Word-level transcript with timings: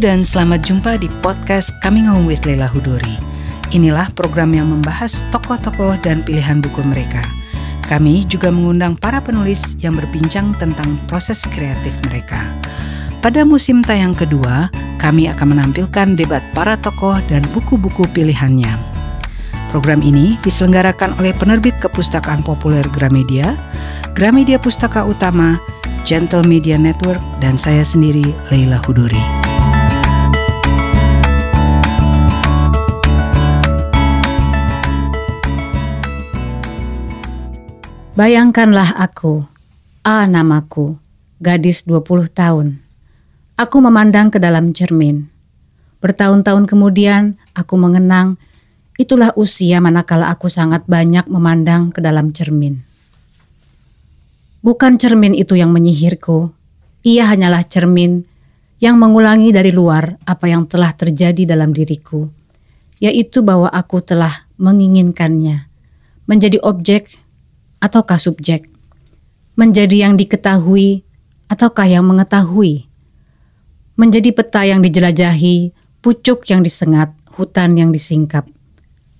dan 0.00 0.24
selamat 0.24 0.64
jumpa 0.64 0.96
di 0.96 1.12
podcast 1.20 1.76
Coming 1.84 2.08
Home 2.08 2.24
with 2.24 2.48
Leila 2.48 2.64
Hudori. 2.64 3.20
Inilah 3.76 4.08
program 4.16 4.56
yang 4.56 4.72
membahas 4.72 5.20
tokoh-tokoh 5.28 6.00
dan 6.00 6.24
pilihan 6.24 6.64
buku 6.64 6.80
mereka. 6.88 7.20
Kami 7.84 8.24
juga 8.24 8.48
mengundang 8.48 8.96
para 8.96 9.20
penulis 9.20 9.76
yang 9.84 10.00
berbincang 10.00 10.56
tentang 10.56 10.96
proses 11.04 11.44
kreatif 11.52 11.92
mereka. 12.08 12.40
Pada 13.20 13.44
musim 13.44 13.84
tayang 13.84 14.16
kedua, 14.16 14.72
kami 14.96 15.28
akan 15.28 15.52
menampilkan 15.52 16.16
debat 16.16 16.40
para 16.56 16.80
tokoh 16.80 17.20
dan 17.28 17.44
buku-buku 17.52 18.08
pilihannya. 18.16 18.72
Program 19.68 20.00
ini 20.00 20.40
diselenggarakan 20.40 21.20
oleh 21.20 21.36
penerbit 21.36 21.76
kepustakaan 21.76 22.40
populer 22.40 22.88
Gramedia, 22.88 23.52
Gramedia 24.16 24.56
Pustaka 24.56 25.04
Utama, 25.04 25.60
Gentle 26.08 26.42
Media 26.48 26.80
Network, 26.80 27.20
dan 27.44 27.60
saya 27.60 27.84
sendiri, 27.84 28.32
Leila 28.48 28.80
Huduri. 28.80 29.39
Bayangkanlah 38.20 39.00
aku, 39.00 39.48
A 40.04 40.28
namaku, 40.28 41.00
gadis 41.40 41.88
20 41.88 42.28
tahun. 42.28 42.76
Aku 43.56 43.80
memandang 43.80 44.28
ke 44.28 44.36
dalam 44.36 44.76
cermin. 44.76 45.24
Bertahun-tahun 46.04 46.68
kemudian, 46.68 47.40
aku 47.56 47.80
mengenang, 47.80 48.36
itulah 49.00 49.32
usia 49.40 49.80
manakala 49.80 50.28
aku 50.28 50.52
sangat 50.52 50.84
banyak 50.84 51.32
memandang 51.32 51.96
ke 51.96 52.04
dalam 52.04 52.36
cermin. 52.36 52.84
Bukan 54.60 55.00
cermin 55.00 55.32
itu 55.32 55.56
yang 55.56 55.72
menyihirku, 55.72 56.52
ia 57.00 57.24
hanyalah 57.24 57.64
cermin 57.64 58.28
yang 58.84 59.00
mengulangi 59.00 59.48
dari 59.48 59.72
luar 59.72 60.20
apa 60.28 60.44
yang 60.44 60.68
telah 60.68 60.92
terjadi 60.92 61.48
dalam 61.56 61.72
diriku, 61.72 62.28
yaitu 63.00 63.40
bahwa 63.40 63.72
aku 63.72 64.04
telah 64.04 64.44
menginginkannya, 64.60 65.72
menjadi 66.28 66.60
objek 66.60 67.16
ataukah 67.80 68.20
subjek? 68.20 68.68
Menjadi 69.56 70.06
yang 70.06 70.14
diketahui 70.14 71.02
ataukah 71.48 71.88
yang 71.88 72.06
mengetahui? 72.06 72.86
Menjadi 73.98 74.30
peta 74.32 74.64
yang 74.64 74.80
dijelajahi, 74.80 75.72
pucuk 76.00 76.46
yang 76.48 76.64
disengat, 76.64 77.12
hutan 77.36 77.76
yang 77.76 77.92
disingkap. 77.92 78.48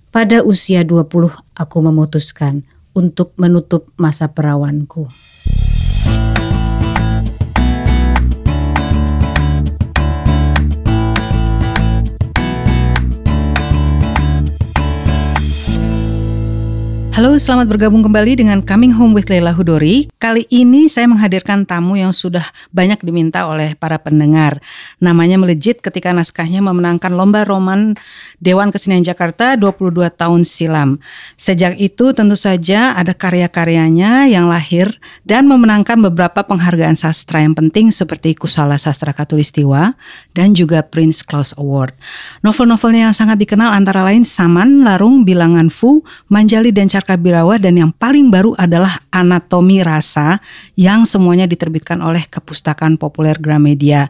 Pada 0.09 0.41
usia 0.41 0.81
20 0.81 1.05
aku 1.53 1.77
memutuskan 1.81 2.65
untuk 2.91 3.33
menutup 3.37 3.89
masa 3.95 4.27
perawanku. 4.29 5.07
Halo, 17.11 17.35
selamat 17.35 17.67
bergabung 17.67 18.07
kembali 18.07 18.39
dengan 18.39 18.63
Coming 18.63 18.95
Home 18.95 19.19
with 19.19 19.27
Leila 19.27 19.51
Hudori. 19.51 20.07
Kali 20.15 20.47
ini 20.47 20.87
saya 20.87 21.11
menghadirkan 21.11 21.67
tamu 21.67 21.99
yang 21.99 22.15
sudah 22.15 22.47
banyak 22.71 23.03
diminta 23.03 23.51
oleh 23.51 23.75
para 23.75 23.99
pendengar. 23.99 24.63
Namanya 25.03 25.35
melejit 25.35 25.83
ketika 25.83 26.15
naskahnya 26.15 26.63
memenangkan 26.63 27.11
lomba 27.11 27.43
roman 27.43 27.99
Dewan 28.39 28.71
Kesenian 28.71 29.03
Jakarta 29.03 29.59
22 29.59 30.07
tahun 30.07 30.47
silam. 30.47 31.03
Sejak 31.35 31.75
itu 31.83 32.15
tentu 32.15 32.39
saja 32.39 32.95
ada 32.95 33.11
karya-karyanya 33.11 34.31
yang 34.31 34.47
lahir 34.47 34.95
dan 35.27 35.51
memenangkan 35.51 35.99
beberapa 35.99 36.47
penghargaan 36.47 36.95
sastra 36.95 37.43
yang 37.43 37.51
penting 37.51 37.91
seperti 37.91 38.39
Kusala 38.39 38.79
Sastra 38.79 39.11
Katulistiwa 39.11 39.99
dan 40.31 40.55
juga 40.55 40.79
Prince 40.79 41.27
Claus 41.27 41.51
Award. 41.59 41.91
Novel-novelnya 42.39 43.11
yang 43.11 43.15
sangat 43.19 43.35
dikenal 43.35 43.75
antara 43.75 43.99
lain 43.99 44.23
Saman, 44.23 44.87
Larung, 44.87 45.27
Bilangan 45.27 45.67
Fu, 45.67 46.07
Manjali 46.31 46.71
dan 46.71 46.87
Carka 47.01 47.17
Birawa 47.17 47.57
dan 47.57 47.81
yang 47.81 47.89
paling 47.89 48.29
baru 48.29 48.53
adalah 48.61 49.01
Anatomi 49.09 49.81
Rasa 49.81 50.37
yang 50.77 51.01
semuanya 51.01 51.49
diterbitkan 51.49 51.97
oleh 51.97 52.21
Kepustakaan 52.29 53.01
Populer 53.01 53.41
Gramedia. 53.41 54.05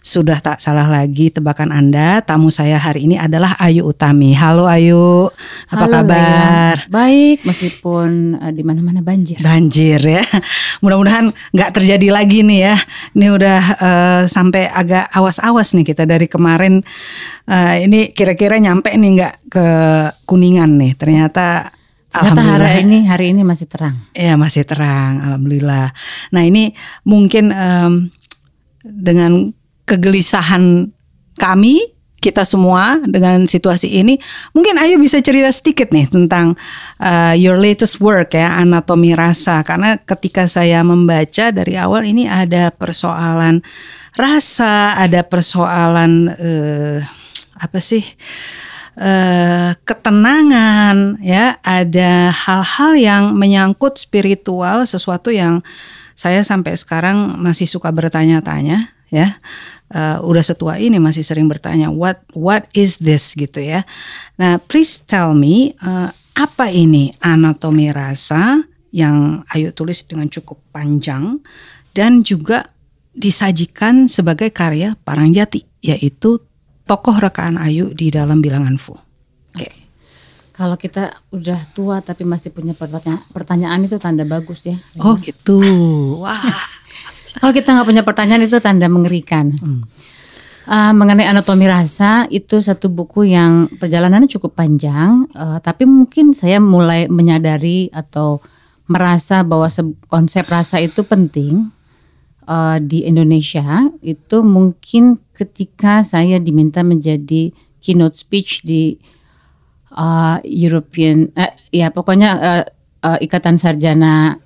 Sudah 0.00 0.40
tak 0.40 0.64
salah 0.64 0.88
lagi 0.88 1.28
tebakan 1.28 1.68
Anda, 1.68 2.24
tamu 2.24 2.48
saya 2.48 2.80
hari 2.80 3.04
ini 3.04 3.20
adalah 3.20 3.52
Ayu 3.60 3.84
Utami. 3.84 4.32
Halo 4.32 4.64
Ayu, 4.64 5.28
apa 5.68 5.84
Halo, 5.84 5.92
kabar? 5.92 6.74
Leila. 6.80 6.88
Baik, 6.88 7.38
meskipun 7.44 8.40
uh, 8.40 8.48
di 8.48 8.64
mana-mana 8.64 9.04
banjir. 9.04 9.36
Banjir 9.44 10.00
ya. 10.00 10.24
Mudah-mudahan 10.80 11.28
nggak 11.52 11.70
terjadi 11.76 12.16
lagi 12.16 12.40
nih 12.48 12.72
ya. 12.72 12.76
Ini 13.12 13.26
udah 13.28 13.60
uh, 13.76 14.20
sampai 14.24 14.72
agak 14.72 15.04
awas-awas 15.12 15.76
nih 15.76 15.84
kita 15.84 16.08
dari 16.08 16.24
kemarin. 16.32 16.80
Uh, 17.44 17.76
ini 17.84 18.08
kira-kira 18.16 18.56
nyampe 18.56 18.88
nih 18.88 19.20
nggak 19.20 19.34
ke 19.52 19.66
Kuningan 20.24 20.80
nih. 20.80 20.96
Ternyata 20.96 21.76
Ternyata 22.12 22.42
hari 22.44 22.84
ini 22.84 22.98
hari 23.08 23.32
ini 23.32 23.40
masih 23.40 23.64
terang. 23.64 23.96
Ya 24.12 24.36
masih 24.36 24.68
terang, 24.68 25.24
alhamdulillah. 25.24 25.96
Nah 26.28 26.42
ini 26.44 26.76
mungkin 27.08 27.48
um, 27.50 28.12
dengan 28.84 29.56
kegelisahan 29.88 30.92
kami 31.40 31.92
kita 32.22 32.46
semua 32.46 33.02
dengan 33.02 33.50
situasi 33.50 33.98
ini, 33.98 34.14
mungkin 34.54 34.78
Ayu 34.78 34.94
bisa 35.02 35.18
cerita 35.18 35.50
sedikit 35.50 35.90
nih 35.90 36.06
tentang 36.06 36.54
uh, 37.02 37.34
your 37.34 37.58
latest 37.58 37.98
work 37.98 38.38
ya 38.38 38.62
anatomi 38.62 39.18
rasa 39.18 39.66
karena 39.66 39.98
ketika 39.98 40.46
saya 40.46 40.86
membaca 40.86 41.50
dari 41.50 41.74
awal 41.74 42.06
ini 42.06 42.30
ada 42.30 42.70
persoalan 42.70 43.58
rasa, 44.14 44.94
ada 45.02 45.26
persoalan 45.26 46.30
uh, 46.30 47.02
apa 47.58 47.82
sih? 47.82 48.06
Uh, 48.98 49.72
ketenangan 49.86 51.20
ya. 51.22 51.56
Ada 51.62 52.32
hal-hal 52.32 52.92
yang 52.98 53.24
menyangkut 53.36 53.96
spiritual 54.00 54.84
sesuatu 54.84 55.32
yang 55.32 55.64
saya 56.12 56.44
sampai 56.44 56.76
sekarang 56.76 57.40
masih 57.40 57.66
suka 57.68 57.88
bertanya-tanya 57.90 58.92
ya. 59.12 59.28
Uh, 59.92 60.24
udah 60.24 60.40
setua 60.40 60.80
ini 60.80 60.96
masih 60.96 61.20
sering 61.20 61.44
bertanya 61.52 61.92
what 61.92 62.24
what 62.32 62.64
is 62.72 62.96
this? 62.96 63.36
gitu 63.36 63.60
ya. 63.60 63.84
Nah 64.40 64.56
please 64.56 65.00
tell 65.04 65.36
me 65.36 65.76
uh, 65.84 66.08
apa 66.32 66.72
ini 66.72 67.12
anatomi 67.20 67.92
rasa 67.92 68.64
yang 68.92 69.44
Ayu 69.52 69.72
tulis 69.72 70.04
dengan 70.04 70.28
cukup 70.32 70.60
panjang 70.72 71.40
dan 71.92 72.24
juga 72.24 72.72
disajikan 73.12 74.08
sebagai 74.08 74.48
karya 74.48 74.96
Parangjati 75.04 75.84
yaitu 75.84 76.40
tokoh 76.86 77.16
rekaan 77.18 77.58
Ayu 77.58 77.94
di 77.94 78.10
dalam 78.12 78.42
bilangan 78.42 78.76
Fu. 78.78 78.92
Oke. 78.92 79.02
Okay. 79.54 79.74
Kalau 80.52 80.76
kita 80.76 81.16
udah 81.32 81.60
tua 81.72 82.04
tapi 82.04 82.28
masih 82.28 82.52
punya 82.52 82.76
pertanyaan, 82.76 83.24
pertanyaan 83.32 83.80
itu 83.88 83.96
tanda 83.96 84.22
bagus 84.28 84.68
ya. 84.68 84.76
Oh 85.00 85.16
gitu. 85.18 85.58
Wah. 86.20 86.38
Kalau 87.40 87.52
kita 87.56 87.72
nggak 87.72 87.88
punya 87.88 88.02
pertanyaan 88.04 88.44
itu 88.44 88.60
tanda 88.60 88.86
mengerikan. 88.92 89.56
Hmm. 89.56 89.82
Uh, 90.62 90.94
mengenai 90.94 91.26
anatomi 91.26 91.66
rasa 91.66 92.30
itu 92.30 92.62
satu 92.62 92.86
buku 92.86 93.26
yang 93.26 93.66
perjalanannya 93.82 94.30
cukup 94.30 94.54
panjang, 94.54 95.26
uh, 95.34 95.58
tapi 95.58 95.90
mungkin 95.90 96.38
saya 96.38 96.62
mulai 96.62 97.10
menyadari 97.10 97.90
atau 97.90 98.38
merasa 98.86 99.42
bahwa 99.42 99.66
konsep 100.06 100.46
rasa 100.46 100.78
itu 100.78 101.02
penting 101.02 101.66
uh, 102.46 102.78
di 102.82 103.06
Indonesia 103.06 103.90
itu 104.02 104.42
mungkin 104.42 105.18
ketika 105.34 106.02
saya 106.06 106.38
diminta 106.38 106.82
menjadi 106.86 107.50
keynote 107.82 108.18
speech 108.18 108.62
di 108.62 108.96
uh, 109.94 110.38
European 110.46 111.30
uh, 111.34 111.52
ya 111.74 111.90
pokoknya 111.90 112.30
uh, 112.38 112.64
uh, 113.04 113.18
ikatan 113.18 113.58
sarjana 113.58 114.38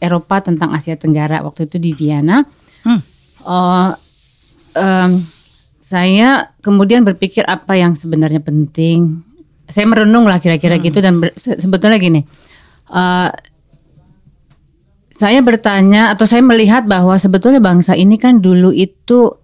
Eropa 0.00 0.40
tentang 0.40 0.72
Asia 0.72 0.96
Tenggara 0.96 1.44
waktu 1.44 1.68
itu 1.68 1.76
di 1.76 1.90
Vienna 1.92 2.46
hmm. 2.86 3.00
uh, 3.44 3.90
um, 4.78 5.10
saya 5.80 6.52
kemudian 6.60 7.02
berpikir 7.02 7.42
apa 7.48 7.76
yang 7.76 7.96
sebenarnya 7.96 8.40
penting 8.40 9.24
saya 9.70 9.86
merenung 9.86 10.26
lah 10.26 10.42
kira-kira 10.42 10.76
hmm. 10.76 10.84
gitu 10.86 10.98
dan 11.02 11.14
sebetulnya 11.36 11.98
gini 11.98 12.22
uh, 12.90 13.28
saya 15.10 15.42
bertanya 15.42 16.14
atau 16.14 16.22
saya 16.22 16.40
melihat 16.40 16.86
bahwa 16.86 17.18
sebetulnya 17.18 17.58
bangsa 17.58 17.98
ini 17.98 18.14
kan 18.14 18.38
dulu 18.38 18.70
itu 18.70 19.34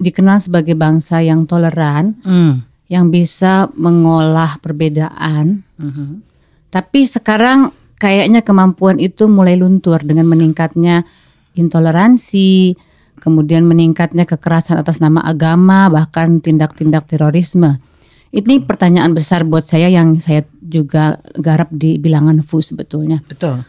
dikenal 0.00 0.40
sebagai 0.40 0.72
bangsa 0.72 1.20
yang 1.20 1.44
toleran, 1.44 2.16
mm. 2.24 2.88
yang 2.88 3.12
bisa 3.12 3.68
mengolah 3.76 4.56
perbedaan. 4.64 5.60
Mm-hmm. 5.76 6.10
Tapi 6.72 7.00
sekarang 7.04 7.76
kayaknya 8.00 8.40
kemampuan 8.40 8.96
itu 8.96 9.28
mulai 9.28 9.60
luntur 9.60 10.00
dengan 10.00 10.24
meningkatnya 10.24 11.04
intoleransi, 11.52 12.72
kemudian 13.20 13.68
meningkatnya 13.68 14.24
kekerasan 14.24 14.80
atas 14.80 15.04
nama 15.04 15.20
agama, 15.20 15.92
bahkan 15.92 16.40
tindak-tindak 16.40 17.04
terorisme. 17.04 17.76
Ini 18.32 18.64
pertanyaan 18.64 19.12
besar 19.12 19.44
buat 19.44 19.68
saya 19.68 19.92
yang 19.92 20.16
saya 20.16 20.48
juga 20.64 21.20
garap 21.36 21.68
di 21.74 22.00
bilangan 22.00 22.40
FU 22.40 22.64
sebetulnya. 22.64 23.20
Betul. 23.28 23.60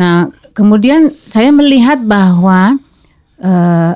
Nah, 0.00 0.32
kemudian 0.56 1.12
saya 1.28 1.52
melihat 1.52 2.00
bahwa 2.00 2.80
uh, 3.44 3.92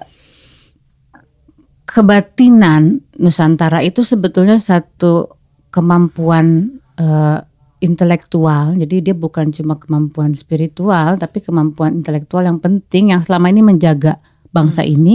kebatinan 1.89 3.01
Nusantara 3.17 3.81
itu 3.81 4.05
sebetulnya 4.05 4.61
satu 4.61 5.33
kemampuan 5.73 6.77
uh, 7.01 7.41
intelektual. 7.81 8.77
Jadi 8.77 9.01
dia 9.01 9.17
bukan 9.17 9.49
cuma 9.49 9.81
kemampuan 9.81 10.37
spiritual, 10.37 11.17
tapi 11.17 11.41
kemampuan 11.41 11.97
intelektual 12.05 12.45
yang 12.45 12.61
penting 12.61 13.17
yang 13.17 13.25
selama 13.25 13.49
ini 13.49 13.65
menjaga 13.65 14.21
bangsa 14.53 14.85
hmm. 14.85 14.93
ini 14.93 15.15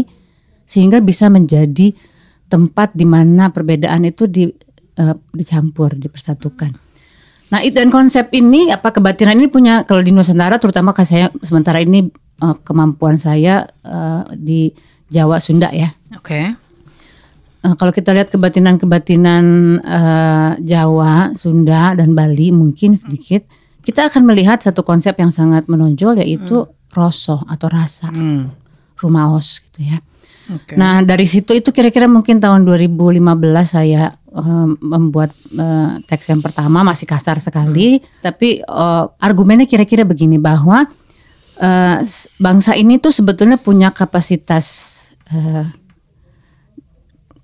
sehingga 0.65 1.05
bisa 1.05 1.29
menjadi 1.29 1.93
tempat 2.49 2.97
di 2.97 3.05
mana 3.05 3.53
perbedaan 3.53 4.09
itu 4.09 4.25
di, 4.25 4.49
uh, 4.97 5.15
dicampur, 5.37 5.93
dipersatukan. 6.01 6.88
Nah, 7.49 7.65
dan 7.73 7.89
konsep 7.89 8.29
ini 8.37 8.69
apa 8.69 8.93
kebatinan 8.93 9.41
ini 9.41 9.49
punya 9.49 9.81
kalau 9.81 10.05
di 10.05 10.13
Nusantara 10.13 10.61
terutama 10.61 10.93
saya 11.01 11.33
sementara 11.41 11.81
ini 11.81 12.05
uh, 12.45 12.55
kemampuan 12.61 13.17
saya 13.17 13.65
uh, 13.81 14.23
di 14.37 14.69
Jawa 15.09 15.41
Sunda 15.41 15.73
ya. 15.73 15.89
Oke. 16.13 16.29
Okay. 16.29 16.45
Uh, 17.59 17.75
kalau 17.75 17.91
kita 17.91 18.13
lihat 18.15 18.29
kebatinan-kebatinan 18.29 19.45
uh, 19.83 20.51
Jawa, 20.61 21.33
Sunda 21.35 21.97
dan 21.97 22.13
Bali 22.13 22.53
mungkin 22.53 22.95
sedikit 22.95 23.43
kita 23.83 24.07
akan 24.13 24.29
melihat 24.29 24.61
satu 24.61 24.85
konsep 24.85 25.17
yang 25.17 25.33
sangat 25.33 25.65
menonjol 25.65 26.21
yaitu 26.21 26.69
hmm. 26.69 26.93
roso 26.93 27.41
atau 27.49 27.67
rasa. 27.67 28.13
Hmm. 28.13 28.53
Rumaos 28.99 29.63
gitu 29.65 29.89
ya. 29.89 30.03
Okay. 30.49 30.75
Nah, 30.75 31.05
dari 31.05 31.29
situ 31.29 31.53
itu 31.53 31.69
kira-kira 31.69 32.09
mungkin 32.09 32.41
tahun 32.41 32.65
2015 32.65 33.21
saya 33.63 34.17
uh, 34.33 34.67
membuat 34.79 35.33
uh, 35.57 36.01
teks 36.05 36.29
yang 36.29 36.41
pertama 36.41 36.81
masih 36.81 37.05
kasar 37.05 37.37
sekali, 37.41 37.99
hmm. 37.99 38.23
tapi 38.23 38.61
uh, 38.65 39.09
argumennya 39.19 39.65
kira-kira 39.65 40.05
begini 40.05 40.37
bahwa 40.37 40.87
uh, 41.59 41.97
bangsa 42.39 42.73
ini 42.73 42.97
tuh 42.97 43.11
sebetulnya 43.13 43.59
punya 43.59 43.91
kapasitas 43.91 44.65
uh, 45.29 45.67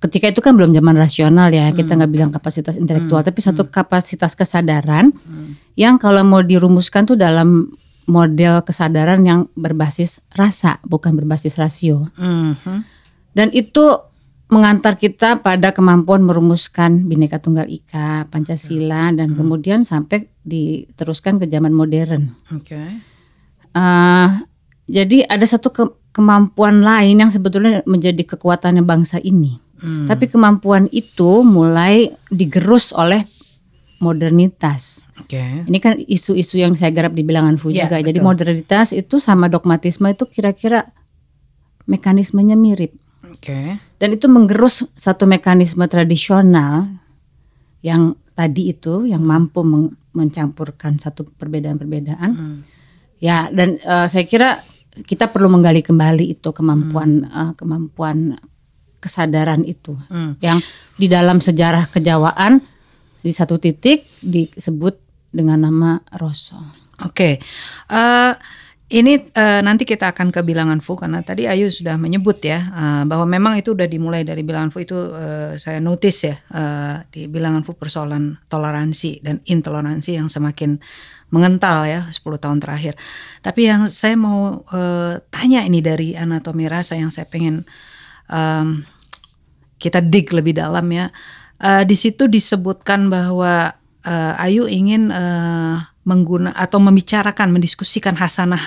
ketika 0.05 0.29
itu 0.29 0.41
kan 0.43 0.53
belum 0.53 0.71
zaman 0.75 0.95
rasional 0.95 1.49
ya 1.49 1.69
hmm. 1.69 1.75
kita 1.75 1.91
nggak 1.97 2.11
bilang 2.11 2.31
kapasitas 2.31 2.77
intelektual 2.77 3.25
hmm. 3.25 3.29
tapi 3.31 3.39
satu 3.41 3.63
hmm. 3.65 3.71
kapasitas 3.73 4.37
kesadaran 4.37 5.09
hmm. 5.11 5.73
yang 5.79 5.97
kalau 5.97 6.21
mau 6.21 6.45
dirumuskan 6.45 7.09
tuh 7.09 7.17
dalam 7.17 7.73
model 8.05 8.61
kesadaran 8.61 9.25
yang 9.25 9.49
berbasis 9.57 10.21
rasa 10.37 10.77
bukan 10.85 11.17
berbasis 11.17 11.57
rasio 11.57 12.05
hmm. 12.21 12.85
dan 13.33 13.49
itu 13.49 13.97
mengantar 14.45 14.93
kita 15.01 15.41
pada 15.41 15.73
kemampuan 15.73 16.21
merumuskan 16.21 17.09
bineka 17.09 17.41
tunggal 17.41 17.65
ika 17.65 18.29
pancasila 18.29 19.09
dan 19.09 19.33
hmm. 19.33 19.37
kemudian 19.41 19.81
sampai 19.81 20.29
diteruskan 20.45 21.41
ke 21.41 21.49
zaman 21.49 21.73
modern. 21.73 22.37
Okay. 22.61 23.01
Uh, 23.73 24.45
jadi 24.85 25.25
ada 25.25 25.43
satu 25.49 25.73
ke 25.73 25.83
kemampuan 26.13 26.85
lain 26.85 27.25
yang 27.25 27.33
sebetulnya 27.33 27.81
menjadi 27.89 28.21
kekuatannya 28.37 28.85
bangsa 28.85 29.17
ini. 29.19 29.57
Hmm. 29.81 30.07
Tapi 30.07 30.31
kemampuan 30.31 30.87
itu 30.93 31.43
mulai 31.43 32.13
digerus 32.31 32.95
oleh 32.95 33.25
modernitas. 33.99 35.09
Okay. 35.25 35.65
Ini 35.65 35.77
kan 35.81 35.97
isu-isu 35.99 36.61
yang 36.61 36.77
saya 36.77 36.93
garap 36.93 37.17
di 37.17 37.25
bilangan 37.25 37.57
Fu 37.57 37.73
yeah, 37.73 37.89
juga. 37.89 37.99
Betul. 37.99 38.07
Jadi 38.13 38.19
modernitas 38.21 38.87
itu 38.93 39.17
sama 39.17 39.49
dogmatisme 39.49 40.07
itu 40.13 40.29
kira-kira 40.29 40.85
mekanismenya 41.89 42.55
mirip. 42.55 42.93
Okay. 43.41 43.81
Dan 43.95 44.15
itu 44.15 44.27
menggerus 44.27 44.83
satu 44.95 45.23
mekanisme 45.23 45.87
tradisional 45.87 46.91
yang 47.79 48.19
tadi 48.35 48.75
itu 48.75 49.07
yang 49.07 49.23
mampu 49.23 49.63
mencampurkan 50.11 50.99
satu 50.99 51.23
perbedaan-perbedaan. 51.39 52.31
Hmm. 52.35 52.59
Ya, 53.23 53.47
dan 53.49 53.79
uh, 53.87 54.11
saya 54.11 54.27
kira 54.27 54.59
kita 55.07 55.31
perlu 55.31 55.47
menggali 55.51 55.79
kembali 55.83 56.35
itu 56.39 56.49
kemampuan 56.51 57.23
hmm. 57.23 57.31
uh, 57.31 57.51
kemampuan 57.55 58.35
kesadaran 58.99 59.61
itu 59.67 59.95
hmm. 60.11 60.41
yang 60.41 60.59
di 60.97 61.05
dalam 61.05 61.43
sejarah 61.43 61.91
kejawaan 61.91 62.63
di 63.19 63.31
satu 63.33 63.57
titik 63.57 64.05
disebut 64.21 64.97
dengan 65.33 65.67
nama 65.67 65.99
Rosso. 66.21 66.57
Oke, 67.03 67.11
okay. 67.11 67.33
uh, 67.91 68.31
eh, 68.31 68.33
ini 68.85 69.17
uh, 69.17 69.65
nanti 69.65 69.81
kita 69.81 70.13
akan 70.13 70.29
ke 70.29 70.45
bilangan 70.45 70.77
Fu 70.77 70.93
karena 70.93 71.25
tadi 71.25 71.49
Ayu 71.49 71.73
sudah 71.73 71.97
menyebut 71.97 72.37
ya 72.45 72.69
uh, 72.69 73.03
bahwa 73.09 73.25
memang 73.25 73.57
itu 73.57 73.73
sudah 73.73 73.89
dimulai 73.89 74.21
dari 74.21 74.45
bilangan 74.45 74.69
Fu 74.69 74.77
itu 74.77 74.93
uh, 74.93 75.57
saya 75.57 75.81
notice 75.81 76.29
ya 76.29 76.37
uh, 76.53 77.01
di 77.09 77.25
bilangan 77.25 77.65
Fu 77.65 77.73
persoalan 77.73 78.37
toleransi 78.45 79.25
dan 79.25 79.41
intoleransi 79.41 80.21
yang 80.21 80.29
semakin 80.29 80.77
mengental 81.33 81.89
ya 81.89 82.05
10 82.13 82.21
tahun 82.37 82.61
terakhir. 82.61 82.93
Tapi 83.41 83.61
yang 83.65 83.89
saya 83.89 84.13
mau 84.13 84.61
uh, 84.69 85.17
tanya 85.33 85.65
ini 85.65 85.81
dari 85.81 86.13
anatomi 86.13 86.69
rasa 86.69 86.93
yang 86.93 87.09
saya 87.09 87.25
pengen 87.25 87.65
um, 88.29 88.85
kita 89.81 89.97
dig 89.97 90.29
lebih 90.29 90.53
dalam 90.53 90.85
ya. 90.93 91.09
Uh, 91.57 91.81
di 91.81 91.97
situ 91.97 92.29
disebutkan 92.29 93.09
bahwa 93.09 93.73
uh, 94.05 94.33
Ayu 94.45 94.69
ingin 94.69 95.09
uh, 95.09 95.81
mengguna 96.05 96.53
atau 96.53 96.77
membicarakan, 96.77 97.49
mendiskusikan 97.49 98.13
hasanah 98.13 98.61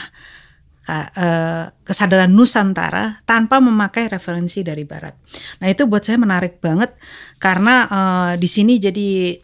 uh, 0.89 1.65
kesadaran 1.87 2.33
Nusantara 2.33 3.23
tanpa 3.23 3.63
memakai 3.63 4.11
referensi 4.11 4.67
dari 4.67 4.83
Barat. 4.83 5.15
Nah 5.63 5.67
itu 5.71 5.87
buat 5.87 6.03
saya 6.03 6.19
menarik 6.19 6.59
banget 6.59 6.97
karena 7.39 7.87
uh, 7.87 8.33
di 8.35 8.49
sini 8.51 8.83
jadi 8.83 9.39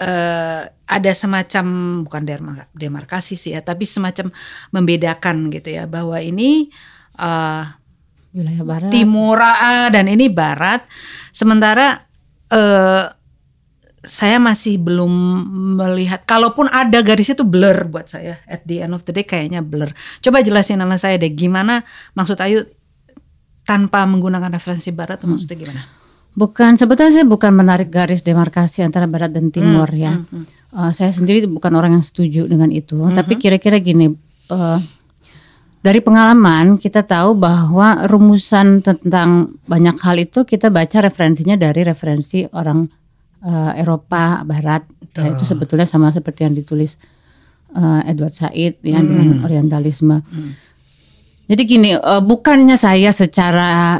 uh, 0.00 0.62
ada 0.88 1.12
semacam 1.12 1.64
bukan 2.08 2.22
demarkasi 2.72 3.36
sih 3.36 3.52
ya, 3.52 3.60
tapi 3.60 3.84
semacam 3.84 4.32
membedakan 4.72 5.52
gitu 5.52 5.76
ya 5.76 5.84
bahwa 5.84 6.16
ini 6.16 6.72
uh, 7.20 7.68
wilayah 8.32 8.64
barat, 8.64 8.88
timur 8.88 9.36
dan 9.92 10.08
ini 10.08 10.32
barat, 10.32 10.80
sementara 11.28 12.08
uh, 12.48 13.17
saya 14.02 14.38
masih 14.38 14.78
belum 14.78 15.10
melihat. 15.78 16.22
Kalaupun 16.22 16.70
ada 16.70 17.02
garisnya 17.02 17.34
itu 17.38 17.46
blur 17.46 17.90
buat 17.90 18.06
saya. 18.06 18.38
At 18.46 18.62
the 18.64 18.82
end 18.86 18.94
of 18.94 19.02
the 19.02 19.12
day 19.14 19.26
kayaknya 19.26 19.62
blur. 19.64 19.90
Coba 20.22 20.42
jelasin 20.42 20.78
nama 20.78 20.94
saya 20.94 21.18
deh. 21.18 21.30
Gimana 21.34 21.82
maksud 22.14 22.38
Ayu 22.38 22.62
tanpa 23.66 24.06
menggunakan 24.08 24.48
referensi 24.48 24.94
barat 24.94 25.20
hmm. 25.20 25.28
maksudnya 25.28 25.56
gimana? 25.58 25.82
Bukan 26.38 26.78
sebetulnya 26.78 27.12
saya 27.12 27.26
bukan 27.26 27.50
menarik 27.50 27.90
garis 27.90 28.22
demarkasi 28.22 28.86
antara 28.86 29.10
barat 29.10 29.34
dan 29.34 29.50
timur 29.50 29.90
hmm, 29.90 29.98
ya. 29.98 30.14
hmm, 30.14 30.26
hmm. 30.30 30.44
Uh, 30.68 30.92
saya 30.92 31.10
sendiri 31.10 31.48
bukan 31.48 31.72
orang 31.74 31.98
yang 31.98 32.04
setuju 32.04 32.46
dengan 32.46 32.70
itu. 32.70 32.96
Hmm, 32.96 33.12
tapi 33.12 33.36
hmm. 33.36 33.42
kira-kira 33.42 33.76
gini 33.82 34.14
uh, 34.52 34.78
dari 35.78 36.00
pengalaman 36.02 36.76
kita 36.76 37.06
tahu 37.06 37.38
bahwa 37.38 38.06
rumusan 38.06 38.82
tentang 38.82 39.58
banyak 39.66 39.96
hal 40.02 40.16
itu 40.18 40.42
kita 40.42 40.68
baca 40.74 41.04
referensinya 41.04 41.54
dari 41.54 41.86
referensi 41.86 42.44
orang 42.50 42.97
uh, 43.44 43.72
Eropa 43.74 44.42
Barat 44.42 44.86
ya, 45.14 45.34
itu 45.34 45.44
sebetulnya 45.46 45.86
sama 45.86 46.10
seperti 46.14 46.46
yang 46.46 46.54
ditulis 46.54 46.98
uh, 47.74 48.02
Edward 48.06 48.34
Said 48.34 48.80
ya 48.82 48.98
hmm. 48.98 49.06
dengan 49.06 49.28
Orientalisme. 49.44 50.22
Hmm. 50.22 50.52
Jadi 51.48 51.62
gini, 51.64 51.96
uh, 51.96 52.20
bukannya 52.20 52.76
saya 52.76 53.08
secara 53.08 53.96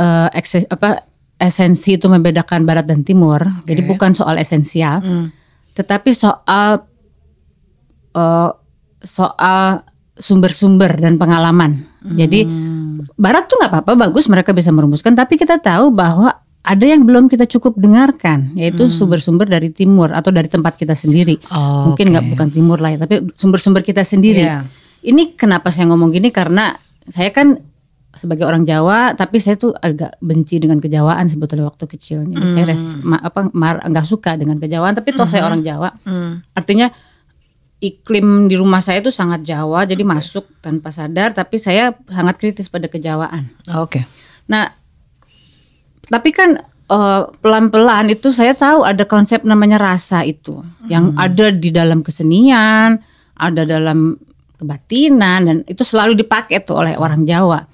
uh, 0.00 0.28
ekses, 0.32 0.64
apa 0.72 1.04
esensi 1.36 2.00
itu 2.00 2.08
membedakan 2.08 2.64
Barat 2.64 2.88
dan 2.88 3.04
Timur, 3.04 3.44
okay. 3.44 3.76
jadi 3.76 3.84
bukan 3.84 4.16
soal 4.16 4.40
esensial, 4.40 5.04
hmm. 5.04 5.28
tetapi 5.76 6.16
soal 6.16 6.88
uh, 8.16 8.50
soal 9.04 9.84
sumber-sumber 10.16 10.96
dan 10.96 11.20
pengalaman. 11.20 11.84
Hmm. 12.00 12.16
Jadi 12.16 12.48
Barat 13.20 13.44
tuh 13.44 13.60
nggak 13.60 13.72
apa-apa, 13.76 14.08
bagus 14.08 14.32
mereka 14.32 14.56
bisa 14.56 14.72
merumuskan, 14.72 15.12
tapi 15.12 15.36
kita 15.36 15.60
tahu 15.60 15.92
bahwa 15.92 16.32
ada 16.66 16.82
yang 16.82 17.06
belum 17.06 17.30
kita 17.30 17.46
cukup 17.46 17.78
dengarkan 17.78 18.50
yaitu 18.58 18.90
hmm. 18.90 18.92
sumber-sumber 18.92 19.46
hmm. 19.46 19.54
dari 19.54 19.68
timur 19.70 20.10
atau 20.10 20.34
dari 20.34 20.50
tempat 20.50 20.74
kita 20.74 20.98
sendiri 20.98 21.38
oh, 21.54 21.94
mungkin 21.94 22.10
nggak 22.10 22.24
okay. 22.26 22.32
bukan 22.34 22.48
timur 22.50 22.78
lah 22.82 22.90
ya 22.90 22.98
tapi 23.06 23.22
sumber-sumber 23.38 23.86
kita 23.86 24.02
sendiri 24.02 24.42
yeah. 24.42 24.66
ini 25.06 25.38
kenapa 25.38 25.70
saya 25.70 25.86
ngomong 25.94 26.10
gini 26.10 26.34
karena 26.34 26.74
saya 27.06 27.30
kan 27.30 27.62
sebagai 28.16 28.48
orang 28.48 28.66
Jawa 28.66 29.14
tapi 29.14 29.38
saya 29.38 29.54
tuh 29.54 29.76
agak 29.78 30.18
benci 30.18 30.58
dengan 30.58 30.82
kejawaan 30.82 31.30
sebetulnya 31.30 31.70
waktu 31.70 31.86
kecil 31.86 32.26
jadi 32.26 32.42
hmm. 32.42 32.54
saya 32.58 32.64
res, 32.66 32.98
ma, 33.04 33.20
apa 33.22 33.46
nggak 33.86 34.06
suka 34.08 34.34
dengan 34.34 34.58
kejawaan 34.58 34.96
tapi 34.98 35.14
toh 35.14 35.22
hmm. 35.22 35.32
saya 35.36 35.46
orang 35.46 35.62
Jawa 35.62 35.94
hmm. 36.02 36.56
artinya 36.56 36.90
iklim 37.78 38.48
di 38.48 38.56
rumah 38.56 38.80
saya 38.80 39.04
itu 39.04 39.12
sangat 39.12 39.44
Jawa 39.46 39.86
jadi 39.86 40.02
okay. 40.02 40.12
masuk 40.16 40.44
tanpa 40.58 40.90
sadar 40.90 41.30
tapi 41.36 41.60
saya 41.60 41.94
sangat 42.08 42.40
kritis 42.40 42.72
pada 42.72 42.88
kejawaan 42.88 43.52
oke 43.70 44.00
okay. 44.00 44.02
nah 44.48 44.72
tapi 46.06 46.30
kan 46.30 46.62
uh, 46.90 47.30
pelan-pelan 47.42 48.10
itu 48.10 48.30
saya 48.30 48.54
tahu 48.54 48.86
ada 48.86 49.06
konsep 49.06 49.42
namanya 49.42 49.78
rasa 49.78 50.22
itu 50.22 50.58
hmm. 50.58 50.88
yang 50.90 51.14
ada 51.18 51.50
di 51.50 51.70
dalam 51.74 52.02
kesenian, 52.02 52.98
ada 53.36 53.62
dalam 53.66 54.16
kebatinan 54.56 55.40
dan 55.44 55.56
itu 55.68 55.82
selalu 55.84 56.16
dipakai 56.16 56.64
tuh 56.64 56.80
oleh 56.80 56.94
orang 56.96 57.26
Jawa. 57.28 57.66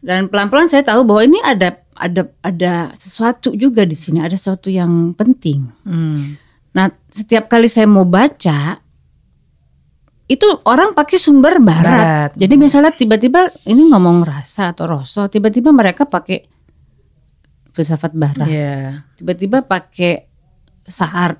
Dan 0.00 0.32
pelan-pelan 0.32 0.72
saya 0.72 0.80
tahu 0.80 1.04
bahwa 1.04 1.22
ini 1.28 1.38
ada 1.44 1.76
ada 1.92 2.32
ada 2.40 2.88
sesuatu 2.96 3.52
juga 3.52 3.84
di 3.84 3.92
sini, 3.92 4.24
ada 4.24 4.32
sesuatu 4.32 4.72
yang 4.72 5.12
penting. 5.12 5.68
Hmm. 5.84 6.40
Nah, 6.72 6.88
setiap 7.10 7.50
kali 7.50 7.68
saya 7.68 7.84
mau 7.84 8.08
baca 8.08 8.80
itu 10.30 10.46
orang 10.62 10.94
pakai 10.94 11.18
sumber 11.18 11.58
barat. 11.58 11.84
barat. 11.84 12.30
Jadi 12.38 12.54
misalnya 12.54 12.94
tiba-tiba 12.94 13.50
ini 13.66 13.90
ngomong 13.90 14.22
rasa 14.22 14.70
atau 14.70 14.86
rasa, 14.86 15.26
tiba-tiba 15.26 15.74
mereka 15.74 16.06
pakai 16.06 16.46
filsafat 17.72 18.12
barat. 18.14 18.46
Iya. 18.46 19.06
Tiba-tiba 19.16 19.62
pakai 19.62 20.26
Sartre, 20.84 21.38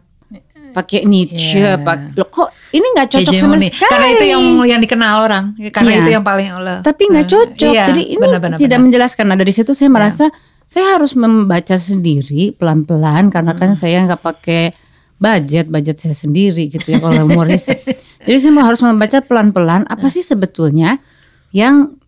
pakai 0.70 1.02
Nietzsche, 1.02 1.58
Iya. 1.58 1.82
pak 1.82 2.14
lo 2.14 2.30
kok 2.30 2.54
ini 2.70 2.86
nggak 2.94 3.08
cocok 3.10 3.34
sama 3.34 3.58
sekali. 3.58 3.90
Karena 3.90 4.06
itu 4.14 4.24
yang 4.30 4.42
yang 4.62 4.80
dikenal 4.80 5.14
orang. 5.26 5.44
Karena 5.74 5.90
Iya. 5.90 6.00
itu 6.06 6.10
yang 6.14 6.24
paling 6.24 6.46
tapi 6.86 7.02
nggak 7.10 7.26
cocok. 7.26 7.72
Iya, 7.74 7.84
Jadi 7.90 8.02
ini 8.14 8.22
benar-benar, 8.22 8.56
tidak 8.62 8.78
benar. 8.78 8.84
menjelaskan. 8.86 9.24
Nah 9.26 9.36
dari 9.36 9.52
situ 9.52 9.74
saya 9.74 9.90
merasa 9.90 10.30
saya 10.70 10.94
harus 10.94 11.18
membaca 11.18 11.74
sendiri 11.74 12.54
pelan-pelan 12.54 13.34
karena 13.34 13.58
kan 13.58 13.74
saya 13.74 14.06
nggak 14.06 14.22
pakai 14.22 14.70
budget, 15.18 15.66
budget 15.66 15.98
saya 15.98 16.14
sendiri 16.14 16.70
gitu 16.70 16.94
ya 16.94 17.02
kalau 17.02 17.26
mau 17.26 17.42
riset. 17.42 17.82
Jadi 18.26 18.38
saya 18.38 18.52
mau 18.54 18.62
harus 18.62 18.78
membaca 18.80 19.18
pelan-pelan 19.18 19.82
apa 19.90 20.06
sih 20.06 20.22
sebetulnya 20.22 21.02
yang 21.50 21.98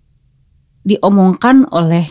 diomongkan 0.86 1.66
oleh 1.74 2.06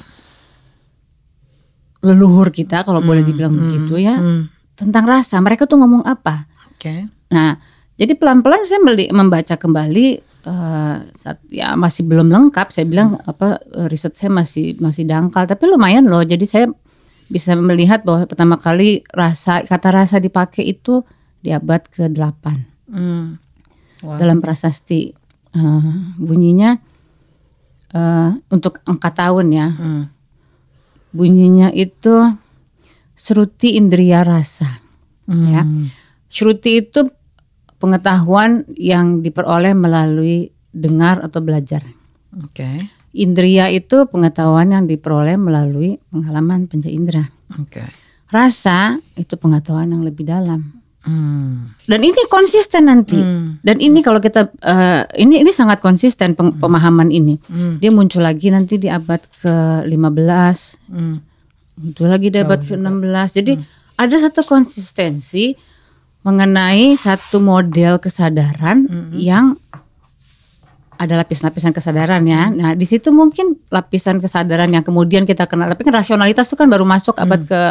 leluhur 2.01 2.49
kita 2.49 2.81
kalau 2.81 2.99
boleh 2.99 3.21
dibilang 3.21 3.53
begitu 3.53 3.95
ya 3.95 4.17
Hmm. 4.17 4.49
tentang 4.73 5.05
rasa. 5.05 5.37
Mereka 5.37 5.65
tuh 5.65 5.77
ngomong 5.77 6.01
apa? 6.03 6.49
Oke. 6.73 7.05
Nah, 7.29 7.61
jadi 7.93 8.13
pelan-pelan 8.13 8.65
saya 8.65 8.81
membaca 9.11 9.53
kembali 9.53 10.07
eh, 10.41 10.95
saat 11.13 11.37
ya 11.47 11.73
masih 11.75 12.03
belum 12.03 12.27
lengkap. 12.27 12.73
Saya 12.73 12.85
bilang 12.85 13.21
apa 13.21 13.61
eh, 13.61 13.85
riset 13.85 14.11
saya 14.11 14.33
masih 14.33 14.73
masih 14.77 15.05
dangkal, 15.05 15.45
tapi 15.45 15.69
lumayan 15.69 16.09
loh. 16.09 16.21
Jadi 16.21 16.43
saya 16.43 16.65
bisa 17.29 17.53
melihat 17.53 18.01
bahwa 18.01 18.25
pertama 18.25 18.57
kali 18.57 19.05
rasa 19.07 19.61
kata 19.61 19.93
rasa 19.93 20.17
dipakai 20.17 20.65
itu 20.67 21.05
di 21.39 21.53
abad 21.53 21.85
ke-8 21.87 22.43
Hmm. 22.91 23.37
Wow. 24.01 24.17
dalam 24.17 24.41
prasasti 24.41 25.13
eh, 25.53 25.93
bunyinya 26.17 26.73
eh, 27.93 28.29
untuk 28.49 28.81
angka 28.83 29.13
tahun 29.13 29.47
ya. 29.51 29.67
Hmm. 29.69 30.03
Bunyinya 31.11 31.71
itu 31.75 32.31
Sruti 33.15 33.77
Indriya 33.77 34.25
Rasa. 34.25 34.81
Ya. 35.27 35.63
Shruti 36.31 36.81
itu 36.81 37.11
pengetahuan 37.77 38.65
yang 38.73 39.21
diperoleh 39.21 39.77
melalui 39.77 40.51
dengar 40.71 41.21
atau 41.21 41.43
belajar. 41.43 41.83
Oke. 42.41 42.87
Indria 43.11 43.67
itu 43.67 44.07
pengetahuan 44.07 44.71
yang 44.71 44.83
diperoleh 44.87 45.35
melalui 45.35 45.99
pengalaman 46.09 46.71
panca 46.71 46.87
indera. 46.87 47.27
Oke. 47.59 47.83
Rasa 48.31 48.95
itu 49.19 49.35
pengetahuan 49.35 49.91
yang 49.91 50.07
lebih 50.07 50.23
dalam. 50.23 50.80
Hmm. 51.01 51.73
Dan 51.89 52.05
ini 52.05 52.21
konsisten 52.29 52.85
nanti. 52.85 53.17
Hmm. 53.17 53.57
Dan 53.65 53.81
ini 53.81 54.05
kalau 54.05 54.21
kita 54.21 54.53
eh, 54.61 55.01
ini 55.17 55.41
ini 55.41 55.49
sangat 55.49 55.81
konsisten 55.81 56.37
peng- 56.37 56.53
pemahaman 56.55 57.09
ini. 57.09 57.41
Hmm. 57.49 57.81
Dia 57.81 57.89
muncul 57.89 58.21
lagi 58.21 58.53
nanti 58.53 58.77
di 58.77 58.85
abad 58.85 59.17
ke-15, 59.41 60.57
Hmm. 60.93 61.17
muncul 61.81 62.05
lagi 62.05 62.29
di 62.29 62.37
abad 62.37 62.61
ke-16. 62.61 63.29
Jadi 63.33 63.53
ada 63.97 64.15
satu 64.17 64.45
konsistensi 64.45 65.57
mengenai 66.21 66.93
satu 66.93 67.41
model 67.41 67.97
kesadaran 67.97 68.85
yang 69.17 69.57
ada 71.01 71.17
lapisan-lapisan 71.17 71.73
kesadaran 71.73 72.21
ya. 72.29 72.53
Nah, 72.53 72.77
di 72.77 72.85
situ 72.85 73.09
mungkin 73.09 73.57
lapisan 73.73 74.21
kesadaran 74.21 74.69
yang 74.69 74.85
kemudian 74.85 75.25
kita 75.25 75.49
kenal. 75.49 75.65
Tapi 75.73 75.81
kan 75.81 75.97
rasionalitas 75.97 76.45
itu 76.45 76.53
kan 76.53 76.69
baru 76.69 76.85
masuk 76.85 77.17
abad 77.17 77.41
ke 77.41 77.61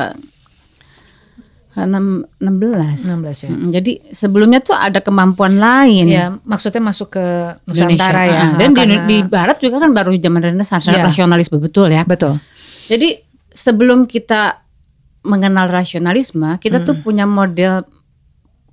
enam- 1.76 2.26
16. 2.36 3.06
16 3.06 3.46
ya. 3.46 3.50
Mm, 3.50 3.68
Jadi 3.70 3.92
sebelumnya 4.10 4.58
tuh 4.58 4.74
ada 4.74 4.98
kemampuan 4.98 5.54
lain. 5.56 6.06
Ya, 6.06 6.34
maksudnya 6.42 6.80
masuk 6.80 7.14
ke 7.14 7.24
Indonesia. 7.64 7.86
Nusantara 8.10 8.22
ya. 8.24 8.40
Ah, 8.40 8.50
Dan 8.54 8.68
di, 8.70 8.76
Karena- 8.76 9.06
di 9.06 9.16
barat 9.22 9.56
juga 9.56 9.76
kan 9.78 9.90
baru 9.90 10.10
zaman 10.12 10.42
Renaissance 10.42 10.86
Iya. 10.86 11.04
rasionalisme 11.04 11.56
betul 11.58 11.88
ya. 11.88 12.02
betul. 12.02 12.42
Jadi 12.86 13.22
sebelum 13.48 14.04
kita 14.04 14.58
mengenal 15.22 15.68
rasionalisme, 15.68 16.58
kita 16.58 16.80
tuh 16.80 16.98
punya 16.98 17.22
model 17.22 17.86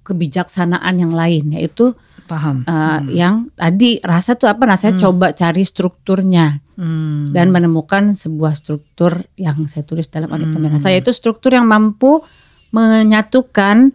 kebijaksanaan 0.01 0.95
yang 0.95 1.11
lain 1.11 1.51
yaitu 1.51 1.91
Paham. 2.23 2.63
uh, 2.63 3.03
yang 3.07 3.51
tadi 3.53 3.99
rasa 3.99 4.35
tuh 4.35 4.47
apa? 4.47 4.63
Nah, 4.63 4.75
saya 4.75 4.95
coba 4.95 5.31
cari 5.31 5.63
strukturnya 5.63 6.63
Hmm. 6.77 7.33
dan 7.33 7.49
menemukan 7.49 8.13
sebuah 8.13 8.53
struktur 8.53 9.17
yang 9.35 9.65
saya 9.65 9.81
tulis 9.81 10.07
dalam 10.07 10.29
anatomi 10.29 10.69
rasa 10.69 10.87
yaitu 10.87 11.09
struktur 11.09 11.49
yang 11.51 11.65
mampu 11.65 12.21
menyatukan 12.69 13.91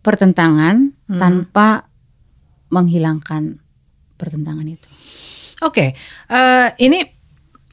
pertentangan 0.00 0.92
tanpa 1.08 1.88
menghilangkan 2.68 3.60
pertentangan 4.14 4.66
itu. 4.66 4.88
Oke. 5.62 5.94
Eh, 6.28 6.68
ini 6.82 7.00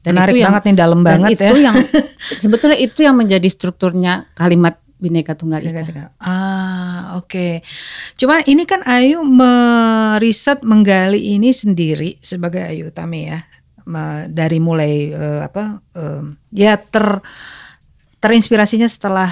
Dan 0.02 0.16
menarik 0.16 0.34
yang- 0.38 0.50
banget 0.50 0.62
nih, 0.66 0.74
dalam 0.74 1.00
banget 1.02 1.30
itu 1.36 1.44
ya. 1.44 1.70
yang 1.70 1.76
sebetulnya 2.42 2.78
itu 2.78 3.02
yang 3.02 3.14
menjadi 3.14 3.46
strukturnya 3.46 4.26
kalimat 4.34 4.78
Bhinneka 4.96 5.34
Tunggal 5.34 5.66
Ika. 5.66 6.14
Ah, 6.22 7.18
oke. 7.18 7.58
Cuma 8.14 8.38
ini 8.46 8.62
kan 8.62 8.86
Ayu 8.86 9.26
meriset 9.26 10.62
menggali 10.62 11.34
ini 11.34 11.50
sendiri 11.50 12.22
sebagai 12.22 12.62
Ayu 12.62 12.88
Utami 12.88 13.26
ya. 13.26 13.42
Dari 14.30 14.62
mulai 14.62 15.10
eh, 15.10 15.40
apa 15.42 15.82
em, 15.92 16.38
ya 16.54 16.78
ter 16.78 17.18
terinspirasinya 18.22 18.86
setelah 18.86 19.26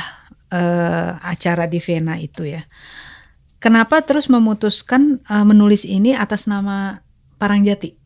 eh, 0.51 1.11
acara 1.17 1.65
di 1.67 1.79
Vienna 1.79 2.19
itu 2.19 2.45
ya. 2.45 2.63
Kenapa 3.61 4.01
terus 4.03 4.27
memutuskan 4.27 5.19
eh, 5.23 5.45
menulis 5.45 5.85
ini 5.85 6.13
atas 6.13 6.45
nama 6.45 7.01
Parangjati? 7.39 7.97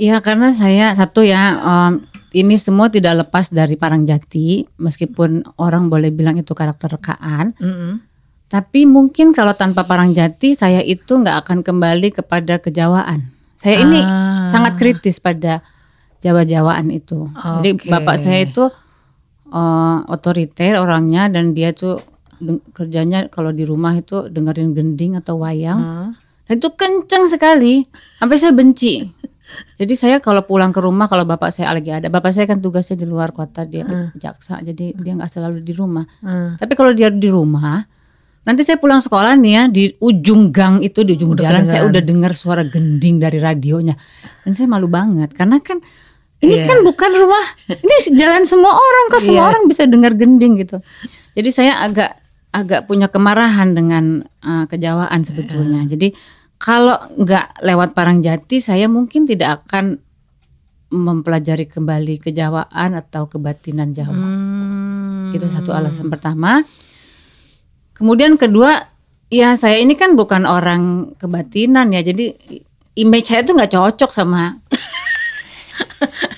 Iya 0.00 0.24
karena 0.24 0.48
saya 0.48 0.96
satu 0.96 1.20
ya 1.20 1.60
em, 1.60 2.00
ini 2.32 2.56
semua 2.56 2.88
tidak 2.88 3.26
lepas 3.26 3.52
dari 3.52 3.76
Parangjati 3.76 4.64
meskipun 4.80 5.44
orang 5.60 5.92
boleh 5.92 6.08
bilang 6.08 6.40
itu 6.40 6.56
karakter 6.56 6.96
rekaan. 6.96 7.52
Mm-mm. 7.60 8.00
Tapi 8.48 8.88
mungkin 8.88 9.30
kalau 9.30 9.52
tanpa 9.52 9.84
Parangjati 9.84 10.56
saya 10.56 10.80
itu 10.80 11.20
nggak 11.20 11.44
akan 11.44 11.58
kembali 11.60 12.16
kepada 12.16 12.58
kejawaan. 12.58 13.28
Saya 13.60 13.84
ini 13.84 14.00
Ah. 14.00 14.48
sangat 14.48 14.80
kritis 14.80 15.20
pada 15.20 15.60
Jawa-Jawaan 16.20 16.88
itu. 16.88 17.28
Jadi 17.60 17.70
Oke. 17.76 17.88
bapak 17.88 18.16
saya 18.16 18.44
itu 18.44 18.72
eh, 19.50 19.98
otoriter 20.08 20.78
orangnya 20.78 21.26
dan 21.26 21.52
dia 21.52 21.74
tuh 21.74 21.98
kerjanya 22.72 23.28
kalau 23.28 23.52
di 23.52 23.68
rumah 23.68 23.92
itu 23.98 24.30
dengerin 24.30 24.72
gending 24.72 25.18
atau 25.18 25.42
wayang. 25.42 25.80
Ah. 25.80 26.10
Dan 26.48 26.58
itu 26.58 26.72
kenceng 26.74 27.28
sekali 27.28 27.84
sampai 28.16 28.36
saya 28.40 28.56
benci. 28.56 29.06
Jadi 29.50 29.94
saya 29.98 30.16
kalau 30.22 30.46
pulang 30.46 30.70
ke 30.70 30.78
rumah 30.78 31.10
kalau 31.10 31.26
bapak 31.26 31.50
saya 31.50 31.74
lagi 31.74 31.90
ada, 31.90 32.06
bapak 32.06 32.30
saya 32.30 32.46
kan 32.46 32.62
tugasnya 32.62 32.94
di 32.94 33.06
luar 33.06 33.34
kota 33.34 33.66
dia 33.66 33.82
jaksa, 34.14 34.62
jadi 34.62 34.94
dia 34.94 35.12
nggak 35.18 35.26
selalu 35.26 35.58
di 35.60 35.74
rumah. 35.74 36.06
Ah. 36.22 36.54
Tapi 36.54 36.78
kalau 36.78 36.94
dia 36.94 37.10
di 37.10 37.26
rumah, 37.26 37.82
nanti 38.40 38.64
saya 38.64 38.80
pulang 38.80 39.02
sekolah 39.04 39.36
nih 39.36 39.52
ya 39.52 39.62
di 39.68 39.84
ujung 40.00 40.48
gang 40.48 40.80
itu 40.80 41.04
di 41.04 41.12
ujung 41.12 41.36
jalan 41.36 41.68
saya 41.68 41.84
udah 41.84 42.00
dengar 42.00 42.32
suara 42.32 42.64
gending 42.64 43.20
dari 43.20 43.36
radionya 43.36 43.92
dan 44.42 44.52
saya 44.56 44.64
malu 44.64 44.88
banget 44.88 45.36
karena 45.36 45.60
kan 45.60 45.78
ini 46.40 46.56
Iya. 46.56 46.66
kan 46.72 46.78
bukan 46.80 47.10
rumah, 47.20 47.44
ini 47.68 47.96
jalan 48.16 48.48
semua 48.48 48.72
orang 48.72 49.04
kok 49.12 49.20
semua 49.20 49.44
Iya. 49.44 49.50
orang 49.52 49.62
bisa 49.68 49.84
dengar 49.84 50.16
gending 50.16 50.56
gitu. 50.56 50.80
Jadi 51.36 51.50
saya 51.52 51.84
agak 51.84 52.16
agak 52.50 52.90
punya 52.90 53.06
kemarahan 53.12 53.76
dengan 53.76 54.24
uh, 54.42 54.64
kejawaan 54.66 55.20
sebetulnya. 55.22 55.84
Iya. 55.84 55.90
Jadi 55.96 56.08
kalau 56.56 56.96
nggak 57.16 57.60
lewat 57.64 57.92
Parangjati 57.92 58.58
saya 58.60 58.88
mungkin 58.88 59.28
tidak 59.28 59.64
akan 59.64 60.00
mempelajari 60.90 61.70
kembali 61.70 62.18
kejawaan 62.18 62.98
atau 62.98 63.30
kebatinan 63.30 63.94
Jawa. 63.94 64.10
Hmm. 64.10 65.30
Itu 65.30 65.46
satu 65.46 65.70
alasan 65.70 66.10
pertama. 66.10 66.66
Kemudian 67.94 68.34
kedua, 68.34 68.90
ya 69.30 69.54
saya 69.54 69.78
ini 69.78 69.94
kan 69.94 70.18
bukan 70.18 70.48
orang 70.48 71.14
kebatinan 71.20 71.94
ya, 71.94 72.02
jadi 72.02 72.32
image 72.98 73.28
saya 73.30 73.46
tuh 73.46 73.54
nggak 73.54 73.70
cocok 73.70 74.10
sama 74.10 74.58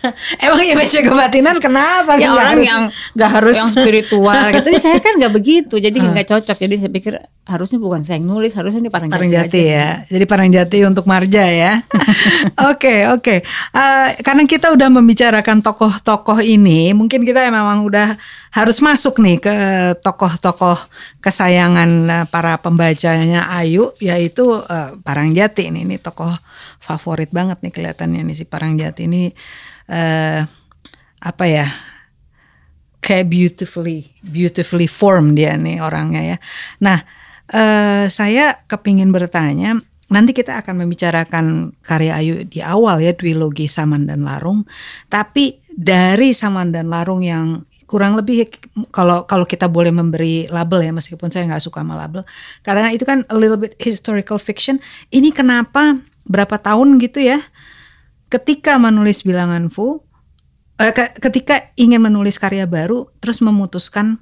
Emang 0.45 0.61
image 0.63 0.95
kebatinan 0.95 1.57
kenapa? 1.59 2.19
ya 2.19 2.31
Nggak 2.31 2.35
orang 2.35 2.53
harus- 2.53 2.69
yang 2.69 2.83
nggak 3.17 3.31
harus 3.31 3.57
yang 3.57 3.71
spiritual 3.71 4.43
gitu. 4.55 4.67
Jadi 4.69 4.79
saya 4.79 4.99
kan 4.99 5.13
nggak 5.19 5.33
begitu, 5.33 5.75
jadi 5.79 5.97
nggak 5.97 6.27
cocok. 6.29 6.57
Jadi 6.59 6.75
saya 6.79 6.91
pikir 6.91 7.15
harusnya 7.43 7.79
bukan 7.83 8.01
saya 8.07 8.23
yang 8.23 8.31
nulis, 8.31 8.55
harusnya 8.55 8.79
ini 8.87 8.91
Parangjati, 8.91 9.19
Parangjati 9.19 9.63
ya. 9.67 9.89
Jadi 10.07 10.25
Parangjati 10.27 10.79
untuk 10.87 11.05
Marja 11.11 11.43
ya. 11.43 11.73
Oke, 12.71 13.07
oke. 13.11 13.43
Eh, 13.73 14.09
karena 14.23 14.43
kita 14.47 14.71
udah 14.71 14.89
membicarakan 14.93 15.59
tokoh-tokoh 15.61 16.39
ini, 16.43 16.95
mungkin 16.95 17.27
kita 17.27 17.51
memang 17.51 17.83
udah 17.83 18.15
harus 18.53 18.79
masuk 18.85 19.19
nih 19.19 19.41
ke 19.43 19.55
tokoh-tokoh 20.05 20.79
kesayangan 21.19 21.91
eh, 22.07 22.25
para 22.31 22.59
pembacanya 22.63 23.51
Ayu 23.59 23.91
yaitu 23.99 24.47
eh, 24.63 24.95
Parangjati 25.03 25.71
ini. 25.71 25.83
Ini 25.83 25.99
tokoh 25.99 26.31
favorit 26.83 27.31
banget 27.31 27.63
nih 27.63 27.73
kelihatannya 27.75 28.23
nih 28.27 28.37
si 28.37 28.45
Parangjati 28.47 29.07
ini 29.07 29.31
eh 29.93 30.41
apa 31.23 31.45
ya? 31.45 31.69
kayak 33.03 33.27
beautifully 33.35 34.15
beautifully 34.23 34.87
formed 34.87 35.35
dia 35.35 35.59
nih 35.59 35.83
orangnya 35.83 36.23
ya. 36.23 36.37
Nah, 36.87 37.03
eh, 37.51 38.07
saya 38.07 38.63
kepingin 38.71 39.11
bertanya, 39.11 39.75
nanti 40.07 40.31
kita 40.31 40.63
akan 40.63 40.87
membicarakan 40.87 41.75
karya 41.83 42.23
Ayu 42.23 42.47
di 42.47 42.63
awal 42.63 43.03
ya, 43.03 43.11
duologi 43.13 43.67
Saman 43.67 44.07
dan 44.07 44.23
Larung. 44.23 44.63
Tapi 45.11 45.59
dari 45.67 46.31
Saman 46.31 46.71
dan 46.71 46.89
Larung 46.95 47.27
yang 47.27 47.67
kurang 47.91 48.17
lebih 48.17 48.49
kalau 48.89 49.29
kalau 49.29 49.45
kita 49.45 49.69
boleh 49.69 49.93
memberi 49.93 50.49
label 50.49 50.81
ya 50.81 50.97
meskipun 50.97 51.29
saya 51.29 51.45
nggak 51.45 51.61
suka 51.61 51.85
sama 51.85 51.93
label 52.01 52.25
karena 52.65 52.89
itu 52.89 53.05
kan 53.05 53.21
a 53.29 53.37
little 53.37 53.61
bit 53.61 53.77
historical 53.77 54.41
fiction 54.41 54.81
ini 55.13 55.29
kenapa 55.29 56.01
berapa 56.25 56.57
tahun 56.57 56.97
gitu 57.05 57.21
ya 57.21 57.37
ketika 58.33 58.81
menulis 58.81 59.21
bilangan 59.29 59.69
fu 59.69 60.01
eh, 60.81 60.93
ketika 61.21 61.77
ingin 61.77 62.01
menulis 62.01 62.41
karya 62.41 62.65
baru 62.65 63.13
terus 63.21 63.45
memutuskan 63.45 64.17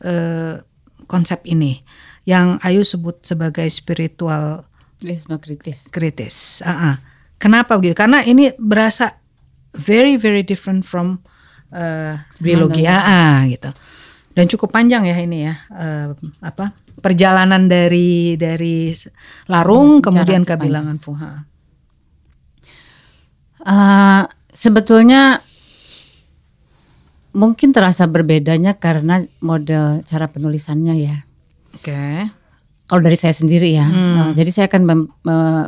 eh, 0.00 0.64
konsep 1.04 1.44
ini 1.44 1.84
yang 2.24 2.56
Ayu 2.64 2.82
sebut 2.82 3.22
sebagai 3.22 3.68
spiritual 3.70 4.66
kritis. 5.38 5.86
kritis. 5.92 6.36
Uh 6.64 6.72
-uh. 6.72 6.94
kenapa 7.38 7.78
begitu? 7.78 7.94
Karena 7.94 8.24
ini 8.26 8.50
berasa 8.58 9.20
very 9.76 10.18
very 10.18 10.42
different 10.42 10.82
from 10.82 11.22
uh, 11.70 12.18
biologi. 12.42 12.82
ah 12.88 13.46
gitu. 13.46 13.70
Dan 14.34 14.50
cukup 14.50 14.74
panjang 14.74 15.06
ya 15.06 15.16
ini 15.16 15.46
ya 15.46 15.54
uh, 15.70 16.18
apa 16.42 16.74
perjalanan 16.98 17.68
dari 17.70 18.34
dari 18.34 18.90
larung 19.46 20.00
hmm, 20.00 20.04
kemudian 20.04 20.42
ke 20.42 20.56
bilangan 20.58 20.98
fuha 20.98 21.55
uh, 23.66 24.22
sebetulnya 24.54 25.42
mungkin 27.36 27.74
terasa 27.74 28.08
berbedanya 28.08 28.80
karena 28.80 29.26
model 29.44 30.00
cara 30.08 30.30
penulisannya 30.30 30.94
ya 30.96 31.16
oke 31.76 31.84
okay. 31.84 32.30
kalau 32.88 33.04
dari 33.04 33.18
saya 33.18 33.36
sendiri 33.36 33.76
ya 33.76 33.84
hmm. 33.84 34.16
uh, 34.16 34.30
jadi 34.32 34.50
saya 34.54 34.66
akan 34.72 35.10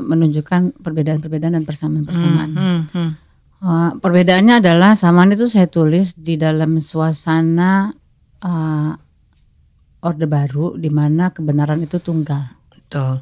menunjukkan 0.07 0.81
perbedaan-perbedaan 0.81 1.61
dan 1.61 1.65
persamaan-persamaan 1.69 2.51
hmm, 2.55 2.65
hmm, 2.65 2.85
hmm. 2.95 3.13
Uh, 3.59 3.91
perbedaannya 3.99 4.63
adalah 4.63 4.95
samaan 4.95 5.35
itu 5.35 5.51
saya 5.51 5.67
tulis 5.67 6.15
di 6.15 6.39
dalam 6.39 6.79
suasana 6.79 7.91
uh, 8.39 8.95
orde 9.99 10.27
baru 10.31 10.79
di 10.79 10.87
mana 10.95 11.35
kebenaran 11.35 11.83
itu 11.83 11.99
tunggal. 11.99 12.55
Betul. 12.71 13.19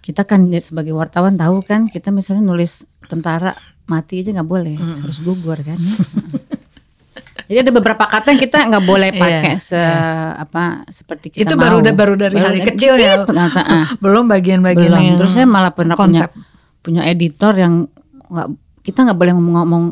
Kita 0.00 0.24
kan 0.24 0.48
sebagai 0.64 0.96
wartawan 0.96 1.36
tahu 1.36 1.60
kan 1.60 1.92
kita 1.92 2.08
misalnya 2.08 2.48
nulis 2.48 2.88
tentara 3.10 3.58
mati 3.90 4.22
aja 4.22 4.30
nggak 4.30 4.46
boleh, 4.46 4.78
mm. 4.78 4.98
harus 5.02 5.18
gugur 5.18 5.58
kan. 5.58 5.74
Jadi 7.50 7.66
ada 7.66 7.72
beberapa 7.74 8.06
kata 8.06 8.30
yang 8.30 8.38
kita 8.46 8.62
nggak 8.62 8.86
boleh 8.86 9.10
iya, 9.10 9.18
pakai 9.18 9.54
yeah, 9.58 9.58
se 9.58 9.74
yeah. 9.74 10.38
apa 10.38 10.86
seperti 10.86 11.34
kita 11.34 11.50
Itu 11.50 11.54
mau. 11.58 11.66
baru 11.66 11.82
baru 11.82 12.14
dari 12.14 12.38
baru 12.38 12.46
hari 12.46 12.60
kecil 12.62 12.94
ya. 12.94 13.26
Pengata, 13.26 13.66
ah. 13.66 13.86
belum 14.04 14.30
bagian-bagian 14.30 14.94
yang 14.94 15.18
Terus 15.18 15.34
saya 15.34 15.50
malah 15.50 15.74
pernah 15.74 15.98
konsep. 15.98 16.30
punya 16.30 16.46
punya 16.78 17.02
editor 17.10 17.50
yang 17.58 17.90
nggak 18.30 18.48
kita 18.86 19.02
nggak 19.02 19.18
boleh 19.18 19.34
ngomong 19.34 19.84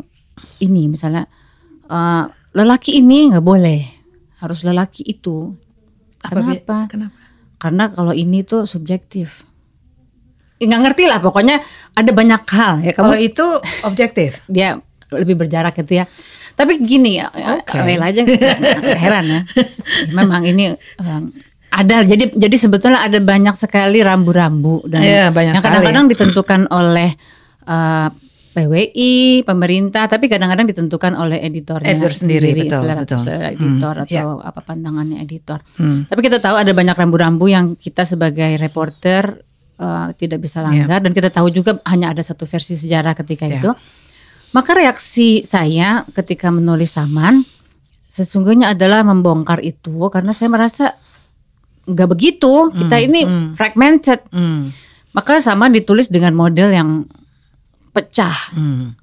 ini 0.63 0.87
misalnya 0.87 1.27
uh, 1.91 2.31
lelaki 2.55 3.03
ini 3.03 3.35
nggak 3.35 3.43
boleh 3.43 3.79
harus 4.39 4.63
lelaki 4.63 5.03
itu 5.03 5.51
kenapa 6.23 6.87
kenapa 6.87 7.19
karena 7.59 7.91
kalau 7.91 8.15
ini 8.15 8.47
tuh 8.47 8.63
subjektif 8.63 9.43
nggak 10.59 10.81
ngerti 10.91 11.03
lah 11.07 11.23
pokoknya 11.23 11.63
ada 11.95 12.11
banyak 12.11 12.41
hal 12.51 12.73
ya 12.83 12.91
kalau 12.91 13.15
itu 13.15 13.45
objektif 13.87 14.43
dia 14.51 14.79
lebih 15.09 15.39
berjarak 15.39 15.73
gitu 15.79 16.03
ya 16.03 16.05
tapi 16.53 16.77
gini 16.83 17.23
ya 17.23 17.31
okay. 17.31 17.95
aja 17.95 18.21
heran 18.99 19.25
ya 19.25 19.41
memang 20.17 20.43
ini 20.43 20.75
um, 20.99 21.31
ada 21.69 22.01
jadi 22.03 22.33
jadi 22.33 22.55
sebetulnya 22.57 22.99
ada 23.05 23.21
banyak 23.21 23.55
sekali 23.55 24.01
rambu-rambu 24.03 24.89
dan 24.89 25.01
yeah, 25.01 25.27
banyak 25.31 25.55
yang 25.55 25.63
kadang-kadang 25.63 26.05
ditentukan 26.09 26.67
oleh 26.73 27.13
uh, 27.69 28.09
PWI, 28.49 29.45
pemerintah, 29.45 30.09
tapi 30.09 30.25
kadang-kadang 30.25 30.65
ditentukan 30.65 31.13
oleh 31.15 31.37
editornya 31.45 31.95
editor 31.95 32.11
sendiri, 32.11 32.49
sendiri 32.49 32.61
betul, 32.65 32.81
selera, 32.81 33.01
betul. 33.05 33.19
Selera 33.21 33.47
editor 33.53 33.93
hmm, 33.93 34.03
atau 34.09 34.27
yeah. 34.41 34.49
apa 34.49 34.59
pandangannya 34.65 35.17
editor. 35.21 35.59
Hmm. 35.77 36.09
Tapi 36.09 36.19
kita 36.25 36.41
tahu 36.41 36.57
ada 36.57 36.73
banyak 36.73 36.97
rambu-rambu 36.97 37.45
yang 37.45 37.77
kita 37.77 38.03
sebagai 38.03 38.57
reporter 38.57 39.47
uh, 39.79 40.11
tidak 40.13 40.43
bisa 40.43 40.59
langgar 40.59 40.99
yeah. 40.99 41.03
dan 41.03 41.11
kita 41.15 41.31
tahu 41.31 41.47
juga 41.49 41.79
hanya 41.87 42.11
ada 42.11 42.21
satu 42.21 42.43
versi 42.43 42.75
sejarah 42.75 43.15
ketika 43.15 43.47
yeah. 43.47 43.57
itu. 43.57 43.71
Maka 44.51 44.75
reaksi 44.75 45.45
saya 45.45 46.03
ketika 46.11 46.51
menulis 46.51 46.93
Saman 46.93 47.45
sesungguhnya 48.09 48.73
adalah 48.73 49.05
membongkar 49.05 49.61
itu 49.61 49.93
karena 50.09 50.33
saya 50.33 50.49
merasa 50.49 50.85
nggak 51.85 52.09
begitu. 52.09 52.73
Kita 52.73 52.97
hmm, 52.97 53.05
ini 53.09 53.21
hmm. 53.25 53.47
fragmented. 53.53 54.19
Hmm. 54.33 54.69
Maka 55.13 55.41
Saman 55.41 55.73
ditulis 55.73 56.09
dengan 56.09 56.33
model 56.33 56.73
yang 56.73 56.89
pecah. 57.93 58.53
Hmm. 58.53 58.97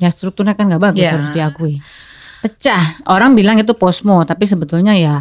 Ya 0.00 0.08
strukturnya 0.08 0.56
kan 0.56 0.68
nggak 0.68 0.92
bagus 0.92 1.04
yeah. 1.04 1.16
harus 1.16 1.28
diakui. 1.32 1.80
Pecah. 2.40 3.04
Orang 3.08 3.36
bilang 3.36 3.60
itu 3.60 3.72
posmo, 3.76 4.24
tapi 4.24 4.48
sebetulnya 4.48 4.96
ya 4.96 5.20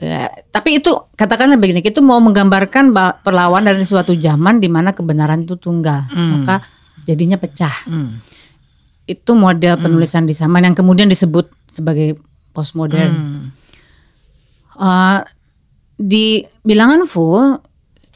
Ya, 0.00 0.32
tapi 0.50 0.82
itu 0.82 0.90
katakanlah 1.14 1.60
begini, 1.60 1.78
itu 1.84 2.02
mau 2.02 2.18
menggambarkan 2.18 2.90
perlawan 3.22 3.62
dari 3.62 3.86
suatu 3.86 4.18
zaman 4.18 4.58
di 4.58 4.66
mana 4.66 4.90
kebenaran 4.90 5.46
itu 5.46 5.54
tunggal, 5.54 6.10
hmm. 6.10 6.30
maka 6.42 6.66
jadinya 7.06 7.38
pecah. 7.38 7.86
Hmm. 7.86 8.18
Itu 9.06 9.38
model 9.38 9.78
hmm. 9.78 9.82
penulisan 9.86 10.26
di 10.26 10.34
zaman 10.34 10.66
yang 10.66 10.74
kemudian 10.74 11.06
disebut 11.06 11.46
sebagai 11.70 12.18
postmodern. 12.50 13.14
Hmm. 13.14 13.44
Uh, 14.74 15.20
di 15.94 16.42
bilangan 16.66 17.06
full 17.06 17.62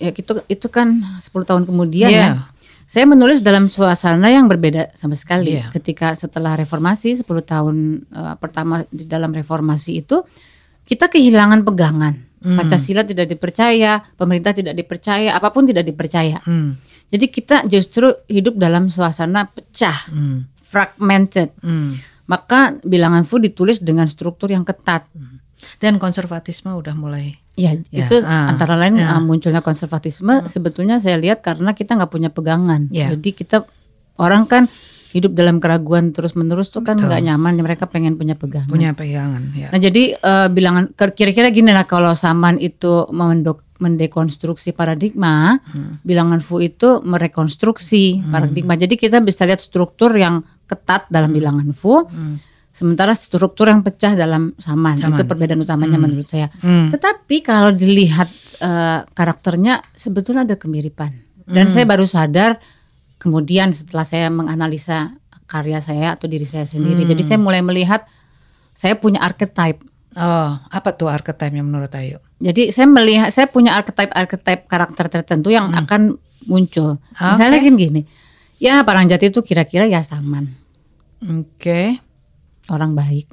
ya 0.03 0.11
itu 0.11 0.43
itu 0.51 0.67
kan 0.67 0.99
10 1.21 1.31
tahun 1.47 1.63
kemudian 1.69 2.11
yeah. 2.11 2.35
ya 2.35 2.57
saya 2.87 3.03
menulis 3.03 3.43
dalam 3.43 3.67
suasana 3.67 4.31
yang 4.31 4.47
berbeda 4.47 4.95
sama 4.95 5.19
sekali. 5.19 5.59
Yeah. 5.59 5.75
Ketika 5.75 6.15
setelah 6.15 6.55
reformasi 6.55 7.19
10 7.19 7.27
tahun 7.27 8.07
uh, 8.15 8.39
pertama 8.39 8.87
di 8.95 9.03
dalam 9.03 9.35
reformasi 9.35 10.07
itu 10.07 10.23
kita 10.87 11.11
kehilangan 11.11 11.67
pegangan. 11.67 12.15
Mm. 12.41 12.57
Pancasila 12.63 13.03
tidak 13.03 13.27
dipercaya, 13.27 13.99
pemerintah 14.15 14.55
tidak 14.55 14.79
dipercaya, 14.79 15.35
apa 15.35 15.51
pun 15.51 15.67
tidak 15.67 15.83
dipercaya. 15.83 16.39
Mm. 16.47 16.79
Jadi 17.11 17.27
kita 17.31 17.67
justru 17.67 18.15
hidup 18.31 18.55
dalam 18.55 18.87
suasana 18.87 19.51
pecah, 19.51 20.07
mm. 20.11 20.63
fragmented. 20.63 21.51
Mm. 21.59 21.99
Maka 22.27 22.79
bilangan 22.83 23.27
fu 23.27 23.43
ditulis 23.43 23.83
dengan 23.83 24.07
struktur 24.07 24.55
yang 24.55 24.63
ketat. 24.63 25.11
Mm. 25.11 25.43
Dan 25.83 25.99
konservatisme 25.99 26.71
udah 26.71 26.95
mulai 26.95 27.35
Ya, 27.57 27.73
ya 27.89 28.05
itu 28.05 28.21
uh, 28.21 28.53
antara 28.53 28.77
lain 28.77 29.01
uh. 29.01 29.17
munculnya 29.25 29.65
konservatisme 29.65 30.45
uh. 30.45 30.45
sebetulnya 30.45 31.01
saya 31.01 31.17
lihat 31.17 31.41
karena 31.41 31.73
kita 31.73 31.97
nggak 31.97 32.13
punya 32.13 32.29
pegangan. 32.29 32.85
Ya. 32.93 33.09
Jadi 33.17 33.33
kita 33.33 33.65
orang 34.21 34.45
kan 34.45 34.69
hidup 35.17 35.33
dalam 35.33 35.57
keraguan 35.57 36.13
terus 36.13 36.37
menerus 36.37 36.69
tuh 36.69 36.85
kan 36.85 37.01
nggak 37.01 37.25
nyaman. 37.25 37.57
Mereka 37.57 37.89
pengen 37.89 38.21
punya 38.21 38.37
pegangan. 38.37 38.69
Punya 38.69 38.93
pegangan. 38.93 39.49
Ya. 39.57 39.73
Nah 39.73 39.81
jadi 39.81 40.13
uh, 40.21 40.49
bilangan 40.53 40.93
kira-kira 40.93 41.49
gini 41.49 41.73
lah 41.73 41.89
kalau 41.89 42.13
Saman 42.13 42.61
itu 42.61 43.09
mendok, 43.09 43.65
mendekonstruksi 43.81 44.77
paradigma, 44.77 45.57
hmm. 45.57 46.05
bilangan 46.05 46.45
Fu 46.45 46.61
itu 46.61 47.01
merekonstruksi 47.01 48.21
hmm. 48.21 48.29
paradigma. 48.29 48.77
Jadi 48.77 49.01
kita 49.01 49.25
bisa 49.25 49.49
lihat 49.49 49.65
struktur 49.65 50.13
yang 50.13 50.45
ketat 50.69 51.09
dalam 51.09 51.33
hmm. 51.33 51.39
bilangan 51.41 51.69
Fu. 51.73 52.05
Hmm 52.05 52.57
Sementara 52.77 53.17
struktur 53.17 53.73
yang 53.73 53.81
pecah 53.81 54.13
dalam 54.13 54.53
saman, 54.61 55.01
saman. 55.01 55.17
itu 55.17 55.25
perbedaan 55.25 55.65
utamanya 55.65 55.97
hmm. 55.97 56.05
menurut 56.05 56.29
saya. 56.29 56.53
Hmm. 56.61 56.93
Tetapi 56.93 57.41
kalau 57.41 57.73
dilihat 57.73 58.29
uh, 58.61 59.01
karakternya 59.17 59.81
sebetulnya 59.97 60.45
ada 60.45 60.61
kemiripan. 60.61 61.09
Dan 61.49 61.71
hmm. 61.71 61.73
saya 61.73 61.89
baru 61.89 62.05
sadar 62.05 62.61
kemudian 63.27 63.75
setelah 63.75 64.07
saya 64.07 64.31
menganalisa 64.31 65.19
karya 65.51 65.83
saya 65.83 66.15
atau 66.15 66.31
diri 66.31 66.47
saya 66.47 66.63
sendiri. 66.63 67.03
Hmm. 67.03 67.11
Jadi 67.11 67.23
saya 67.27 67.39
mulai 67.43 67.67
melihat 67.67 68.07
saya 68.71 68.95
punya 68.95 69.19
archetype. 69.19 69.83
Oh, 70.15 70.55
apa 70.71 70.95
tuh 70.95 71.11
archetype 71.11 71.51
yang 71.51 71.67
menurut 71.67 71.91
Ayu? 71.99 72.23
Jadi 72.39 72.71
saya 72.71 72.87
melihat 72.87 73.35
saya 73.35 73.51
punya 73.51 73.75
archetype 73.75 74.15
archetype 74.15 74.71
karakter 74.71 75.11
tertentu 75.11 75.51
yang 75.51 75.75
hmm. 75.75 75.83
akan 75.83 76.01
muncul. 76.47 77.03
Okay. 77.19 77.35
Misalnya 77.35 77.59
gini, 77.67 78.03
ya 78.63 78.87
Parang 78.87 79.11
Jati 79.11 79.35
itu 79.35 79.43
kira-kira 79.43 79.91
ya 79.91 80.07
saman. 80.07 80.47
Oke. 81.19 81.51
Okay 81.59 81.89
orang 82.71 82.99
baik. 82.99 83.27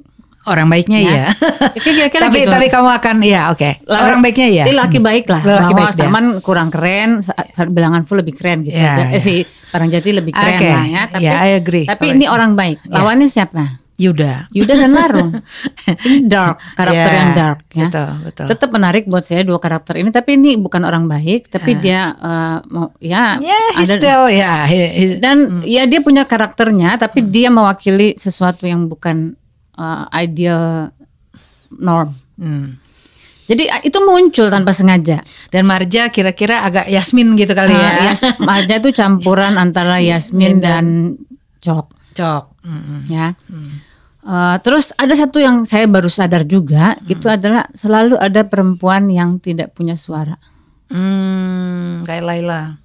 Orang 0.44 0.68
baiknya 0.68 1.00
ya. 1.00 1.12
ya. 1.12 1.26
Kira-kira 1.84 2.28
tapi 2.28 2.44
gitu. 2.44 2.52
tapi 2.52 2.66
kamu 2.68 2.90
akan 3.00 3.16
ya 3.24 3.48
oke. 3.48 3.60
Okay. 3.64 3.72
Orang 3.88 4.20
baiknya 4.20 4.48
ya. 4.52 4.64
Laki 4.68 5.00
baik 5.00 5.24
lah. 5.32 5.40
Laki 5.40 5.72
bahwa 5.72 5.88
baik 5.88 5.96
Saman 5.96 6.24
dia. 6.36 6.42
kurang 6.44 6.68
keren, 6.68 7.24
bilangan 7.72 8.04
full 8.04 8.20
lebih 8.20 8.36
keren 8.36 8.60
gitu 8.60 8.76
ya, 8.76 8.92
aja. 8.92 9.04
Eh, 9.08 9.16
ya. 9.16 9.20
si 9.20 9.34
Jati 9.72 10.10
lebih 10.12 10.36
keren 10.36 10.60
okay. 10.60 10.70
lah 10.70 10.86
ya. 10.86 11.02
Tapi 11.08 11.24
ya, 11.24 11.32
I 11.40 11.50
agree. 11.56 11.84
tapi 11.88 12.12
ini 12.12 12.28
orang 12.28 12.52
baik. 12.54 12.84
Ya. 12.84 13.00
Lawannya 13.00 13.26
siapa? 13.26 13.84
Yuda. 13.94 14.50
Yuda 14.50 14.74
dan 14.74 14.90
Larung. 14.90 15.30
ini 16.06 16.26
dark, 16.26 16.58
karakter 16.74 17.10
yeah, 17.14 17.20
yang 17.22 17.32
dark 17.38 17.60
ya. 17.70 17.86
Betul, 17.86 18.10
betul. 18.26 18.46
Tetap 18.50 18.68
menarik 18.74 19.04
buat 19.06 19.22
saya 19.22 19.46
dua 19.46 19.62
karakter 19.62 20.02
ini 20.02 20.10
tapi 20.10 20.34
ini 20.34 20.58
bukan 20.58 20.82
orang 20.82 21.06
baik 21.06 21.46
tapi 21.46 21.78
uh. 21.78 21.80
dia 21.80 22.00
uh, 22.18 22.58
mau 22.66 22.90
ya 22.98 23.38
yeah, 23.38 23.66
he's 23.78 23.86
ada 23.86 24.02
still 24.02 24.24
ya 24.26 24.66
yeah, 24.66 24.90
he, 24.90 25.14
dan 25.22 25.62
mm. 25.62 25.62
ya 25.62 25.86
dia 25.86 26.02
punya 26.02 26.26
karakternya 26.26 26.98
tapi 26.98 27.22
mm. 27.22 27.28
dia 27.30 27.48
mewakili 27.54 28.18
sesuatu 28.18 28.66
yang 28.66 28.90
bukan 28.90 29.38
uh, 29.78 30.06
ideal 30.14 30.90
norm. 31.74 32.14
Hmm. 32.38 32.78
Jadi 33.44 33.68
uh, 33.68 33.82
itu 33.84 33.98
muncul 34.02 34.48
tanpa 34.48 34.72
sengaja. 34.72 35.20
Dan 35.52 35.68
Marja 35.68 36.08
kira-kira 36.08 36.64
agak 36.64 36.88
Yasmin 36.88 37.36
gitu 37.36 37.52
kali 37.52 37.76
uh, 37.76 37.80
ya. 37.80 37.90
Yas, 38.10 38.22
Marja 38.48 38.80
itu 38.80 38.90
campuran 38.94 39.60
antara 39.60 40.00
Yasmin 40.00 40.64
dan, 40.64 41.16
Cok. 41.60 42.16
Cok. 42.16 42.44
Mm 42.64 42.80
-hmm. 42.80 43.00
Ya. 43.12 43.26
Mm. 43.50 43.74
Uh, 44.24 44.56
terus 44.64 44.96
ada 44.96 45.12
satu 45.12 45.36
yang 45.36 45.68
saya 45.68 45.84
baru 45.84 46.08
sadar 46.08 46.48
juga 46.48 46.96
hmm. 46.96 47.12
itu 47.12 47.28
adalah 47.28 47.68
selalu 47.76 48.16
ada 48.16 48.40
perempuan 48.48 49.12
yang 49.12 49.36
tidak 49.36 49.76
punya 49.76 50.00
suara. 50.00 50.40
Hmm, 50.88 52.00
kayak 52.08 52.24
Laila. 52.24 52.80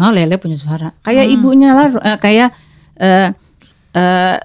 Oh, 0.00 0.08
Lele 0.08 0.40
punya 0.40 0.56
suara. 0.56 0.96
Kayak 1.04 1.28
hmm. 1.28 1.34
ibunya 1.36 1.70
lah, 1.76 1.88
uh, 1.92 2.16
kayak 2.16 2.56
uh, 2.96 3.28
uh, 3.92 4.36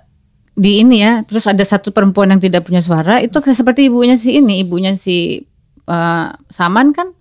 di 0.60 0.84
ini 0.84 1.00
ya. 1.00 1.24
Terus 1.24 1.48
ada 1.48 1.64
satu 1.64 1.96
perempuan 1.96 2.28
yang 2.36 2.44
tidak 2.44 2.68
punya 2.68 2.84
suara 2.84 3.24
itu 3.24 3.40
seperti 3.40 3.88
ibunya 3.88 4.20
si 4.20 4.36
ini, 4.36 4.60
ibunya 4.60 4.92
si 5.00 5.48
uh, 5.88 6.36
Saman 6.52 6.92
kan. 6.92 7.16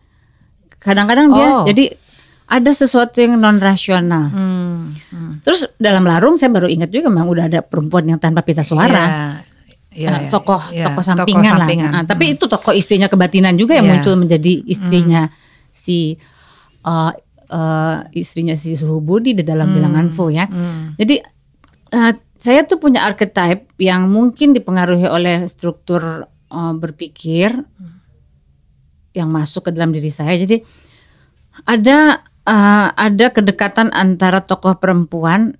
Kadang-kadang 0.82 1.30
dia 1.30 1.46
oh. 1.46 1.64
jadi 1.66 1.94
ada 2.48 2.70
sesuatu 2.72 3.20
yang 3.20 3.36
non 3.36 3.60
rasional. 3.60 4.32
Hmm, 4.32 4.96
hmm. 5.12 5.32
Terus 5.44 5.68
dalam 5.76 6.02
larung 6.08 6.40
saya 6.40 6.48
baru 6.48 6.66
ingat 6.66 6.88
juga 6.88 7.12
memang 7.12 7.28
udah 7.28 7.44
ada 7.46 7.60
perempuan 7.60 8.08
yang 8.08 8.18
tanpa 8.18 8.40
pita 8.40 8.64
suara. 8.64 9.38
Ya, 9.88 10.28
ya, 10.28 10.30
tokoh 10.30 10.62
ya, 10.70 10.88
tokoh 10.92 11.02
sampingan, 11.02 11.42
tokoh 11.42 11.58
sampingan 11.58 11.90
lah. 11.90 11.94
Nah, 12.00 12.04
tapi 12.06 12.24
hmm. 12.30 12.34
itu 12.38 12.44
tokoh 12.46 12.72
istrinya 12.72 13.08
kebatinan 13.10 13.58
juga 13.58 13.74
yang 13.76 13.88
ya. 13.88 13.92
muncul 13.98 14.14
menjadi 14.14 14.62
istrinya 14.64 15.26
hmm. 15.26 15.34
si 15.74 16.14
uh, 16.86 17.12
uh, 17.50 17.98
istrinya 18.14 18.54
si 18.54 18.78
Suhu 18.78 19.02
Budi 19.02 19.34
di 19.36 19.44
dalam 19.44 19.68
hmm. 19.68 19.76
bilangan 19.76 20.06
Fu 20.12 20.30
ya. 20.32 20.46
Hmm. 20.46 20.94
Jadi 20.96 21.20
uh, 21.92 22.12
saya 22.38 22.62
tuh 22.62 22.78
punya 22.78 23.02
archetype 23.02 23.74
yang 23.82 24.06
mungkin 24.06 24.54
dipengaruhi 24.54 25.10
oleh 25.10 25.44
struktur 25.50 26.30
uh, 26.54 26.74
berpikir 26.78 27.50
hmm. 27.50 27.98
yang 29.18 29.28
masuk 29.28 29.68
ke 29.68 29.70
dalam 29.74 29.90
diri 29.90 30.08
saya. 30.08 30.38
Jadi 30.38 30.62
ada 31.66 32.22
uh, 32.46 32.88
ada 32.94 33.26
kedekatan 33.34 33.90
antara 33.90 34.46
tokoh 34.46 34.78
perempuan 34.78 35.58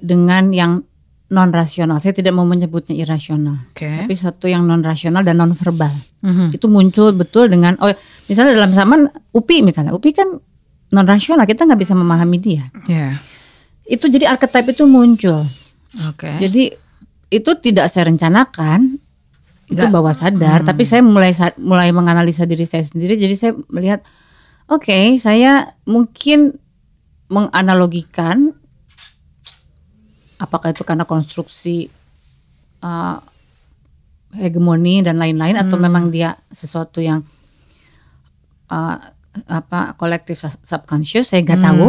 dengan 0.00 0.48
yang 0.50 0.82
non 1.28 1.50
rasional. 1.52 2.00
Saya 2.00 2.16
tidak 2.16 2.32
mau 2.32 2.48
menyebutnya 2.48 2.96
irasional, 2.96 3.60
okay. 3.72 4.04
tapi 4.04 4.14
satu 4.16 4.48
yang 4.48 4.64
non 4.64 4.80
rasional 4.80 5.20
dan 5.20 5.40
non 5.40 5.52
verbal. 5.52 5.92
Mm-hmm. 6.24 6.48
Itu 6.56 6.66
muncul 6.72 7.12
betul 7.12 7.52
dengan 7.52 7.76
oh 7.84 7.92
misalnya 8.28 8.56
dalam 8.56 8.72
zaman 8.72 9.12
Upi 9.36 9.60
misalnya, 9.60 9.92
Upi 9.92 10.16
kan 10.16 10.40
non 10.94 11.06
rasional, 11.08 11.44
kita 11.44 11.68
nggak 11.68 11.80
bisa 11.80 11.92
memahami 11.92 12.38
dia. 12.40 12.64
Yeah. 12.88 13.20
Itu 13.84 14.08
jadi 14.08 14.32
archetype 14.32 14.72
itu 14.72 14.88
muncul. 14.88 15.44
Okay. 15.94 16.36
Jadi 16.42 16.64
itu 17.30 17.50
tidak 17.62 17.90
saya 17.90 18.10
rencanakan, 18.10 18.98
itu 19.70 19.84
Gak. 19.84 19.92
bawah 19.94 20.14
sadar, 20.14 20.62
hmm. 20.62 20.68
tapi 20.68 20.82
saya 20.86 21.02
mulai 21.02 21.32
mulai 21.58 21.90
menganalisa 21.94 22.44
diri 22.44 22.66
saya 22.66 22.82
sendiri. 22.82 23.14
Jadi 23.14 23.34
saya 23.34 23.52
melihat 23.70 24.02
Oke, 24.64 24.88
okay, 24.88 25.06
saya 25.20 25.76
mungkin 25.84 26.56
menganalogikan 27.28 28.56
apakah 30.40 30.72
itu 30.72 30.88
karena 30.88 31.04
konstruksi 31.04 31.92
uh, 32.80 33.20
hegemoni 34.32 35.04
dan 35.04 35.20
lain-lain 35.20 35.60
hmm. 35.60 35.68
atau 35.68 35.76
memang 35.76 36.08
dia 36.08 36.32
sesuatu 36.48 37.04
yang 37.04 37.20
uh, 38.72 38.96
apa 39.50 39.98
kolektif 39.98 40.38
subconscious 40.62 41.34
saya 41.34 41.42
nggak 41.42 41.60
hmm. 41.60 41.68
tahu 41.68 41.88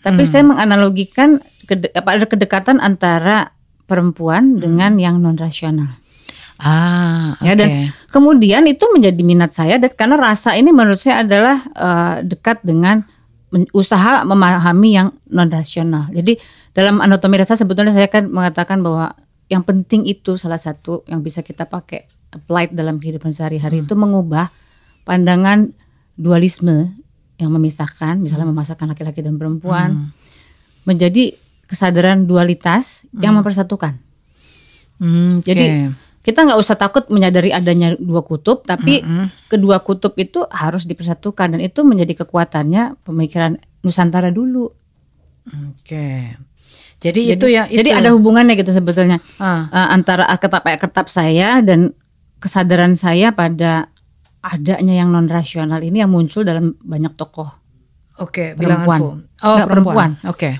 tapi 0.00 0.22
hmm. 0.24 0.30
saya 0.30 0.42
menganalogikan 0.48 1.44
kede, 1.68 1.92
apa 1.92 2.08
ada 2.16 2.24
kedekatan 2.24 2.80
antara 2.80 3.52
perempuan 3.84 4.56
hmm. 4.56 4.60
dengan 4.60 4.92
yang 4.96 5.20
non 5.20 5.36
rasional 5.36 6.00
Ah, 6.56 7.36
okay. 7.36 7.52
ya 7.52 7.52
dan 7.52 7.68
kemudian 8.08 8.64
itu 8.64 8.88
menjadi 8.88 9.20
minat 9.20 9.52
saya 9.52 9.76
dan 9.76 9.92
karena 9.92 10.16
rasa 10.16 10.56
ini 10.56 10.72
menurut 10.72 10.96
saya 10.96 11.20
adalah 11.20 11.60
uh, 11.76 12.24
dekat 12.24 12.64
dengan 12.64 13.04
usaha 13.76 14.24
memahami 14.24 14.96
yang 14.96 15.12
non 15.28 15.52
rasional. 15.52 16.08
Jadi 16.16 16.40
dalam 16.72 17.04
anatomi 17.04 17.36
rasa 17.36 17.60
sebetulnya 17.60 17.92
saya 17.92 18.08
kan 18.08 18.32
mengatakan 18.32 18.80
bahwa 18.80 19.12
yang 19.52 19.68
penting 19.68 20.08
itu 20.08 20.40
salah 20.40 20.56
satu 20.56 21.04
yang 21.04 21.20
bisa 21.20 21.44
kita 21.44 21.68
pakai 21.68 22.08
applied 22.32 22.72
dalam 22.72 22.98
kehidupan 22.98 23.36
sehari-hari 23.36 23.84
hmm. 23.84 23.86
itu 23.86 23.94
mengubah 23.94 24.48
pandangan 25.04 25.76
dualisme 26.16 26.96
yang 27.36 27.52
memisahkan, 27.52 28.16
misalnya 28.18 28.48
hmm. 28.48 28.56
memasakkan 28.56 28.88
laki-laki 28.88 29.20
dan 29.20 29.36
perempuan, 29.36 29.88
hmm. 29.92 30.08
menjadi 30.88 31.36
kesadaran 31.68 32.24
dualitas 32.24 33.04
hmm. 33.12 33.20
yang 33.20 33.36
mempersatukan. 33.36 34.00
Hmm, 34.96 35.44
okay. 35.44 35.48
Jadi 35.52 35.66
kita 36.26 36.42
nggak 36.42 36.58
usah 36.58 36.74
takut 36.74 37.06
menyadari 37.06 37.54
adanya 37.54 37.94
dua 37.94 38.26
kutub, 38.26 38.66
tapi 38.66 38.98
mm 38.98 39.06
-hmm. 39.06 39.26
kedua 39.46 39.78
kutub 39.78 40.10
itu 40.18 40.42
harus 40.50 40.82
dipersatukan 40.82 41.54
dan 41.54 41.60
itu 41.62 41.86
menjadi 41.86 42.26
kekuatannya 42.26 42.98
pemikiran 43.06 43.62
Nusantara 43.86 44.34
dulu. 44.34 44.66
Oke. 45.46 45.86
Okay. 45.86 46.20
Jadi, 46.98 47.30
jadi 47.30 47.36
itu 47.38 47.46
ya. 47.46 47.64
Itu. 47.70 47.78
Jadi 47.78 47.90
ada 47.94 48.10
hubungannya 48.10 48.58
gitu 48.58 48.74
sebetulnya 48.74 49.22
ah. 49.38 49.70
uh, 49.70 49.88
antara 49.94 50.26
arketap-arketap 50.26 51.06
saya 51.06 51.62
dan 51.62 51.94
kesadaran 52.42 52.98
saya 52.98 53.30
pada 53.30 53.94
adanya 54.46 54.94
yang 54.94 55.10
non 55.10 55.26
rasional 55.26 55.82
ini 55.82 56.02
yang 56.02 56.12
muncul 56.12 56.46
dalam 56.46 56.78
banyak 56.78 57.12
tokoh. 57.18 57.50
Oke, 58.22 58.54
okay, 58.54 58.58
perempuan. 58.58 59.28
Oh, 59.44 59.56
Nggak, 59.58 59.68
perempuan. 59.68 60.10
Oke. 60.24 60.30
Okay. 60.32 60.54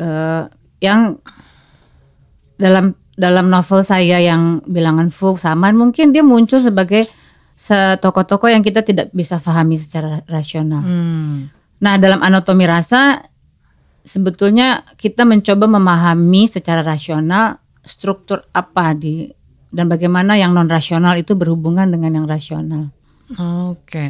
Uh, 0.00 0.48
yang 0.80 1.20
dalam 2.56 2.96
dalam 3.12 3.52
novel 3.52 3.84
saya 3.84 4.22
yang 4.22 4.64
bilangan 4.64 5.12
Fu 5.12 5.36
Saman 5.36 5.76
mungkin 5.76 6.16
dia 6.16 6.24
muncul 6.24 6.64
sebagai 6.64 7.04
tokoh-tokoh 8.00 8.50
yang 8.50 8.64
kita 8.64 8.82
tidak 8.82 9.12
bisa 9.14 9.38
pahami 9.38 9.78
secara 9.78 10.24
rasional. 10.26 10.82
Hmm. 10.82 11.52
Nah, 11.78 11.94
dalam 11.98 12.18
anatomi 12.24 12.66
rasa 12.66 13.22
sebetulnya 14.02 14.82
kita 14.98 15.22
mencoba 15.22 15.70
memahami 15.70 16.50
secara 16.50 16.82
rasional 16.82 17.62
struktur 17.82 18.46
apa 18.50 18.94
di 18.94 19.30
dan 19.72 19.88
bagaimana 19.88 20.36
yang 20.36 20.52
non 20.52 20.68
rasional 20.68 21.16
itu 21.16 21.32
berhubungan 21.32 21.88
dengan 21.88 22.22
yang 22.22 22.26
rasional. 22.28 22.92
Oke. 23.32 23.80
Okay. 23.88 24.08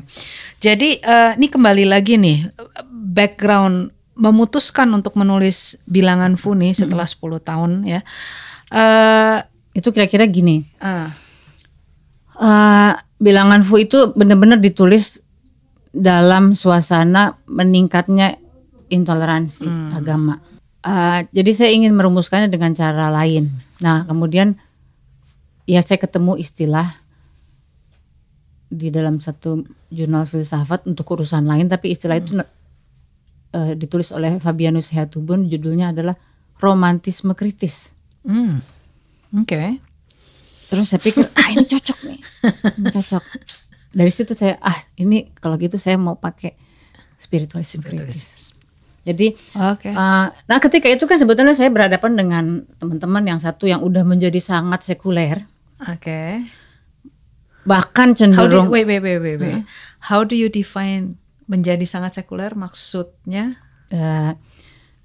Jadi 0.58 0.98
uh, 1.00 1.38
ini 1.38 1.46
kembali 1.46 1.86
lagi 1.86 2.18
nih 2.18 2.50
background 2.90 3.94
memutuskan 4.18 4.90
untuk 4.92 5.14
menulis 5.16 5.78
bilangan 5.88 6.34
Fu 6.36 6.52
nih 6.52 6.74
setelah 6.74 7.06
hmm. 7.06 7.40
10 7.40 7.48
tahun 7.48 7.70
ya 7.86 8.00
Uh, 8.72 9.38
itu 9.76 9.92
kira-kira 9.92 10.24
gini. 10.24 10.64
Uh. 10.80 11.12
Uh, 12.40 12.96
bilangan 13.20 13.60
fu 13.60 13.76
itu 13.76 14.16
benar-benar 14.16 14.58
ditulis 14.58 15.20
dalam 15.92 16.56
suasana 16.56 17.36
meningkatnya 17.44 18.40
intoleransi 18.88 19.68
hmm. 19.68 19.90
agama. 19.92 20.40
Uh, 20.82 21.22
jadi 21.30 21.50
saya 21.52 21.70
ingin 21.76 21.92
merumuskannya 21.92 22.48
dengan 22.48 22.72
cara 22.72 23.12
lain. 23.12 23.52
Nah 23.84 24.08
kemudian 24.08 24.56
ya 25.68 25.80
saya 25.82 25.98
ketemu 25.98 26.38
istilah 26.38 26.98
di 28.72 28.88
dalam 28.88 29.20
satu 29.20 29.68
jurnal 29.92 30.24
filsafat 30.24 30.88
untuk 30.88 31.04
urusan 31.12 31.44
lain, 31.44 31.68
tapi 31.68 31.92
istilah 31.92 32.16
hmm. 32.16 32.24
itu 32.24 32.32
uh, 32.40 33.72
ditulis 33.76 34.08
oleh 34.16 34.40
Fabianus 34.40 34.90
Heatubun, 34.96 35.46
judulnya 35.52 35.92
adalah 35.92 36.16
romantisme 36.56 37.36
kritis. 37.36 37.92
Hmm. 38.24 38.64
Oke. 39.36 39.44
Okay. 39.44 39.68
Terus 40.72 40.88
saya 40.88 41.04
pikir 41.04 41.28
ah 41.36 41.52
ini 41.52 41.68
cocok 41.68 41.98
nih, 42.08 42.20
ini 42.80 42.88
cocok. 42.88 43.22
Dari 43.92 44.08
situ 44.08 44.32
saya 44.32 44.56
ah 44.64 44.78
ini 44.96 45.28
kalau 45.36 45.60
gitu 45.60 45.76
saya 45.76 46.00
mau 46.00 46.16
pakai 46.16 46.56
spiritualisme 47.20 47.84
kritis. 47.84 48.56
Jadi, 49.02 49.34
okay. 49.58 49.90
uh, 49.92 50.30
nah 50.30 50.58
ketika 50.62 50.86
itu 50.86 51.04
kan 51.10 51.18
sebetulnya 51.18 51.58
saya 51.58 51.74
berhadapan 51.74 52.14
dengan 52.14 52.44
teman-teman 52.78 53.34
yang 53.34 53.40
satu 53.42 53.66
yang 53.66 53.82
udah 53.82 54.06
menjadi 54.06 54.38
sangat 54.38 54.86
sekuler. 54.86 55.44
Oke. 55.88 55.98
Okay. 55.98 56.30
Bahkan 57.62 58.08
cenderung. 58.18 58.66
How 58.66 58.70
do, 58.70 58.74
wait, 58.74 58.86
wait, 58.86 59.02
wait, 59.02 59.18
wait, 59.22 59.38
wait. 59.38 59.62
Hmm? 59.62 59.66
How 60.02 60.26
do 60.26 60.34
you 60.34 60.50
define 60.50 61.18
menjadi 61.46 61.86
sangat 61.86 62.18
sekuler? 62.18 62.54
Maksudnya? 62.58 63.54
Uh, 63.92 64.34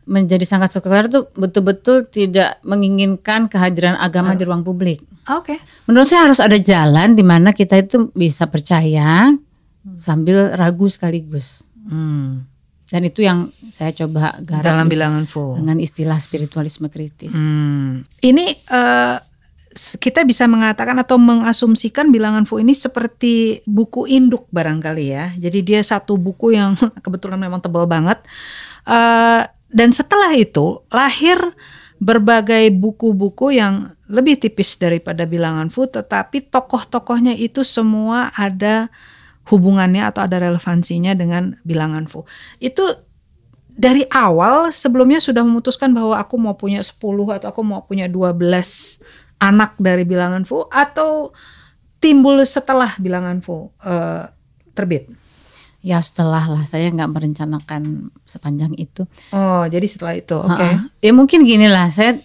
menjadi 0.08 0.48
sangat 0.48 0.72
sekuler 0.72 1.12
itu 1.12 1.28
betul-betul 1.36 2.08
tidak 2.08 2.58
menginginkan 2.64 3.52
kehadiran 3.52 4.00
agama 4.00 4.34
oh. 4.34 4.38
di 4.40 4.44
ruang 4.48 4.64
publik. 4.64 5.04
Oke. 5.28 5.54
Okay. 5.54 5.58
Menurut 5.86 6.08
saya 6.08 6.32
harus 6.32 6.40
ada 6.40 6.56
jalan 6.56 7.14
di 7.14 7.22
mana 7.22 7.52
kita 7.52 7.78
itu 7.78 8.10
bisa 8.16 8.48
percaya 8.48 9.30
hmm. 9.30 10.00
sambil 10.00 10.56
ragu 10.56 10.88
sekaligus. 10.88 11.62
Hmm. 11.86 12.48
Dan 12.88 13.04
itu 13.04 13.20
yang 13.20 13.52
saya 13.68 13.92
coba 13.92 14.40
garap 14.40 14.64
dalam 14.64 14.88
bilangan 14.88 15.28
full 15.28 15.60
dengan 15.60 15.76
istilah 15.76 16.16
spiritualisme 16.24 16.88
kritis. 16.88 17.36
Hmm. 17.36 18.08
Ini 18.24 18.48
uh, 18.72 19.20
kita 19.78 20.26
bisa 20.26 20.50
mengatakan 20.50 20.98
atau 20.98 21.22
mengasumsikan 21.22 22.10
bilangan 22.10 22.44
fu 22.50 22.58
ini 22.58 22.74
seperti 22.74 23.62
buku 23.70 24.10
induk 24.10 24.50
barangkali 24.50 25.06
ya. 25.08 25.26
Jadi 25.38 25.60
dia 25.62 25.82
satu 25.86 26.18
buku 26.18 26.58
yang 26.58 26.74
kebetulan 27.06 27.38
memang 27.38 27.62
tebal 27.62 27.86
banget. 27.86 28.18
Uh, 28.84 29.46
dan 29.70 29.94
setelah 29.94 30.34
itu 30.34 30.82
lahir 30.90 31.38
berbagai 31.98 32.70
buku-buku 32.74 33.58
yang 33.58 33.94
lebih 34.08 34.40
tipis 34.40 34.80
daripada 34.80 35.28
bilangan 35.28 35.68
Fu, 35.68 35.90
tetapi 35.90 36.48
tokoh-tokohnya 36.48 37.36
itu 37.36 37.66
semua 37.68 38.32
ada 38.38 38.88
hubungannya 39.52 40.08
atau 40.08 40.24
ada 40.24 40.40
relevansinya 40.40 41.12
dengan 41.18 41.60
bilangan 41.68 42.08
Fu. 42.08 42.24
Itu 42.64 42.88
dari 43.78 44.08
awal 44.10 44.74
sebelumnya 44.74 45.22
sudah 45.22 45.46
memutuskan 45.46 45.94
bahwa 45.94 46.18
aku 46.18 46.36
mau 46.42 46.58
punya 46.58 46.82
10 46.82 46.98
atau 47.38 47.48
aku 47.54 47.62
mau 47.62 47.86
punya 47.86 48.10
12 48.10 49.27
anak 49.38 49.78
dari 49.78 50.04
bilangan 50.04 50.44
Fu 50.44 50.66
atau 50.70 51.32
timbul 52.02 52.42
setelah 52.46 52.94
bilangan 52.98 53.42
Fu 53.42 53.70
uh, 53.86 54.26
terbit? 54.74 55.10
Ya 55.86 56.02
setelah 56.02 56.44
lah 56.50 56.66
saya 56.66 56.90
nggak 56.90 57.12
merencanakan 57.14 58.12
sepanjang 58.26 58.74
itu. 58.76 59.06
Oh 59.32 59.64
jadi 59.70 59.86
setelah 59.86 60.18
itu, 60.18 60.36
oke. 60.36 60.58
Okay. 60.58 60.74
Ya 61.06 61.12
mungkin 61.14 61.46
gini 61.46 61.70
lah 61.70 61.94
saya 61.94 62.20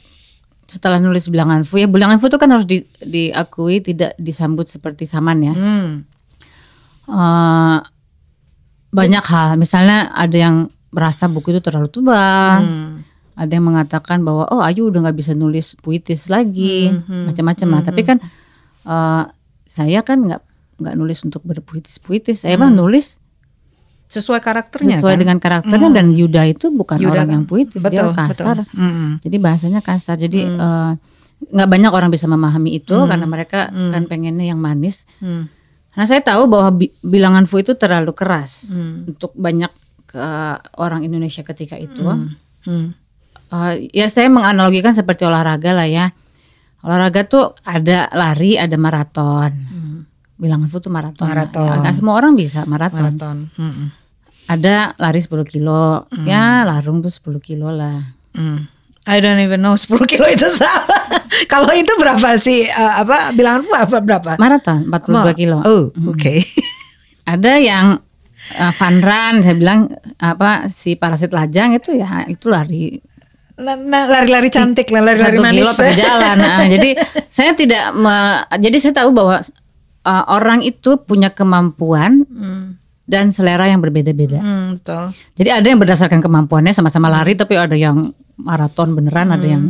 setelah 0.66 0.98
nulis 0.98 1.28
bilangan 1.28 1.68
Fu 1.68 1.76
ya 1.76 1.86
bilangan 1.86 2.16
Fu 2.16 2.32
itu 2.32 2.40
kan 2.40 2.48
harus 2.48 2.64
di, 2.64 2.80
diakui 3.04 3.84
tidak 3.84 4.16
disambut 4.16 4.66
seperti 4.72 5.04
Saman 5.04 5.38
ya. 5.44 5.54
Hmm. 5.54 6.08
Uh, 7.02 7.78
banyak 8.92 9.24
hal 9.24 9.60
misalnya 9.60 10.12
ada 10.16 10.36
yang 10.36 10.56
merasa 10.92 11.28
buku 11.28 11.56
itu 11.56 11.60
terlalu 11.64 11.88
tebal. 11.88 12.60
Hmm. 12.60 12.91
Ada 13.32 13.58
yang 13.58 13.66
mengatakan 13.72 14.20
bahwa 14.22 14.44
oh 14.52 14.60
Ayu 14.60 14.92
udah 14.92 15.08
nggak 15.08 15.16
bisa 15.16 15.32
nulis 15.32 15.74
puitis 15.80 16.28
lagi, 16.28 16.92
hmm, 16.92 17.08
hmm, 17.08 17.24
macam-macam 17.32 17.66
hmm, 17.66 17.74
lah. 17.74 17.82
Tapi 17.82 18.00
kan 18.04 18.18
uh, 18.84 19.24
saya 19.64 20.00
kan 20.04 20.20
nggak 20.20 20.42
nggak 20.82 20.94
nulis 21.00 21.18
untuk 21.24 21.40
berpuitis-puitis. 21.48 22.44
Saya 22.44 22.60
hmm. 22.60 22.62
mah 22.66 22.70
nulis 22.72 23.22
sesuai 24.12 24.40
karakternya 24.44 25.00
sesuai 25.00 25.16
kan? 25.16 25.20
dengan 25.24 25.36
karakternya 25.40 25.88
hmm. 25.88 25.96
dan 25.96 26.06
Yuda 26.12 26.42
itu 26.52 26.68
bukan 26.68 27.00
Yuda 27.00 27.12
orang 27.16 27.26
kan? 27.26 27.34
yang 27.40 27.44
puitis 27.48 27.80
betul, 27.80 28.12
dia 28.12 28.12
kasar 28.12 28.56
betul. 28.60 28.76
Hmm. 28.76 29.10
jadi 29.24 29.36
bahasanya 29.40 29.80
kasar 29.80 30.16
jadi 30.20 30.38
hmm. 30.52 30.56
nggak 31.48 31.64
hmm. 31.64 31.70
uh, 31.72 31.72
banyak 31.72 31.92
orang 31.96 32.10
bisa 32.12 32.28
memahami 32.28 32.76
itu 32.76 32.92
hmm. 32.92 33.08
karena 33.08 33.24
mereka 33.24 33.72
hmm. 33.72 33.88
kan 33.88 34.02
pengennya 34.04 34.52
yang 34.52 34.60
manis 34.60 35.08
hmm. 35.24 35.48
nah 35.96 36.04
saya 36.04 36.20
tahu 36.20 36.44
bahwa 36.44 36.76
bi 36.76 36.92
bilangan 37.00 37.48
fu 37.48 37.64
itu 37.64 37.72
terlalu 37.72 38.12
keras 38.12 38.76
hmm. 38.76 39.16
untuk 39.16 39.32
banyak 39.32 39.72
uh, 40.12 40.60
orang 40.76 41.08
Indonesia 41.08 41.40
ketika 41.40 41.80
itu 41.80 42.04
hmm. 42.04 42.36
Hmm. 42.68 42.92
Uh, 43.52 43.76
ya 43.92 44.08
saya 44.08 44.32
menganalogikan 44.32 44.96
seperti 44.96 45.28
olahraga 45.28 45.76
lah 45.76 45.84
ya 45.84 46.16
olahraga 46.80 47.28
tuh 47.28 47.52
ada 47.68 48.08
lari 48.16 48.56
ada 48.56 48.80
maraton 48.80 49.52
hmm. 49.52 49.98
bilangan 50.40 50.72
fu 50.72 50.80
itu 50.80 50.88
maraton, 50.88 51.28
maraton. 51.28 51.84
Ya, 51.84 51.92
semua 51.92 52.16
orang 52.16 52.32
bisa 52.32 52.64
maraton, 52.64 53.12
maraton. 53.12 53.36
Hmm 53.60 54.02
ada 54.50 54.94
lari 54.98 55.20
10 55.22 55.32
kilo 55.46 56.06
mm. 56.10 56.26
ya 56.26 56.66
larung 56.66 57.00
tuh 57.00 57.12
10 57.12 57.38
kilo 57.40 57.70
lah 57.70 58.02
mm. 58.34 58.58
I 59.06 59.18
don't 59.18 59.40
even 59.42 59.62
know 59.62 59.74
10 59.74 59.98
kilo 60.06 60.26
itu 60.30 60.46
sama 60.46 60.98
kalau 61.52 61.70
itu 61.74 61.92
berapa 61.98 62.38
sih 62.38 62.66
uh, 62.66 63.02
apa 63.06 63.34
bilangan 63.34 63.66
apa 63.78 63.98
berapa 64.02 64.30
maraton 64.38 64.90
42 64.90 64.92
oh. 64.92 65.24
kilo 65.34 65.58
oh 65.62 65.84
oke 66.10 66.18
okay. 66.18 66.42
ada 67.34 67.52
yang 67.58 67.86
uh, 68.58 68.72
fun 68.74 68.98
run 69.02 69.42
saya 69.42 69.56
bilang 69.56 69.90
apa 70.18 70.66
si 70.70 70.98
parasit 70.98 71.30
lajang 71.30 71.78
itu 71.78 71.94
ya 71.94 72.26
itu 72.26 72.50
lari 72.50 72.98
lari-lari 73.62 74.48
cantik 74.50 74.90
lari-lari 74.90 75.38
manis 75.38 75.62
kilo 75.62 75.72
per 75.78 75.90
jalan 75.94 76.36
nah, 76.36 76.66
jadi 76.74 76.90
saya 77.32 77.56
tidak 77.56 77.94
me, 77.96 78.44
jadi 78.58 78.76
saya 78.76 78.94
tahu 79.00 79.10
bahwa 79.14 79.40
uh, 80.04 80.24
orang 80.34 80.60
itu 80.66 80.98
punya 81.00 81.30
kemampuan 81.32 82.26
hmm 82.26 82.82
dan 83.12 83.34
selera 83.34 83.66
yang 83.68 83.82
berbeda-beda. 83.82 84.40
Hmm, 84.40 84.78
betul. 84.78 85.12
Jadi 85.36 85.50
ada 85.50 85.66
yang 85.66 85.80
berdasarkan 85.82 86.22
kemampuannya 86.22 86.72
sama-sama 86.72 87.10
lari, 87.10 87.34
tapi 87.34 87.58
ada 87.58 87.74
yang 87.74 88.14
maraton 88.38 88.94
beneran, 88.94 89.28
hmm. 89.28 89.36
ada 89.36 89.46
yang 89.46 89.64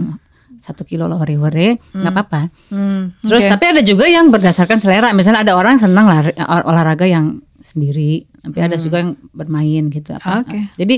satu 0.63 0.87
kilo 0.87 1.11
hore-hore, 1.11 1.81
nggak 1.81 2.07
hmm. 2.07 2.07
apa-apa. 2.07 2.43
Hmm, 2.71 3.19
Terus 3.25 3.43
okay. 3.43 3.51
tapi 3.51 3.65
ada 3.75 3.83
juga 3.83 4.07
yang 4.07 4.31
berdasarkan 4.31 4.79
selera. 4.79 5.11
Misalnya 5.11 5.43
ada 5.43 5.59
orang 5.59 5.81
senang 5.81 6.07
lari, 6.07 6.31
olahraga 6.39 7.03
yang 7.03 7.43
sendiri, 7.59 8.29
tapi 8.47 8.63
hmm. 8.63 8.69
ada 8.71 8.77
juga 8.79 8.97
yang 9.03 9.19
bermain 9.35 9.91
gitu. 9.91 10.15
Apa. 10.15 10.47
Okay. 10.47 10.63
Jadi 10.79 10.97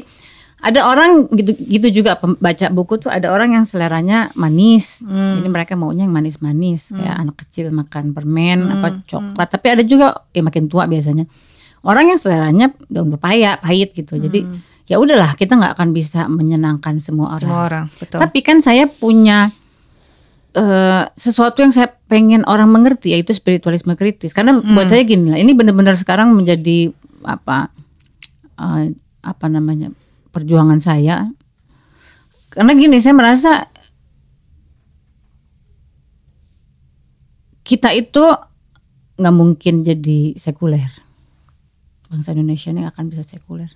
ada 0.64 0.80
orang 0.88 1.28
gitu 1.28 1.52
gitu 1.68 2.00
juga 2.00 2.16
baca 2.16 2.66
buku 2.72 2.96
tuh 2.96 3.12
ada 3.12 3.28
orang 3.28 3.52
yang 3.52 3.68
seleranya 3.68 4.32
manis 4.32 5.04
hmm. 5.04 5.44
jadi 5.44 5.48
mereka 5.52 5.72
maunya 5.76 6.08
yang 6.08 6.14
manis-manis 6.16 6.88
hmm. 6.88 7.04
kayak 7.04 7.16
anak 7.20 7.36
kecil 7.44 7.68
makan 7.68 8.16
permen 8.16 8.64
hmm. 8.64 8.74
apa 8.80 8.88
coklat 9.04 9.48
hmm. 9.48 9.54
tapi 9.60 9.66
ada 9.68 9.82
juga 9.84 10.24
ya 10.32 10.40
makin 10.40 10.72
tua 10.72 10.88
biasanya 10.88 11.28
orang 11.84 12.16
yang 12.16 12.18
seleranya 12.18 12.66
daun 12.88 13.12
pepaya 13.14 13.60
pahit 13.60 13.92
gitu. 13.94 14.16
Jadi 14.16 14.42
hmm. 14.42 14.88
ya 14.88 14.96
udahlah 14.98 15.36
kita 15.36 15.54
nggak 15.54 15.76
akan 15.78 15.88
bisa 15.92 16.26
menyenangkan 16.26 16.98
semua 16.98 17.36
orang. 17.36 17.48
Semua 17.48 17.62
orang, 17.68 17.86
betul. 18.00 18.18
Tapi 18.18 18.38
kan 18.40 18.58
saya 18.64 18.88
punya 18.88 19.52
uh, 20.56 21.04
sesuatu 21.14 21.60
yang 21.60 21.70
saya 21.70 21.92
pengen 22.08 22.42
orang 22.48 22.72
mengerti 22.72 23.12
yaitu 23.12 23.36
spiritualisme 23.36 23.94
kritis. 23.94 24.32
Karena 24.32 24.56
hmm. 24.56 24.74
buat 24.74 24.88
saya 24.88 25.04
gini 25.04 25.30
lah, 25.30 25.38
ini 25.38 25.52
benar-benar 25.52 25.94
sekarang 25.94 26.32
menjadi 26.32 26.90
apa 27.24 27.68
uh, 28.58 28.84
apa 29.24 29.46
namanya 29.48 29.92
perjuangan 30.34 30.82
saya. 30.82 31.30
Karena 32.50 32.74
gini 32.74 32.98
saya 32.98 33.14
merasa 33.14 33.70
kita 37.62 37.94
itu 37.94 38.22
nggak 39.14 39.34
mungkin 39.34 39.86
jadi 39.86 40.34
sekuler 40.34 40.90
bangsa 42.14 42.30
Indonesia 42.30 42.70
ini 42.70 42.86
akan 42.86 43.04
bisa 43.10 43.26
sekuler. 43.26 43.70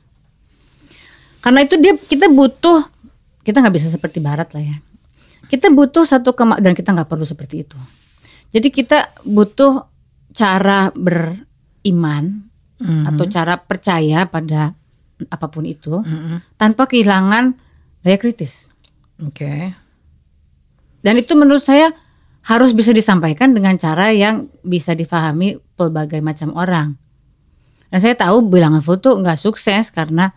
Karena 1.42 1.66
itu 1.66 1.75
dia 1.83 1.99
kita 1.99 2.31
butuh 2.31 2.87
kita 3.42 3.59
nggak 3.59 3.75
bisa 3.75 3.90
seperti 3.90 4.23
Barat 4.23 4.55
lah 4.55 4.62
ya. 4.62 4.79
Kita 5.51 5.73
butuh 5.75 6.07
satu 6.07 6.37
kema 6.38 6.62
dan 6.62 6.77
kita 6.79 6.94
nggak 6.94 7.11
perlu 7.11 7.27
seperti 7.27 7.66
itu. 7.66 7.79
Jadi 8.55 8.68
kita 8.71 9.11
butuh 9.27 9.90
cara 10.31 10.94
beriman 10.94 12.47
mm 12.79 12.85
-hmm. 12.87 13.05
atau 13.11 13.25
cara 13.27 13.59
percaya 13.59 14.29
pada 14.31 14.78
apa 15.27 15.51
pun 15.51 15.67
itu 15.67 15.99
mm 15.99 16.07
-hmm. 16.07 16.39
tanpa 16.55 16.87
kehilangan 16.87 17.59
daya 18.07 18.19
kritis. 18.19 18.71
Oke. 19.19 19.35
Okay. 19.35 19.63
Dan 21.03 21.19
itu 21.19 21.35
menurut 21.35 21.63
saya 21.63 21.91
harus 22.47 22.73
bisa 22.73 22.95
disampaikan 22.95 23.53
dengan 23.53 23.77
cara 23.77 24.15
yang 24.15 24.49
bisa 24.65 24.95
difahami 24.95 25.59
pelbagai 25.77 26.23
macam 26.23 26.55
orang. 26.55 26.97
Dan 27.89 27.99
saya 28.01 28.15
tahu 28.15 28.49
bilangan 28.49 28.85
foto 28.85 29.17
nggak 29.17 29.39
sukses 29.41 29.93
karena 29.93 30.33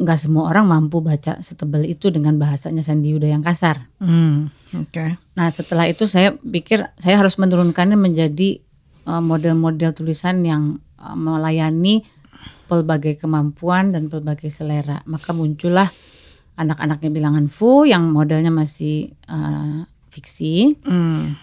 nggak 0.00 0.16
semua 0.16 0.48
orang 0.48 0.64
mampu 0.64 1.04
baca 1.04 1.44
setebal 1.44 1.84
itu 1.84 2.08
dengan 2.08 2.40
bahasanya 2.40 2.80
Sandi 2.80 3.12
Yuda 3.12 3.28
yang 3.28 3.44
kasar. 3.44 3.92
Hmm, 4.00 4.48
Oke. 4.72 4.88
Okay. 4.96 5.10
Nah 5.36 5.52
setelah 5.52 5.84
itu 5.84 6.08
saya 6.08 6.32
pikir 6.40 6.88
saya 6.96 7.20
harus 7.20 7.36
menurunkannya 7.36 8.00
menjadi 8.00 8.64
uh, 9.04 9.20
model-model 9.20 9.92
tulisan 9.92 10.40
yang 10.40 10.80
uh, 10.96 11.12
melayani 11.12 12.08
pelbagai 12.70 13.18
kemampuan 13.18 13.90
dan 13.90 14.06
pelbagai 14.06 14.50
selera. 14.52 15.02
Maka 15.06 15.34
muncullah 15.34 15.90
anak-anaknya 16.60 17.10
bilangan 17.10 17.46
Fu 17.48 17.88
yang 17.88 18.12
modelnya 18.12 18.52
masih 18.52 19.10
uh, 19.26 19.84
fiksi. 20.12 20.76
Hmm. 20.84 21.34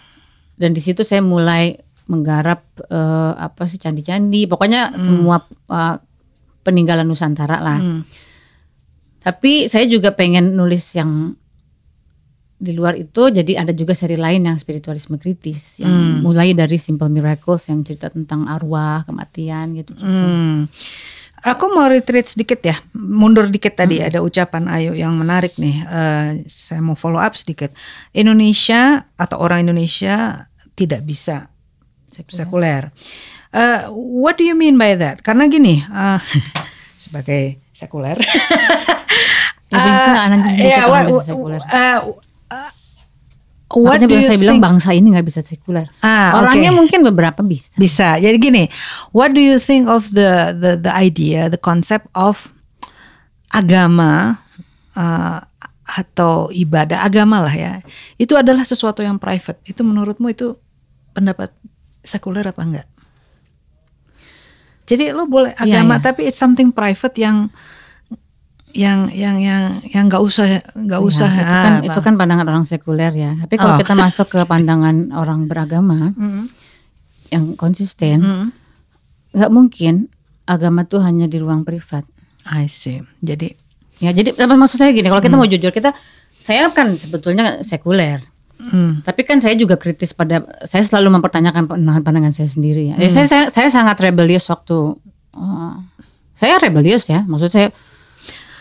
Dan 0.58 0.74
di 0.74 0.82
situ 0.82 1.02
saya 1.02 1.22
mulai 1.22 1.78
menggarap 2.08 2.64
uh, 2.88 3.36
apa 3.36 3.68
sih 3.68 3.76
candi-candi, 3.76 4.48
pokoknya 4.48 4.94
hmm. 4.94 4.98
semua 4.98 5.44
uh, 5.68 5.96
peninggalan 6.64 7.04
Nusantara 7.04 7.60
lah. 7.60 7.78
Hmm. 7.78 8.02
Tapi 9.18 9.68
saya 9.68 9.84
juga 9.90 10.14
pengen 10.14 10.56
nulis 10.56 10.84
yang 10.96 11.36
di 12.58 12.74
luar 12.74 12.98
itu 12.98 13.30
jadi 13.30 13.62
ada 13.62 13.70
juga 13.70 13.94
seri 13.94 14.18
lain 14.18 14.42
yang 14.42 14.58
spiritualisme 14.58 15.14
kritis 15.14 15.78
yang 15.78 15.94
hmm. 15.94 16.26
mulai 16.26 16.50
dari 16.58 16.74
Simple 16.74 17.06
Miracles 17.06 17.70
yang 17.70 17.86
cerita 17.86 18.10
tentang 18.10 18.50
arwah, 18.50 19.06
kematian 19.06 19.78
gitu-gitu. 19.78 20.06
Hmm. 20.06 20.66
Aku 21.38 21.70
mau 21.70 21.86
retreat 21.86 22.26
sedikit 22.26 22.58
ya, 22.58 22.74
mundur 22.98 23.46
dikit 23.46 23.78
tadi 23.78 24.02
hmm. 24.02 24.10
ada 24.10 24.18
ucapan 24.26 24.66
Ayu 24.74 24.98
yang 24.98 25.14
menarik 25.14 25.54
nih. 25.54 25.86
Uh, 25.86 26.42
saya 26.50 26.82
mau 26.82 26.98
follow 26.98 27.22
up 27.22 27.38
sedikit. 27.38 27.70
Indonesia 28.10 29.06
atau 29.14 29.38
orang 29.38 29.62
Indonesia 29.62 30.50
tidak 30.74 31.06
bisa 31.06 31.46
sekuler. 32.10 32.34
sekuler. 32.34 32.82
Uh, 33.54 33.86
what 33.94 34.34
do 34.34 34.42
you 34.42 34.58
mean 34.58 34.74
by 34.74 34.98
that? 34.98 35.22
Karena 35.22 35.46
gini, 35.46 35.78
uh, 35.94 36.18
sebagai 37.06 37.62
sekuler. 37.70 38.18
ya, 39.70 39.78
bisa, 39.78 40.10
uh, 40.10 40.58
ya, 40.58 40.80
what, 40.90 41.06
bisa 41.06 41.22
sekuler. 41.22 41.62
Uh, 41.70 42.18
uh, 42.50 42.72
What 43.68 44.00
Makanya 44.00 44.24
saya 44.24 44.40
bilang 44.40 44.64
bangsa 44.64 44.96
ini 44.96 45.12
nggak 45.12 45.28
bisa 45.28 45.44
sekuler. 45.44 45.92
Ah, 46.00 46.40
Orangnya 46.40 46.72
okay. 46.72 46.78
mungkin 46.80 47.00
beberapa 47.04 47.44
bisa. 47.44 47.76
Bisa. 47.76 48.16
Jadi 48.16 48.40
gini, 48.40 48.64
what 49.12 49.36
do 49.36 49.44
you 49.44 49.60
think 49.60 49.92
of 49.92 50.08
the 50.08 50.56
the 50.56 50.80
the 50.80 50.92
idea, 50.96 51.52
the 51.52 51.60
concept 51.60 52.08
of 52.16 52.48
agama 53.52 54.40
uh, 54.96 55.44
atau 55.84 56.48
ibadah 56.48 57.04
agama 57.04 57.44
lah 57.44 57.52
ya? 57.52 57.84
Itu 58.16 58.40
adalah 58.40 58.64
sesuatu 58.64 59.04
yang 59.04 59.20
private. 59.20 59.60
Itu 59.68 59.84
menurutmu 59.84 60.32
itu 60.32 60.56
pendapat 61.12 61.52
sekuler 62.00 62.48
apa 62.48 62.64
enggak? 62.64 62.88
Jadi 64.88 65.12
lo 65.12 65.28
boleh 65.28 65.52
iya, 65.60 65.84
agama 65.84 66.00
yeah, 66.00 66.00
yeah. 66.00 66.06
tapi 66.08 66.20
it's 66.24 66.40
something 66.40 66.72
private 66.72 67.12
yang 67.20 67.52
yang 68.76 69.08
yang 69.10 69.40
yang 69.40 69.80
yang 69.88 70.04
nggak 70.06 70.20
usah 70.20 70.60
nggak 70.76 71.00
ya, 71.00 71.08
usah 71.08 71.30
itu 71.30 71.44
kan 71.44 71.72
ah, 71.72 71.86
itu 71.88 72.00
kan 72.04 72.14
pandangan 72.20 72.46
orang 72.46 72.64
sekuler 72.68 73.12
ya 73.16 73.32
tapi 73.40 73.56
kalau 73.56 73.74
oh. 73.74 73.80
kita 73.80 73.96
masuk 73.96 74.28
ke 74.28 74.40
pandangan 74.44 75.08
orang 75.16 75.48
beragama 75.48 76.12
mm. 76.12 76.44
yang 77.32 77.56
konsisten 77.56 78.52
nggak 79.32 79.50
mm. 79.50 79.56
mungkin 79.56 80.12
agama 80.44 80.84
tuh 80.84 81.00
hanya 81.00 81.24
di 81.24 81.40
ruang 81.40 81.64
privat 81.64 82.04
I 82.44 82.68
see 82.68 83.00
jadi 83.24 83.56
ya 84.04 84.12
jadi 84.12 84.36
maksud 84.36 84.78
saya 84.78 84.92
gini 84.92 85.08
kalau 85.08 85.24
kita 85.24 85.34
mm. 85.34 85.40
mau 85.40 85.48
jujur 85.48 85.72
kita 85.72 85.96
saya 86.44 86.68
kan 86.70 86.94
sebetulnya 86.94 87.64
sekuler 87.64 88.20
Hmm. 88.58 89.06
Tapi 89.06 89.22
kan 89.22 89.38
saya 89.38 89.54
juga 89.54 89.78
kritis 89.78 90.10
pada 90.10 90.42
saya 90.66 90.82
selalu 90.82 91.14
mempertanyakan 91.14 91.70
pandangan-pandangan 91.70 92.34
saya 92.34 92.50
sendiri 92.50 92.90
ya. 92.90 92.98
Hmm. 92.98 93.06
Ya, 93.06 93.10
saya, 93.14 93.26
saya 93.30 93.44
saya 93.54 93.68
sangat 93.70 94.02
rebellious 94.02 94.50
waktu 94.50 94.98
uh, 95.38 95.74
saya 96.34 96.58
rebellious 96.58 97.06
ya. 97.06 97.22
Maksud 97.22 97.54
saya 97.54 97.70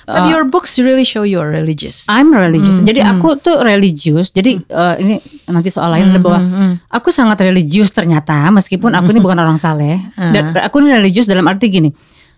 But 0.08 0.32
your 0.32 0.48
books 0.48 0.80
really 0.80 1.04
show 1.04 1.28
you're 1.28 1.52
religious. 1.52 2.08
I'm 2.08 2.32
religious. 2.32 2.80
Hmm, 2.80 2.88
Jadi 2.88 3.04
aku 3.04 3.36
tuh 3.43 3.60
religious. 3.60 4.32
Jadi 4.32 4.56
uh, 4.72 4.96
ini 4.96 5.20
nanti 5.52 5.67
soal 5.67 5.91
lain 5.91 6.15
adalah 6.15 6.24
bahwa 6.24 6.39
hmm, 6.48 6.74
aku 6.88 7.12
sangat 7.12 7.43
religius 7.43 7.91
ternyata 7.91 8.48
meskipun 8.56 8.96
aku 8.96 9.12
ini 9.12 9.20
bukan 9.28 9.36
orang 9.36 9.60
saleh. 9.60 10.00
Dan 10.15 10.56
aku 10.56 10.80
ini 10.80 10.96
religius 10.96 11.28
dalam 11.28 11.43
arti 11.43 11.67
gini. 11.67 11.91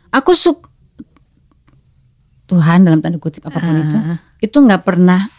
Aku 0.09 0.33
suka 0.33 0.65
Tuhan 2.49 2.81
dalam 2.81 3.05
tanda 3.05 3.21
kutip 3.21 3.45
apa 3.45 3.61
pun 3.61 3.77
itu 3.77 3.97
itu 4.41 4.57
nggak 4.57 4.81
pernah 4.81 5.29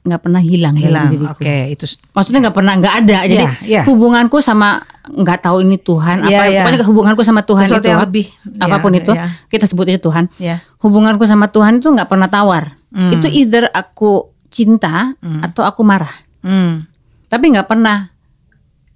nggak 0.00 0.20
pernah 0.22 0.40
hilang, 0.40 0.74
Hilang. 0.74 1.12
dalam 1.12 1.28
Oke, 1.28 1.44
diriku. 1.44 1.72
itu 1.76 1.84
Maksudnya 2.10 2.40
nggak 2.48 2.56
pernah 2.56 2.72
nggak 2.74 2.94
ada. 2.98 3.18
Jadi 3.22 3.36
Iya, 3.36 3.52
iya. 3.62 3.82
hubunganku 3.84 4.40
sama 4.40 4.80
nggak 5.02 5.38
tahu 5.40 5.60
ini 5.60 5.76
Tuhan 5.76 6.24
Iya, 6.24 6.38
apa 6.38 6.42
pokoknya 6.62 6.86
hubunganku 6.86 7.22
sama 7.22 7.40
Tuhan 7.42 7.66
Sesuatu 7.66 7.82
itu 7.82 7.88
yang 7.90 8.00
lebih. 8.00 8.26
apa 8.58 8.76
pun 8.78 8.90
Iya, 8.90 8.98
itu 8.98 9.12
iya. 9.12 9.24
kita 9.46 9.64
sebut 9.64 9.84
aja 9.86 10.00
Tuhan. 10.00 10.24
ya. 10.38 10.56
Hubunganku 10.78 11.24
sama 11.24 11.46
Tuhan 11.46 11.78
itu 11.78 11.88
nggak 11.88 12.06
pernah 12.06 12.26
tawar. 12.26 12.72
Hmm. 12.88 13.12
Itu 13.12 13.28
either 13.28 13.68
aku 13.68 14.32
cinta 14.48 15.12
atau 15.20 15.62
aku 15.62 15.84
marah. 15.84 16.10
Hmm. 16.40 16.88
Tapi 17.26 17.44
nggak 17.50 17.68
pernah 17.68 18.08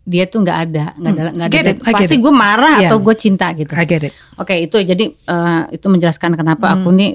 dia 0.02 0.24
tuh 0.24 0.40
nggak 0.40 0.58
ada, 0.62 0.84
nggak 0.94 1.12
ada, 1.14 1.30
nggak 1.30 1.48
ada. 1.50 1.70
It, 1.70 1.78
Pasti 1.86 2.16
gue 2.18 2.28
marah 2.30 2.76
Yeah. 2.76 2.88
atau 2.88 2.98
gue 2.98 3.14
cinta 3.14 3.52
gitu. 3.52 3.72
I 3.72 3.84
get 3.84 4.04
it. 4.04 4.12
Oke 4.34 4.56
itu 4.58 4.76
jadi 4.78 5.04
eh, 5.04 5.62
itu 5.70 5.86
menjelaskan 5.86 6.32
kenapa 6.32 6.68
Hmm. 6.70 6.76
aku 6.78 6.88
nih 6.90 7.12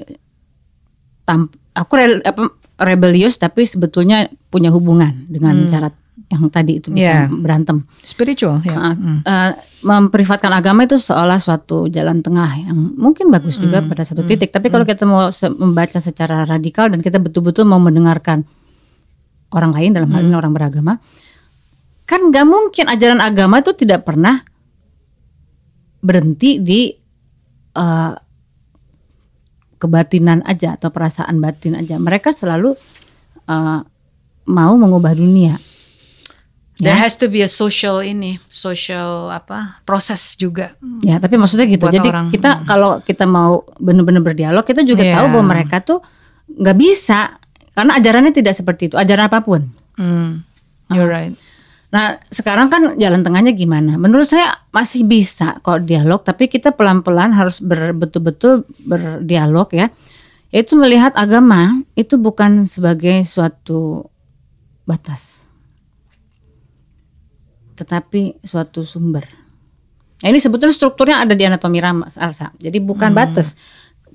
tam, 1.22 1.46
aku 1.70 1.92
rel- 1.94 2.24
apa, 2.24 2.50
rebellious 2.80 3.36
tapi 3.36 3.68
sebetulnya 3.68 4.26
punya 4.48 4.72
hubungan 4.72 5.28
dengan 5.28 5.68
cara 5.68 5.92
yang 6.30 6.46
tadi 6.52 6.78
itu 6.78 6.94
bisa 6.94 7.26
Yeah. 7.26 7.28
berantem. 7.32 7.82
Spiritual, 8.06 8.62
ya. 8.62 8.76
Uh, 8.76 9.24
uh, 9.26 9.50
memprivatkan 9.82 10.52
agama 10.54 10.86
itu 10.86 10.94
seolah 10.94 11.42
suatu 11.42 11.90
jalan 11.90 12.22
tengah 12.22 12.46
yang 12.70 12.76
mungkin 12.76 13.32
bagus 13.34 13.58
juga 13.58 13.82
pada 13.82 14.06
satu 14.06 14.22
titik. 14.22 14.54
Tapi 14.54 14.70
kalau 14.70 14.86
kita 14.86 15.08
mau 15.08 15.32
membaca 15.58 15.98
secara 15.98 16.46
radikal 16.46 16.86
dan 16.92 17.02
kita 17.02 17.18
betul-betul 17.18 17.66
mau 17.66 17.82
mendengarkan 17.82 18.46
orang 19.50 19.74
lain 19.74 19.90
dalam 19.96 20.10
hal 20.14 20.22
ini 20.22 20.36
orang 20.36 20.54
beragama, 20.54 21.02
kan 22.06 22.20
nggak 22.30 22.46
mungkin 22.46 22.86
ajaran 22.86 23.18
agama 23.18 23.58
itu 23.58 23.74
tidak 23.74 24.06
pernah 24.06 24.44
berhenti 25.98 26.62
di 26.62 26.94
uh, 27.74 28.14
kebatinan 29.80 30.44
aja 30.44 30.76
atau 30.76 30.92
perasaan 30.92 31.40
batin 31.40 31.74
aja. 31.80 31.96
Mereka 31.96 32.36
selalu 32.36 32.76
uh, 33.48 33.80
mau 34.46 34.72
mengubah 34.76 35.16
dunia. 35.16 35.56
There 36.80 36.96
has 36.96 37.12
to 37.20 37.28
be 37.28 37.44
a 37.44 37.50
social 37.50 38.00
ini, 38.00 38.40
social 38.48 39.28
apa? 39.28 39.84
proses 39.84 40.32
juga. 40.40 40.72
Ya, 41.04 41.20
tapi 41.20 41.36
maksudnya 41.36 41.68
gitu. 41.68 41.84
Buat 41.84 41.96
Jadi 42.00 42.08
orang. 42.08 42.26
kita 42.32 42.64
kalau 42.64 43.04
kita 43.04 43.28
mau 43.28 43.68
benar-benar 43.76 44.24
berdialog, 44.24 44.64
kita 44.64 44.80
juga 44.80 45.04
Iya. 45.04 45.20
tahu 45.20 45.26
bahwa 45.28 45.44
mereka 45.56 45.84
tuh 45.84 46.00
nggak 46.48 46.76
bisa 46.80 47.36
karena 47.76 48.00
ajarannya 48.00 48.32
tidak 48.32 48.56
seperti 48.56 48.88
itu, 48.88 48.96
ajaran 48.96 49.28
apa 49.28 49.44
pun. 49.44 49.68
Hmm. 50.00 50.40
You're 50.88 51.06
right. 51.08 51.36
Nah, 51.90 52.22
sekarang 52.30 52.70
kan 52.70 52.94
jalan 53.02 53.26
tengahnya 53.26 53.50
gimana? 53.50 53.98
Menurut 53.98 54.30
saya 54.30 54.62
masih 54.70 55.10
bisa 55.10 55.58
kok 55.58 55.82
dialog, 55.82 56.22
tapi 56.22 56.46
kita 56.46 56.70
pelan-pelan 56.70 57.34
harus 57.34 57.58
betul-betul 57.98 58.62
berdialog 58.86 59.66
ya. 59.74 59.90
Yaitu 60.54 60.78
melihat 60.78 61.14
agama 61.18 61.82
itu 61.98 62.14
bukan 62.14 62.66
sebagai 62.70 63.26
suatu 63.26 64.06
batas. 64.86 65.42
Tetapi 67.74 68.42
suatu 68.42 68.86
sumber. 68.86 69.26
Nah, 70.22 70.28
ini 70.30 70.38
sebetulnya 70.38 70.74
strukturnya 70.74 71.22
ada 71.26 71.34
di 71.34 71.42
anatomi 71.42 71.82
Rama, 71.82 72.06
Alsa. 72.06 72.54
Jadi 72.58 72.78
bukan 72.78 73.10
batas. 73.16 73.58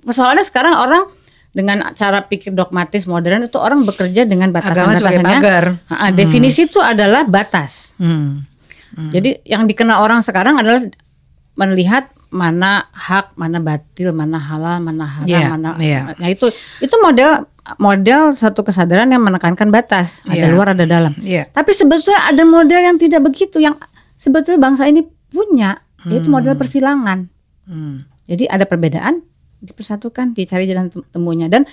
Persoalannya 0.06 0.46
sekarang 0.48 0.80
orang 0.80 1.04
dengan 1.56 1.96
cara 1.96 2.20
pikir 2.22 2.52
dogmatis 2.52 3.08
modern 3.08 3.48
itu 3.48 3.56
orang 3.56 3.88
bekerja 3.88 4.28
dengan 4.28 4.52
batasan-batasannya. 4.52 5.40
pagar. 5.40 5.66
Ah, 5.88 6.12
Definisi 6.12 6.68
itu 6.68 6.84
adalah 6.84 7.24
batas. 7.24 7.96
Hmm. 7.96 8.44
Jadi 8.96 9.40
yang 9.44 9.64
dikenal 9.64 10.04
orang 10.04 10.20
sekarang 10.20 10.60
adalah 10.60 10.84
melihat 11.56 12.12
mana 12.28 12.92
hak, 12.92 13.40
mana 13.40 13.64
batil, 13.64 14.12
mana 14.12 14.36
halal, 14.36 14.84
mana 14.84 15.08
haram, 15.08 15.28
Iya, 15.32 15.48
mana. 15.52 15.70
iya. 15.80 16.02
Nah 16.20 16.28
itu 16.28 16.52
itu 16.84 16.96
model 17.00 17.48
model 17.80 18.36
satu 18.36 18.62
kesadaran 18.62 19.08
yang 19.08 19.24
menekankan 19.24 19.72
batas, 19.72 20.24
ada 20.28 20.48
Iya. 20.48 20.52
luar, 20.52 20.76
ada 20.76 20.84
dalam. 20.84 21.16
Iya. 21.18 21.48
Tapi 21.50 21.72
sebetulnya 21.72 22.28
ada 22.28 22.44
model 22.44 22.80
yang 22.84 23.00
tidak 23.00 23.24
begitu, 23.24 23.64
yang 23.64 23.80
sebetulnya 24.16 24.60
bangsa 24.60 24.84
ini 24.86 25.04
punya, 25.32 25.80
yaitu 26.04 26.28
model 26.28 26.56
persilangan. 26.56 27.32
Hmm. 27.66 28.04
Jadi 28.28 28.48
ada 28.48 28.64
perbedaan, 28.64 29.24
dipersatukan, 29.66 30.38
dicari 30.38 30.70
jalan 30.70 30.94
tem- 30.94 31.08
temunya 31.10 31.50
dan 31.50 31.66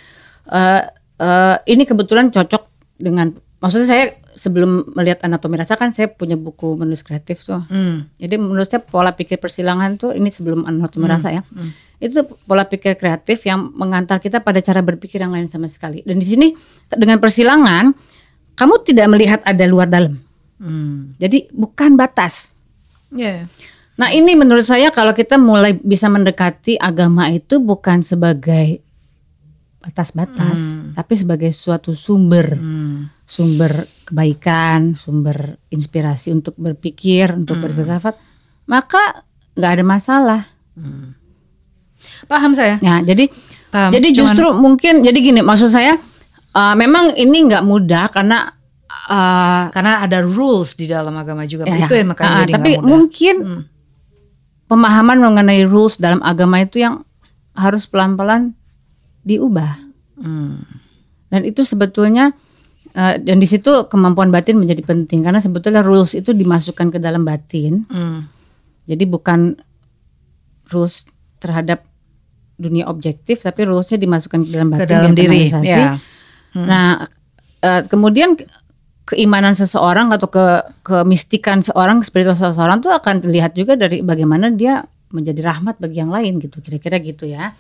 eh, 0.48 0.83
eh, 1.20 1.57
ini 1.68 1.85
kebetulan 1.85 2.33
cocok 2.33 2.96
dengan 2.98 3.31
maksudnya 3.62 3.88
saya 3.88 4.05
sebelum 4.35 4.96
melihat 4.96 5.22
anatomi 5.22 5.61
rasa 5.61 5.76
kan 5.76 5.92
saya 5.92 6.09
punya 6.11 6.35
buku 6.35 6.74
menulis 6.74 7.05
kreatif 7.05 7.44
tuh. 7.44 7.62
Hmm. 7.68 8.09
Jadi 8.16 8.40
menurut 8.40 8.66
saya 8.66 8.81
pola 8.81 9.12
pikir 9.12 9.38
persilangan 9.38 10.00
tuh 10.00 10.11
ini 10.16 10.33
sebelum 10.33 10.64
anatomi 10.64 11.07
rasa 11.07 11.31
ya. 11.31 11.42
Itu 12.02 12.26
pola 12.48 12.66
pikir 12.66 12.98
kreatif 12.98 13.46
yang 13.46 13.70
mengantar 13.76 14.18
kita 14.18 14.42
pada 14.42 14.59
cara 14.59 14.83
berpikir 14.83 15.22
yang 15.22 15.31
lain 15.31 15.46
sama 15.46 15.70
sekali. 15.70 16.02
Dan 16.02 16.18
di 16.18 16.26
sini 16.26 16.48
dengan 16.90 17.22
persilangan 17.22 17.94
kamu 18.57 18.74
tidak 18.83 19.07
melihat 19.12 19.40
ada 19.46 19.64
luar 19.68 19.87
dalam. 19.87 20.18
Hmm. 20.59 21.14
Jadi 21.20 21.52
bukan 21.52 21.94
batas. 21.94 22.57
Yeah. 23.12 23.46
Nah 23.92 24.09
ini 24.09 24.33
menurut 24.33 24.64
saya 24.64 24.88
kalau 24.88 25.12
kita 25.12 25.37
mulai 25.37 25.74
bisa 25.74 26.09
mendekati 26.09 26.76
agama 26.76 27.28
itu 27.28 27.61
bukan 27.61 28.00
sebagai 28.00 28.81
batas-batas, 29.78 30.62
tapi 30.94 31.12
sebagai 31.12 31.50
suatu 31.50 31.90
sumber, 31.92 32.55
sumber 33.26 33.85
kebaikan, 34.07 34.94
sumber 34.94 35.59
inspirasi 35.68 36.31
untuk 36.31 36.55
berpikir, 36.55 37.35
untuk 37.35 37.59
berfilsafat, 37.59 38.14
maka 38.64 39.26
nggak 39.52 39.72
ada 39.74 39.85
masalah. 39.85 40.40
Paham 42.24 42.55
saya. 42.55 42.78
Ya 42.78 43.02
jadi 43.02 43.28
Paham. 43.68 43.90
jadi 43.90 44.09
Cuman- 44.11 44.18
justru 44.18 44.46
mungkin 44.55 44.94
jadi 45.02 45.18
gini 45.18 45.40
maksud 45.42 45.68
saya 45.68 45.98
uh, 46.52 46.74
memang 46.74 47.14
ini 47.14 47.46
nggak 47.46 47.62
mudah 47.62 48.07
karena 48.09 48.55
uh, 49.11 49.70
Karena 49.70 50.02
ada 50.02 50.22
rules 50.22 50.74
di 50.74 50.87
dalam 50.87 51.14
agama 51.14 51.42
juga. 51.44 51.66
Ya, 51.66 51.85
itu 51.85 51.94
ya. 51.94 52.00
yang 52.02 52.11
makanya 52.14 52.31
Ah, 52.33 52.40
jadi 52.44 52.52
tapi 52.55 52.70
mudah. 52.78 52.87
mungkin 52.87 53.35
pemahaman 54.66 55.18
mengenai 55.18 55.64
rules 55.66 55.98
dalam 55.98 56.20
agama 56.22 56.62
itu 56.62 56.83
yang 56.83 57.03
harus 57.57 57.85
pelan-pelan 57.87 58.57
diubah. 59.22 59.79
Hmm. 60.18 60.64
Dan 61.29 61.48
itu 61.48 61.64
sebetulnya 61.64 62.33
eh, 62.92 63.16
dan 63.20 63.40
di 63.40 63.48
situ 63.48 63.88
kemampuan 63.88 64.29
batin 64.29 64.61
menjadi 64.61 64.85
penting 64.85 65.25
karena 65.25 65.40
sebetulnya 65.40 65.81
rules 65.81 66.12
itu 66.12 66.33
dimasukkan 66.33 66.92
ke 66.92 66.98
dalam 67.01 67.25
batin. 67.25 67.85
Hmm. 67.88 68.29
Jadi 68.85 69.05
bukan 69.07 69.57
rules 70.72 71.07
terhadap 71.38 71.85
dunia 72.62 72.87
objektif 72.87 73.42
tapi 73.42 73.66
rulesnya 73.66 73.98
dimasukkan 73.98 74.46
ke 74.46 74.51
dalam 74.55 74.70
Ke 74.70 74.87
batin 74.87 74.94
dalam 74.94 75.12
diri. 75.18 75.51
Ya. 75.66 75.98
Nah, 76.55 77.09
eh, 77.64 77.82
kemudian 77.89 78.39
ke- 78.39 78.47
keimanan 79.07 79.53
seseorang 79.59 80.14
atau 80.14 80.30
ke 80.30 80.44
kemistikan 80.86 81.61
seorang, 81.61 82.00
spiritual 82.07 82.38
seseorang 82.38 82.78
tuh 82.78 82.94
akan 82.94 83.22
terlihat 83.22 83.59
juga 83.59 83.74
dari 83.74 84.00
bagaimana 84.00 84.50
dia 84.55 84.82
menjadi 85.12 85.44
rahmat 85.44 85.76
bagi 85.82 86.00
yang 86.00 86.11
lain 86.11 86.40
gitu, 86.40 86.62
kira-kira 86.62 86.96
gitu 87.03 87.28
ya. 87.28 87.53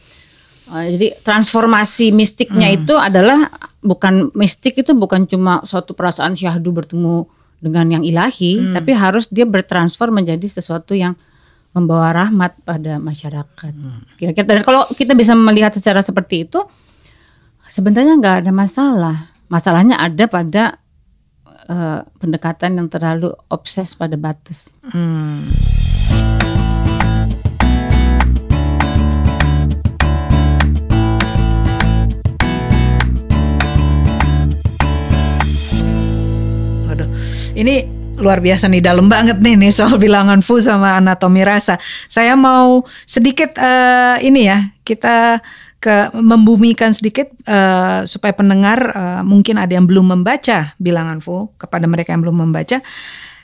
Eh, 0.70 0.86
jadi 0.96 1.06
transformasi 1.20 2.14
mistiknya 2.14 2.70
itu 2.70 2.94
adalah 2.94 3.50
bukan 3.82 4.30
mistik 4.38 4.78
itu 4.78 4.94
bukan 4.94 5.26
cuma 5.26 5.60
suatu 5.66 5.92
perasaan 5.92 6.38
syahdu 6.38 6.70
bertemu 6.70 7.26
dengan 7.62 7.86
yang 7.98 8.02
ilahi, 8.02 8.74
tapi 8.74 8.90
harus 8.90 9.30
dia 9.30 9.46
bertransform 9.46 10.22
menjadi 10.22 10.50
sesuatu 10.50 10.98
yang 10.98 11.14
membawa 11.70 12.10
rahmat 12.26 12.58
pada 12.66 12.98
masyarakat. 12.98 13.72
Kira-kira 14.18 14.44
dan 14.44 14.66
kalau 14.66 14.90
kita 14.92 15.14
bisa 15.14 15.32
melihat 15.38 15.70
secara 15.70 16.02
seperti 16.02 16.50
itu, 16.50 16.58
sebenarnya 17.70 18.18
nggak 18.18 18.36
ada 18.46 18.52
masalah. 18.52 19.16
Masalahnya 19.46 19.94
ada 19.94 20.26
pada 20.26 20.81
eh, 21.68 22.00
pendekatan 22.18 22.78
yang 22.78 22.88
terlalu 22.90 23.34
obses 23.50 23.94
pada 23.94 24.16
batas. 24.18 24.74
Hmm. 24.82 25.42
Ini 37.52 37.84
luar 38.16 38.40
biasa 38.40 38.66
nih 38.70 38.80
dalam 38.80 39.12
banget 39.12 39.38
nih 39.38 39.54
nih 39.60 39.72
soal 39.74 40.00
bilangan 40.00 40.40
fu 40.40 40.56
sama 40.58 40.96
anatomi 40.96 41.44
rasa. 41.44 41.76
Saya 42.08 42.32
mau 42.32 42.82
sedikit 43.04 43.54
eh, 43.60 44.16
ini 44.24 44.48
ya 44.48 44.58
kita 44.82 45.38
ke 45.82 46.14
membumikan 46.14 46.94
sedikit 46.94 47.26
uh, 47.50 48.06
supaya 48.06 48.30
pendengar 48.30 48.78
uh, 48.94 49.22
mungkin 49.26 49.58
ada 49.58 49.74
yang 49.74 49.90
belum 49.90 50.14
membaca 50.14 50.78
bilangan 50.78 51.18
Fu 51.18 51.50
kepada 51.58 51.90
mereka 51.90 52.14
yang 52.14 52.22
belum 52.22 52.38
membaca. 52.46 52.78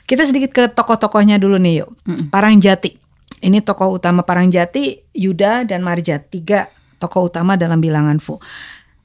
Kita 0.07 0.23
sedikit 0.23 0.55
ke 0.55 0.63
tokoh-tokohnya 0.71 1.35
dulu 1.35 1.59
nih 1.59 1.83
yuk. 1.83 1.91
Mm 2.07 2.31
Parangjati. 2.31 2.95
Ini 3.43 3.59
tokoh 3.59 3.99
utama 3.99 4.23
Parangjati, 4.23 5.11
Yuda 5.11 5.67
dan 5.67 5.83
Marjat. 5.83 6.31
Tiga 6.31 6.71
tokoh 6.97 7.27
utama 7.27 7.59
dalam 7.59 7.83
bilangan 7.83 8.23
Fu. 8.23 8.39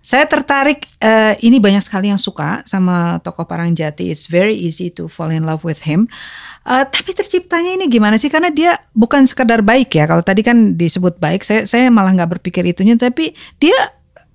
Saya 0.04 0.28
tertarik 0.28 0.84
uh, 1.00 1.32
ini 1.40 1.56
banyak 1.56 1.80
sekali 1.80 2.12
yang 2.12 2.20
suka 2.20 2.60
sama 2.68 3.24
tokoh 3.24 3.48
Parangjati. 3.48 4.12
It's 4.12 4.28
very 4.28 4.52
easy 4.52 4.92
to 4.92 5.08
fall 5.08 5.32
in 5.32 5.48
love 5.48 5.64
with 5.64 5.80
him. 5.80 6.12
Uh, 6.60 6.84
tapi 6.84 7.16
terciptanya 7.16 7.72
ini 7.80 7.88
gimana 7.88 8.20
sih? 8.20 8.28
Karena 8.28 8.52
dia 8.52 8.76
bukan 8.92 9.24
sekadar 9.24 9.64
baik 9.64 9.96
ya. 9.96 10.04
Kalau 10.04 10.20
tadi 10.20 10.44
kan 10.44 10.76
disebut 10.76 11.16
baik, 11.16 11.40
saya 11.40 11.64
saya 11.64 11.88
malah 11.88 12.12
nggak 12.12 12.36
berpikir 12.36 12.60
itunya. 12.68 13.00
Tapi 13.00 13.32
dia 13.56 13.72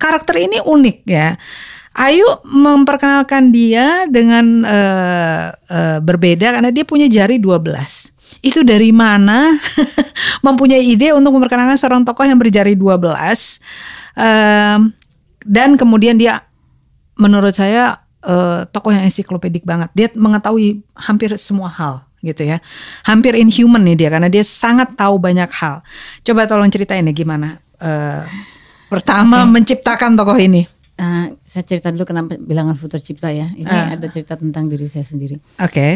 karakter 0.01 0.41
ini 0.41 0.57
unik 0.57 0.97
ya. 1.05 1.37
Ayu 1.93 2.25
memperkenalkan 2.49 3.53
dia 3.53 4.09
dengan 4.09 4.65
uh, 4.65 5.53
uh, 5.53 5.99
berbeda 6.01 6.49
karena 6.57 6.73
dia 6.73 6.85
punya 6.85 7.05
jari 7.05 7.37
12 7.37 7.65
itu 8.39 8.61
dari 8.63 8.93
mana 8.93 9.51
mempunyai 10.45 10.85
ide 10.85 11.11
untuk 11.11 11.35
memperkenalkan 11.35 11.75
seorang 11.75 12.05
tokoh 12.07 12.23
yang 12.23 12.39
berjari 12.39 12.77
12 12.77 13.03
um, 14.15 14.93
dan 15.45 15.79
kemudian 15.79 16.19
dia 16.19 16.43
menurut 17.19 17.55
saya 17.55 18.03
uh, 18.23 18.67
tokoh 18.71 18.91
yang 18.95 19.03
ensiklopedik 19.03 19.63
banget. 19.67 19.91
Dia 19.95 20.07
mengetahui 20.15 20.83
hampir 20.95 21.35
semua 21.39 21.67
hal 21.71 22.07
gitu 22.19 22.43
ya. 22.43 22.59
Hampir 23.07 23.35
inhuman 23.35 23.79
nih 23.83 23.95
dia 23.95 24.09
karena 24.11 24.27
dia 24.27 24.43
sangat 24.43 24.95
tahu 24.95 25.19
banyak 25.19 25.47
hal. 25.51 25.83
Coba 26.23 26.47
tolong 26.47 26.71
ceritain 26.71 27.03
nih 27.03 27.23
gimana 27.23 27.59
uh, 27.79 28.23
pertama 28.91 29.43
okay. 29.43 29.51
menciptakan 29.51 30.19
tokoh 30.19 30.39
ini. 30.39 30.67
Uh, 30.99 31.31
saya 31.47 31.63
cerita 31.63 31.95
dulu 31.95 32.03
kenapa 32.03 32.35
bilangan 32.35 32.75
Fu 32.75 32.91
tercipta 32.91 33.31
ya. 33.31 33.47
Ini 33.55 33.71
uh. 33.71 33.95
ada 33.95 34.07
cerita 34.11 34.35
tentang 34.35 34.67
diri 34.67 34.87
saya 34.91 35.07
sendiri. 35.07 35.39
Oke. 35.63 35.71
Okay. 35.71 35.93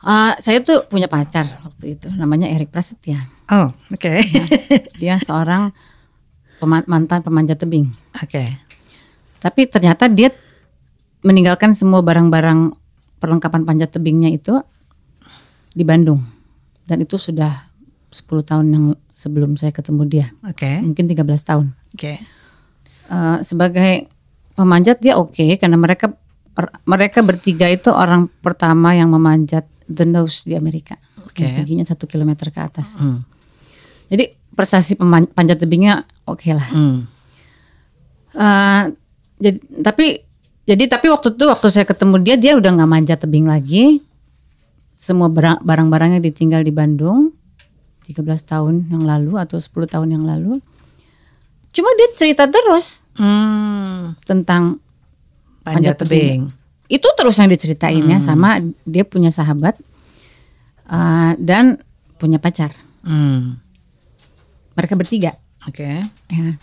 Uh, 0.00 0.32
saya 0.40 0.60
tuh 0.60 0.84
punya 0.88 1.08
pacar 1.08 1.48
waktu 1.64 1.96
itu, 1.96 2.08
namanya 2.20 2.52
Erik 2.52 2.68
Prasetya. 2.68 3.16
Oh, 3.48 3.72
oke. 3.92 3.96
Okay. 3.96 4.20
nah, 4.22 4.48
dia 5.00 5.14
seorang 5.20 5.72
mantan 6.64 7.20
pemanjat 7.20 7.60
tebing. 7.60 7.92
Oke. 8.16 8.30
Okay. 8.30 8.48
Tapi 9.42 9.68
ternyata 9.68 10.08
dia 10.08 10.32
meninggalkan 11.20 11.76
semua 11.76 12.00
barang-barang 12.00 12.72
perlengkapan 13.20 13.62
panjat 13.66 13.92
tebingnya 13.92 14.32
itu 14.32 14.60
di 15.76 15.84
Bandung. 15.84 16.24
Dan 16.86 17.02
itu 17.02 17.18
sudah 17.18 17.66
10 18.14 18.24
tahun 18.46 18.66
yang 18.72 18.84
sebelum 19.12 19.58
saya 19.60 19.74
ketemu 19.74 20.02
dia. 20.08 20.26
Oke. 20.46 20.64
Okay. 20.64 20.76
Mungkin 20.80 21.04
13 21.10 21.20
tahun. 21.44 21.66
Oke. 21.92 21.98
Okay. 21.98 22.16
Uh, 23.06 23.38
sebagai 23.44 24.10
pemanjat 24.58 24.98
dia 24.98 25.14
oke 25.14 25.30
okay, 25.36 25.54
karena 25.60 25.78
mereka 25.78 26.10
mereka 26.88 27.22
bertiga 27.22 27.68
itu 27.70 27.92
orang 27.92 28.26
pertama 28.42 28.96
yang 28.96 29.12
memanjat 29.12 29.68
the 29.86 30.08
nose 30.08 30.48
di 30.48 30.56
Amerika. 30.56 30.96
Okay. 31.36 31.52
tingginya 31.52 31.84
satu 31.84 32.08
kilometer 32.08 32.48
ke 32.48 32.60
atas. 32.64 32.96
Hmm. 32.96 33.20
Jadi 34.08 34.32
prestasi 34.56 34.96
panjat 35.36 35.60
tebingnya 35.60 36.08
oke 36.26 36.42
okay 36.42 36.52
lah. 36.52 36.68
Hmm. 36.68 37.06
Uh, 38.36 38.92
jadi 39.40 39.58
tapi 39.80 40.26
jadi 40.66 40.84
tapi 40.90 41.06
waktu 41.08 41.38
itu 41.38 41.44
waktu 41.46 41.66
saya 41.70 41.86
ketemu 41.86 42.20
dia 42.20 42.36
dia 42.36 42.52
udah 42.58 42.70
nggak 42.74 42.90
manjat 42.90 43.18
tebing 43.22 43.46
lagi. 43.46 44.02
Semua 44.96 45.28
barang-barangnya 45.60 46.24
ditinggal 46.24 46.64
di 46.64 46.72
Bandung 46.72 47.36
13 48.06 48.22
tahun 48.46 48.74
yang 48.88 49.04
lalu 49.04 49.36
atau 49.36 49.60
10 49.60 49.92
tahun 49.92 50.08
yang 50.14 50.24
lalu. 50.24 50.56
Cuma 51.76 51.92
dia 52.00 52.08
cerita 52.16 52.48
terus 52.48 53.04
hmm. 53.20 54.24
tentang 54.24 54.80
panjat, 55.60 55.92
panjat 55.92 55.96
tebing. 56.00 56.48
tebing. 56.48 56.88
Itu 56.88 57.08
terus 57.18 57.36
yang 57.36 57.52
diceritainnya 57.52 58.18
hmm. 58.22 58.26
sama 58.26 58.62
dia 58.88 59.04
punya 59.04 59.28
sahabat 59.28 59.76
uh, 60.88 61.36
dan 61.36 61.82
punya 62.16 62.40
pacar. 62.40 62.72
Hmm. 63.04 63.60
Mereka 64.72 64.96
bertiga. 64.96 65.36
Oke. 65.66 65.94
Okay. 65.94 65.96
Ya. 66.32 66.54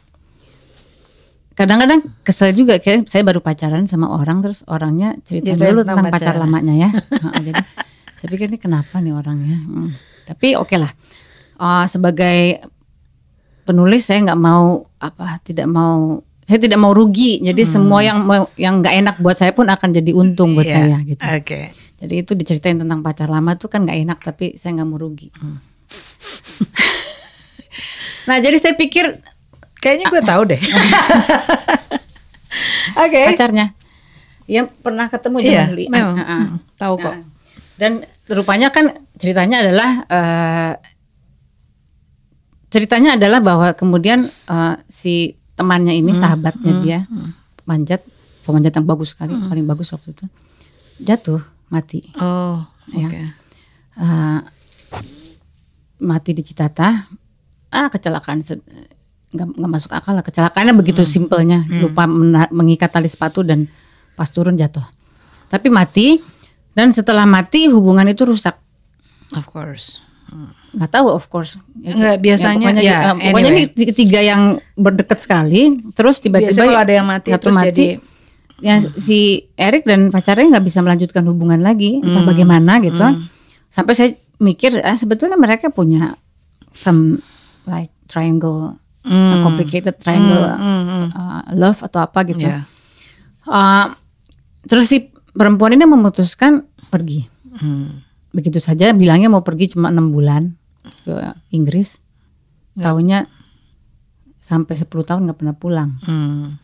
Kadang-kadang 1.53 2.01
kesel 2.25 2.49
juga 2.57 2.81
kayak 2.81 3.05
saya 3.05 3.21
baru 3.21 3.37
pacaran 3.37 3.85
sama 3.85 4.09
orang 4.09 4.41
terus 4.41 4.65
orangnya 4.65 5.13
cerita 5.21 5.53
Jadi 5.53 5.61
dulu 5.69 5.85
tentang 5.85 6.09
pacar 6.09 6.33
lamanya 6.33 6.73
ya. 6.73 6.89
nah, 7.23 7.33
jadi 7.37 7.61
saya 8.17 8.27
pikir 8.33 8.49
ini 8.49 8.57
kenapa 8.57 8.97
nih 8.97 9.13
orangnya. 9.13 9.57
Hmm. 9.61 9.93
Tapi 10.25 10.57
oke 10.57 10.73
okay 10.73 10.77
lah. 10.81 10.91
Uh, 11.61 11.85
sebagai 11.85 12.57
penulis 13.69 14.09
saya 14.09 14.25
nggak 14.25 14.41
mau 14.41 14.81
apa 14.97 15.37
tidak 15.45 15.69
mau 15.69 16.25
saya 16.41 16.57
tidak 16.57 16.81
mau 16.81 16.89
rugi. 16.89 17.45
Jadi 17.45 17.61
hmm. 17.61 17.69
semua 17.69 18.01
yang 18.01 18.25
yang 18.57 18.81
nggak 18.81 18.95
enak 19.05 19.15
buat 19.21 19.37
saya 19.37 19.53
pun 19.53 19.69
akan 19.69 19.89
jadi 19.93 20.09
untung 20.09 20.57
buat 20.57 20.65
yeah. 20.65 20.77
saya 20.79 20.97
gitu. 21.05 21.21
Oke. 21.21 21.37
Okay. 21.45 21.65
Jadi 22.01 22.13
itu 22.19 22.31
diceritain 22.33 22.81
tentang 22.81 23.05
pacar 23.05 23.29
lama 23.29 23.53
tuh 23.55 23.69
kan 23.69 23.85
nggak 23.85 23.99
enak 24.09 24.19
tapi 24.25 24.57
saya 24.57 24.81
nggak 24.81 24.89
mau 24.89 24.97
rugi. 24.97 25.29
Hmm. 25.37 25.61
Nah 28.29 28.37
jadi 28.39 28.57
saya 28.59 28.73
pikir 28.77 29.19
kayaknya 29.83 30.07
gue 30.07 30.21
tahu 30.23 30.41
deh. 30.47 30.61
Oke. 33.03 33.09
okay. 33.09 33.25
Pacarnya. 33.33 33.75
Ya 34.47 34.67
pernah 34.67 35.07
ketemu 35.07 35.37
iya, 35.43 35.67
dulu. 35.67 35.87
Memang. 35.87 36.15
Uh, 36.19 36.23
uh. 36.23 36.43
Tahu 36.79 36.93
kok. 36.99 37.15
Nah, 37.15 37.23
dan 37.79 37.91
rupanya 38.29 38.69
kan 38.71 38.95
ceritanya 39.17 39.65
adalah 39.65 39.89
uh, 40.07 40.73
ceritanya 42.71 43.19
adalah 43.19 43.39
bahwa 43.43 43.67
kemudian 43.75 44.29
uh, 44.47 44.75
si 44.87 45.37
temannya 45.53 45.93
ini 45.93 46.13
hmm, 46.13 46.21
sahabatnya 46.21 46.73
hmm, 46.73 46.81
dia 46.81 46.99
hmm. 47.05 47.29
manjat 47.69 48.01
pemanjat 48.41 48.73
yang 48.81 48.87
bagus 48.89 49.13
sekali 49.13 49.37
hmm. 49.37 49.49
paling 49.51 49.65
bagus 49.69 49.93
waktu 49.93 50.15
itu 50.15 50.25
jatuh 51.01 51.41
mati. 51.69 52.05
Oh. 52.21 52.61
Ya. 52.93 53.07
Oke. 53.07 53.09
Okay. 53.09 53.25
Uh, 53.93 54.39
mati 56.03 56.31
di 56.33 56.43
Citata 56.43 57.07
ah 57.73 57.89
kecelakaan 57.89 58.45
nggak 59.33 59.47
nggak 59.57 59.71
masuk 59.71 59.91
akal 59.91 60.13
lah 60.13 60.21
kecelakaannya 60.21 60.77
begitu 60.77 61.01
hmm. 61.01 61.09
simpelnya 61.09 61.59
hmm. 61.65 61.81
lupa 61.81 62.05
mengikat 62.53 62.93
tali 62.93 63.09
sepatu 63.09 63.41
dan 63.41 63.65
pas 64.13 64.29
turun 64.29 64.53
jatuh 64.53 64.85
tapi 65.49 65.73
mati 65.73 66.21
dan 66.77 66.93
setelah 66.93 67.25
mati 67.25 67.65
hubungan 67.65 68.05
itu 68.05 68.29
rusak 68.29 68.53
of 69.33 69.45
course 69.49 69.97
nggak 70.73 70.89
tahu 70.89 71.07
of 71.13 71.25
course 71.29 71.57
ya, 71.77 71.93
nggak 71.93 72.17
biasanya 72.17 72.57
ya, 72.57 72.73
pokoknya, 72.73 72.81
ya, 72.81 72.97
uh, 72.97 73.15
pokoknya 73.21 73.51
anyway. 73.53 73.77
ini 73.77 73.93
tiga 73.93 74.19
yang 74.25 74.41
berdekat 74.73 75.21
sekali 75.21 75.77
terus 75.93 76.17
tiba-tiba 76.17 76.65
kalau 76.65 76.81
ada 76.81 76.93
yang 76.93 77.05
mati 77.05 77.29
terus 77.37 77.53
mati, 77.53 77.69
jadi 77.69 77.87
ya 78.57 78.75
hmm. 78.81 78.97
si 78.97 79.49
Erik 79.53 79.85
dan 79.85 80.09
pacarnya 80.09 80.57
nggak 80.57 80.65
bisa 80.65 80.81
melanjutkan 80.81 81.21
hubungan 81.29 81.61
lagi 81.61 82.01
entah 82.01 82.25
hmm. 82.25 82.31
bagaimana 82.33 82.81
gitu 82.81 83.01
hmm. 83.01 83.29
sampai 83.69 83.93
saya 83.93 84.09
mikir 84.41 84.81
ah, 84.81 84.97
sebetulnya 84.97 85.37
mereka 85.37 85.69
punya 85.69 86.17
some 86.73 87.21
like 87.67 87.91
triangle 88.07 88.77
mm. 89.03 89.43
complicated 89.43 89.95
triangle 89.99 90.43
mm, 90.43 90.59
mm, 90.59 90.83
mm. 90.87 91.07
Uh, 91.13 91.41
love 91.55 91.79
atau 91.83 91.99
apa 92.03 92.19
gitu. 92.27 92.47
Yeah. 92.47 92.63
Uh, 93.43 93.91
terus 94.67 94.87
si 94.89 95.11
perempuan 95.35 95.75
ini 95.75 95.83
memutuskan 95.83 96.63
pergi. 96.87 97.27
Mm. 97.59 98.01
Begitu 98.33 98.57
saja 98.57 98.91
bilangnya 98.95 99.29
mau 99.29 99.45
pergi 99.45 99.75
cuma 99.75 99.91
enam 99.91 100.09
bulan 100.09 100.55
ke 101.03 101.13
Inggris. 101.51 101.99
Yeah. 102.79 102.89
Tahunya 102.89 103.19
sampai 104.43 104.75
10 104.75 104.91
tahun 104.91 105.21
nggak 105.29 105.39
pernah 105.39 105.55
pulang. 105.55 105.91
Mm. 106.03 106.59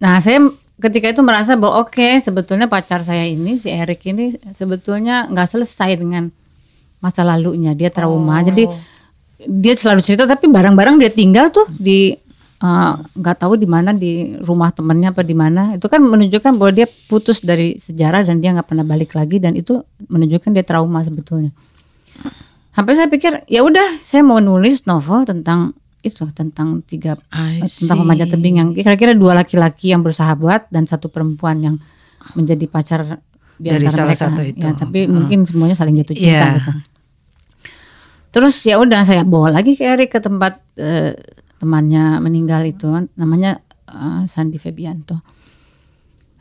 Nah, 0.00 0.16
saya 0.24 0.40
ketika 0.80 1.12
itu 1.12 1.20
merasa 1.20 1.54
bahwa 1.54 1.84
oke, 1.84 1.92
okay, 1.92 2.18
sebetulnya 2.18 2.66
pacar 2.66 3.04
saya 3.04 3.28
ini 3.28 3.60
si 3.60 3.68
Erik 3.68 4.00
ini 4.08 4.32
sebetulnya 4.56 5.28
nggak 5.28 5.48
selesai 5.48 6.00
dengan 6.00 6.32
masa 7.04 7.22
lalunya. 7.22 7.76
Dia 7.76 7.92
trauma. 7.92 8.40
Oh. 8.40 8.44
Jadi 8.48 8.64
dia 9.48 9.72
selalu 9.76 10.00
cerita 10.04 10.28
tapi 10.28 10.50
barang-barang 10.50 11.00
dia 11.00 11.10
tinggal 11.12 11.48
tuh 11.48 11.64
di 11.72 12.12
eh, 12.60 12.92
nggak 12.96 13.36
uh, 13.36 13.40
tahu 13.40 13.56
di 13.56 13.64
mana 13.64 13.96
di 13.96 14.36
rumah 14.44 14.68
temennya 14.74 15.16
apa 15.16 15.24
di 15.24 15.32
mana 15.32 15.76
itu 15.76 15.86
kan 15.88 16.02
menunjukkan 16.04 16.52
bahwa 16.60 16.72
dia 16.74 16.86
putus 17.08 17.40
dari 17.40 17.80
sejarah 17.80 18.26
dan 18.26 18.44
dia 18.44 18.52
nggak 18.52 18.68
pernah 18.68 18.84
balik 18.84 19.16
lagi 19.16 19.40
dan 19.40 19.56
itu 19.56 19.80
menunjukkan 20.08 20.50
dia 20.52 20.64
trauma 20.64 21.00
sebetulnya 21.00 21.54
sampai 22.76 22.92
saya 22.96 23.08
pikir 23.08 23.48
ya 23.48 23.64
udah 23.64 24.00
saya 24.04 24.20
mau 24.20 24.38
nulis 24.38 24.84
novel 24.84 25.24
tentang 25.24 25.72
itu 26.00 26.24
tentang 26.32 26.80
tiga 26.88 27.20
tentang 27.60 27.98
pemanjat 28.04 28.32
tebing 28.32 28.56
yang 28.56 28.68
kira-kira 28.72 29.12
dua 29.12 29.36
laki-laki 29.36 29.92
yang 29.92 30.00
bersahabat 30.00 30.64
dan 30.72 30.88
satu 30.88 31.12
perempuan 31.12 31.60
yang 31.60 31.76
menjadi 32.32 32.64
pacar 32.68 33.20
di 33.60 33.68
dari 33.68 33.84
salah 33.92 34.16
mereka. 34.16 34.24
satu 34.24 34.40
itu 34.40 34.64
ya 34.64 34.72
tapi 34.72 35.04
hmm. 35.04 35.12
mungkin 35.12 35.38
semuanya 35.44 35.76
saling 35.76 36.00
jatuh 36.00 36.16
cinta 36.16 36.32
yeah. 36.32 36.56
gitu 36.56 36.72
Terus 38.30 38.54
ya 38.62 38.78
udah 38.78 39.02
saya 39.02 39.26
bawa 39.26 39.50
lagi 39.50 39.74
ke 39.74 39.82
Erik 39.82 40.14
ke 40.14 40.22
tempat 40.22 40.62
uh, 40.78 41.12
temannya 41.58 42.22
meninggal 42.22 42.62
itu 42.62 42.86
namanya 43.18 43.58
uh, 43.90 44.22
Sandi 44.30 44.56
Febianto. 44.56 45.18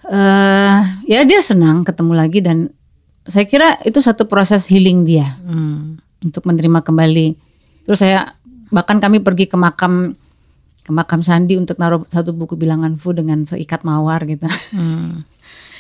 Uh, 0.06 0.80
ya 1.10 1.28
dia 1.28 1.44
senang 1.44 1.84
ketemu 1.84 2.14
lagi 2.16 2.40
dan 2.40 2.72
saya 3.28 3.46
kira 3.46 3.78
itu 3.84 4.00
satu 4.00 4.26
proses 4.26 4.66
healing 4.72 5.04
dia 5.04 5.38
hmm. 5.44 6.00
untuk 6.30 6.46
menerima 6.46 6.80
kembali. 6.86 7.28
Terus 7.84 8.00
saya 8.00 8.38
bahkan 8.70 9.02
kami 9.02 9.20
pergi 9.20 9.50
ke 9.50 9.58
makam 9.58 10.14
ke 10.86 10.92
makam 10.94 11.22
Sandi 11.22 11.58
untuk 11.58 11.78
naruh 11.78 12.06
satu 12.10 12.34
buku 12.34 12.58
bilangan 12.58 12.94
fu 12.98 13.14
dengan 13.14 13.44
seikat 13.46 13.82
mawar 13.82 14.24
gitu. 14.30 14.46
Hmm. 14.78 15.26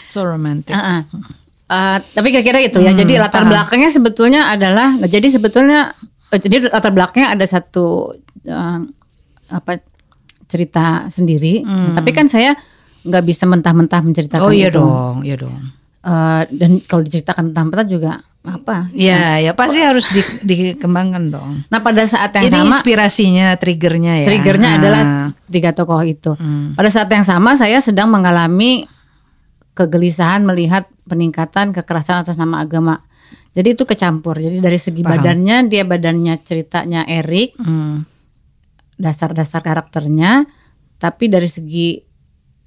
So 0.10 0.26
romantic. 0.26 0.74
Uh-uh. 0.74 1.06
Uh, 1.10 1.49
tapi 2.02 2.34
kira-kira 2.34 2.60
itu 2.60 2.82
ya. 2.82 2.92
Jadi 2.92 3.14
latar 3.16 3.46
paham. 3.46 3.52
belakangnya 3.54 3.92
sebetulnya 3.94 4.42
adalah, 4.50 4.98
nah, 4.98 5.06
jadi 5.06 5.30
sebetulnya, 5.30 5.94
eh, 6.30 6.40
jadi 6.42 6.68
latar 6.68 6.90
belakangnya 6.90 7.30
ada 7.32 7.46
satu 7.46 8.18
uh, 8.44 8.80
apa 9.50 9.78
cerita 10.46 11.06
sendiri. 11.08 11.62
Tapi 11.94 12.10
kan 12.10 12.26
saya 12.26 12.58
nggak 13.00 13.24
bisa 13.24 13.46
mentah-mentah 13.46 14.02
menceritakan 14.02 14.44
Oh 14.44 14.52
iya 14.52 14.68
itu. 14.68 14.82
dong, 14.82 15.16
iya 15.22 15.38
dong. 15.38 15.56
Eh, 16.00 16.42
dan 16.50 16.82
kalau 16.82 17.06
diceritakan 17.06 17.54
mentah-mentah 17.54 17.86
juga 17.86 18.12
apa? 18.42 18.88
Ya, 18.90 19.38
ya 19.38 19.52
pasti 19.52 19.78
harus 19.78 20.08
di- 20.10 20.42
dikembangkan 20.42 21.28
dong. 21.28 21.52
Nah 21.68 21.80
pada 21.80 22.02
saat 22.04 22.34
yang 22.34 22.48
Ini 22.48 22.56
sama, 22.56 22.66
inspirasinya, 22.74 23.54
triggernya 23.56 24.24
ya. 24.24 24.28
triggernya 24.28 24.70
Ah. 24.70 24.78
adalah 24.80 25.02
tiga 25.46 25.70
tokoh 25.70 26.02
itu. 26.02 26.34
Hmm. 26.34 26.74
Pada 26.74 26.90
saat 26.90 27.08
yang 27.08 27.22
sama 27.22 27.54
saya 27.54 27.78
sedang 27.78 28.08
mengalami 28.08 28.88
kegelisahan 29.80 30.44
melihat 30.44 30.92
peningkatan 31.08 31.72
kekerasan 31.72 32.22
atas 32.22 32.36
nama 32.36 32.60
agama. 32.60 33.00
Jadi 33.56 33.74
itu 33.74 33.84
kecampur. 33.84 34.36
Jadi 34.36 34.60
dari 34.60 34.76
segi 34.76 35.02
Paham. 35.02 35.16
badannya 35.16 35.58
dia 35.66 35.84
badannya 35.84 36.36
ceritanya 36.44 37.08
Erik, 37.08 37.56
Hmm. 37.56 38.04
dasar-dasar 38.94 39.64
karakternya, 39.64 40.44
tapi 40.98 41.32
dari 41.32 41.48
segi 41.48 42.04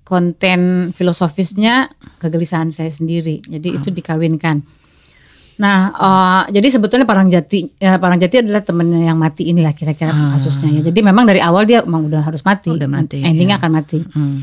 konten 0.02 0.90
filosofisnya 0.90 1.92
kegelisahan 2.18 2.72
saya 2.72 2.88
sendiri. 2.88 3.44
Jadi 3.44 3.68
itu 3.70 3.88
dikawinkan. 3.92 4.64
Nah, 5.52 5.78
eh, 5.94 6.42
jadi 6.50 6.68
sebetulnya 6.72 7.04
Parangjati, 7.04 7.78
ya 7.78 8.00
Parangjati 8.00 8.42
adalah 8.42 8.64
temennya 8.64 9.06
yang 9.06 9.20
mati 9.20 9.46
inilah 9.46 9.76
kira-kira 9.76 10.10
kasusnya 10.34 10.72
ya. 10.72 10.90
Jadi 10.90 11.00
memang 11.00 11.28
dari 11.28 11.38
awal 11.38 11.68
dia 11.68 11.84
memang 11.84 12.08
udah 12.08 12.24
harus 12.24 12.42
mati, 12.42 12.72
Udah 12.72 12.88
mati, 12.88 13.20
endingnya 13.22 13.56
ya. 13.56 13.62
akan 13.62 13.70
mati. 13.70 14.00
Hmm. 14.02 14.42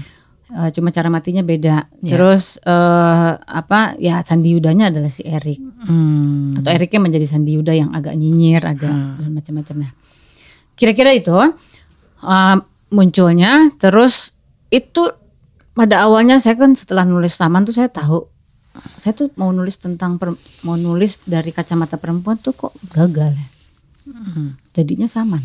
Eh, 0.50 0.70
cuma 0.74 0.90
cara 0.90 1.14
matinya 1.14 1.46
beda. 1.46 1.86
Ya. 2.02 2.10
Terus 2.10 2.58
eh, 2.58 3.32
apa? 3.38 3.94
Ya 3.98 4.18
Sandi 4.22 4.58
Yudanya 4.58 4.90
adalah 4.90 5.08
si 5.08 5.22
Erik 5.22 5.62
Hmm. 5.80 6.58
atau 6.58 6.74
Eriknya 6.74 7.00
menjadi 7.00 7.26
Sandi 7.26 7.54
Yuda 7.54 7.72
yang 7.72 7.94
agak 7.94 8.18
nyinyir, 8.18 8.60
agak 8.62 8.90
dan 8.92 9.30
macam-macamnya. 9.32 9.94
Kira-kira 10.74 11.14
itu 11.14 11.32
uh, 11.32 12.56
munculnya. 12.90 13.72
Terus 13.78 14.34
itu 14.68 15.08
pada 15.72 16.04
awalnya 16.04 16.42
saya 16.42 16.58
kan 16.58 16.76
setelah 16.76 17.06
nulis 17.06 17.32
Saman 17.32 17.64
tuh 17.64 17.72
saya 17.72 17.88
tahu 17.88 18.28
saya 18.96 19.12
tuh 19.14 19.32
mau 19.36 19.52
nulis 19.52 19.78
tentang 19.78 20.16
per- 20.16 20.36
mau 20.64 20.76
nulis 20.76 21.24
dari 21.24 21.52
kacamata 21.52 21.96
perempuan 21.96 22.36
tuh 22.36 22.52
kok 22.54 22.74
gagal 22.90 23.32
ya. 23.32 23.48
Jadinya 24.74 25.06
Saman. 25.06 25.44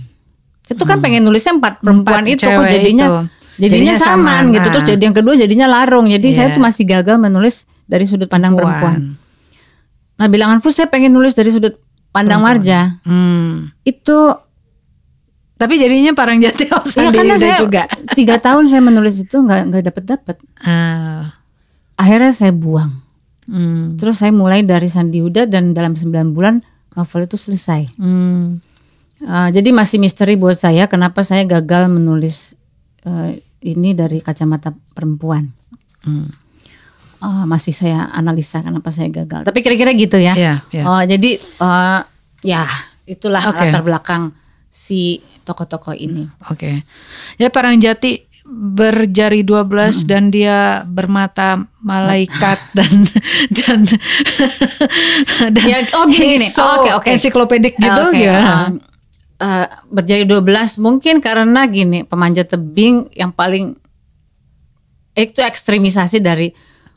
Saya 0.64 0.74
tuh 0.74 0.88
kan 0.88 0.98
pengen 0.98 1.22
nulisnya 1.22 1.52
empat 1.52 1.78
perempuan 1.78 2.24
Empat 2.24 2.34
itu 2.34 2.44
kok 2.48 2.64
jadinya 2.64 3.06
itu. 3.06 3.20
Jadinya, 3.56 3.92
Jadinya 3.92 3.94
Saman, 3.94 4.24
Saman, 4.24 4.44
gitu. 4.54 4.66
Terus 4.70 4.84
ah. 4.84 4.90
jadi 4.94 5.02
yang 5.02 5.16
kedua 5.16 5.34
jadinya 5.36 5.66
Larung. 5.68 6.06
Jadi 6.08 6.28
saya 6.30 6.48
Iya. 6.50 6.54
tuh 6.56 6.62
masih 6.62 6.84
gagal 6.84 7.16
menulis 7.16 7.54
dari 7.84 8.04
sudut 8.04 8.26
pandang 8.26 8.56
perempuan. 8.56 8.80
Puan. 8.80 9.22
Nah 10.14 10.26
bilangan 10.30 10.58
Fus 10.62 10.78
saya 10.78 10.86
pengen 10.86 11.10
nulis 11.10 11.34
dari 11.34 11.50
sudut 11.50 11.74
pandang 12.10 12.40
Marja. 12.40 12.98
Hmm. 13.02 13.74
Itu 13.82 14.38
Tapi 15.54 15.78
jadinya 15.78 16.10
Parangjati 16.10 16.66
ya 16.66 16.82
Sandi 16.82 17.14
karena 17.14 17.38
saya 17.38 17.54
juga. 17.54 17.86
tiga 18.18 18.36
tahun 18.46 18.66
saya 18.66 18.82
menulis 18.82 19.22
itu 19.22 19.38
nggak 19.38 19.60
nggak 19.70 19.82
dapet 19.86 20.04
dapet. 20.04 20.36
Ah. 20.60 21.30
Akhirnya 21.94 22.34
saya 22.34 22.50
buang. 22.50 22.90
Hmm. 23.46 23.94
Terus 23.94 24.18
saya 24.18 24.34
mulai 24.34 24.66
dari 24.66 24.90
Sandi 24.90 25.22
Yuda 25.22 25.46
dan 25.46 25.70
dalam 25.70 25.94
9 25.94 26.34
bulan 26.34 26.58
novel 26.94 27.20
itu 27.26 27.38
selesai. 27.38 27.86
Hmm. 27.98 28.58
Uh, 29.22 29.48
jadi 29.54 29.70
masih 29.70 30.02
misteri 30.02 30.34
buat 30.34 30.58
saya 30.58 30.90
kenapa 30.90 31.22
saya 31.22 31.46
gagal 31.46 31.86
menulis 31.86 32.58
uh, 33.04 33.30
ini 33.60 33.90
dari 33.92 34.20
kacamata 34.20 34.72
perempuan. 34.92 35.48
Hmm. 36.04 36.28
Uh, 37.24 37.48
masih 37.48 37.72
saya 37.72 38.12
analisa 38.12 38.60
kenapa 38.60 38.92
saya 38.92 39.08
gagal. 39.08 39.48
Tapi 39.48 39.64
kira-kira 39.64 39.96
gitu 39.96 40.20
ya. 40.20 40.36
Ya, 40.36 40.60
ya. 40.68 40.84
Oh, 40.84 41.00
jadi 41.00 41.40
uh, 41.56 42.04
ya 42.44 42.68
itulah 43.04 43.40
Oke. 43.48 43.64
latar 43.64 43.80
belakang 43.80 44.22
si 44.68 45.24
tokoh-tokoh 45.44 45.96
ini. 45.96 46.28
Oke. 46.52 46.84
Ya 47.40 47.48
Parangjati 47.48 48.28
berjari 48.44 49.40
12 49.40 50.04
dan 50.04 50.28
dia 50.28 50.84
bermata 50.84 51.64
malaikat 51.80 52.60
dan 52.76 52.92
dan 53.48 53.78
dan 55.56 55.64
Ya, 55.64 55.80
oh 55.96 56.04
gini, 56.04 56.36
gini. 56.36 56.44
so 56.44 56.60
Oh, 56.60 56.84
oke, 56.84 56.90
oke. 57.00 57.08
ensiklopedik 57.08 57.80
gitu 57.80 58.02
Oke, 58.12 58.20
gimana? 58.20 58.68
uh, 58.68 58.68
uh, 59.40 59.66
berjari 59.90 60.28
12 60.28 60.78
mungkin 60.82 61.18
karena 61.18 61.66
gini 61.66 62.04
pemanjat 62.06 62.54
tebing 62.54 63.10
yang 63.14 63.30
paling 63.34 63.74
itu 65.14 65.40
ekstremisasi 65.40 66.18
dari 66.18 66.50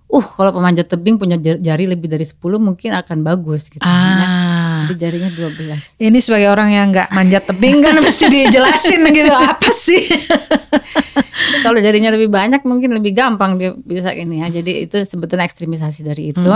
uh 0.07 0.27
kalau 0.39 0.55
pemanjat 0.55 0.87
tebing 0.87 1.19
punya 1.19 1.35
jar- 1.37 1.59
jari 1.59 1.85
lebih 1.85 2.07
dari 2.07 2.23
10 2.23 2.39
mungkin 2.57 2.95
akan 2.95 3.17
bagus 3.27 3.67
gitu. 3.67 3.83
ah. 3.83 4.87
Jadi 4.87 4.93
jarinya 5.03 5.29
12. 5.35 5.99
Ini 5.99 6.19
sebagai 6.23 6.47
orang 6.47 6.69
yang 6.71 6.95
nggak 6.95 7.11
manjat 7.11 7.43
tebing 7.43 7.83
kan 7.83 7.99
mesti 8.05 8.25
dijelasin 8.31 9.03
gitu 9.11 9.33
apa 9.35 9.69
sih? 9.69 10.07
kalau 11.65 11.77
jarinya 11.83 12.15
lebih 12.15 12.31
banyak 12.31 12.63
mungkin 12.63 12.95
lebih 12.95 13.11
gampang 13.11 13.59
dia 13.59 13.75
bisa 13.75 14.15
ini 14.15 14.39
ya. 14.41 14.47
Jadi 14.47 14.87
itu 14.87 14.97
sebetulnya 15.03 15.43
ekstremisasi 15.43 16.07
dari 16.07 16.31
itu. 16.31 16.49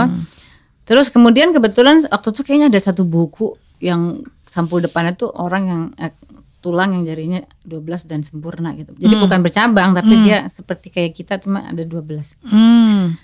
Terus 0.82 1.12
kemudian 1.12 1.54
kebetulan 1.54 2.02
waktu 2.08 2.28
itu 2.34 2.40
kayaknya 2.42 2.66
ada 2.72 2.80
satu 2.80 3.06
buku 3.06 3.54
yang 3.82 4.22
sampul 4.46 4.78
depannya 4.78 5.12
tuh 5.12 5.34
orang 5.34 5.62
yang 5.66 5.82
eh, 5.98 6.14
tulang 6.62 6.94
yang 6.94 7.02
jarinya 7.02 7.42
12 7.66 8.06
dan 8.06 8.22
sempurna 8.22 8.70
gitu. 8.72 8.94
Jadi 8.94 9.14
bukan 9.18 9.42
bercabang 9.42 9.90
tapi 9.92 10.14
dia 10.22 10.46
seperti 10.46 10.88
kayak 10.88 11.12
kita 11.12 11.42
cuma 11.42 11.66
ada 11.66 11.82
12. 11.82 12.38
Hmm. 12.46 13.18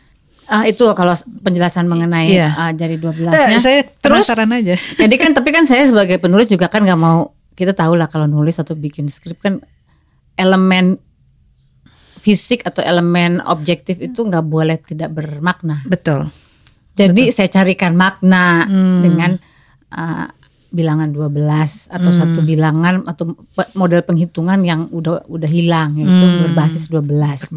Ah 0.48 0.64
itu 0.64 0.82
kalau 0.92 1.14
penjelasan 1.44 1.86
mengenai 1.86 2.34
Iya. 2.34 2.50
ah, 2.50 2.72
jari 2.72 2.98
12-nya. 2.98 3.54
Eh, 3.54 3.62
saya 3.62 3.86
Terus 4.02 4.26
aja. 4.26 4.74
jadi 5.06 5.14
kan 5.14 5.30
tapi 5.32 5.54
kan 5.54 5.62
saya 5.62 5.86
sebagai 5.86 6.18
penulis 6.18 6.50
juga 6.50 6.66
kan 6.66 6.82
nggak 6.82 6.98
mau 6.98 7.30
kita 7.54 7.76
tahu 7.76 7.94
lah 7.94 8.10
kalau 8.10 8.26
nulis 8.26 8.58
atau 8.58 8.74
bikin 8.74 9.06
skrip 9.06 9.38
kan 9.38 9.62
elemen 10.34 10.98
fisik 12.18 12.66
atau 12.66 12.82
elemen 12.82 13.38
objektif 13.46 14.02
itu 14.02 14.18
nggak 14.18 14.42
boleh 14.42 14.76
tidak 14.82 15.14
bermakna. 15.14 15.86
Betul. 15.86 16.26
Jadi 16.98 17.30
saya 17.30 17.46
carikan 17.46 17.94
makna 17.94 18.66
Hmm. 18.66 19.00
dengan 19.06 19.30
uh, 19.94 20.26
bilangan 20.68 21.08
12 21.08 21.88
atau 21.88 22.10
satu 22.10 22.40
Hmm. 22.40 22.48
bilangan 22.48 22.94
atau 23.04 23.32
model 23.72 24.04
penghitungan 24.04 24.60
yang 24.60 24.86
udah 24.88 25.24
udah 25.26 25.48
hilang 25.48 25.96
yaitu 25.96 26.12
Hmm. 26.24 26.38
berbasis 26.44 26.86
12. 26.86 27.48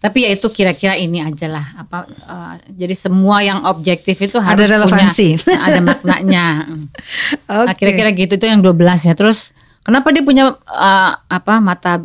Tapi 0.00 0.24
ya 0.24 0.32
itu 0.32 0.48
kira-kira 0.48 0.96
ini 0.96 1.20
aja 1.20 1.44
lah 1.44 1.66
apa 1.76 2.08
uh, 2.24 2.54
jadi 2.66 2.96
semua 2.96 3.44
yang 3.44 3.62
objektif 3.68 4.16
itu 4.16 4.40
harus 4.40 4.64
relevansi. 4.64 5.36
punya 5.38 5.60
ada 5.68 5.80
maknanya. 5.84 6.46
Nah, 7.50 7.68
Oke. 7.68 7.84
kira-kira 7.84 8.10
gitu 8.10 8.34
itu 8.34 8.46
yang 8.46 8.64
12 8.64 9.04
ya. 9.04 9.12
Terus 9.12 9.52
kenapa 9.82 10.08
dia 10.10 10.24
punya 10.24 10.56
uh, 10.56 11.12
apa 11.20 11.60
mata 11.60 12.00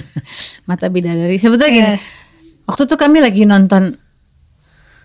mata 0.68 0.86
bidadari? 0.86 1.34
Sebetulnya 1.34 1.72
gini. 1.72 1.90
Eh. 1.96 2.00
Waktu 2.68 2.86
itu 2.86 2.94
kami 2.94 3.18
lagi 3.18 3.42
nonton 3.42 3.96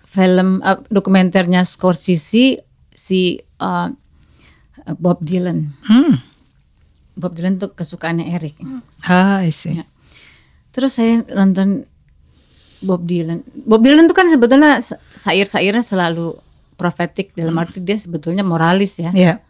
film 0.06 0.60
uh, 0.60 0.78
dokumenternya 0.88 1.64
Scorsese 1.64 2.62
si 2.88 3.20
uh, 3.60 3.88
Bob 4.94 5.18
Dylan. 5.26 5.74
Hmm. 5.82 6.22
Bob 7.18 7.34
Dylan 7.34 7.58
tuh 7.58 7.74
kesukaannya 7.74 8.30
Eric. 8.30 8.62
Ah, 9.02 9.42
I 9.42 9.50
see. 9.50 9.82
Ya. 9.82 9.84
Terus 10.70 10.94
saya 10.94 11.24
nonton 11.32 11.88
Bob 12.84 13.08
Dylan. 13.08 13.42
Bob 13.66 13.82
Dylan 13.82 14.06
tuh 14.06 14.14
kan 14.14 14.28
sebetulnya 14.28 14.78
sa- 14.84 15.00
sair-sairnya 15.16 15.82
selalu 15.82 16.36
profetik 16.76 17.32
dalam 17.32 17.56
arti 17.56 17.80
dia 17.80 17.96
sebetulnya 17.96 18.44
moralis 18.44 19.00
ya. 19.00 19.10
Ya. 19.16 19.40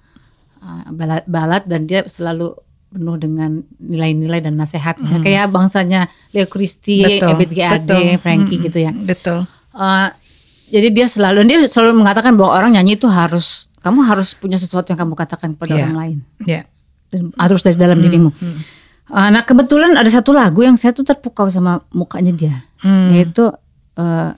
Uh, 0.63 0.95
balad, 0.95 1.27
balad 1.27 1.67
dan 1.67 1.91
dia 1.91 2.07
selalu 2.07 2.55
penuh 2.87 3.19
dengan 3.19 3.61
nilai-nilai 3.83 4.41
dan 4.47 4.55
nasihat 4.55 4.97
ya. 5.03 5.19
Kayak 5.19 5.51
bangsanya 5.51 6.07
Leo 6.31 6.47
Christie, 6.47 7.19
Ebit 7.19 7.51
G. 7.51 7.61
Ade, 7.67 7.83
betul. 7.83 8.23
Frankie 8.23 8.57
Mm-mm. 8.57 8.67
gitu 8.71 8.79
ya. 8.79 8.93
Betul. 8.95 9.45
Uh, 9.75 10.09
jadi 10.71 10.89
dia 10.95 11.07
selalu 11.11 11.47
dia 11.51 11.59
selalu 11.67 11.99
mengatakan 11.99 12.39
bahwa 12.39 12.55
orang 12.57 12.79
nyanyi 12.79 12.95
itu 12.95 13.11
harus 13.11 13.67
kamu 13.87 14.03
harus 14.03 14.35
punya 14.35 14.59
sesuatu 14.59 14.91
yang 14.91 14.99
kamu 14.99 15.15
katakan 15.15 15.55
kepada 15.55 15.73
Iya. 15.73 15.83
orang 15.87 15.97
lain 15.97 16.19
Ya. 16.43 16.67
dan 17.15 17.31
harus 17.39 17.63
dari 17.63 17.79
dalam 17.79 18.03
dirimu. 18.03 18.35
Uh, 19.07 19.31
nah 19.31 19.47
kebetulan 19.47 19.95
ada 19.95 20.11
satu 20.11 20.35
lagu 20.35 20.67
yang 20.67 20.75
saya 20.75 20.91
tuh 20.91 21.07
terpukau 21.07 21.47
sama 21.47 21.79
mukanya 21.95 22.35
dia, 22.35 22.67
Hmm. 22.83 23.15
yaitu 23.15 23.47
uh, 23.95 24.35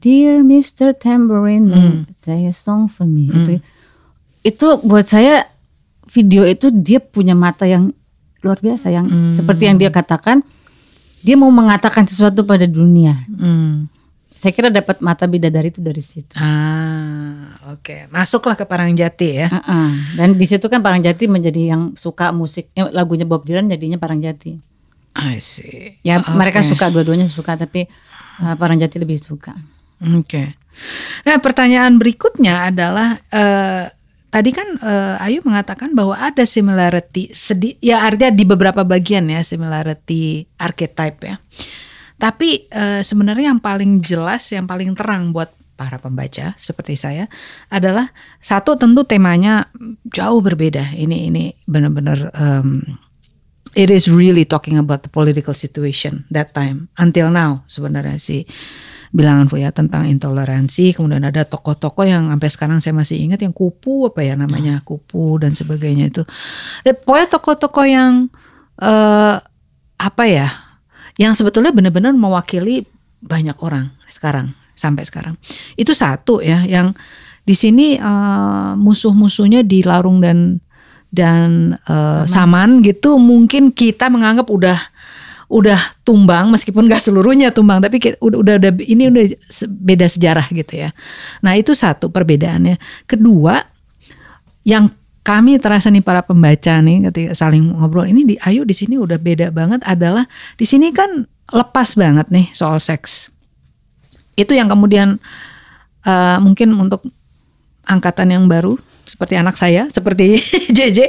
Dear 0.00 0.40
Mr. 0.40 0.92
Tambourine 0.92 1.64
Man, 1.64 1.92
say 2.12 2.44
a 2.44 2.52
song 2.52 2.88
for 2.88 3.04
me. 3.04 3.28
Itu 3.28 3.50
itu 4.44 4.66
buat 4.80 5.04
saya 5.04 5.48
video 6.04 6.44
itu 6.44 6.68
dia 6.68 7.00
punya 7.00 7.32
mata 7.32 7.64
yang 7.64 7.92
luar 8.40 8.60
biasa 8.60 8.92
yang 8.92 9.08
seperti 9.32 9.64
yang 9.64 9.80
dia 9.80 9.88
katakan 9.88 10.44
dia 11.20 11.40
mau 11.40 11.48
mengatakan 11.48 12.04
sesuatu 12.04 12.44
pada 12.44 12.64
dunia. 12.64 13.16
Hmm. 13.32 13.88
Saya 14.34 14.52
kira 14.52 14.68
dapat 14.68 15.00
mata 15.00 15.24
bidadari 15.24 15.72
itu 15.72 15.80
dari 15.80 16.02
situ. 16.04 16.36
Ah, 16.36 17.56
oke. 17.72 18.12
Masuklah 18.12 18.58
ke 18.58 18.68
Parangjati 18.68 19.28
ya. 19.40 19.48
Uh-uh. 19.48 19.90
Dan 20.20 20.36
di 20.36 20.44
situ 20.44 20.68
kan 20.68 20.84
Parangjati 20.84 21.24
menjadi 21.30 21.72
yang 21.72 21.96
suka 21.96 22.28
musik, 22.34 22.68
eh, 22.76 22.84
lagunya 22.92 23.24
Bob 23.24 23.46
Dylan 23.48 23.72
jadinya 23.72 23.96
Parangjati. 23.96 24.74
I 25.14 25.38
see. 25.38 25.96
Ya 26.02 26.18
Oke. 26.18 26.34
mereka 26.34 26.60
suka 26.60 26.90
dua-duanya 26.90 27.30
suka 27.30 27.54
tapi 27.54 27.86
uh, 28.42 28.54
Paranjati 28.58 28.98
lebih 28.98 29.16
suka. 29.22 29.54
Oke. 30.02 30.58
Nah, 31.22 31.38
pertanyaan 31.38 31.96
berikutnya 32.02 32.74
adalah 32.74 33.14
eh, 33.30 33.86
tadi 34.34 34.50
kan 34.50 34.66
eh, 34.82 35.22
Ayu 35.22 35.40
mengatakan 35.46 35.94
bahwa 35.94 36.18
ada 36.18 36.42
similarity 36.42 37.30
sedi 37.30 37.78
ya 37.78 38.02
artinya 38.02 38.34
di 38.34 38.42
beberapa 38.42 38.82
bagian 38.82 39.30
ya 39.30 39.46
similarity 39.46 40.50
archetype 40.58 41.18
ya. 41.22 41.38
Tapi 42.24 42.72
eh, 42.72 43.04
sebenarnya 43.04 43.52
yang 43.52 43.60
paling 43.60 44.00
jelas, 44.00 44.48
yang 44.48 44.64
paling 44.64 44.96
terang 44.96 45.28
buat 45.28 45.52
para 45.76 46.00
pembaca 46.00 46.56
seperti 46.56 46.96
saya 46.96 47.28
adalah 47.68 48.08
satu 48.40 48.80
tentu 48.80 49.04
temanya 49.04 49.68
jauh 50.08 50.40
berbeda. 50.40 50.96
Ini 50.96 51.28
ini 51.28 51.52
benar-benar 51.68 52.32
em, 52.32 52.80
it 53.76 53.92
is 53.92 54.08
really 54.08 54.48
talking 54.48 54.80
about 54.80 55.04
the 55.04 55.12
political 55.12 55.52
situation 55.52 56.24
that 56.32 56.56
time. 56.56 56.88
Until 56.96 57.28
now 57.28 57.68
sebenarnya 57.68 58.16
sih 58.16 58.48
bilangan 59.12 59.46
Fu 59.52 59.60
ya 59.60 59.68
tentang 59.68 60.08
intoleransi 60.08 60.96
kemudian 60.96 61.28
ada 61.28 61.44
tokoh-tokoh 61.44 62.08
yang 62.08 62.32
sampai 62.32 62.50
sekarang 62.50 62.78
saya 62.80 62.96
masih 62.96 63.20
ingat 63.20 63.44
yang 63.44 63.52
kupu 63.52 64.08
apa 64.10 64.24
ya 64.24 64.34
namanya 64.34 64.80
kupu 64.80 65.36
dan 65.36 65.52
sebagainya 65.52 66.08
itu. 66.08 66.24
Eh, 66.88 66.96
pokoknya 66.96 67.28
tokoh-tokoh 67.36 67.84
yang 67.84 68.32
eh, 68.80 69.36
apa 70.00 70.24
ya 70.24 70.63
yang 71.20 71.32
sebetulnya 71.36 71.70
benar-benar 71.70 72.14
mewakili 72.14 72.86
banyak 73.24 73.56
orang 73.62 73.94
sekarang 74.10 74.52
sampai 74.74 75.06
sekarang 75.06 75.34
itu 75.78 75.94
satu 75.94 76.42
ya 76.42 76.66
yang 76.66 76.92
di 77.44 77.54
sini 77.54 77.96
eh, 77.96 78.72
musuh-musuhnya 78.76 79.62
di 79.62 79.84
Larung 79.84 80.18
dan 80.20 80.58
dan 81.14 81.78
eh, 81.86 82.24
Saman 82.26 82.82
gitu 82.82 83.16
mungkin 83.22 83.70
kita 83.70 84.10
menganggap 84.10 84.50
udah 84.50 84.78
udah 85.54 85.78
tumbang 86.02 86.50
meskipun 86.50 86.88
gak 86.88 87.04
seluruhnya 87.04 87.52
tumbang 87.54 87.78
tapi 87.78 88.00
ki- 88.00 88.18
udah 88.18 88.38
udah, 88.42 88.54
udah 88.58 88.72
ini 88.80 89.12
udah 89.12 89.24
beda 89.70 90.06
sejarah 90.08 90.48
gitu 90.50 90.82
ya. 90.82 90.90
Nah, 91.44 91.54
itu 91.54 91.76
satu 91.76 92.08
perbedaannya. 92.08 92.80
Kedua, 93.04 93.60
yang 94.64 94.88
kami 95.24 95.56
terasa 95.56 95.88
nih 95.88 96.04
para 96.04 96.20
pembaca 96.20 96.84
nih 96.84 97.08
ketika 97.08 97.32
saling 97.32 97.72
ngobrol 97.72 98.04
ini 98.04 98.28
di 98.28 98.36
Ayu 98.44 98.68
di 98.68 98.76
sini 98.76 99.00
udah 99.00 99.16
beda 99.16 99.48
banget 99.48 99.80
adalah 99.88 100.28
di 100.60 100.68
sini 100.68 100.92
kan 100.92 101.24
lepas 101.48 101.96
banget 101.96 102.28
nih 102.28 102.52
soal 102.52 102.76
seks. 102.76 103.32
Itu 104.36 104.52
yang 104.52 104.68
kemudian 104.68 105.16
eh, 106.04 106.38
mungkin 106.44 106.76
untuk 106.76 107.08
angkatan 107.88 108.36
yang 108.36 108.44
baru 108.44 108.76
seperti 109.08 109.40
anak 109.40 109.56
saya 109.56 109.88
seperti 109.88 110.36
JJ 110.76 111.08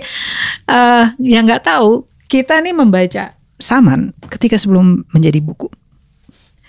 eh, 0.71 1.05
yang 1.19 1.43
nggak 1.43 1.67
tahu 1.67 2.07
kita 2.31 2.63
nih 2.63 2.71
membaca 2.71 3.35
Saman 3.55 4.11
ketika 4.31 4.59
sebelum 4.59 5.07
menjadi 5.15 5.39
buku. 5.39 5.71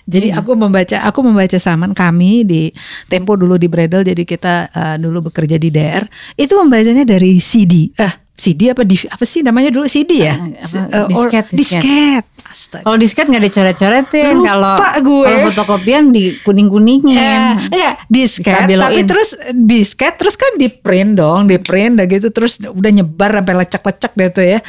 Jadi 0.07 0.31
aku 0.31 0.55
membaca 0.55 1.03
aku 1.03 1.19
membaca 1.19 1.59
Saman 1.59 1.91
kami 1.91 2.47
di 2.47 2.71
Tempo 3.11 3.35
dulu 3.35 3.59
di 3.59 3.67
Bredel 3.67 4.07
jadi 4.07 4.23
kita 4.23 4.55
eh, 4.71 4.95
dulu 4.95 5.27
bekerja 5.27 5.59
di 5.59 5.67
DR 5.67 6.07
itu 6.39 6.55
membacanya 6.55 7.03
dari 7.03 7.43
CD. 7.43 7.91
Eh 7.91 8.27
CD 8.37 8.69
apa 8.69 8.85
DV, 8.85 9.09
apa 9.09 9.25
sih 9.25 9.41
namanya 9.41 9.73
dulu 9.73 9.89
CD 9.89 10.21
ya? 10.21 10.37
Ah, 10.37 10.45
apa, 10.45 10.77
eh, 10.93 11.03
or- 11.09 11.09
disket, 11.09 11.45
disket. 11.49 12.23
Astaga. 12.47 12.85
Kalau 12.85 12.97
disket 13.01 13.25
nggak 13.27 13.43
dicoret-coretin, 13.49 14.33
Lupa 14.37 14.45
kalau 14.45 15.25
kalau 15.25 15.39
fotokopian 15.49 16.13
di 16.13 16.37
kuning-kuningin. 16.45 17.17
Eh, 17.17 17.53
iya, 17.73 17.97
disket, 18.07 18.69
tapi 18.69 19.01
terus 19.09 19.33
disket 19.51 20.21
terus 20.21 20.37
kan 20.37 20.53
di 20.61 20.69
print 20.69 21.17
dong, 21.17 21.49
di 21.49 21.57
print 21.57 21.97
gitu 22.05 22.29
terus 22.29 22.61
udah 22.61 22.91
nyebar 22.93 23.41
sampai 23.41 23.53
lecek-lecek 23.65 24.13
deh 24.13 24.29
tuh 24.29 24.45
ya. 24.45 24.59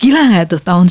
Gila 0.00 0.20
nggak 0.32 0.44
tuh 0.56 0.60
tahun 0.64 0.88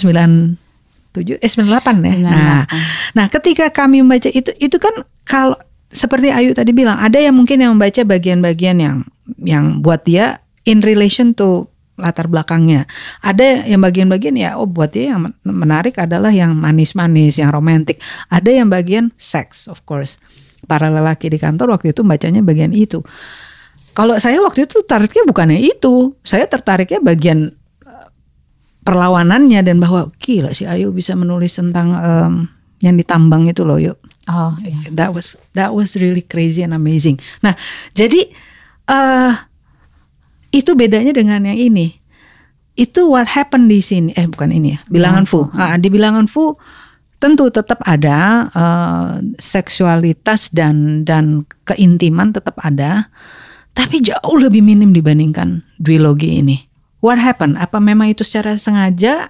97 1.26 1.42
eh 1.42 1.50
98 1.50 2.06
ya. 2.06 2.16
Nah, 2.22 2.62
98. 2.70 3.18
nah 3.18 3.26
ketika 3.32 3.66
kami 3.74 4.06
membaca 4.06 4.30
itu 4.30 4.52
itu 4.62 4.78
kan 4.78 4.94
kalau 5.26 5.58
seperti 5.88 6.30
Ayu 6.30 6.52
tadi 6.52 6.76
bilang 6.76 7.00
ada 7.00 7.18
yang 7.18 7.34
mungkin 7.34 7.64
yang 7.64 7.74
membaca 7.74 8.04
bagian-bagian 8.04 8.78
yang 8.78 8.98
yang 9.42 9.80
buat 9.80 10.04
dia 10.04 10.44
in 10.68 10.84
relation 10.84 11.32
to 11.32 11.68
latar 11.98 12.30
belakangnya. 12.30 12.86
Ada 13.26 13.66
yang 13.66 13.82
bagian-bagian 13.82 14.38
ya 14.38 14.56
oh 14.62 14.70
buat 14.70 14.94
dia 14.94 15.18
yang 15.18 15.28
men- 15.28 15.38
menarik 15.44 15.98
adalah 15.98 16.30
yang 16.30 16.54
manis-manis, 16.54 17.42
yang 17.42 17.50
romantis. 17.50 17.98
Ada 18.30 18.62
yang 18.62 18.70
bagian 18.70 19.10
seks 19.18 19.66
of 19.66 19.82
course. 19.84 20.22
Para 20.70 20.94
lelaki 20.94 21.32
di 21.32 21.42
kantor 21.42 21.74
waktu 21.78 21.96
itu 21.96 22.06
bacanya 22.06 22.46
bagian 22.46 22.76
itu. 22.76 23.02
Kalau 23.98 24.14
saya 24.22 24.38
waktu 24.46 24.70
itu 24.70 24.86
tertariknya 24.86 25.26
bukannya 25.26 25.58
itu. 25.58 26.14
Saya 26.22 26.46
tertariknya 26.46 27.02
bagian 27.02 27.50
perlawanannya 28.88 29.60
dan 29.68 29.84
bahwa 29.84 30.08
gila 30.24 30.56
si 30.56 30.64
Ayu 30.64 30.96
bisa 30.96 31.12
menulis 31.12 31.60
tentang 31.60 31.92
em, 31.92 32.34
yang 32.80 32.96
ditambang 32.96 33.52
itu 33.52 33.68
loh 33.68 33.76
yuk. 33.76 34.00
Oh, 34.32 34.56
iya. 34.64 34.80
That 34.96 35.12
was 35.12 35.36
that 35.56 35.76
was 35.76 36.00
really 36.00 36.24
crazy 36.24 36.64
and 36.64 36.72
amazing. 36.72 37.20
Nah, 37.44 37.60
jadi 37.92 38.32
eh 38.88 39.34
itu 40.56 40.72
bedanya 40.76 41.12
dengan 41.12 41.44
yang 41.44 41.60
ini. 41.60 42.00
Itu 42.78 43.12
what 43.12 43.28
happened 43.28 43.68
di 43.68 43.84
sini. 43.84 44.16
Eh 44.16 44.28
bukan 44.30 44.56
ini 44.56 44.78
ya, 44.78 44.80
bilangan 44.88 45.28
Fu. 45.28 45.48
Ah, 45.56 45.76
di 45.76 45.92
bilangan 45.92 46.30
Fu 46.30 46.56
tentu 47.18 47.50
tetap 47.50 47.82
ada 47.88 48.48
eh, 48.54 49.12
seksualitas 49.42 50.54
dan 50.54 51.02
dan 51.02 51.48
keintiman 51.66 52.36
tetap 52.36 52.60
ada, 52.62 53.10
tapi 53.74 54.04
jauh 54.04 54.38
lebih 54.38 54.62
minim 54.62 54.94
dibandingkan 54.94 55.66
duologi 55.82 56.40
ini. 56.44 56.67
What 56.98 57.22
happened? 57.22 57.62
Apa 57.62 57.78
memang 57.78 58.10
itu 58.10 58.26
secara 58.26 58.58
sengaja 58.58 59.30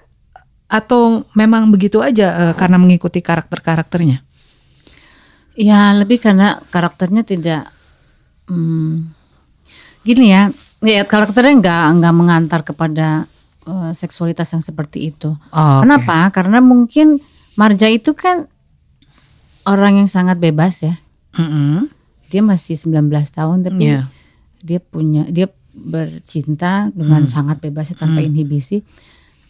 atau 0.67 1.23
memang 1.35 1.71
begitu 1.71 2.03
aja 2.03 2.51
eh, 2.51 2.53
karena 2.55 2.79
mengikuti 2.79 3.19
karakter-karakternya? 3.23 4.23
Ya 5.57 5.91
lebih 5.95 6.21
karena 6.21 6.61
karakternya 6.69 7.25
tidak 7.25 7.73
hmm, 8.47 9.09
gini 10.05 10.31
ya, 10.31 10.53
ya 10.85 11.01
karakternya 11.03 11.53
nggak 11.59 11.83
nggak 11.99 12.15
mengantar 12.15 12.61
kepada 12.63 13.25
eh, 13.67 13.91
seksualitas 13.97 14.47
yang 14.53 14.63
seperti 14.63 15.11
itu. 15.11 15.33
Oh. 15.51 15.79
Kenapa? 15.83 16.29
Karena 16.31 16.63
mungkin 16.63 17.19
Marja 17.57 17.89
itu 17.89 18.13
kan 18.13 18.45
orang 19.65 20.05
yang 20.05 20.09
sangat 20.09 20.37
bebas 20.37 20.85
ya. 20.85 20.95
Mm-mm. 21.35 21.89
Dia 22.29 22.45
masih 22.45 22.77
19 22.77 23.09
tahun 23.33 23.65
tapi 23.65 23.83
Iya. 23.97 24.05
dia 24.61 24.79
punya 24.79 25.25
dia 25.25 25.49
bercinta 25.77 26.89
dengan 26.91 27.29
sangat 27.29 27.61
bebas 27.61 27.93
ya, 27.93 27.95
tanpa 27.95 28.25
inhibisi. 28.25 28.81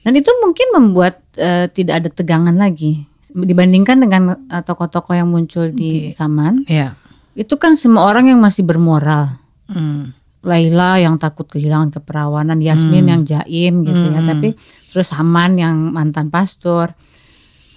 Dan 0.03 0.15
itu 0.15 0.32
mungkin 0.43 0.67
membuat 0.75 1.23
eh, 1.39 1.67
tidak 1.71 2.03
ada 2.03 2.09
tegangan 2.11 2.55
lagi 2.55 3.03
dibandingkan 3.32 3.97
dengan 4.03 4.21
eh, 4.47 4.63
tokoh-tokoh 4.63 5.15
yang 5.15 5.32
muncul 5.32 5.71
di 5.71 6.11
Saman. 6.11 6.67
Iya. 6.67 6.95
Itu 7.38 7.55
kan 7.59 7.75
semua 7.80 8.07
orang 8.07 8.32
yang 8.32 8.39
masih 8.39 8.63
bermoral. 8.63 9.39
Mm. 9.67 10.15
Laila 10.47 10.95
yang 10.95 11.19
takut 11.19 11.43
kehilangan 11.49 11.91
keperawanan, 11.99 12.63
Yasmin 12.63 13.11
yang 13.11 13.21
jaim 13.28 13.84
gitu 13.84 14.05
ya. 14.15 14.23
Tapi 14.23 14.55
terus 14.88 15.11
Saman 15.11 15.59
yang 15.59 15.91
mantan 15.91 16.32
pastor. 16.32 16.95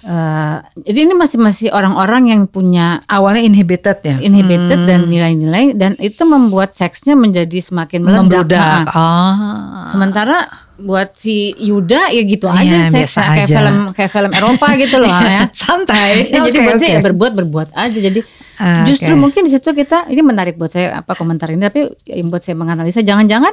Eh, 0.01 0.57
jadi 0.81 0.99
ini 1.05 1.13
masih 1.13 1.37
masih 1.37 1.69
orang-orang 1.69 2.29
yang 2.29 2.43
punya 2.45 3.05
Awalnya 3.05 3.45
inhibited 3.45 4.01
ya. 4.01 4.17
inhibited 4.19 4.89
dan 4.89 5.05
nilai-nilai 5.05 5.73
dan 5.73 5.93
itu 5.97 6.25
membuat 6.25 6.73
seksnya 6.73 7.13
menjadi 7.13 7.61
semakin 7.61 8.01
meledak. 8.01 8.19
Membludak. 8.49 8.85
Nah, 8.89 8.97
Ah. 8.97 9.85
Sementara 9.85 10.49
buat 10.75 11.13
si 11.15 11.53
Yuda 11.55 12.09
ya 12.09 12.23
gitu 12.25 12.49
Iya, 12.49 12.57
aja 12.57 12.77
seksnya 12.89 12.97
biasa 12.97 13.21
kayak 13.29 13.45
aja. 13.45 13.55
film 13.55 13.77
kayak 13.93 14.11
film 14.11 14.31
Eropa 14.33 14.69
gitu 14.75 14.97
loh 14.97 15.13
ya. 15.13 15.43
Santai. 15.53 16.11
Ya, 16.33 16.39
jadi 16.43 16.49
Oke, 16.51 16.65
buat 16.65 16.77
dia 16.77 16.81
oke. 16.81 16.89
ya 16.91 17.01
berbuat 17.03 17.33
berbuat 17.37 17.69
aja. 17.71 17.99
Jadi 18.01 18.21
Ah, 18.57 18.85
justru 18.85 19.13
mungkin 19.15 19.45
di 19.45 19.51
situ 19.51 19.69
kita 19.71 20.05
ini 20.07 20.21
menarik 20.21 20.57
buat 20.57 20.69
saya 20.69 21.01
apa 21.01 21.13
komentar 21.13 21.49
ini 21.49 21.61
tapi 21.63 21.81
yang 22.07 22.29
buat 22.29 22.41
saya 22.41 22.53
menganalisa 22.55 23.01
jangan-jangan 23.01 23.53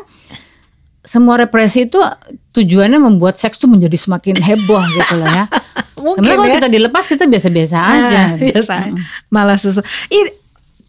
semua 1.02 1.36
represi 1.38 1.88
itu 1.88 1.96
tujuannya 2.52 3.00
membuat 3.02 3.36
seks 3.36 3.56
tuh 3.58 3.68
menjadi 3.68 3.96
semakin 3.96 4.36
heboh 4.38 4.84
gitu 4.94 5.16
loh 5.16 5.28
ya. 5.28 5.44
Mungkin 5.98 6.22
Sebenarnya 6.22 6.38
kalau 6.38 6.48
ya. 6.48 6.56
kita 6.62 6.70
dilepas 6.70 7.04
kita 7.10 7.26
biasa-biasa 7.26 7.78
aja. 7.78 8.22
Ah, 8.22 8.30
biasa. 8.38 8.76
Malah 9.34 9.58
sesu. 9.58 9.82
It, 10.14 10.38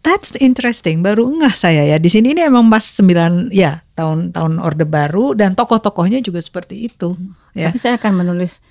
that's 0.05 0.37
interesting. 0.37 1.01
Baru 1.01 1.27
enggak 1.27 1.57
saya 1.57 1.83
ya. 1.83 1.97
Di 1.97 2.09
sini 2.13 2.37
ini 2.37 2.45
emang 2.45 2.69
pas 2.69 2.85
9 2.85 3.49
ya 3.49 3.81
tahun-tahun 3.97 4.53
Orde 4.61 4.85
Baru 4.85 5.33
dan 5.33 5.57
tokoh-tokohnya 5.57 6.21
juga 6.21 6.39
seperti 6.39 6.87
itu. 6.87 7.17
Ya. 7.57 7.73
Tapi 7.73 7.77
saya 7.81 7.97
akan 7.97 8.21
menulis 8.23 8.61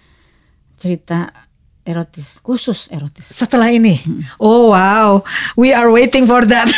cerita 0.78 1.34
erotis 1.88 2.36
khusus 2.44 2.92
erotis. 2.92 3.32
Setelah 3.32 3.72
ini, 3.72 3.96
oh 4.36 4.76
wow, 4.76 5.24
we 5.56 5.72
are 5.72 5.88
waiting 5.88 6.28
for 6.28 6.44
that. 6.44 6.68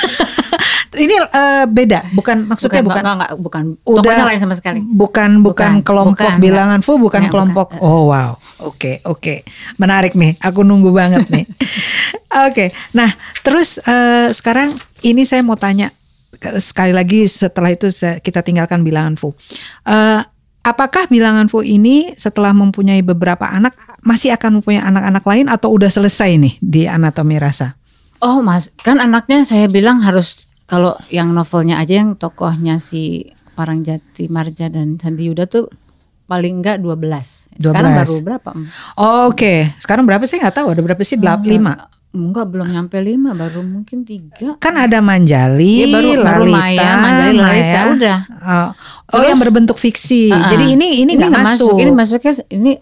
ini 1.02 1.18
eh, 1.18 1.64
beda, 1.66 2.14
bukan 2.14 2.46
maksudnya 2.46 2.86
bukan, 2.86 3.02
enggak, 3.02 3.14
enggak, 3.18 3.32
bukan 3.42 3.62
udah 3.82 4.26
lain 4.30 4.38
sama 4.38 4.54
sekali. 4.54 4.78
Bukan 4.86 5.42
bukan, 5.42 5.82
Bukan, 5.82 5.86
kelompok 5.86 6.30
bukan, 6.30 6.38
bilangan 6.38 6.80
fu, 6.86 6.94
bukan 6.94 7.26
Enggak, 7.26 7.34
kelompok. 7.34 7.68
bukan. 7.74 7.82
Oh 7.82 8.14
wow, 8.14 8.38
oke 8.62 9.02
oke, 9.02 9.34
menarik 9.82 10.14
nih. 10.14 10.38
Aku 10.38 10.62
nunggu 10.62 10.94
banget 10.94 11.26
nih. 11.26 11.44
oke, 12.46 12.70
nah 12.94 13.10
terus 13.42 13.82
eh, 13.82 14.30
sekarang 14.30 14.78
ini 15.02 15.26
saya 15.26 15.42
mau 15.42 15.58
tanya 15.58 15.90
sekali 16.62 16.94
lagi 16.94 17.26
setelah 17.26 17.74
itu 17.74 17.90
kita 18.22 18.46
tinggalkan 18.46 18.86
bilangan 18.86 19.18
fu. 19.18 19.34
Eh, 19.84 20.22
apakah 20.60 21.08
bilangan 21.08 21.48
fu 21.48 21.64
ini 21.64 22.12
setelah 22.16 22.52
mempunyai 22.52 23.00
beberapa 23.00 23.48
anak 23.48 23.76
masih 24.00 24.32
akan 24.32 24.60
punya 24.60 24.82
anak-anak 24.82 25.24
lain 25.24 25.46
atau 25.46 25.72
udah 25.72 25.88
selesai 25.88 26.36
nih 26.36 26.54
di 26.58 26.82
anatomi 26.84 27.36
rasa? 27.36 27.76
Oh 28.20 28.40
mas, 28.40 28.68
kan 28.80 29.00
anaknya 29.00 29.40
saya 29.42 29.64
bilang 29.66 30.00
harus 30.00 30.44
kalau 30.64 30.92
yang 31.08 31.32
novelnya 31.32 31.80
aja 31.80 31.98
yang 31.98 32.14
tokohnya 32.14 32.76
si 32.76 33.24
Parangjati 33.54 34.28
Marja 34.28 34.68
dan 34.68 34.96
Sandi 34.96 35.26
Yuda 35.26 35.44
tuh 35.44 35.68
paling 36.24 36.62
enggak 36.62 36.78
12. 36.78 37.50
Sekarang 37.58 37.92
12. 37.92 38.00
baru 38.00 38.14
berapa? 38.22 38.50
Oh, 38.94 39.28
Oke, 39.28 39.74
sekarang 39.82 40.06
berapa 40.06 40.22
sih 40.24 40.38
nggak 40.38 40.62
tahu 40.62 40.70
ada 40.70 40.80
berapa 40.80 41.02
sih? 41.02 41.18
Delap, 41.18 41.42
lima. 41.42 41.90
Enggak 42.10 42.50
belum 42.50 42.70
nyampe 42.70 42.98
lima, 42.98 43.34
baru 43.34 43.62
mungkin 43.62 44.02
tiga. 44.02 44.58
Kan 44.58 44.74
ada 44.74 44.98
Manjali, 44.98 45.86
Iya, 45.86 45.94
baru- 45.94 46.22
baru 46.22 46.42
Lalita, 46.44 46.58
Maya, 46.58 46.90
Manjali, 46.98 47.38
Lalita, 47.38 47.80
udah. 47.90 48.18
Oh, 48.30 48.50
oh, 48.50 48.70
Terus- 49.10 49.28
yang 49.30 49.38
berbentuk 49.38 49.76
fiksi. 49.78 50.30
Uh-uh. 50.30 50.50
Jadi 50.50 50.64
ini 50.74 50.88
ini 51.02 51.10
nggak 51.14 51.30
nggak 51.30 51.46
masuk. 51.54 51.76
Ini 51.78 51.90
masuknya 51.90 52.32
ini 52.50 52.72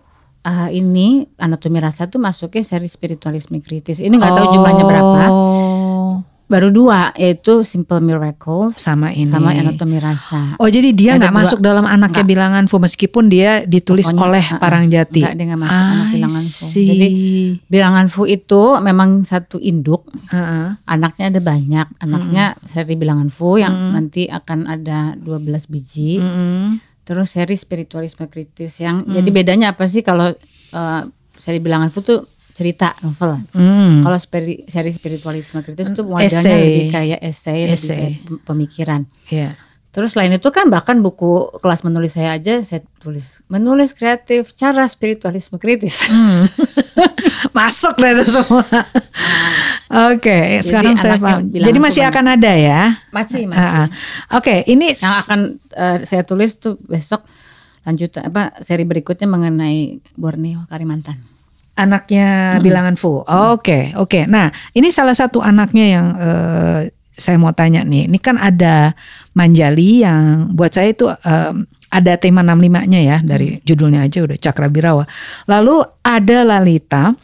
ah, 0.48 0.68
ini 0.68 1.28
anatomi 1.36 1.76
rasa 1.78 2.08
tuh 2.08 2.16
masuknya 2.16 2.64
seri 2.64 2.88
spiritualisme 2.88 3.60
kritis. 3.60 4.00
Ini 4.00 4.10
nggak 4.10 4.32
tahu 4.32 4.46
jumlahnya 4.50 4.84
berapa. 4.84 5.22
Oh, 5.28 6.24
Baru 6.48 6.72
dua 6.72 7.12
yaitu 7.12 7.60
Simple 7.60 8.00
Miracles 8.00 8.80
sama 8.80 9.12
ini. 9.12 9.28
sama 9.28 9.52
anatomi 9.52 10.00
rasa. 10.00 10.56
Oh 10.56 10.64
jadi 10.64 10.96
dia 10.96 11.20
nggak 11.20 11.28
masuk 11.28 11.60
dalam 11.60 11.84
anaknya 11.84 12.24
bilangan 12.24 12.64
fu 12.64 12.80
meskipun 12.80 13.28
dia 13.28 13.68
ditulis 13.68 14.08
Pokoknya, 14.08 14.24
oleh 14.24 14.44
uh-uh. 14.48 14.56
Parangjati. 14.56 15.20
Nggak, 15.28 15.34
dia 15.36 15.44
nggak 15.44 15.60
masuk 15.60 15.76
anak 15.76 16.00
I 16.08 16.12
bilangan 16.16 16.44
fu. 16.48 16.64
see. 16.64 16.86
Jadi 16.88 17.08
bilangan 17.68 18.06
fu 18.08 18.22
itu 18.24 18.62
memang 18.80 19.10
satu 19.28 19.60
induk. 19.60 20.08
Uh-uh. 20.32 20.80
Anaknya 20.88 21.24
ada 21.28 21.40
banyak. 21.44 21.86
Anaknya 22.00 22.44
Hmm. 22.56 22.64
seri 22.64 22.96
bilangan 22.96 23.28
fu 23.28 23.60
yang 23.60 23.92
nanti 23.92 24.24
akan 24.24 24.72
ada 24.72 25.20
12 25.20 25.68
biji. 25.68 26.16
Terus 27.08 27.32
seri 27.32 27.56
spiritualisme 27.56 28.28
kritis 28.28 28.76
yang 28.78 29.00
Hmm. 29.00 29.16
jadi 29.16 29.30
bedanya 29.32 29.66
apa 29.72 29.88
sih 29.88 30.04
kalau 30.04 30.28
eh, 30.68 31.02
seri 31.34 31.56
bilangan 31.58 31.88
fu 31.88 32.04
tuh 32.04 32.20
cerita 32.52 32.92
novel. 33.00 33.38
Mm. 33.54 34.02
Kalau 34.02 34.18
spiri- 34.18 34.66
seri 34.66 34.90
spiritualisme 34.90 35.62
kritis 35.62 35.88
itu 35.88 36.02
modelnya 36.02 36.42
lebih 36.42 36.90
kayak 36.90 37.20
essay, 37.22 37.64
lebih 37.64 37.72
Essay. 37.72 37.96
kayak 37.96 38.12
pem- 38.20 38.42
pemikiran. 38.44 39.00
Iya. 39.28 39.54
Terus 39.88 40.12
selain 40.12 40.30
itu 40.36 40.48
kan 40.52 40.68
bahkan 40.68 41.00
buku 41.00 41.48
kelas 41.64 41.80
menulis 41.80 42.12
saya 42.12 42.36
aja 42.36 42.60
saya 42.60 42.84
tulis 43.00 43.40
menulis 43.48 43.96
kreatif 43.96 44.52
cara 44.52 44.84
spiritualisme 44.84 45.56
kritis. 45.56 46.12
Hmm. 46.12 46.44
Masuk 47.56 47.96
deh 47.96 48.12
itu 48.12 48.24
semua. 48.28 48.64
Oke, 50.12 50.60
sekarang 50.60 51.00
saya 51.00 51.16
paham. 51.16 51.48
Jadi 51.48 51.78
masih 51.80 52.04
akan 52.04 52.36
ada 52.36 52.52
ya. 52.52 53.00
Masih 53.08 53.48
masih. 53.48 53.64
Ah, 53.64 53.88
ah. 53.88 54.36
Oke, 54.36 54.60
ini 54.68 54.92
Yang 54.92 55.16
akan 55.24 55.40
eh, 55.72 55.98
saya 56.04 56.22
tulis 56.28 56.60
tuh 56.60 56.76
besok 56.84 57.24
lanjutan 57.88 58.28
apa 58.28 58.52
seri 58.60 58.84
berikutnya 58.84 59.24
mengenai 59.24 60.04
Borneo 60.12 60.68
Kalimantan. 60.68 61.16
anaknya 61.78 62.58
bilangan 62.58 62.98
fu. 62.98 63.22
Oke, 63.22 63.94
oke. 63.94 64.26
Nah, 64.26 64.50
ini 64.74 64.90
salah 64.90 65.14
satu 65.14 65.38
anaknya 65.38 65.86
yang 65.86 66.06
eh, 66.18 66.80
saya 67.18 67.36
mau 67.36 67.50
tanya 67.50 67.82
nih. 67.82 68.06
Ini 68.06 68.18
kan 68.22 68.38
ada 68.38 68.94
Manjali 69.34 70.02
yang 70.02 70.54
buat 70.54 70.74
saya 70.74 70.94
itu 70.94 71.10
em, 71.10 71.66
ada 71.88 72.20
tema 72.20 72.44
65-nya 72.44 73.00
ya 73.00 73.18
dari 73.24 73.64
judulnya 73.64 74.04
aja 74.04 74.20
udah 74.20 74.36
Cakra 74.36 74.68
Birawa. 74.68 75.08
Lalu 75.48 75.88
ada 76.04 76.44
Lalita 76.44 77.16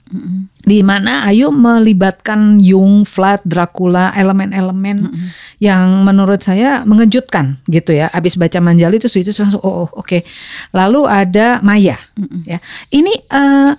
di 0.65 0.81
mana 0.81 1.29
Ayu 1.29 1.53
melibatkan 1.53 2.57
Jung, 2.57 3.05
Flat, 3.05 3.45
Dracula, 3.45 4.17
elemen-elemen 4.17 5.13
yang 5.61 6.01
menurut 6.09 6.41
saya 6.41 6.81
mengejutkan 6.89 7.61
gitu 7.69 7.93
ya. 7.93 8.09
Abis 8.09 8.41
baca 8.41 8.57
Manjali 8.65 8.97
itu 8.97 9.09
itu 9.13 9.37
langsung 9.37 9.61
oh, 9.61 9.85
oh, 9.85 9.89
oke. 10.01 10.25
Lalu 10.73 11.01
ada 11.05 11.61
Maya 11.61 12.01
ya. 12.49 12.59
Ini 12.89 13.13
eh, 13.21 13.73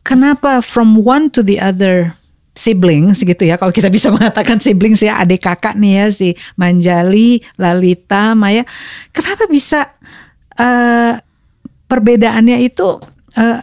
kenapa 0.00 0.64
from 0.64 0.96
one 0.96 1.28
to 1.28 1.44
the 1.44 1.60
other 1.60 2.16
siblings 2.52 3.20
gitu 3.20 3.42
ya. 3.42 3.56
Kalau 3.56 3.70
kita 3.70 3.88
bisa 3.88 4.10
mengatakan 4.14 4.58
siblings 4.58 5.00
ya 5.00 5.16
adik 5.16 5.42
kakak 5.42 5.74
nih 5.74 5.92
ya 5.96 6.06
si 6.08 6.28
Manjali, 6.54 7.40
Lalita, 7.56 8.34
Maya. 8.34 8.66
Kenapa 9.10 9.46
bisa 9.46 9.86
eh, 10.54 11.14
perbedaannya 11.86 12.58
itu 12.60 12.98
eh, 13.34 13.58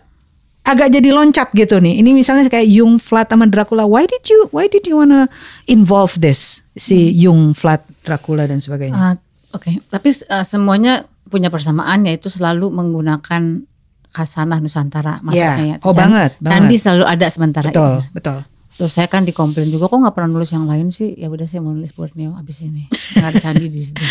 agak 0.63 0.91
jadi 0.91 1.09
loncat 1.09 1.51
gitu 1.51 1.79
nih? 1.79 1.99
Ini 1.99 2.09
misalnya 2.11 2.47
kayak 2.47 2.67
Jung 2.67 2.97
Flat 2.97 3.27
sama 3.27 3.45
Dracula. 3.45 3.83
Why 3.83 4.03
did 4.03 4.23
you 4.25 4.47
why 4.49 4.67
did 4.67 4.83
you 4.83 4.97
wanna 4.97 5.27
involve 5.65 6.15
this? 6.17 6.63
Si 6.73 7.09
Jung 7.13 7.53
Flat 7.53 7.81
Dracula 8.01 8.45
dan 8.45 8.59
sebagainya. 8.59 8.95
Ah, 8.95 9.15
Oke, 9.49 9.79
tapi 9.87 10.11
eh, 10.11 10.43
semuanya 10.43 11.07
punya 11.27 11.47
persamaan 11.47 12.03
yaitu 12.03 12.27
selalu 12.27 12.67
menggunakan 12.69 13.63
khasanah 14.07 14.59
Nusantara 14.59 15.19
maksudnya 15.19 15.55
Ya. 15.57 15.71
ya. 15.73 15.77
Oh, 15.81 15.91
Can- 15.91 15.99
banget, 16.03 16.31
Candi 16.37 16.47
banget. 16.67 16.79
selalu 16.79 17.03
ada 17.05 17.27
sementara 17.27 17.67
betul 17.67 17.93
ini. 17.97 18.11
betul 18.11 18.37
Terus 18.77 18.93
saya 18.93 19.09
kan 19.09 19.25
dikomplain 19.25 19.67
juga 19.67 19.89
kok 19.89 19.97
nggak 19.97 20.13
pernah 20.13 20.29
nulis 20.37 20.53
yang 20.53 20.69
lain 20.69 20.93
sih. 20.93 21.17
Ya 21.17 21.27
udah 21.27 21.49
saya 21.49 21.65
mau 21.65 21.73
nulis 21.73 21.89
Borneo 21.91 22.37
abis 22.37 22.61
ini. 22.61 22.85
Nggak 22.87 23.27
ada 23.27 23.39
candi 23.41 23.67
di 23.67 23.81
situ. 23.81 24.03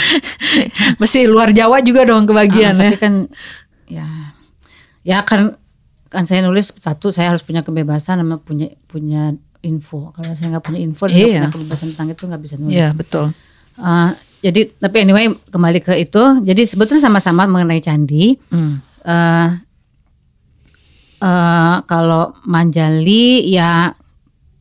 mesti 1.00 1.24
luar 1.30 1.54
Jawa 1.54 1.78
juga 1.80 2.02
dong 2.02 2.26
kebagian 2.26 2.74
Ah, 2.74 2.82
ya 2.82 2.90
tapi 2.90 2.96
kan 2.98 3.14
ya 3.86 4.06
ya 5.06 5.18
kan 5.22 5.54
kan 6.10 6.26
saya 6.26 6.42
nulis 6.42 6.74
satu 6.82 7.14
saya 7.14 7.30
harus 7.30 7.46
punya 7.46 7.62
kebebasan 7.62 8.18
sama 8.18 8.42
punya 8.42 8.74
punya 8.90 9.30
info. 9.62 10.10
Kalau 10.10 10.34
saya 10.34 10.58
nggak 10.58 10.66
punya 10.66 10.80
info 10.82 11.06
dan 11.06 11.14
Iya. 11.14 11.26
punya 11.46 11.50
kebebasan 11.54 11.86
tentang 11.94 12.10
itu 12.10 12.22
nggak 12.26 12.42
bisa 12.42 12.54
nulis. 12.58 12.74
Iya 12.74 12.90
betul 12.90 13.30
Uh, 13.76 14.08
jadi 14.40 14.72
tapi 14.80 15.04
anyway 15.04 15.28
kembali 15.52 15.84
ke 15.84 15.92
itu. 16.00 16.22
Jadi 16.48 16.64
sebetulnya 16.64 17.04
sama-sama 17.04 17.44
mengenai 17.44 17.84
candi. 17.84 18.32
Hmm. 18.48 18.80
Eh, 19.04 19.48
eh, 21.20 21.76
kalau 21.84 22.32
Manjali 22.48 23.52
ya 23.52 23.92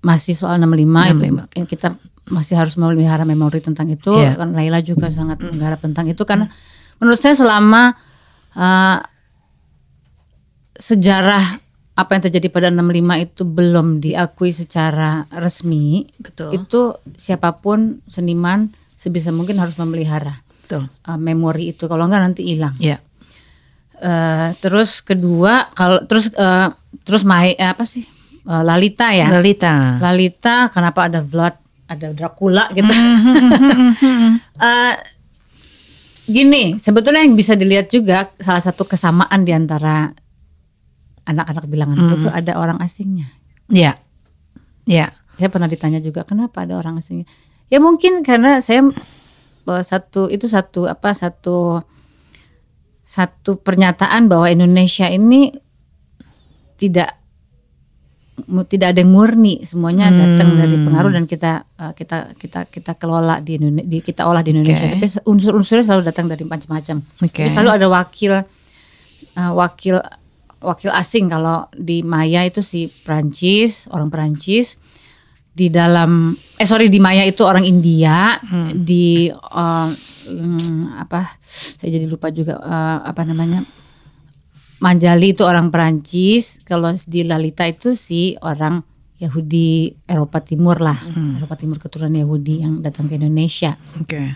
masih 0.06 0.38
soal 0.38 0.62
65, 0.62 1.50
itu 1.58 1.66
kita 1.66 1.98
masih 2.30 2.54
harus 2.58 2.78
memelihara 2.78 3.26
memori 3.26 3.58
tentang 3.58 3.90
itu. 3.90 4.14
Iya. 4.14 4.38
Kan 4.38 4.54
Laila 4.54 4.86
juga 4.86 5.10
sangat 5.10 5.42
menggarap 5.42 5.82
tentang 5.82 6.06
itu 6.06 6.22
karena 6.22 6.46
menurut 7.02 7.18
saya 7.18 7.34
selama 7.34 7.98
eh, 8.54 9.00
sejarah 10.78 11.66
apa 11.96 12.12
yang 12.14 12.24
terjadi 12.30 12.48
pada 12.52 12.68
65 12.70 13.26
itu 13.26 13.42
belum 13.48 13.88
diakui 14.04 14.52
secara 14.52 15.26
resmi, 15.34 16.06
Betul. 16.22 16.62
itu 16.62 16.82
siapa 17.18 17.58
pun 17.58 18.04
seniman 18.06 18.70
sebisa 19.00 19.32
mungkin 19.32 19.58
harus 19.58 19.74
memelihara 19.82 20.46
betul 20.62 20.86
eh, 20.86 21.20
memori 21.20 21.74
itu. 21.74 21.90
Kalau 21.90 22.06
enggak 22.06 22.22
nanti 22.22 22.46
hilang. 22.46 22.78
Iya 22.78 23.02
Eh, 23.96 24.50
terus 24.60 25.00
kedua 25.00 25.72
kalau 25.72 26.04
terus 26.04 26.28
eh, 26.36 26.68
terus 27.08 27.24
eh, 27.24 27.56
apa 27.64 27.88
sih 27.88 28.04
Eh, 28.46 28.64
Lalita 28.64 29.10
ya? 29.10 29.28
Lalita. 29.34 29.98
Lalita 29.98 30.70
kenapa 30.70 31.10
ada 31.10 31.26
Vlad 31.26 31.58
ada 31.90 32.08
Dracula 32.14 32.70
gitu? 32.74 32.94
Eh, 34.56 34.96
gini 36.32 36.80
sebetulnya 36.80 37.28
yang 37.28 37.36
bisa 37.36 37.60
dilihat 37.60 37.92
juga 37.92 38.32
salah 38.40 38.64
satu 38.64 38.88
kesamaan 38.88 39.44
di 39.44 39.52
antara 39.52 40.16
anak-anak 41.28 41.68
bilangan 41.68 42.16
itu 42.16 42.32
ada 42.32 42.56
orang 42.56 42.80
asingnya. 42.80 43.28
Iya. 43.68 44.00
Iya. 44.86 45.12
saya 45.36 45.52
pernah 45.52 45.68
ditanya 45.68 46.00
juga 46.00 46.24
kenapa 46.24 46.64
ada 46.64 46.80
orang 46.80 47.04
asingnya? 47.04 47.28
Ya 47.68 47.84
mungkin 47.84 48.24
karena 48.24 48.64
saya 48.64 48.88
eh, 49.68 49.84
satu 49.84 50.32
itu 50.32 50.48
satu 50.48 50.88
apa 50.88 51.12
satu 51.12 51.84
satu 53.04 53.60
pernyataan 53.60 54.32
bahwa 54.32 54.48
Indonesia 54.48 55.12
ini 55.12 55.52
tidak 56.80 57.25
tidak 58.68 58.92
ada 58.92 59.00
yang 59.00 59.16
murni 59.16 59.64
semuanya 59.64 60.12
datang 60.12 60.60
dari 60.60 60.76
pengaruh 60.76 61.12
dan 61.16 61.24
kita 61.24 61.64
eh, 61.80 61.94
kita 61.96 62.36
kita 62.36 62.68
kita 62.68 62.92
kelola 63.00 63.40
di 63.40 63.56
Indonesia 63.56 64.04
kita 64.04 64.28
olah 64.28 64.44
di 64.44 64.52
Indonesia. 64.52 64.92
Oke. 64.92 65.00
tapi 65.00 65.08
unsur-unsurnya 65.24 65.86
selalu 65.88 66.04
datang 66.04 66.28
dari 66.28 66.44
macam-macam. 66.44 67.00
Jadi 67.24 67.50
selalu 67.50 67.72
ada 67.72 67.88
wakil 67.88 68.34
eh, 69.40 69.52
wakil 69.56 70.04
wakil 70.60 70.92
asing. 70.92 71.32
Kalau 71.32 71.72
di 71.72 72.04
Maya 72.04 72.44
itu 72.44 72.60
si 72.60 72.92
Prancis 72.92 73.88
orang 73.96 74.12
Prancis 74.12 74.84
di 75.56 75.72
dalam 75.72 76.36
eh 76.60 76.68
sorry 76.68 76.92
di 76.92 77.00
Maya 77.00 77.24
itu 77.24 77.40
orang 77.48 77.64
India. 77.64 78.36
Di 78.76 79.32
eh, 79.32 79.90
hmm, 80.28 81.00
apa 81.00 81.40
saya 81.40 81.88
jadi 81.88 82.04
lupa 82.04 82.36
juga 82.36 82.60
eh, 82.60 83.00
apa 83.08 83.24
namanya 83.24 83.64
Manjali 84.76 85.32
itu 85.32 85.48
orang 85.48 85.72
Perancis 85.72 86.60
kalau 86.68 86.92
di 87.08 87.24
Lalita 87.24 87.64
itu 87.64 87.96
si 87.96 88.36
orang 88.44 88.84
Yahudi 89.16 89.96
Eropa 90.04 90.44
Timur 90.44 90.84
lah. 90.84 91.00
Eropa 91.40 91.56
Timur 91.56 91.80
keturunan 91.80 92.12
Yahudi 92.12 92.62
yang 92.62 92.84
datang 92.84 93.08
ke 93.08 93.16
Indonesia. 93.16 93.80
Oke. 93.96 94.36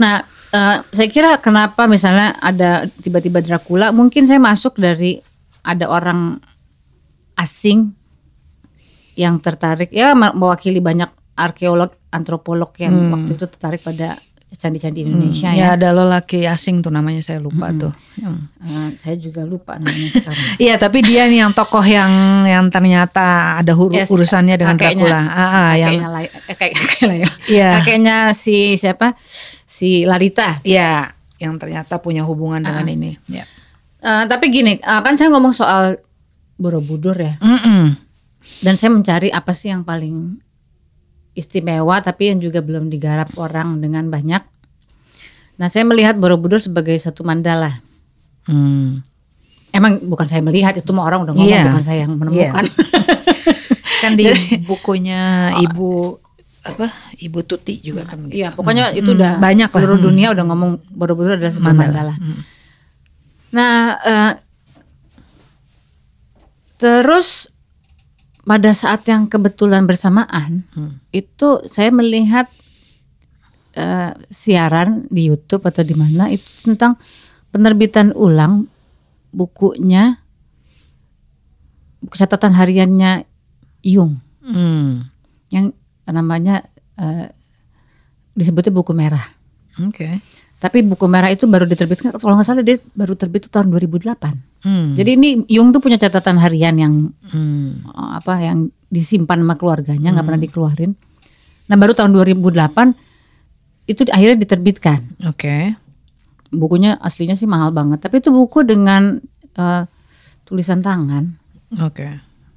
Nah, 0.00 0.24
eh, 0.52 0.76
saya 0.88 1.08
kira 1.12 1.36
kenapa 1.44 1.84
misalnya 1.84 2.36
ada 2.40 2.88
tiba-tiba 3.04 3.44
Dracula, 3.44 3.92
mungkin 3.92 4.24
saya 4.24 4.40
masuk 4.40 4.80
dari 4.80 5.20
ada 5.60 5.92
orang 5.92 6.40
asing 7.36 7.92
yang 9.16 9.36
tertarik. 9.40 9.92
Ya 9.92 10.16
me- 10.16 10.32
mewakili 10.32 10.80
banyak 10.80 11.12
arkeolog, 11.36 11.92
antropolog 12.08 12.72
yang 12.80 13.12
waktu 13.12 13.36
itu 13.36 13.44
tertarik 13.44 13.84
pada 13.84 14.16
candi-candi 14.48 15.02
Indonesia 15.02 15.50
Hmm, 15.50 15.58
ya. 15.58 15.64
ya 15.66 15.74
ada 15.74 15.90
lelaki 15.90 16.46
asing 16.46 16.78
tuh 16.78 16.88
namanya 16.88 17.18
saya 17.18 17.42
lupa 17.42 17.74
tuh. 17.74 17.90
Hmm. 18.16 18.46
Eh, 18.62 18.88
saya 18.96 19.18
juga 19.18 19.42
lupa 19.42 19.74
namanya 19.74 20.06
sekarang. 20.08 20.46
Iya, 20.64 20.74
tapi 20.76 21.02
dia 21.02 21.26
nih 21.26 21.42
yang 21.42 21.50
tokoh 21.50 21.82
yang 21.82 22.08
yang 22.42 22.70
ternyata 22.70 23.58
ada 23.58 23.72
huru- 23.74 23.98
Yes, 23.98 24.06
urusannya 24.08 24.54
dengan 24.54 24.78
kakeknya- 24.78 25.02
Dracula. 25.02 25.20
Ah, 25.26 25.42
ah, 25.42 25.70
yang 25.74 25.98
kakeknya 25.98 26.20
eh, 26.22 26.42
kakek- 26.46 26.74
kakek 26.78 27.04
Laila. 27.04 27.30
Iya. 27.46 27.70
Kakeknya 27.76 28.16
si 28.32 28.56
siapa? 28.76 29.18
Si 29.66 30.06
Larita. 30.06 30.62
Iya, 30.62 31.10
yang 31.36 31.58
ternyata 31.58 31.98
punya 31.98 32.22
hubungan 32.22 32.62
Ah. 32.62 32.70
dengan 32.72 32.86
ini. 32.88 33.10
Ya. 33.26 33.44
Eh, 33.98 34.24
tapi 34.24 34.48
gini, 34.48 34.78
eh, 34.78 35.00
kan 35.02 35.18
saya 35.18 35.28
ngomong 35.28 35.52
soal 35.52 35.98
Borobudur 36.54 37.12
ya. 37.12 37.36
Mm-mm. 37.36 37.98
Dan 38.56 38.74
saya 38.78 38.88
mencari 38.88 39.28
apa 39.28 39.52
sih 39.52 39.68
yang 39.68 39.82
paling 39.82 40.38
istimewa 41.36 42.00
tapi 42.00 42.32
yang 42.32 42.40
juga 42.40 42.58
belum 42.58 42.88
digarap 42.88 43.30
orang 43.36 43.78
dengan 43.78 44.08
banyak. 44.08 44.40
Nah, 45.56 45.68
saya 45.68 45.84
melihat 45.84 46.16
Borobudur 46.16 46.58
sebagai 46.58 46.96
satu 46.96 47.22
mandala. 47.22 47.80
Hmm. 48.44 49.04
Emang 49.70 50.00
bukan 50.00 50.24
saya 50.24 50.40
melihat 50.40 50.72
itu 50.72 50.88
mah 50.90 51.04
orang 51.04 51.24
udah 51.24 51.32
ngomong 51.32 51.48
Iya. 51.48 51.68
bukan 51.68 51.84
saya 51.84 51.98
yang 52.08 52.16
menemukan. 52.16 52.64
Kan 54.04 54.12
di 54.14 54.28
bukunya 54.64 55.52
Ibu 55.56 56.20
apa? 56.66 56.88
Ibu 57.16 57.40
Tuti 57.44 57.80
juga 57.80 58.04
kan 58.04 58.26
gitu. 58.26 58.36
Iya, 58.36 58.52
pokoknya 58.52 58.92
itu 58.92 59.12
udah 59.12 59.40
banyak 59.40 59.68
lah. 59.68 59.72
seluruh 59.72 59.96
Hmm. 59.96 60.06
dunia 60.08 60.28
udah 60.36 60.44
ngomong 60.44 60.70
Borobudur 60.92 61.36
adalah 61.36 61.52
sebuah 61.52 61.72
mandala. 61.72 62.14
Hmm. 62.16 62.40
Nah, 63.52 63.74
eh, 63.96 64.32
terus 66.76 67.48
pada 68.46 68.70
saat 68.70 69.02
yang 69.04 69.26
kebetulan 69.26 69.84
bersamaan 69.84 70.62
Hmm. 70.72 71.02
itu 71.10 71.66
saya 71.66 71.90
melihat 71.90 72.46
eh, 73.74 74.14
siaran 74.32 75.04
di 75.10 75.28
YouTube 75.28 75.66
atau 75.66 75.82
di 75.82 75.92
mana 75.92 76.32
itu 76.32 76.46
tentang 76.64 76.96
penerbitan 77.50 78.14
ulang 78.14 78.70
bukunya 79.28 80.16
catatan 82.08 82.54
hariannya 82.54 83.26
Jung 83.82 84.22
Hmm. 84.46 85.10
yang 85.50 85.74
namanya 86.06 86.62
eh, 86.96 87.28
disebutnya 88.32 88.70
buku 88.70 88.94
merah. 88.94 89.26
Oke. 89.82 90.22
Tapi 90.56 90.80
buku 90.80 91.04
merah 91.04 91.28
itu 91.28 91.44
baru 91.44 91.66
diterbitkan 91.66 92.14
kalau 92.16 92.38
nggak 92.38 92.46
salah 92.46 92.64
dia 92.64 92.78
baru 92.94 93.12
terbit 93.12 93.44
itu 93.44 93.50
tahun 93.52 93.68
2008. 93.68 94.55
Hmm. 94.66 94.98
Jadi 94.98 95.10
ini 95.14 95.28
Jung 95.46 95.70
tuh 95.70 95.78
punya 95.78 95.94
catatan 95.94 96.42
harian 96.42 96.74
yang 96.74 96.94
Hmm. 97.30 97.86
eh, 97.86 98.10
apa 98.18 98.42
yang 98.42 98.66
disimpan 98.90 99.38
sama 99.46 99.54
keluarganya 99.54 100.10
nggak 100.10 100.26
pernah 100.26 100.42
dikeluarin. 100.42 100.92
Nah 101.70 101.76
baru 101.78 101.94
tahun 101.94 102.10
2008 102.10 102.98
itu 103.86 104.02
akhirnya 104.10 104.42
diterbitkan. 104.42 105.22
Oke. 105.30 105.78
Bukunya 106.50 106.98
aslinya 106.98 107.38
sih 107.38 107.46
mahal 107.46 107.70
banget. 107.70 108.02
Tapi 108.02 108.18
itu 108.18 108.34
buku 108.34 108.66
dengan 108.66 109.22
eh, 109.54 109.82
tulisan 110.42 110.82
tangan 110.82 111.46
Oke. 111.82 112.06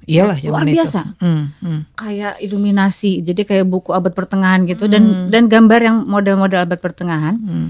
Iyalah 0.06 0.38
luar 0.42 0.62
zaman 0.62 0.66
itu. 0.70 0.76
biasa. 0.82 1.00
Hmm. 1.22 1.44
Hmm. 1.62 1.80
Kayak 1.94 2.34
iluminasi. 2.42 3.22
Jadi 3.22 3.42
kayak 3.46 3.66
buku 3.66 3.90
abad 3.94 4.10
pertengahan 4.10 4.66
gitu 4.66 4.90
dan 4.90 5.30
dan 5.30 5.46
gambar 5.46 5.80
yang 5.82 5.96
model-model 6.06 6.66
abad 6.66 6.78
pertengahan. 6.78 7.36
Hmm. 7.38 7.68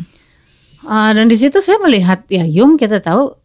Uh, 0.80 1.12
dan 1.12 1.28
di 1.28 1.36
situ 1.36 1.60
saya 1.60 1.76
melihat 1.84 2.24
ya 2.32 2.40
Jung 2.48 2.80
kita 2.80 3.04
tahu 3.04 3.36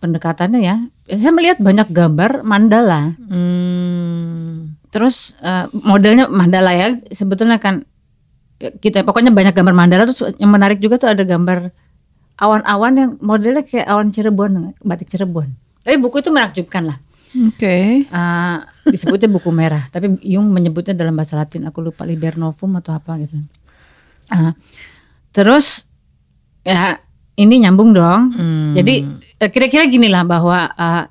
pendekatannya 0.00 0.60
ya. 0.60 0.76
Saya 1.06 1.32
melihat 1.32 1.58
banyak 1.62 1.88
gambar 1.90 2.42
mandala. 2.42 3.14
Hmm. 3.28 4.76
Terus 4.90 5.36
uh, 5.44 5.68
modelnya 5.72 6.26
mandala 6.30 6.72
ya 6.72 6.96
sebetulnya 7.12 7.60
kan 7.60 7.84
ya, 8.56 8.72
kita 8.72 9.04
pokoknya 9.04 9.32
banyak 9.34 9.52
gambar 9.52 9.74
mandala 9.76 10.08
terus 10.08 10.24
yang 10.40 10.52
menarik 10.52 10.80
juga 10.80 10.96
tuh 10.96 11.12
ada 11.12 11.20
gambar 11.22 11.68
awan-awan 12.40 12.92
yang 12.96 13.10
modelnya 13.20 13.64
kayak 13.64 13.88
awan 13.88 14.12
Cirebon, 14.12 14.76
batik 14.84 15.08
Cirebon. 15.08 15.52
Tapi 15.84 15.96
buku 16.00 16.20
itu 16.20 16.30
menakjubkan 16.32 16.92
lah. 16.92 16.98
Oke. 17.36 18.08
Uh, 18.08 18.58
disebutnya 18.88 19.28
buku 19.28 19.52
merah, 19.52 19.84
tapi 19.92 20.16
Jung 20.24 20.48
menyebutnya 20.52 20.96
dalam 20.96 21.12
bahasa 21.12 21.36
Latin. 21.36 21.68
Aku 21.68 21.84
lupa 21.84 22.08
Liber 22.08 22.40
Novum 22.40 22.76
atau 22.80 22.96
apa 22.96 23.20
gitu. 23.20 23.36
Uh, 24.32 24.52
terus 25.30 25.86
ya 26.64 26.98
ini 27.36 27.60
nyambung 27.62 27.92
dong. 27.92 28.32
Hmm. 28.32 28.72
Jadi 28.72 28.94
eh, 29.04 29.25
kira-kira 29.40 29.84
gini 29.88 30.08
lah 30.08 30.24
bahwa 30.24 30.72
uh, 30.72 31.04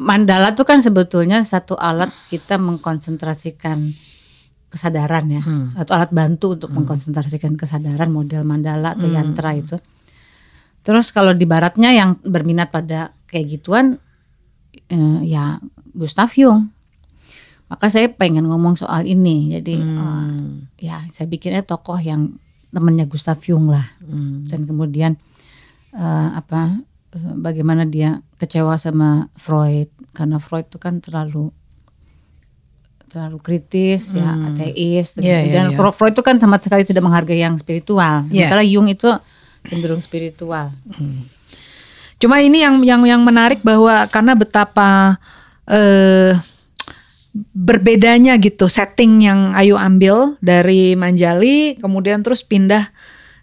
mandala 0.00 0.56
tuh 0.56 0.64
kan 0.64 0.80
sebetulnya 0.80 1.44
satu 1.44 1.76
alat 1.76 2.10
kita 2.32 2.56
mengkonsentrasikan 2.56 3.94
kesadaran 4.70 5.26
ya, 5.26 5.42
satu 5.74 5.98
alat 5.98 6.14
bantu 6.14 6.54
untuk 6.54 6.70
mengkonsentrasikan 6.70 7.58
kesadaran 7.58 8.06
model 8.06 8.46
mandala 8.46 8.94
atau 8.94 9.10
yantra 9.10 9.58
itu. 9.58 9.76
Terus 10.80 11.12
kalau 11.12 11.36
di 11.36 11.44
baratnya 11.44 11.92
yang 11.92 12.16
berminat 12.24 12.72
pada 12.72 13.12
kayak 13.28 13.60
gituan 13.60 14.00
eh, 14.88 15.20
ya 15.26 15.60
Gustav 15.92 16.32
Jung. 16.32 16.72
Maka 17.70 17.86
saya 17.86 18.10
pengen 18.10 18.46
ngomong 18.48 18.74
soal 18.80 19.04
ini. 19.04 19.58
Jadi 19.58 19.76
eh, 19.76 20.40
ya 20.80 21.04
saya 21.12 21.26
bikinnya 21.28 21.66
tokoh 21.66 21.98
yang 22.00 22.38
temannya 22.72 23.04
Gustav 23.10 23.42
Jung 23.44 23.68
lah. 23.68 23.84
Dan 24.48 24.64
kemudian 24.64 25.18
eh, 25.92 26.28
apa 26.32 26.78
eh, 26.78 26.89
bagaimana 27.18 27.82
dia 27.86 28.22
kecewa 28.38 28.78
sama 28.78 29.26
Freud 29.34 29.90
karena 30.14 30.38
Freud 30.38 30.70
itu 30.70 30.78
kan 30.78 31.02
terlalu 31.02 31.50
terlalu 33.10 33.42
kritis 33.42 34.14
ya 34.14 34.30
ateis 34.54 35.18
dan 35.18 35.22
Iya, 35.26 35.26
iya, 35.26 35.38
kemudian 35.42 35.66
iya. 35.74 35.90
Freud 35.90 36.14
itu 36.14 36.22
kan 36.22 36.38
sama 36.38 36.62
sekali 36.62 36.86
tidak 36.86 37.02
menghargai 37.02 37.42
yang 37.42 37.58
spiritual. 37.58 38.22
Iya. 38.30 38.46
sementara 38.46 38.62
Jung 38.62 38.86
itu 38.86 39.10
cenderung 39.66 39.98
spiritual. 39.98 40.70
Cuma 42.22 42.38
ini 42.38 42.62
yang 42.62 42.78
yang 42.86 43.02
yang 43.02 43.22
menarik 43.26 43.66
bahwa 43.66 44.06
karena 44.06 44.38
betapa 44.38 45.18
eh 45.66 46.38
berbedanya 47.54 48.34
gitu 48.42 48.66
setting 48.66 49.22
yang 49.22 49.54
Ayu 49.54 49.78
ambil 49.78 50.34
dari 50.42 50.98
Manjali 50.98 51.78
kemudian 51.78 52.26
terus 52.26 52.42
pindah 52.42 52.90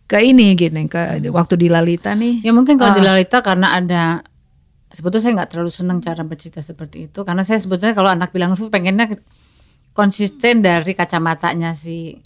ke 0.07 0.23
ini 0.23 0.55
gini 0.55 0.87
ke 0.87 1.27
waktu 1.29 1.55
di 1.55 1.67
Lalita 1.67 2.15
nih. 2.15 2.41
Ya 2.41 2.51
mungkin 2.51 2.75
kalau 2.75 2.95
di 2.95 3.03
Ah. 3.03 3.11
Lalita 3.11 3.43
karena 3.43 3.75
ada 3.75 4.03
sebetulnya 4.87 5.19
saya 5.21 5.33
nggak 5.35 5.49
terlalu 5.51 5.69
senang 5.69 5.99
cara 5.99 6.23
bercerita 6.23 6.59
seperti 6.59 7.11
itu 7.11 7.19
karena 7.21 7.43
saya 7.43 7.59
sebetulnya 7.59 7.91
kalau 7.91 8.07
anak 8.07 8.31
bilang 8.31 8.55
tuh 8.55 8.71
pengennya 8.71 9.19
konsisten 9.91 10.61
dari 10.61 10.93
kacamatanya 10.93 11.73
si 11.73 12.23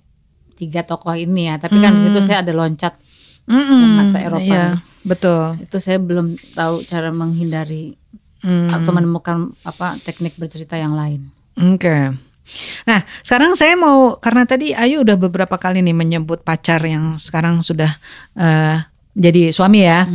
tiga 0.54 0.84
tokoh 0.84 1.16
ini 1.16 1.50
ya 1.50 1.58
tapi 1.58 1.82
kan 1.82 1.98
di 1.98 2.06
situ 2.06 2.22
saya 2.22 2.46
ada 2.46 2.54
loncat 2.54 2.94
Mm-mm, 3.50 3.98
bahasa 3.98 4.22
Eropa. 4.22 4.46
Iya, 4.46 4.66
betul. 5.02 5.58
itu 5.58 5.78
saya 5.78 5.98
belum 5.98 6.28
tahu 6.54 6.86
cara 6.86 7.10
menghindari 7.10 7.98
Hmm. 8.42 8.74
atau 8.74 8.90
menemukan 8.90 9.54
apa 9.62 10.02
teknik 10.02 10.34
bercerita 10.34 10.74
yang 10.74 10.98
lain. 10.98 11.30
Oke. 11.62 12.10
Nah, 12.88 13.04
sekarang 13.24 13.56
saya 13.56 13.78
mau 13.80 14.18
karena 14.18 14.44
tadi 14.48 14.76
Ayu 14.76 15.04
udah 15.04 15.18
beberapa 15.20 15.56
kali 15.56 15.80
nih 15.84 15.96
menyebut 15.96 16.44
pacar 16.44 16.82
yang 16.84 17.16
sekarang 17.16 17.64
sudah 17.64 17.92
eh, 18.36 18.78
jadi 19.12 19.52
suami 19.52 19.84
ya. 19.84 20.08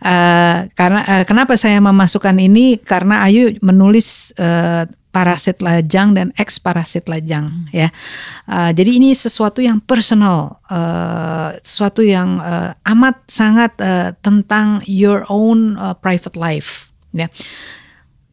Eh, 0.00 0.58
karena 0.72 1.00
eh, 1.04 1.24
kenapa 1.28 1.60
saya 1.60 1.76
memasukkan 1.80 2.36
ini 2.40 2.80
karena 2.80 3.20
Ayu 3.24 3.52
menulis 3.60 4.32
eh, 4.40 4.88
parasit 5.10 5.58
lajang 5.58 6.14
dan 6.14 6.30
eks 6.38 6.62
parasit 6.62 7.10
lajang 7.10 7.50
ya. 7.74 7.90
Eh, 8.48 8.70
jadi 8.72 8.90
ini 8.96 9.12
sesuatu 9.12 9.60
yang 9.60 9.82
personal, 9.82 10.62
eh, 10.70 11.60
sesuatu 11.60 12.00
yang 12.00 12.40
eh, 12.40 12.92
amat 12.96 13.28
sangat 13.28 13.72
eh, 13.82 14.10
tentang 14.24 14.80
your 14.86 15.26
own 15.28 15.76
eh, 15.76 15.94
private 16.00 16.38
life 16.38 16.88
ya. 17.12 17.28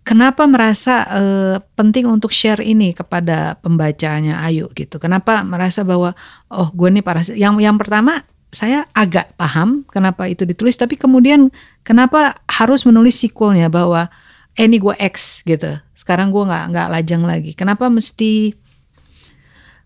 Kenapa 0.08 0.48
merasa 0.48 1.04
eh, 1.12 1.58
penting 1.76 2.08
untuk 2.08 2.32
share 2.32 2.64
ini 2.64 2.96
kepada 2.96 3.60
pembacanya 3.60 4.40
Ayu 4.48 4.72
gitu? 4.72 5.04
Kenapa 5.04 5.44
merasa 5.44 5.84
bahwa 5.84 6.16
oh 6.48 6.72
gue 6.72 6.88
nih 6.88 7.04
parasit? 7.04 7.36
Yang 7.36 7.68
yang 7.68 7.76
pertama 7.76 8.24
saya 8.48 8.88
agak 8.96 9.36
paham 9.36 9.84
kenapa 9.92 10.32
itu 10.32 10.48
ditulis, 10.48 10.80
tapi 10.80 10.96
kemudian 10.96 11.52
kenapa 11.84 12.40
harus 12.48 12.88
menulis 12.88 13.20
sequelnya 13.20 13.68
bahwa 13.68 14.08
eh 14.56 14.64
ini 14.64 14.80
gue 14.80 14.96
X 14.96 15.44
gitu. 15.44 15.76
Sekarang 15.92 16.32
gue 16.32 16.48
nggak 16.48 16.64
nggak 16.72 16.88
lajang 16.88 17.24
lagi. 17.28 17.52
Kenapa 17.52 17.92
mesti 17.92 18.56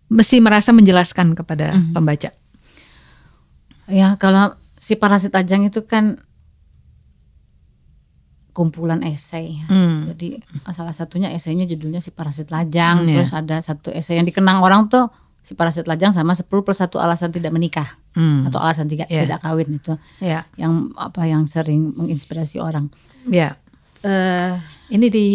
mesti 0.06 0.38
merasa 0.38 0.70
menjelaskan 0.70 1.34
kepada 1.34 1.74
pembaca? 1.98 2.30
Ya 3.90 4.14
kalau 4.22 4.54
si 4.78 4.94
parasit 4.94 5.34
ajang 5.34 5.66
itu 5.66 5.82
kan 5.90 6.22
kumpulan 8.52 9.00
esai. 9.02 9.58
ya. 9.58 9.66
Hmm. 9.68 10.08
Jadi 10.08 10.40
salah 10.70 10.92
satunya 10.92 11.30
esainya 11.30 11.64
judulnya 11.64 11.98
si 11.98 12.10
parasit 12.10 12.48
lajang. 12.48 13.04
Hmm, 13.04 13.08
iya. 13.08 13.16
Terus 13.18 13.32
ada 13.32 13.58
satu 13.58 13.90
esai 13.90 14.16
yang 14.16 14.26
dikenang 14.26 14.60
orang 14.60 14.86
tuh 14.86 15.08
si 15.40 15.52
parasit 15.52 15.86
lajang 15.86 16.12
sama 16.12 16.32
10 16.32 16.46
plus 16.62 16.78
satu 16.78 16.98
alasan 16.98 17.30
tidak 17.30 17.50
menikah 17.50 17.98
Hmm. 18.12 18.46
atau 18.46 18.60
alasan 18.60 18.86
tidak 18.86 19.08
Iya. 19.08 19.26
tidak 19.26 19.40
kawin 19.42 19.70
itu 19.74 19.96
Ya, 20.20 20.44
yang 20.54 20.92
apa 20.94 21.24
yang 21.24 21.44
sering 21.46 21.96
menginspirasi 21.96 22.60
orang. 22.60 22.92
ya. 23.26 23.56
Eh 24.02 24.54
Ini 24.90 25.08
di 25.08 25.26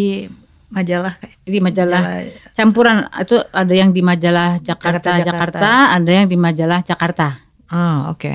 majalah 0.69 1.11
kayak 1.13 1.35
di 1.41 1.59
majalah 1.59 2.01
Majalah- 2.01 2.53
campuran 2.53 2.97
itu 3.17 3.35
ada 3.51 3.73
yang 3.73 3.89
di 3.89 4.01
majalah 4.01 4.59
Jakarta 4.59 5.15
Jakarta, 5.15 5.25
Jakarta, 5.25 5.57
Jakarta. 5.57 5.95
ada 5.95 6.11
yang 6.13 6.27
di 6.27 6.37
majalah 6.37 6.79
Jakarta. 6.81 7.27
Oh, 7.67 8.11
oke. 8.11 8.31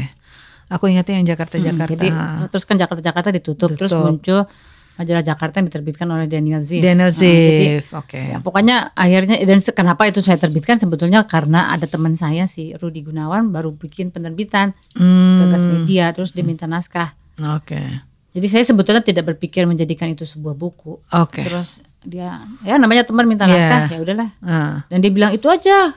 Aku 0.68 0.88
ingatnya 0.88 1.14
yang 1.14 1.28
Jakarta 1.28 1.56
Hmm, 1.56 1.68
Jakarta. 1.68 1.92
Jadi 1.94 2.08
terus 2.48 2.64
kan 2.64 2.74
Jakarta 2.74 3.00
Jakarta 3.00 3.28
ditutup, 3.30 3.68
terus 3.70 3.92
Tutup. 3.92 4.02
muncul 4.02 4.40
majalah 4.94 5.20
Jakarta 5.20 5.58
yang 5.58 5.66
diterbitkan 5.66 6.04
oleh 6.06 6.26
Daniel 6.26 6.58
Ziff. 6.58 6.80
Daniel 6.80 7.08
Nah, 7.08 7.16
jadi 7.16 7.66
Ziff, 7.74 7.86
oke. 7.92 8.20
ya, 8.20 8.38
pokoknya 8.38 8.92
akhirnya 8.92 9.36
dan 9.40 9.58
kenapa 9.62 10.04
itu 10.04 10.18
saya 10.18 10.36
terbitkan 10.36 10.76
sebetulnya 10.76 11.24
karena 11.24 11.68
ada 11.68 11.84
teman 11.84 12.12
saya 12.14 12.44
si 12.44 12.72
Rudi 12.72 13.00
Gunawan 13.00 13.48
baru 13.48 13.72
bikin 13.72 14.08
penerbitan 14.08 14.72
Hmm, 14.92 15.40
Gagas 15.40 15.64
Media 15.64 16.10
terus 16.10 16.30
dia 16.30 16.42
minta 16.42 16.64
naskah. 16.64 17.16
Oke, 17.52 17.80
Jadi 18.30 18.46
saya 18.46 18.62
sebetulnya 18.62 19.00
tidak 19.00 19.28
berpikir 19.28 19.64
menjadikan 19.64 20.08
itu 20.08 20.22
sebuah 20.22 20.52
buku. 20.52 21.00
oke. 21.02 21.40
Terus 21.40 21.80
dia 22.00 22.40
ya 22.60 22.76
namanya 22.76 23.02
teman 23.02 23.24
minta 23.24 23.44
Iya. 23.44 23.52
naskah 23.54 23.82
ya 23.88 23.98
udahlah. 23.98 24.28
Ah, 24.40 24.84
Dan 24.86 25.00
dia 25.00 25.08
bilang 25.08 25.30
itu 25.30 25.46
aja. 25.46 25.92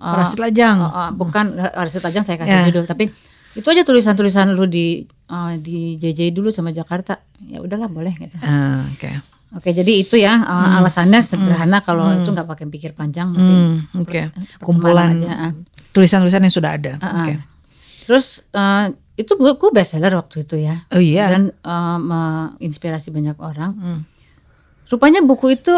Uh, 0.00 0.24
Lajang. 0.34 0.80
uh, 0.80 0.88
uh, 0.88 1.08
bukan 1.12 1.60
Parasit 1.70 2.00
Lajang 2.00 2.24
saya 2.24 2.40
kasih 2.40 2.52
Ya. 2.54 2.64
judul 2.72 2.84
tapi 2.84 3.12
itu 3.52 3.66
aja 3.66 3.82
tulisan-tulisan 3.82 4.52
lu 4.52 4.64
di 4.64 5.02
uh, 5.26 5.54
di 5.56 5.96
JJ 5.96 6.30
dulu 6.30 6.50
sama 6.50 6.70
Jakarta. 6.70 7.18
Ya 7.42 7.58
udahlah 7.58 7.86
boleh 7.86 8.14
gitu. 8.14 8.36
Ah, 8.38 8.86
Oke. 8.90 9.10
Oke, 9.50 9.74
jadi 9.74 9.92
itu 9.98 10.14
ya 10.14 10.38
uh, 10.38 10.78
alasannya 10.78 11.18
sederhana 11.20 11.82
kalau 11.82 12.06
itu 12.14 12.30
nggak 12.30 12.46
pakai 12.46 12.66
pikir 12.68 12.94
panjang 12.94 13.34
Hmm, 13.34 13.82
Oke. 13.98 14.30
pertemanan 14.30 14.62
Kumpulan 14.62 15.10
aja, 15.18 15.32
ah. 15.34 15.52
tulisan-tulisan 15.90 16.46
yang 16.46 16.54
sudah 16.54 16.70
ada. 16.78 16.92
Ah, 16.98 17.06
ah. 17.06 17.14
Oke. 17.18 17.34
Terus 18.06 18.46
uh, 18.54 18.94
itu 19.18 19.34
buku 19.34 19.74
bestseller 19.74 20.14
waktu 20.14 20.46
itu 20.46 20.54
ya. 20.54 20.86
Oh 20.94 21.02
iya. 21.02 21.34
Dan 21.34 21.50
uh, 21.66 21.98
menginspirasi 21.98 23.10
banyak 23.10 23.34
orang. 23.42 23.72
Hmm. 23.74 24.00
Rupanya 24.86 25.18
buku 25.20 25.54
itu 25.54 25.74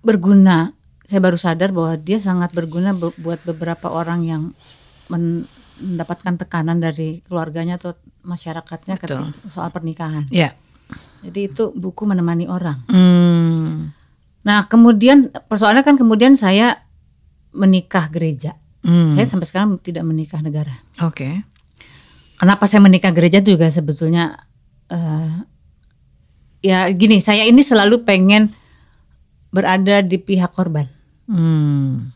berguna. 0.00 0.76
Saya 1.06 1.24
baru 1.24 1.38
sadar 1.38 1.72
bahwa 1.72 1.96
dia 1.96 2.18
sangat 2.18 2.52
berguna 2.52 2.92
bu- 2.92 3.16
buat 3.16 3.40
beberapa 3.42 3.88
orang 3.88 4.28
yang 4.28 4.42
men- 5.08 5.48
mendapatkan 5.76 6.34
tekanan 6.40 6.80
dari 6.80 7.20
keluarganya 7.24 7.76
atau 7.76 7.94
masyarakatnya 8.24 8.96
ketika 8.96 9.32
soal 9.46 9.68
pernikahan. 9.70 10.24
Ya. 10.32 10.56
Jadi 11.20 11.50
itu 11.52 11.74
buku 11.74 12.06
menemani 12.06 12.46
orang. 12.46 12.80
Hmm. 12.88 13.90
Nah, 14.46 14.64
kemudian 14.70 15.34
persoalannya 15.50 15.82
kan 15.82 15.98
kemudian 15.98 16.38
saya 16.38 16.86
menikah 17.50 18.06
gereja. 18.08 18.54
Hmm. 18.86 19.10
Saya 19.12 19.26
sampai 19.26 19.46
sekarang 19.50 19.76
tidak 19.82 20.06
menikah 20.06 20.38
negara. 20.38 20.72
Oke. 21.02 21.42
Kenapa 22.36 22.68
saya 22.68 22.84
menikah 22.84 23.10
gereja 23.10 23.42
juga 23.42 23.66
sebetulnya 23.72 24.46
eh, 24.92 25.34
ya 26.62 26.86
gini, 26.94 27.18
saya 27.18 27.42
ini 27.48 27.64
selalu 27.64 28.06
pengen 28.06 28.54
berada 29.50 30.04
di 30.04 30.20
pihak 30.20 30.52
korban. 30.54 30.86
Hmm. 31.26 32.14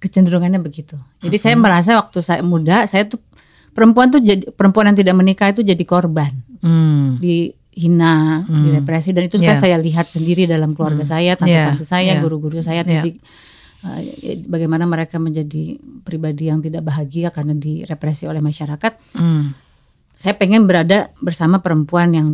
Kecenderungannya 0.00 0.58
begitu. 0.58 0.96
Jadi 1.20 1.36
saya 1.36 1.54
merasa 1.54 2.00
waktu 2.00 2.18
saya 2.18 2.40
muda, 2.40 2.88
saya 2.88 3.04
tuh 3.04 3.20
perempuan 3.70 4.08
tuh 4.08 4.18
jadi 4.18 4.48
perempuan 4.50 4.88
yang 4.88 4.96
tidak 4.96 5.14
menikah 5.14 5.52
itu 5.52 5.60
jadi 5.60 5.84
korban, 5.84 6.32
Hmm. 6.64 7.20
dihina, 7.20 8.42
direpresi 8.48 9.12
dan 9.12 9.28
itu 9.28 9.36
kan 9.36 9.56
Yeah. 9.56 9.62
saya 9.62 9.76
lihat 9.76 10.08
sendiri 10.08 10.48
dalam 10.48 10.72
keluarga 10.72 11.04
saya, 11.04 11.36
tante-tante 11.36 11.84
Yeah, 11.84 11.86
saya, 11.86 12.12
yeah. 12.16 12.20
guru-guru 12.20 12.58
saya 12.58 12.82
Yeah. 12.82 13.12
eh, 13.80 14.40
bagaimana 14.44 14.84
mereka 14.84 15.16
menjadi 15.16 15.76
pribadi 16.00 16.48
yang 16.48 16.60
tidak 16.60 16.80
bahagia 16.82 17.28
karena 17.28 17.52
direpresi 17.52 18.24
oleh 18.24 18.40
masyarakat. 18.40 18.92
Hmm. 19.16 19.52
saya 20.12 20.36
pengen 20.36 20.68
berada 20.68 21.08
bersama 21.24 21.64
perempuan 21.64 22.12
yang 22.12 22.28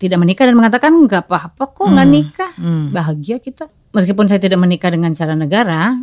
tidak 0.00 0.16
menikah 0.16 0.48
dan 0.48 0.56
mengatakan 0.56 0.96
nggak 1.04 1.28
apa-apa 1.28 1.68
kok 1.68 1.84
nggak 1.84 2.08
nikah 2.08 2.52
Hmm. 2.56 2.88
bahagia 2.88 3.36
kita 3.36 3.68
meskipun 3.92 4.24
saya 4.24 4.40
tidak 4.40 4.56
menikah 4.56 4.88
dengan 4.88 5.12
cara 5.12 5.36
negara 5.36 6.00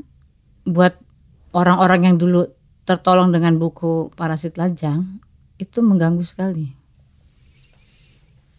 buat 0.68 1.00
orang-orang 1.52 2.02
yang 2.04 2.16
dulu 2.16 2.46
tertolong 2.84 3.32
dengan 3.32 3.56
buku 3.56 4.12
Parasit 4.14 4.56
Lajang 4.56 5.24
itu 5.58 5.80
mengganggu 5.80 6.22
sekali 6.22 6.76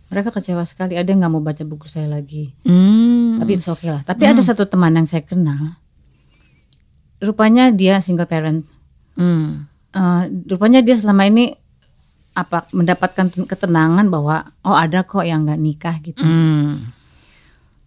mereka 0.08 0.32
kecewa 0.32 0.64
sekali 0.64 0.96
ada 0.96 1.04
yang 1.04 1.20
nggak 1.20 1.30
mau 1.30 1.44
baca 1.44 1.62
buku 1.62 1.84
saya 1.84 2.08
lagi 2.08 2.56
Hmm. 2.64 3.36
tapi 3.36 3.54
itu 3.54 3.68
oke 3.68 3.84
lah 3.84 4.00
tapi 4.02 4.24
ada 4.24 4.40
satu 4.40 4.64
teman 4.64 4.90
yang 4.90 5.04
saya 5.04 5.20
kenal 5.20 5.76
rupanya 7.18 7.68
dia 7.70 7.98
single 7.98 8.26
parent 8.26 8.64
Hmm. 9.14 9.66
Eh, 9.90 10.22
rupanya 10.46 10.78
dia 10.78 10.94
selama 10.94 11.26
ini 11.26 11.50
apa 12.32 12.70
mendapatkan 12.70 13.26
ten- 13.26 13.44
ketenangan 13.44 14.06
bahwa 14.06 14.46
oh 14.62 14.70
ada 14.72 15.02
kok 15.02 15.26
yang 15.26 15.42
nggak 15.42 15.58
nikah 15.58 15.96
gitu. 15.98 16.22
Hmm. 16.22 16.94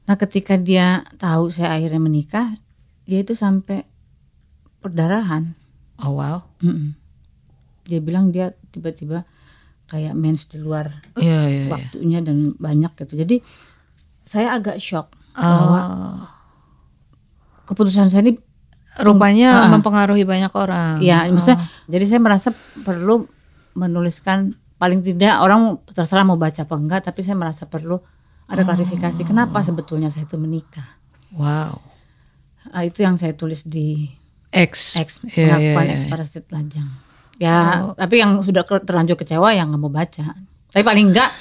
Nah 0.03 0.15
ketika 0.19 0.59
dia 0.59 1.07
tahu 1.15 1.47
saya 1.47 1.71
akhirnya 1.71 2.03
menikah, 2.03 2.59
dia 3.07 3.23
itu 3.23 3.31
sampai 3.31 3.87
perdarahan. 4.81 5.53
Oh 6.01 6.17
wow. 6.17 6.41
Mm-mm. 6.59 6.97
Dia 7.85 8.01
bilang 8.01 8.29
dia 8.29 8.51
tiba-tiba 8.69 9.23
kayak 9.85 10.15
mens 10.15 10.47
di 10.47 10.57
luar 10.57 10.89
Iya 11.15 11.39
iya. 11.45 11.61
iya. 11.63 11.69
waktunya 11.69 12.19
dan 12.19 12.57
banyak 12.57 12.91
gitu. 12.97 13.13
Jadi 13.17 13.35
saya 14.23 14.55
agak 14.55 14.77
shock 14.77 15.13
Oh. 15.31 16.27
keputusan 17.65 18.11
saya 18.11 18.27
ini 18.27 18.35
Rupanya 18.99 19.63
Ah. 19.63 19.71
mempengaruhi 19.71 20.27
banyak 20.27 20.51
orang. 20.51 20.99
Ya, 20.99 21.23
maksudnya 21.31 21.63
jadi 21.87 22.03
saya 22.03 22.19
merasa 22.19 22.51
perlu 22.83 23.23
menuliskan 23.71 24.51
paling 24.75 24.99
tidak 24.99 25.39
orang 25.39 25.79
terserah 25.87 26.27
mau 26.27 26.35
baca 26.35 26.67
apa 26.67 26.75
enggak, 26.75 27.07
tapi 27.07 27.23
saya 27.23 27.39
merasa 27.39 27.63
perlu 27.63 28.03
ada 28.51 28.67
klarifikasi 28.67 29.23
kenapa 29.23 29.63
sebetulnya 29.63 30.11
saya 30.11 30.27
itu 30.27 30.35
menikah. 30.35 30.99
Wow. 31.31 31.79
Ah, 32.67 32.83
itu 32.83 32.99
yang 32.99 33.15
saya 33.15 33.31
tulis 33.31 33.63
di 33.63 34.11
X. 34.51 34.99
X 34.99 35.09
Iya, 35.31 35.55
pengakuan 35.57 35.85
iya, 35.87 35.95
X 35.95 36.01
iya. 36.03 36.09
parasit 36.11 36.45
lajang. 36.51 36.89
Ya, 37.41 37.57
tapi 37.97 38.21
yang 38.21 38.37
sudah 38.45 38.61
terlanjur 38.61 39.17
kecewa 39.17 39.49
yang 39.55 39.73
nggak 39.73 39.81
mau 39.81 39.89
baca. 39.89 40.37
Tapi 40.69 40.83
paling 40.85 41.09
enggak 41.09 41.31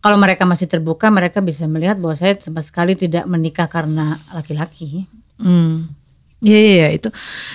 kalau 0.00 0.16
mereka 0.16 0.48
masih 0.48 0.64
terbuka, 0.64 1.12
mereka 1.12 1.44
bisa 1.44 1.68
melihat 1.68 2.00
bahwa 2.00 2.16
saya 2.16 2.36
sama 2.40 2.64
sekali 2.64 2.96
tidak 2.96 3.28
menikah 3.28 3.68
karena 3.68 4.16
laki-laki. 4.32 5.04
Hmm. 5.36 5.92
Iya 6.40 6.56
iya 6.56 6.72
iya, 6.72 6.88
itu. 6.96 7.08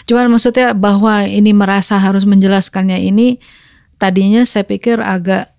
Cuman 0.06 0.30
maksudnya 0.30 0.78
bahwa 0.78 1.26
ini 1.26 1.58
merasa 1.58 1.98
harus 1.98 2.22
menjelaskannya 2.30 3.02
ini 3.02 3.42
tadinya 3.98 4.46
saya 4.46 4.62
pikir 4.62 5.02
agak 5.02 5.50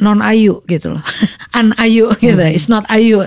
non 0.00 0.24
ayu 0.24 0.64
gitu 0.64 0.96
loh. 0.96 1.04
An 1.56 1.76
ayu 1.76 2.08
gitu. 2.16 2.40
It's 2.40 2.72
not 2.72 2.88
ayu. 2.88 3.20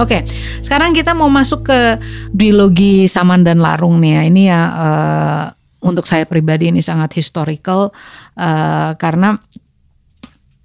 Oke, 0.00 0.24
sekarang 0.64 0.96
kita 0.96 1.12
mau 1.12 1.28
masuk 1.28 1.68
ke 1.68 2.00
duologi 2.32 3.04
Saman 3.04 3.44
dan 3.44 3.60
Larung 3.60 4.00
nih 4.00 4.12
ya. 4.16 4.22
Ini 4.32 4.42
ya 4.48 4.60
eh, 4.64 5.44
untuk 5.84 6.08
saya 6.08 6.24
pribadi 6.24 6.72
ini 6.72 6.80
sangat 6.80 7.12
historical 7.20 7.92
eh, 8.32 8.96
karena 8.96 9.36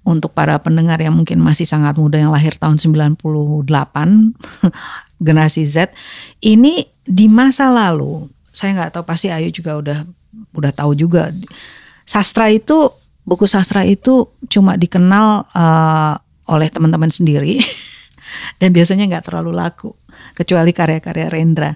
untuk 0.07 0.31
para 0.31 0.55
pendengar 0.63 1.03
yang 1.03 1.17
mungkin 1.17 1.43
masih 1.43 1.67
sangat 1.67 1.99
muda 1.99 2.15
yang 2.15 2.31
lahir 2.31 2.55
tahun 2.55 2.79
98 2.79 3.67
generasi 5.25 5.65
Z 5.67 5.91
ini 6.39 6.87
di 7.03 7.25
masa 7.25 7.73
lalu 7.73 8.29
saya 8.53 8.77
nggak 8.77 8.91
tahu 8.95 9.03
pasti 9.03 9.33
Ayu 9.33 9.49
juga 9.49 9.81
udah 9.81 9.99
udah 10.55 10.71
tahu 10.71 10.93
juga 10.93 11.33
sastra 12.05 12.53
itu 12.53 12.87
buku 13.25 13.49
sastra 13.49 13.81
itu 13.83 14.29
cuma 14.47 14.77
dikenal 14.77 15.49
eh, 15.51 16.13
oleh 16.53 16.69
teman-teman 16.69 17.09
sendiri 17.09 17.59
dan 18.61 18.69
biasanya 18.71 19.07
nggak 19.09 19.31
terlalu 19.31 19.51
laku 19.55 19.91
kecuali 20.33 20.71
karya-karya 20.71 21.27
Rendra. 21.27 21.71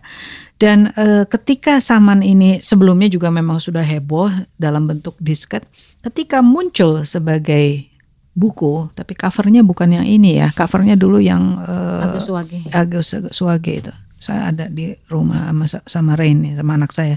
Dan 0.60 0.92
eh, 0.92 1.24
ketika 1.32 1.80
Saman 1.80 2.20
ini 2.20 2.60
sebelumnya 2.60 3.08
juga 3.08 3.32
memang 3.32 3.64
sudah 3.64 3.84
heboh 3.84 4.28
dalam 4.60 4.88
bentuk 4.92 5.16
disket 5.24 5.64
ketika 6.04 6.44
muncul 6.44 7.04
sebagai 7.08 7.88
buku 8.36 8.88
tapi 8.96 9.20
covernya 9.20 9.68
bukan 9.68 10.00
yang 10.00 10.08
ini 10.08 10.40
ya 10.40 10.52
covernya 10.52 11.00
dulu 11.00 11.24
yang 11.24 11.60
eh, 11.64 12.06
Agus 12.08 12.28
Suwage. 12.28 12.60
Agus 12.76 13.08
Suwage 13.32 13.74
itu. 13.84 13.94
Saya 14.20 14.52
ada 14.52 14.68
di 14.68 14.92
rumah 15.08 15.48
sama 15.48 15.66
sama 15.88 16.12
Rain 16.20 16.44
sama 16.60 16.76
anak 16.76 16.92
saya. 16.92 17.16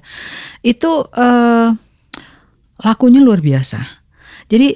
Itu 0.63 1.11
eh, 1.11 1.69
lakunya 2.83 3.19
luar 3.19 3.43
biasa. 3.43 3.83
Jadi 4.47 4.75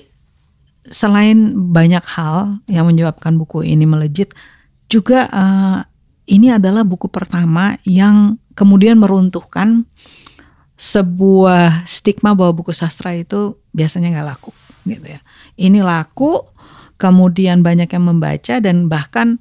selain 0.86 1.54
banyak 1.74 2.02
hal 2.14 2.62
yang 2.70 2.86
menyebabkan 2.86 3.34
buku 3.34 3.66
ini 3.66 3.86
melejit 3.86 4.34
juga 4.86 5.26
eh, 5.30 5.78
ini 6.26 6.50
adalah 6.50 6.82
buku 6.82 7.06
pertama 7.06 7.78
yang 7.86 8.38
kemudian 8.58 8.98
meruntuhkan 8.98 9.86
sebuah 10.76 11.88
stigma 11.88 12.36
bahwa 12.36 12.60
buku 12.60 12.72
sastra 12.74 13.16
itu 13.16 13.56
biasanya 13.72 14.12
nggak 14.12 14.28
laku 14.28 14.52
gitu 14.84 15.06
ya. 15.06 15.20
Ini 15.56 15.80
laku, 15.80 16.44
kemudian 17.00 17.64
banyak 17.64 17.88
yang 17.88 18.04
membaca 18.04 18.60
dan 18.60 18.86
bahkan 18.86 19.40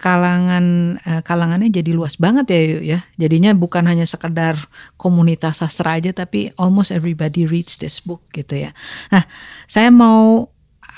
kalangan 0.00 0.96
eh, 1.04 1.20
kalangannya 1.20 1.68
jadi 1.68 1.92
luas 1.92 2.16
banget 2.16 2.46
ya 2.48 2.60
Yu, 2.60 2.78
ya. 2.96 2.98
Jadinya 3.20 3.52
bukan 3.52 3.84
hanya 3.84 4.08
sekedar 4.08 4.56
komunitas 4.96 5.60
sastra 5.60 6.00
aja 6.00 6.14
tapi 6.14 6.54
almost 6.56 6.94
everybody 6.94 7.44
reads 7.44 7.76
this 7.76 8.00
book 8.00 8.24
gitu 8.32 8.68
ya. 8.68 8.70
Nah, 9.12 9.28
saya 9.68 9.92
mau 9.92 10.48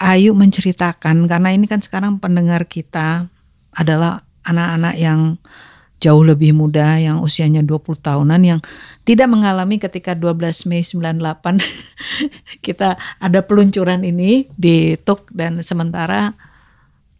Ayu 0.02 0.34
menceritakan 0.34 1.30
karena 1.30 1.54
ini 1.54 1.68
kan 1.70 1.78
sekarang 1.78 2.18
pendengar 2.18 2.66
kita 2.66 3.31
adalah 3.76 4.24
anak-anak 4.44 4.94
yang 4.98 5.40
jauh 6.02 6.26
lebih 6.26 6.50
muda 6.50 6.98
yang 6.98 7.22
usianya 7.22 7.62
20 7.62 8.02
tahunan 8.02 8.42
yang 8.42 8.60
tidak 9.06 9.30
mengalami 9.30 9.78
ketika 9.78 10.18
12 10.18 10.66
Mei 10.66 10.82
98 10.82 11.62
kita 12.66 12.98
ada 13.22 13.40
peluncuran 13.46 14.02
ini 14.02 14.50
di 14.58 14.98
TUK 14.98 15.30
dan 15.30 15.62
sementara 15.62 16.34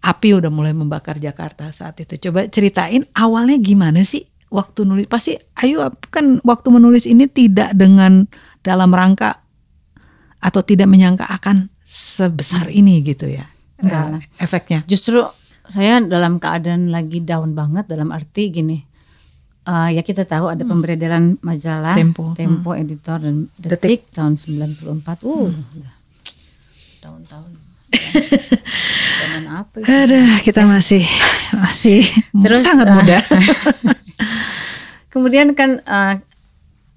api 0.03 0.35
udah 0.35 0.51
mulai 0.51 0.75
membakar 0.75 1.23
Jakarta 1.23 1.71
saat 1.71 2.03
itu. 2.03 2.19
Coba 2.29 2.51
ceritain 2.51 3.07
awalnya 3.15 3.55
gimana 3.63 4.03
sih 4.03 4.27
waktu 4.51 4.83
nulis? 4.83 5.07
Pasti 5.07 5.39
Ayu 5.63 5.79
kan 6.11 6.43
waktu 6.43 6.69
menulis 6.75 7.07
ini 7.07 7.31
tidak 7.31 7.79
dengan 7.79 8.27
dalam 8.67 8.91
rangka 8.91 9.39
atau 10.43 10.59
tidak 10.67 10.91
menyangka 10.91 11.31
akan 11.31 11.71
sebesar 11.87 12.67
ini 12.67 12.99
gitu 13.07 13.31
ya. 13.31 13.47
Enggak. 13.79 14.27
efeknya. 14.43 14.83
Justru 14.91 15.23
saya 15.73 16.05
dalam 16.05 16.37
keadaan 16.37 16.93
lagi 16.93 17.25
down 17.25 17.57
banget 17.57 17.89
dalam 17.89 18.13
arti 18.13 18.53
gini. 18.53 18.85
Uh, 19.63 19.95
ya 19.95 20.03
kita 20.03 20.27
tahu 20.27 20.51
ada 20.51 20.67
pemberedaran 20.67 21.39
majalah 21.39 21.95
Tempo. 21.95 22.35
Tempo 22.35 22.75
editor 22.75 23.23
dan 23.23 23.47
Detik, 23.57 24.11
tahun 24.11 24.35
94. 24.35 25.23
Uh, 25.23 25.55
udah 25.55 25.95
tahun-tahun. 27.03 27.51
Zaman 29.23 29.45
apa 29.49 29.75
itu? 29.81 29.87
Ada 29.87 30.21
kita 30.43 30.63
masih 30.67 31.03
masih 31.55 32.03
Terus, 32.43 32.63
sangat 32.63 32.87
uh, 32.91 32.95
muda. 32.99 33.19
Kemudian 35.13 35.53
kan 35.55 35.79
uh, 35.85 36.15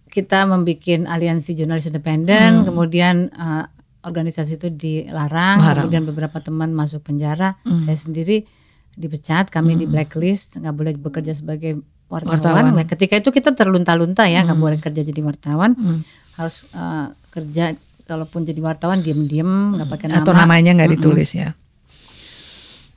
kita 0.10 0.48
membuat 0.48 1.06
aliansi 1.12 1.52
jurnalis 1.60 1.92
independen, 1.92 2.64
kemudian 2.64 3.28
uh, 3.36 3.68
organisasi 4.08 4.56
itu 4.56 4.72
dilarang, 4.72 5.60
Larang. 5.60 5.92
kemudian 5.92 6.08
beberapa 6.08 6.40
teman 6.40 6.72
masuk 6.72 7.04
penjara, 7.04 7.60
saya 7.84 8.00
sendiri 8.00 8.48
dipecat, 8.96 9.52
kami 9.52 9.76
di 9.76 9.86
blacklist, 9.86 10.60
nggak 10.60 10.76
boleh 10.76 10.93
bekerja 10.96 11.36
sebagai 11.36 11.84
wartawan. 12.08 12.39
Wartawan. 12.39 12.64
Nah, 12.72 12.88
ketika 12.88 13.20
itu 13.20 13.30
kita 13.30 13.52
terlunta-lunta 13.52 14.24
ya, 14.26 14.48
nggak 14.48 14.60
boleh 14.60 14.80
kerja 14.80 15.04
jadi 15.04 15.22
wartawan, 15.22 15.76
Hmm. 15.76 16.00
harus 16.39 16.68
uh, 16.72 17.12
kerja 17.32 17.76
kalaupun 18.08 18.48
jadi 18.48 18.60
wartawan 18.64 19.04
diem-diem, 19.04 19.76
nggak 19.76 19.89
pakai 19.91 20.08
nama. 20.12 20.24
Atau 20.24 20.34
namanya 20.34 20.72
nggak 20.76 20.91
ditulis 20.96 21.36
ya. 21.36 21.52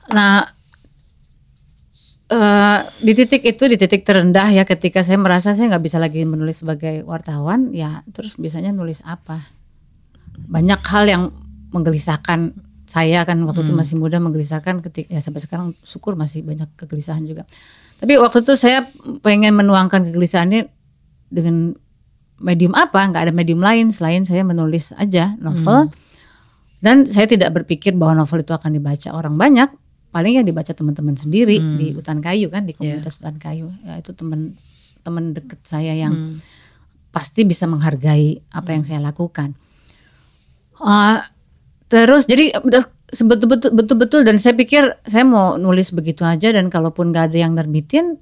Nah, 0.09 0.47
eh 2.29 2.79
di 3.01 3.13
titik 3.17 3.41
itu 3.41 3.65
di 3.65 3.73
titik 3.73 4.05
terendah 4.05 4.53
ya 4.53 4.61
ketika 4.61 5.01
saya 5.01 5.17
merasa 5.17 5.57
saya 5.57 5.65
nggak 5.73 5.81
bisa 5.81 5.97
lagi 5.97 6.21
menulis 6.29 6.61
sebagai 6.61 7.01
wartawan 7.09 7.73
ya 7.73 8.05
terus 8.13 8.37
biasanya 8.37 8.69
nulis 8.69 9.01
apa 9.01 9.49
banyak 10.45 10.77
hal 10.77 11.09
yang 11.09 11.23
menggelisahkan 11.73 12.53
saya 12.89 13.21
kan 13.21 13.37
waktu 13.45 13.69
itu 13.69 13.73
masih 13.77 14.01
muda 14.01 14.17
menggelisahkan 14.17 14.81
ketika 14.81 15.13
ya 15.13 15.21
sampai 15.21 15.45
sekarang 15.45 15.77
syukur 15.85 16.17
masih 16.17 16.41
banyak 16.41 16.65
kegelisahan 16.73 17.21
juga. 17.21 17.45
Tapi 18.01 18.17
waktu 18.17 18.41
itu 18.41 18.57
saya 18.57 18.89
pengen 19.21 19.53
menuangkan 19.53 20.09
kegelisahannya 20.09 20.65
dengan 21.29 21.77
medium 22.41 22.73
apa 22.73 22.97
nggak 23.13 23.29
ada 23.29 23.33
medium 23.35 23.61
lain 23.61 23.93
selain 23.93 24.25
saya 24.25 24.41
menulis 24.41 24.89
aja 24.97 25.37
novel. 25.37 25.93
Dan 26.81 27.05
saya 27.05 27.29
tidak 27.29 27.53
berpikir 27.53 27.93
bahwa 27.93 28.25
novel 28.25 28.41
itu 28.41 28.57
akan 28.57 28.73
dibaca 28.73 29.13
orang 29.13 29.37
banyak 29.37 29.69
paling 30.09 30.41
yang 30.41 30.47
dibaca 30.49 30.73
teman-teman 30.73 31.13
sendiri 31.13 31.61
di 31.77 31.93
hutan 31.93 32.17
kayu 32.25 32.49
kan 32.49 32.65
di 32.65 32.73
komunitas 32.73 33.21
hutan 33.21 33.37
kayu. 33.37 33.69
Ya 33.85 34.01
itu 34.01 34.17
teman 34.17 34.57
teman 35.05 35.37
deket 35.37 35.61
saya 35.61 35.93
yang 35.93 36.41
pasti 37.13 37.45
bisa 37.45 37.69
menghargai 37.69 38.41
apa 38.49 38.73
yang 38.73 38.81
saya 38.81 38.97
lakukan. 38.97 39.53
Ah, 40.81 41.29
terus 41.89 42.23
jadi 42.23 42.53
betul-betul 43.09 43.73
betul-betul 43.73 44.21
dan 44.21 44.37
saya 44.37 44.53
pikir 44.53 44.93
saya 45.03 45.25
mau 45.25 45.57
nulis 45.57 45.89
begitu 45.89 46.21
aja 46.21 46.53
dan 46.53 46.69
kalaupun 46.69 47.09
nggak 47.09 47.33
ada 47.33 47.37
yang 47.39 47.57
nerbitin 47.57 48.21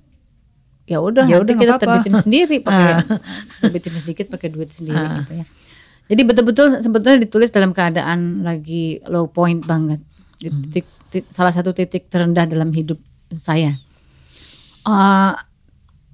ya 0.88 1.04
udah 1.04 1.28
Ya 1.28 1.36
nanti 1.36 1.44
udah, 1.44 1.54
kita 1.54 1.64
nggak 1.68 1.76
apa-apa. 1.76 1.84
terbitin 2.00 2.16
sendiri 2.18 2.56
pakai 2.66 2.92
terbitin 3.60 3.94
sedikit 3.94 4.26
pakai 4.30 4.48
duit 4.48 4.72
sendiri 4.72 4.96
gitu 5.22 5.34
ya. 5.36 5.46
Jadi 6.08 6.22
betul-betul 6.24 6.80
sebetulnya 6.80 7.20
ditulis 7.20 7.52
dalam 7.52 7.76
keadaan 7.76 8.40
lagi 8.42 9.04
low 9.04 9.28
point 9.28 9.60
banget. 9.60 10.00
Di 10.40 10.48
titik, 10.48 10.88
tit- 11.12 11.28
salah 11.28 11.52
satu 11.52 11.76
titik 11.76 12.08
terendah 12.08 12.48
dalam 12.48 12.72
hidup 12.72 12.96
saya. 13.28 13.76
Ah, 14.88 15.36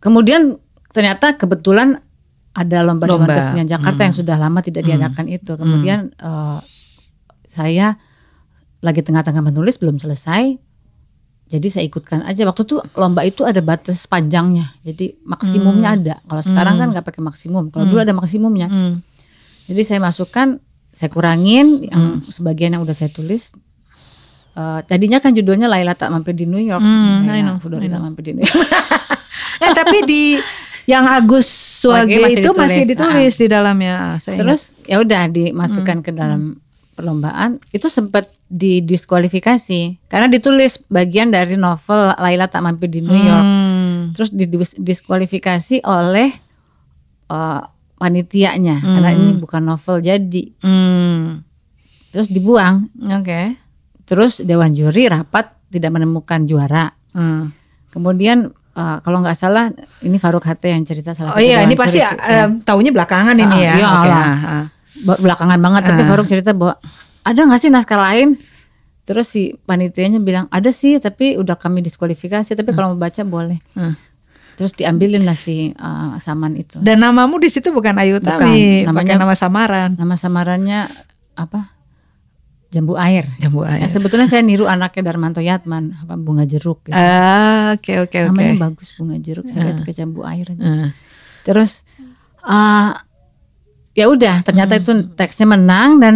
kemudian 0.01 0.57
ternyata 0.89 1.37
kebetulan 1.37 2.01
ada 2.53 2.81
lomba, 2.81 3.05
Dewan 3.05 3.29
Lomba. 3.29 3.37
Kesenian 3.37 3.69
Jakarta 3.69 4.01
yang 4.01 4.15
sudah 4.15 4.33
lama 4.33 4.65
tidak 4.65 4.81
diadakan 4.83 5.29
itu. 5.29 5.53
Kemudian 5.53 6.09
eh, 6.11 6.59
saya 7.53 8.01
lagi 8.81 9.05
tengah-tengah 9.05 9.45
menulis 9.45 9.77
belum 9.77 10.01
selesai. 10.01 10.57
Jadi 11.53 11.67
saya 11.69 11.85
ikutkan 11.85 12.25
aja. 12.25 12.49
Waktu 12.49 12.65
itu 12.65 12.81
lomba 12.97 13.21
itu 13.21 13.45
ada 13.45 13.61
batas 13.61 14.09
panjangnya. 14.09 14.73
Jadi 14.81 15.21
maksimumnya 15.21 15.93
ada. 15.93 16.15
Kalau 16.25 16.41
sekarang 16.41 16.81
kan 16.81 16.87
nggak 16.89 17.05
pakai 17.05 17.21
maksimum. 17.21 17.69
Kalau 17.69 17.85
dulu 17.85 18.01
ada 18.01 18.15
maksimumnya. 18.15 18.67
Hmm. 18.67 19.05
jadi 19.63 19.79
saya 19.87 19.99
masukkan 20.03 20.59
saya 20.91 21.07
kurangin 21.07 21.87
yang 21.87 22.19
sebagian 22.27 22.75
yang 22.75 22.83
udah 22.83 22.91
saya 22.91 23.07
tulis. 23.13 23.55
Eh, 24.53 24.79
tadinya 24.85 25.17
kan 25.17 25.33
judulnya 25.33 25.65
Laila 25.65 25.97
tak 25.97 26.13
mampir 26.13 26.37
di 26.37 26.45
New 26.45 26.61
York. 26.61 26.83
Hmm, 26.83 27.25
Laila 27.25 27.55
know, 27.55 27.57
Fudori 27.57 27.89
tak 27.89 28.01
mampir 28.01 28.21
di 28.21 28.33
New 28.37 28.45
York. 28.49 28.69
Eh 29.63 29.71
tapi 29.73 29.97
di 30.05 30.23
yang 30.85 31.07
Agus 31.07 31.47
masih 31.87 32.43
itu 32.43 32.51
masih 32.53 32.83
ditulis. 32.85 33.33
ditulis 33.33 33.33
di 33.39 33.47
dalamnya. 33.49 34.21
Saya 34.21 34.37
Terus 34.43 34.77
ya 34.85 35.01
udah 35.01 35.31
dimasukkan 35.31 36.05
ke 36.05 36.11
dalam 36.13 36.59
perlombaan 36.93 37.57
itu 37.69 37.85
sempat 37.85 38.29
didiskualifikasi 38.47 39.81
karena 40.05 40.27
ditulis 40.27 40.77
bagian 40.87 41.29
dari 41.29 41.55
novel 41.55 42.13
Laila 42.15 42.45
tak 42.45 42.61
mampir 42.61 42.87
di 42.87 43.01
New. 43.01 43.11
York. 43.11 43.43
Hmm. 43.43 43.99
Terus 44.13 44.29
didiskualifikasi 44.31 45.81
oleh 45.81 46.29
eh, 47.27 47.61
panitianya 47.95 48.77
karena 48.79 49.09
ini 49.11 49.33
bukan 49.35 49.63
novel 49.63 49.99
jadi. 49.99 50.43
Hmm. 50.59 51.41
Terus 52.09 52.29
dibuang. 52.29 52.93
Oke. 53.11 53.57
Terus 54.03 54.39
dewan 54.39 54.71
juri 54.71 55.07
rapat 55.07 55.49
tidak 55.67 55.89
menemukan 55.91 56.45
juara. 56.45 56.93
Hmm. 57.11 57.49
Kemudian 57.89 58.49
eh, 58.71 58.97
kalau 59.01 59.17
nggak 59.19 59.33
salah 59.33 59.73
ini 59.99 60.17
Faruk 60.17 60.45
Hate 60.45 60.69
yang 60.69 60.83
cerita 60.83 61.11
salah 61.11 61.31
Oh 61.31 61.37
satu 61.37 61.43
iya, 61.43 61.61
dewan 61.61 61.67
ini 61.67 61.75
pasti 61.75 61.99
juri. 61.99 62.21
eh, 62.21 62.47
taunya 62.61 62.91
belakangan 62.91 63.33
ini 63.35 63.57
Ah, 63.57 63.65
ya. 63.65 63.73
iya 63.73 63.87
Oke. 63.89 64.07
lah. 64.07 64.21
ah, 64.21 64.29
ah. 64.29 64.43
Ba- 64.45 64.69
belakangan 65.03 65.59
banget 65.59 65.81
tapi 65.85 66.01
Faruk 66.03 66.25
cerita 66.25 66.51
bahwa 66.51 66.79
ada 67.21 67.39
nggak 67.39 67.59
sih 67.59 67.67
naskah 67.67 67.99
lain 68.01 68.39
terus 69.03 69.27
si 69.27 69.51
panitianya 69.59 70.17
bilang 70.17 70.47
ada 70.47 70.71
sih 70.71 70.95
tapi 70.97 71.35
udah 71.35 71.53
kami 71.53 71.79
diskualifikasi 71.79 72.47
tapi 72.49 72.71
kalau 72.71 72.95
mau 72.95 73.01
baca 73.01 73.19
boleh 73.21 73.59
Hmm. 73.73 73.99
terus 74.53 74.71
diambilin 74.71 75.21
lah 75.21 75.35
si 75.35 75.71
uh, 75.73 76.15
saman 76.17 76.55
itu 76.55 76.79
Dan 76.79 76.99
namamu 76.99 77.35
di 77.35 77.47
situ 77.47 77.69
bukan 77.69 77.95
Ayu 77.95 78.17
Tami, 78.17 78.83
namanya- 78.83 79.17
nama 79.17 79.33
samaran. 79.33 79.95
nama 79.95 80.15
samarannya 80.15 80.87
apa 81.33 81.67
jambu 82.69 82.95
air 82.95 83.27
Jambu 83.37 83.61
Ya, 83.63 83.75
air. 83.75 83.87
sebetulnya 83.87 84.25
saya 84.25 84.39
niru 84.39 84.65
anaknya 84.65 85.05
Darmanto 85.05 85.37
Yatman 85.37 85.93
apa 85.95 86.15
bunga 86.15 86.41
jeruk 86.43 86.81
gitu. 86.83 86.95
Ah, 86.95 87.75
oke 87.75 88.01
oke 88.01 88.17
oke. 88.23 88.29
namanya 88.31 88.55
bagus 88.63 88.95
bunga 88.95 89.13
jeruk 89.15 89.45
saya 89.45 89.67
lihat 89.67 89.83
pakai 89.83 89.93
jambu 89.95 90.23
air 90.23 90.47
aja. 90.47 90.63
Hmm. 90.63 90.89
Terus 91.43 91.85
uh, 92.41 92.97
ya 93.93 94.09
udah 94.09 94.41
ternyata 94.41 94.81
itu 94.81 95.13
teksnya 95.13 95.53
menang 95.53 96.01
dan 96.01 96.15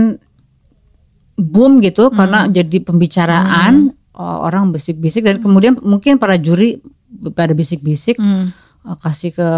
boom 1.37 1.77
gitu 1.85 2.09
karena 2.09 2.49
jadi 2.49 2.81
pembicaraan 2.81 3.93
uh, 4.17 4.37
orang 4.41 4.73
bisik-bisik 4.73 5.21
dan 5.21 5.37
kemudian 5.37 5.77
mungkin 5.85 6.17
para 6.17 6.35
juri 6.41 6.81
pada 7.37 7.53
bisik-bisik 7.53 8.17
Hmm. 8.17 8.49
uh, 8.81 8.97
kasih 8.97 9.37
ke 9.37 9.49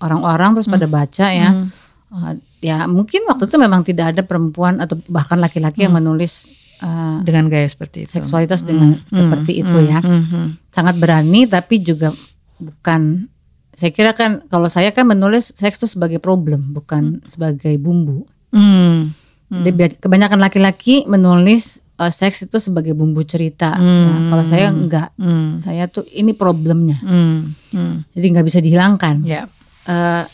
orang-orang 0.00 0.56
terus 0.56 0.68
pada 0.68 0.84
baca 0.84 1.26
ya. 1.32 1.68
Uh, 2.10 2.36
ya 2.60 2.84
mungkin 2.84 3.24
waktu 3.24 3.48
itu 3.48 3.56
memang 3.56 3.80
tidak 3.86 4.12
ada 4.16 4.22
perempuan 4.26 4.82
atau 4.82 5.00
bahkan 5.08 5.40
laki-laki 5.40 5.88
yang 5.88 5.96
menulis 5.96 6.50
uh, 6.84 7.24
Dengan 7.24 7.48
gaya 7.48 7.64
seperti 7.64 8.04
itu. 8.04 8.20
seksualitas 8.20 8.68
dengan 8.68 9.00
seperti 9.08 9.64
itu 9.64 9.78
ya. 9.80 10.04
Hmm, 10.04 10.24
hmm. 10.28 10.46
sangat 10.68 11.00
berani 11.00 11.48
tapi 11.48 11.80
juga 11.80 12.12
bukan 12.60 13.24
saya 13.70 13.90
kira 13.90 14.10
kan 14.12 14.42
kalau 14.50 14.66
saya 14.66 14.90
kan 14.90 15.06
menulis 15.06 15.54
seks 15.54 15.78
itu 15.78 15.86
sebagai 15.86 16.18
problem 16.18 16.74
bukan 16.74 17.22
sebagai 17.24 17.78
bumbu. 17.78 18.26
Hmm. 18.50 19.14
Jadi 19.50 19.70
biar- 19.74 19.98
kebanyakan 19.98 20.38
laki-laki 20.38 21.02
menulis 21.06 21.82
uh, 21.98 22.10
seks 22.10 22.46
itu 22.46 22.58
sebagai 22.62 22.94
bumbu 22.94 23.26
cerita. 23.26 23.74
Ya, 23.74 24.30
kalau 24.30 24.44
saya 24.46 24.70
enggak, 24.70 25.10
Hmm. 25.18 25.58
saya 25.58 25.90
tuh 25.90 26.06
ini 26.06 26.34
problemnya. 26.34 26.98
Hmm. 27.02 27.54
Hmm. 27.74 28.06
Jadi 28.14 28.26
nggak 28.30 28.46
bisa 28.46 28.62
dihilangkan. 28.62 29.26
Ya. 29.26 29.50
Eh, 29.90 30.24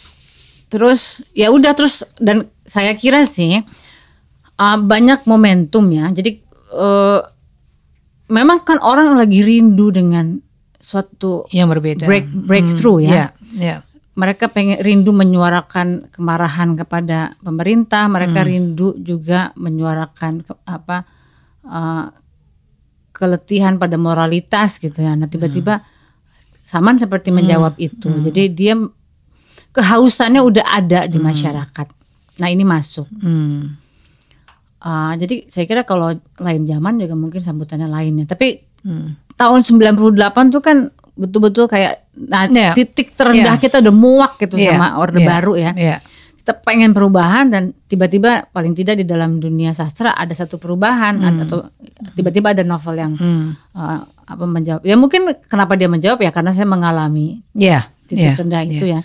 terus 0.68 1.24
ya 1.32 1.48
udah 1.48 1.72
terus 1.72 2.04
dan 2.20 2.44
saya 2.66 2.92
kira 2.92 3.24
sih 3.24 3.62
uh, 4.56 4.78
banyak 4.80 5.24
momentum 5.24 5.88
ya. 5.92 6.12
Jadi 6.12 6.40
eh, 6.76 7.20
memang 8.28 8.66
kan 8.66 8.76
orang 8.82 9.16
lagi 9.16 9.40
rindu 9.40 9.88
dengan 9.88 10.36
suatu 10.86 11.50
Yang 11.50 11.68
berbeda. 11.74 12.04
break 12.06 12.26
breakthrough 12.46 13.02
ya. 13.02 13.10
Ya. 13.10 13.26
Ya. 13.58 13.76
Mereka 14.16 14.54
pengen 14.54 14.80
rindu 14.80 15.10
menyuarakan 15.12 16.08
kemarahan 16.14 16.78
kepada 16.78 17.34
pemerintah. 17.42 18.06
Mereka 18.06 18.46
rindu 18.46 18.94
juga 19.02 19.50
menyuarakan 19.58 20.46
ke- 20.46 20.62
apa 20.64 21.04
uh, 21.66 22.08
keletihan 23.12 23.76
pada 23.76 23.98
moralitas 23.98 24.78
gitu 24.78 25.02
ya. 25.02 25.12
Nah 25.18 25.26
tiba-tiba 25.26 25.82
Saman 26.66 26.98
seperti 26.98 27.30
menjawab 27.30 27.78
itu. 27.78 28.10
Jadi 28.26 28.42
dia 28.50 28.74
kehausannya 29.70 30.42
udah 30.42 30.66
ada 30.66 31.06
di 31.06 31.14
masyarakat. 31.22 31.86
Nah 32.42 32.48
ini 32.50 32.66
masuk. 32.66 33.06
Hmm. 33.22 33.78
Uh, 34.82 35.14
jadi 35.14 35.46
saya 35.46 35.62
kira 35.70 35.86
kalau 35.86 36.10
lain 36.42 36.66
zaman 36.66 36.98
juga 36.98 37.14
mungkin 37.14 37.38
sambutannya 37.38 37.86
lainnya. 37.86 38.26
Tapi 38.26 38.65
Hmm. 38.86 39.18
tahun 39.34 39.60
98 39.66 40.14
tuh 40.54 40.62
kan 40.62 40.76
betul-betul 41.18 41.66
kayak 41.66 42.06
nah, 42.14 42.46
Iya. 42.46 42.70
titik 42.72 43.18
terendah 43.18 43.58
Iya. 43.58 43.60
kita 43.60 43.82
udah 43.82 43.90
muak 43.90 44.38
gitu 44.38 44.54
Iya, 44.54 44.78
sama 44.78 44.94
orde 44.96 45.18
iya, 45.18 45.26
baru 45.26 45.52
ya. 45.58 45.72
Iya. 45.74 45.96
Kita 46.38 46.62
pengen 46.62 46.94
perubahan 46.94 47.50
dan 47.50 47.74
tiba-tiba 47.84 48.46
paling 48.48 48.70
tidak 48.72 49.02
di 49.02 49.04
dalam 49.04 49.42
dunia 49.42 49.74
sastra 49.74 50.14
ada 50.14 50.30
satu 50.30 50.56
perubahan 50.56 51.18
atau 51.18 51.66
tiba-tiba 52.14 52.54
ada 52.54 52.62
novel 52.62 52.94
yang 52.94 53.12
Hmm. 53.18 53.58
uh, 53.74 54.06
apa 54.06 54.44
menjawab. 54.44 54.86
Ya 54.86 54.94
mungkin 54.94 55.26
kenapa 55.50 55.74
dia 55.74 55.90
menjawab 55.90 56.22
ya 56.22 56.30
karena 56.30 56.54
saya 56.54 56.64
mengalami 56.64 57.42
Iya. 57.50 57.90
titik 58.06 58.22
Iya. 58.22 58.34
rendah 58.38 58.62
itu 58.62 58.86
ya. 58.86 59.00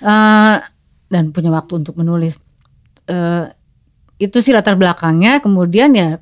Eh, 0.00 0.56
dan 1.06 1.30
punya 1.30 1.52
waktu 1.52 1.78
untuk 1.78 1.94
menulis. 1.94 2.40
Eh, 3.04 3.44
itu 4.18 4.38
sih 4.40 4.50
latar 4.50 4.74
belakangnya. 4.74 5.38
Kemudian 5.38 5.92
ya 5.92 6.16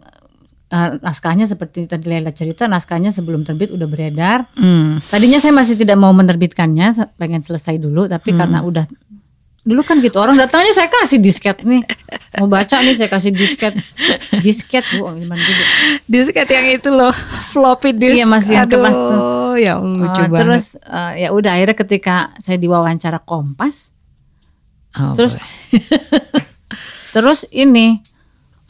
eh, 0.70 0.90
naskahnya 0.98 1.44
seperti 1.44 1.84
tadi 1.84 2.06
Lela 2.06 2.30
cerita, 2.30 2.64
naskahnya 2.64 3.10
sebelum 3.10 3.42
terbit 3.42 3.68
udah 3.68 3.84
beredar. 3.84 4.46
Hmm. 4.54 5.02
Tadinya 5.04 5.36
saya 5.36 5.50
masih 5.50 5.74
tidak 5.74 5.94
mau 5.94 6.10
menerbitkannya, 6.10 6.94
pengen 7.14 7.42
selesai 7.42 7.76
dulu. 7.76 8.06
Tapi 8.06 8.32
karena 8.32 8.62
udah 8.62 8.86
dulu 9.60 9.84
kan 9.84 10.00
gitu 10.00 10.16
orang 10.16 10.40
datangnya 10.40 10.72
saya 10.72 10.88
kasih 10.88 11.20
disket 11.20 11.60
nih 11.68 11.84
mau 12.40 12.48
baca 12.48 12.80
nih 12.80 12.96
saya 12.96 13.12
kasih 13.12 13.28
disket 13.28 13.76
disket 14.40 14.80
bu 14.96 15.04
gimana 15.12 15.36
gitu 15.36 15.62
Disket 16.08 16.48
yang 16.48 16.66
itu 16.72 16.88
loh, 16.88 17.12
floppy 17.52 17.92
disk. 17.92 18.16
Iya, 18.16 18.24
masih 18.24 18.56
yang 18.56 18.66
kertas 18.66 18.96
tuh. 18.96 19.60
Ya 19.60 19.76
Allah, 19.76 20.00
lucu 20.00 20.16
Eh, 20.16 20.26
banget. 20.26 20.40
terus 20.40 20.64
eh, 20.80 21.12
ya 21.22 21.28
udah 21.30 21.50
akhirnya 21.54 21.76
ketika 21.76 22.16
saya 22.40 22.56
diwawancara 22.56 23.20
Kompas 23.20 23.92
Oh, 24.90 25.12
terus 25.14 25.36
boy. 25.36 25.78
Terus 27.12 27.46
ini 27.50 28.00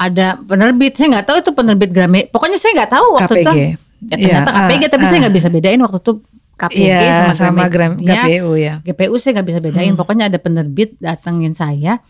ada 0.01 0.41
penerbit, 0.41 0.97
saya 0.97 1.13
nggak 1.13 1.27
tahu 1.29 1.37
itu 1.45 1.51
penerbit 1.53 1.91
Gramet. 1.93 2.33
Pokoknya 2.33 2.57
saya 2.57 2.73
nggak 2.73 2.91
tahu 2.91 3.07
waktu 3.21 3.35
KPG. 3.37 3.45
itu. 3.45 3.53
Ya 4.01 4.17
ternyata 4.17 4.49
Iya, 4.49 4.57
KPG, 4.57 4.81
ah, 4.81 4.91
tapi 4.91 5.05
saya 5.05 5.13
ah. 5.13 5.23
nggak 5.29 5.35
bisa 5.37 5.49
bedain 5.53 5.81
waktu 5.85 5.99
itu 6.01 6.13
KPG 6.57 6.81
Iya, 6.81 7.01
sama, 7.13 7.33
sama 7.37 7.65
gram, 7.69 7.93
Gramet. 8.01 8.09
Ya, 8.09 8.25
ya. 8.57 8.75
GPU 8.81 9.15
saya 9.21 9.31
nggak 9.37 9.49
bisa 9.49 9.61
bedain. 9.61 9.93
Pokoknya 9.93 10.33
ada 10.33 10.41
penerbit 10.41 10.97
datengin 10.97 11.53
saya 11.53 12.01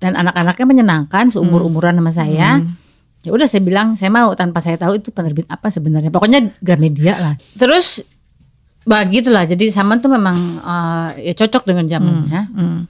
dan 0.00 0.16
anak-anaknya 0.16 0.64
menyenangkan 0.64 1.28
seumur 1.28 1.60
umuran 1.60 1.92
sama 1.92 2.08
saya. 2.08 2.64
Ya 3.20 3.30
udah 3.36 3.44
saya 3.44 3.60
bilang 3.60 4.00
saya 4.00 4.08
mau 4.08 4.32
tanpa 4.32 4.64
saya 4.64 4.80
tahu 4.80 4.96
itu 4.96 5.12
penerbit 5.12 5.44
apa 5.44 5.68
sebenarnya. 5.68 6.08
Pokoknya 6.08 6.56
Gramedia 6.64 7.20
lah. 7.20 7.34
Terus 7.52 8.00
begitulah. 8.80 9.44
Jadi 9.44 9.68
Saman 9.68 10.00
tuh 10.00 10.08
memang 10.08 10.56
eh, 10.56 11.28
ya 11.28 11.34
cocok 11.36 11.68
dengan 11.68 11.84
zamannya 11.84 12.40
Hmm. 12.48 12.80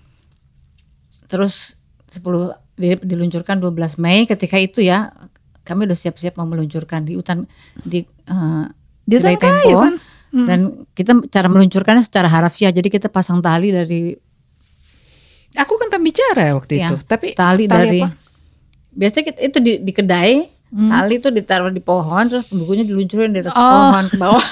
terus 1.27 1.75
10 2.07 2.23
di- 2.31 2.55
diluncurkan 2.81 3.61
12 3.61 4.01
Mei 4.01 4.25
ketika 4.25 4.57
itu 4.57 4.81
ya 4.81 5.13
kami 5.63 5.85
udah 5.85 5.95
siap-siap 5.95 6.35
mau 6.41 6.49
meluncurkan 6.49 7.05
di 7.05 7.15
hutan 7.15 7.45
di 7.85 8.03
eh, 8.05 8.65
Di 9.05 9.15
hutan 9.21 9.37
kayu 9.37 9.77
kan? 9.79 9.95
dan 10.31 10.61
kita 10.95 11.13
cara 11.27 11.51
meluncurkannya 11.51 12.01
secara 12.01 12.31
harafiah 12.31 12.71
jadi 12.71 12.87
kita 12.87 13.11
pasang 13.11 13.43
tali 13.43 13.71
dari 13.71 14.15
Aku 15.51 15.75
kan 15.83 15.91
pembicara 15.91 16.55
waktu 16.55 16.79
ya, 16.79 16.87
itu, 16.87 17.03
tapi 17.11 17.35
tali, 17.35 17.67
dari 17.67 18.07
apa? 18.07 18.15
biasanya 18.95 19.25
kita, 19.35 19.39
itu 19.43 19.59
di, 19.59 19.73
di 19.83 19.91
kedai 19.91 20.47
tali 20.71 21.19
itu 21.19 21.35
ditaruh 21.35 21.75
di 21.75 21.83
pohon 21.83 22.31
terus 22.31 22.47
bukunya 22.47 22.87
diluncurin 22.87 23.35
dari 23.35 23.43
atas 23.43 23.59
Oh. 23.59 23.91
pohon 23.91 24.07
ke 24.07 24.17
bawah 24.23 24.45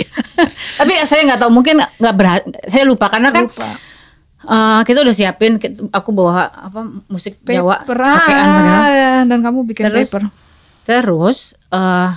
tapi 0.80 0.92
saya 1.04 1.20
nggak 1.28 1.40
tahu 1.44 1.50
mungkin 1.52 1.84
nggak 1.84 2.14
berhasil 2.16 2.48
saya 2.72 2.84
lupa 2.88 3.12
karena 3.12 3.28
kan 3.28 3.44
Lupa. 3.52 3.91
Eh, 4.46 4.80
kita 4.86 4.98
udah 5.02 5.14
siapin 5.14 5.58
aku 5.90 6.10
bawa 6.10 6.50
apa 6.50 6.80
musik 7.06 7.38
Jawa 7.46 7.86
Paper, 7.86 7.98
pakean 7.98 8.46
segala 8.56 8.82
ah, 8.82 9.20
dan 9.26 9.38
kamu 9.42 9.58
bikin 9.68 9.84
Terus 9.88 10.08
paper. 10.10 10.22
Terus 10.82 11.38
eh 11.70 12.10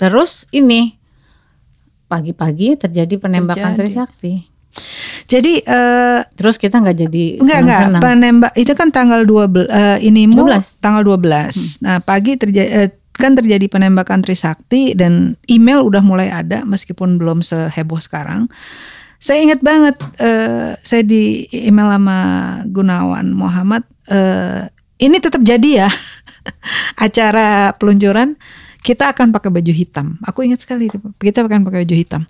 terus 0.00 0.48
ini 0.52 0.96
pagi-pagi 2.08 2.74
terjadi 2.74 3.14
penembakan 3.20 3.76
Terjadi. 3.76 3.80
Trisakti. 3.86 4.34
Jadi 5.30 5.62
eh 5.62 6.20
Terus 6.34 6.56
kita 6.56 6.80
nggak 6.80 6.96
jadi 6.96 7.24
Enggak 7.38 7.58
enggak 7.62 7.80
senang-senang. 7.86 8.02
penembak 8.02 8.52
itu 8.56 8.72
kan 8.74 8.88
tanggal 8.90 9.22
12 9.22 9.68
eh, 9.68 9.98
ini 10.08 10.26
mu 10.26 10.48
12. 10.48 10.82
tanggal 10.82 11.02
12. 11.04 11.84
Nah, 11.84 11.98
pagi 12.02 12.34
terjadi 12.34 12.90
kan 13.20 13.36
terjadi 13.36 13.68
penembakan 13.68 14.24
Trisakti 14.24 14.96
dan 14.96 15.36
email 15.44 15.84
udah 15.84 16.00
mulai 16.00 16.32
ada 16.32 16.64
meskipun 16.64 17.20
belum 17.20 17.44
seheboh 17.44 18.00
sekarang. 18.00 18.48
Saya 19.20 19.44
ingat 19.44 19.60
banget 19.60 20.00
eh, 20.16 20.74
saya 20.80 21.02
di 21.04 21.44
email 21.52 21.92
sama 21.92 22.18
Gunawan 22.64 23.36
Muhammad 23.36 23.84
eh, 24.08 24.64
ini 24.96 25.16
tetap 25.20 25.44
jadi 25.44 25.84
ya 25.84 25.90
acara 27.06 27.76
peluncuran 27.76 28.36
kita 28.80 29.12
akan 29.12 29.28
pakai 29.28 29.52
baju 29.52 29.72
hitam. 29.76 30.16
Aku 30.24 30.40
ingat 30.40 30.64
sekali 30.64 30.88
itu. 30.88 30.96
Kita 31.20 31.44
akan 31.44 31.68
pakai 31.68 31.84
baju 31.84 31.96
hitam. 31.96 32.24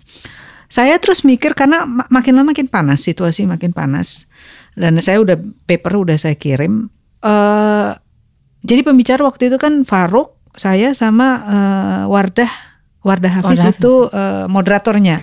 Saya 0.67 0.99
terus 0.99 1.23
mikir 1.23 1.55
karena 1.55 1.83
ma- 1.87 2.07
makin 2.11 2.35
lama 2.35 2.51
makin 2.51 2.67
panas, 2.67 3.03
situasi 3.03 3.47
makin 3.47 3.71
panas. 3.71 4.27
Dan 4.75 4.99
saya 4.99 5.19
udah 5.23 5.35
paper 5.67 5.95
udah 5.95 6.17
saya 6.19 6.35
kirim. 6.35 6.91
eh 7.23 7.91
jadi 8.61 8.81
pembicara 8.85 9.25
waktu 9.25 9.49
itu 9.49 9.57
kan 9.57 9.87
Faruk, 9.87 10.37
saya 10.59 10.91
sama 10.91 11.27
eh, 11.47 12.03
Wardah 12.11 12.51
Wardah 13.01 13.31
Hafiz 13.41 13.57
Wardah 13.63 13.67
Hafiz. 13.71 13.79
itu 13.79 13.93
eh, 14.11 14.45
moderatornya. 14.51 15.17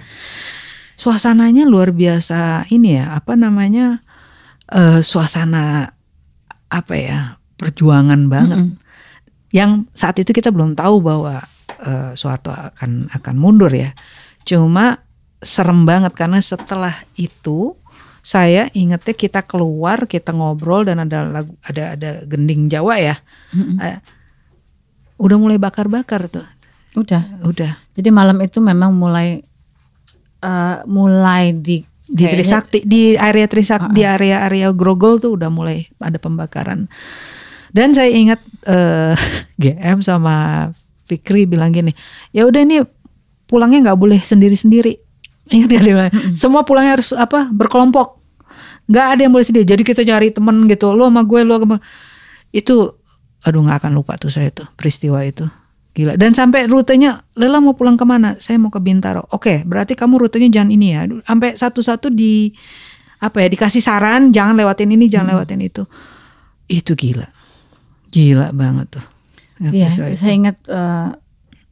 Suasananya 0.99 1.63
luar 1.63 1.95
biasa 1.95 2.67
ini 2.75 2.99
ya, 2.99 3.15
apa 3.15 3.39
namanya? 3.39 4.03
eh 4.69 5.01
suasana 5.01 5.95
apa 6.69 6.95
ya? 6.99 7.39
perjuangan 7.59 8.31
banget. 8.31 8.59
Mm-mm. 8.59 8.79
Yang 9.51 9.91
saat 9.95 10.17
itu 10.23 10.31
kita 10.31 10.55
belum 10.55 10.79
tahu 10.79 11.03
bahwa 11.03 11.43
eh, 11.83 12.15
Soeharto 12.15 12.55
akan 12.55 13.11
akan 13.11 13.35
mundur 13.35 13.75
ya. 13.75 13.91
Cuma 14.47 15.03
serem 15.43 15.83
banget 15.87 16.15
karena 16.15 16.39
setelah 16.39 16.95
itu 17.19 17.75
saya 18.23 18.71
ingetnya 18.75 19.15
kita 19.15 19.41
keluar 19.47 20.07
kita 20.07 20.35
ngobrol 20.35 20.87
dan 20.87 21.03
ada 21.03 21.23
lagu 21.27 21.55
ada 21.67 21.99
ada 21.99 22.11
gending 22.27 22.71
Jawa 22.71 22.99
ya. 22.99 23.17
Mm-mm. 23.55 23.79
Eh, 23.83 23.99
udah 25.19 25.37
mulai 25.39 25.59
bakar-bakar 25.59 26.31
tuh. 26.31 26.47
Udah. 26.95 27.43
Udah 27.47 27.79
Jadi 27.95 28.09
malam 28.11 28.39
itu 28.43 28.59
memang 28.63 28.95
mulai 28.95 29.48
eh, 30.39 30.77
mulai 30.85 31.53
di 31.53 31.83
di 32.05 32.25
kayaknya- 32.25 32.33
Trisakti 32.33 32.79
di 32.83 33.13
area 33.15 33.45
Trisakti 33.45 33.93
di 33.93 34.03
area-area 34.03 34.73
Grogol 34.73 35.19
tuh 35.19 35.37
udah 35.37 35.49
mulai 35.49 35.85
ada 35.99 36.17
pembakaran. 36.17 36.89
Dan 37.69 37.93
saya 37.93 38.09
ingat 38.09 38.41
eh, 38.65 39.13
GM 39.61 40.01
sama 40.01 40.69
Fikri 41.05 41.45
bilang 41.45 41.73
gini, 41.73 41.93
ya 42.31 42.45
udah 42.45 42.61
ini 42.61 42.81
pulangnya 43.45 43.91
nggak 43.91 43.99
boleh 43.99 44.21
sendiri-sendiri. 44.21 44.93
Ingat 45.49 45.69
ya 45.71 45.81
dia 45.81 45.93
bilang, 45.97 46.13
semua 46.35 46.61
pulangnya 46.63 47.01
harus 47.01 47.13
apa 47.13 47.49
berkelompok. 47.49 48.21
nggak 48.85 49.07
ada 49.13 49.21
yang 49.21 49.33
boleh 49.33 49.45
sendiri. 49.45 49.65
Jadi 49.65 49.83
kita 49.85 50.01
cari 50.01 50.33
temen 50.33 50.65
gitu, 50.65 50.93
lo 50.93 51.09
sama 51.09 51.21
gue, 51.21 51.45
lo 51.45 51.61
sama 51.61 51.77
itu, 52.51 52.89
aduh 53.41 53.61
nggak 53.61 53.85
akan 53.85 53.93
lupa 53.93 54.17
tuh 54.17 54.29
saya 54.29 54.49
tuh 54.49 54.65
peristiwa 54.73 55.21
itu. 55.21 55.45
Gila. 55.99 56.15
Dan 56.15 56.31
sampai 56.31 56.71
rutenya, 56.71 57.27
Lela 57.35 57.59
mau 57.59 57.75
pulang 57.75 57.99
ke 57.99 58.07
mana? 58.07 58.39
Saya 58.39 58.55
mau 58.63 58.71
ke 58.71 58.79
Bintaro. 58.79 59.27
Oke, 59.35 59.67
berarti 59.67 59.99
kamu 59.99 60.23
rutenya 60.23 60.47
jangan 60.47 60.71
ini 60.71 60.95
ya. 60.95 61.03
Sampai 61.27 61.59
satu-satu 61.59 62.15
di 62.15 62.55
apa 63.19 63.43
ya 63.43 63.51
dikasih 63.51 63.83
saran, 63.83 64.31
jangan 64.31 64.55
lewatin 64.55 64.95
ini, 64.95 65.11
jangan 65.11 65.35
lewatin 65.35 65.59
itu. 65.59 65.83
Itu 66.71 66.95
gila, 66.95 67.27
gila 68.15 68.55
banget 68.55 68.95
tuh. 68.95 69.07
Iya, 69.75 69.91
saya 69.91 70.35
ingat 70.39 70.63
eh, 70.71 71.09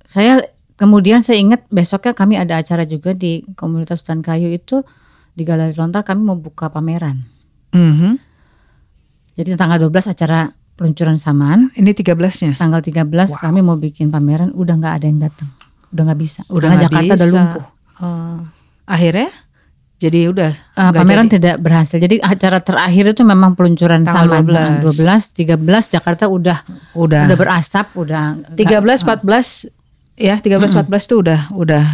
saya 0.03 0.43
kemudian 0.75 1.23
saya 1.23 1.39
ingat 1.39 1.63
besoknya 1.71 2.11
kami 2.11 2.35
ada 2.35 2.59
acara 2.59 2.83
juga 2.83 3.15
di 3.15 3.47
komunitas 3.55 4.03
hutan 4.03 4.27
kayu 4.27 4.51
itu 4.51 4.83
di 5.39 5.47
Galeri 5.47 5.79
Lontar 5.79 6.03
kami 6.03 6.27
mau 6.27 6.35
buka 6.35 6.67
pameran. 6.67 7.23
Mhm. 7.71 8.19
Jadi 9.39 9.55
tanggal 9.55 9.79
12 9.79 10.11
acara 10.11 10.51
peluncuran 10.77 11.17
samaan, 11.17 11.73
Ini 11.73 11.91
13-nya. 11.91 12.57
tanggal 12.57 12.79
13 12.79 13.09
kami 13.35 13.61
mau 13.61 13.75
bikin 13.75 14.09
pameran 14.09 14.53
udah 14.53 14.75
nggak 14.77 14.95
ada 14.95 15.07
yang 15.07 15.19
datang. 15.19 15.49
Udah 15.89 16.03
nggak 16.05 16.21
bisa. 16.21 16.41
Udah 16.47 16.69
karena 16.69 16.83
Jakarta 16.85 17.13
udah 17.15 17.29
lumpuh. 17.29 17.65
Oh. 17.97 18.39
Akhirnya 18.85 19.33
jadi 19.97 20.29
udah 20.29 20.51
nggak 20.53 20.93
pameran 20.95 21.27
jadi. 21.27 21.35
tidak 21.41 21.57
berhasil. 21.59 21.97
Jadi 21.97 22.21
acara 22.21 22.61
terakhir 22.61 23.05
itu 23.11 23.23
memang 23.25 23.57
peluncuran 23.57 24.05
Tanggal 24.05 24.29
samaan. 24.29 24.45
Nah, 24.53 24.85
12. 24.85 25.01
12, 25.01 25.57
13 25.57 25.89
Jakarta 25.89 26.25
udah 26.29 26.59
udah 26.93 27.23
udah 27.25 27.39
berasap, 27.41 27.97
udah 27.97 28.37
nggak- 28.53 28.61
13 28.61 29.01
14 29.01 29.73
ya 30.15 30.37
13 30.37 30.77
14 30.77 31.09
tuh 31.09 31.25
udah 31.25 31.41
udah 31.53 31.85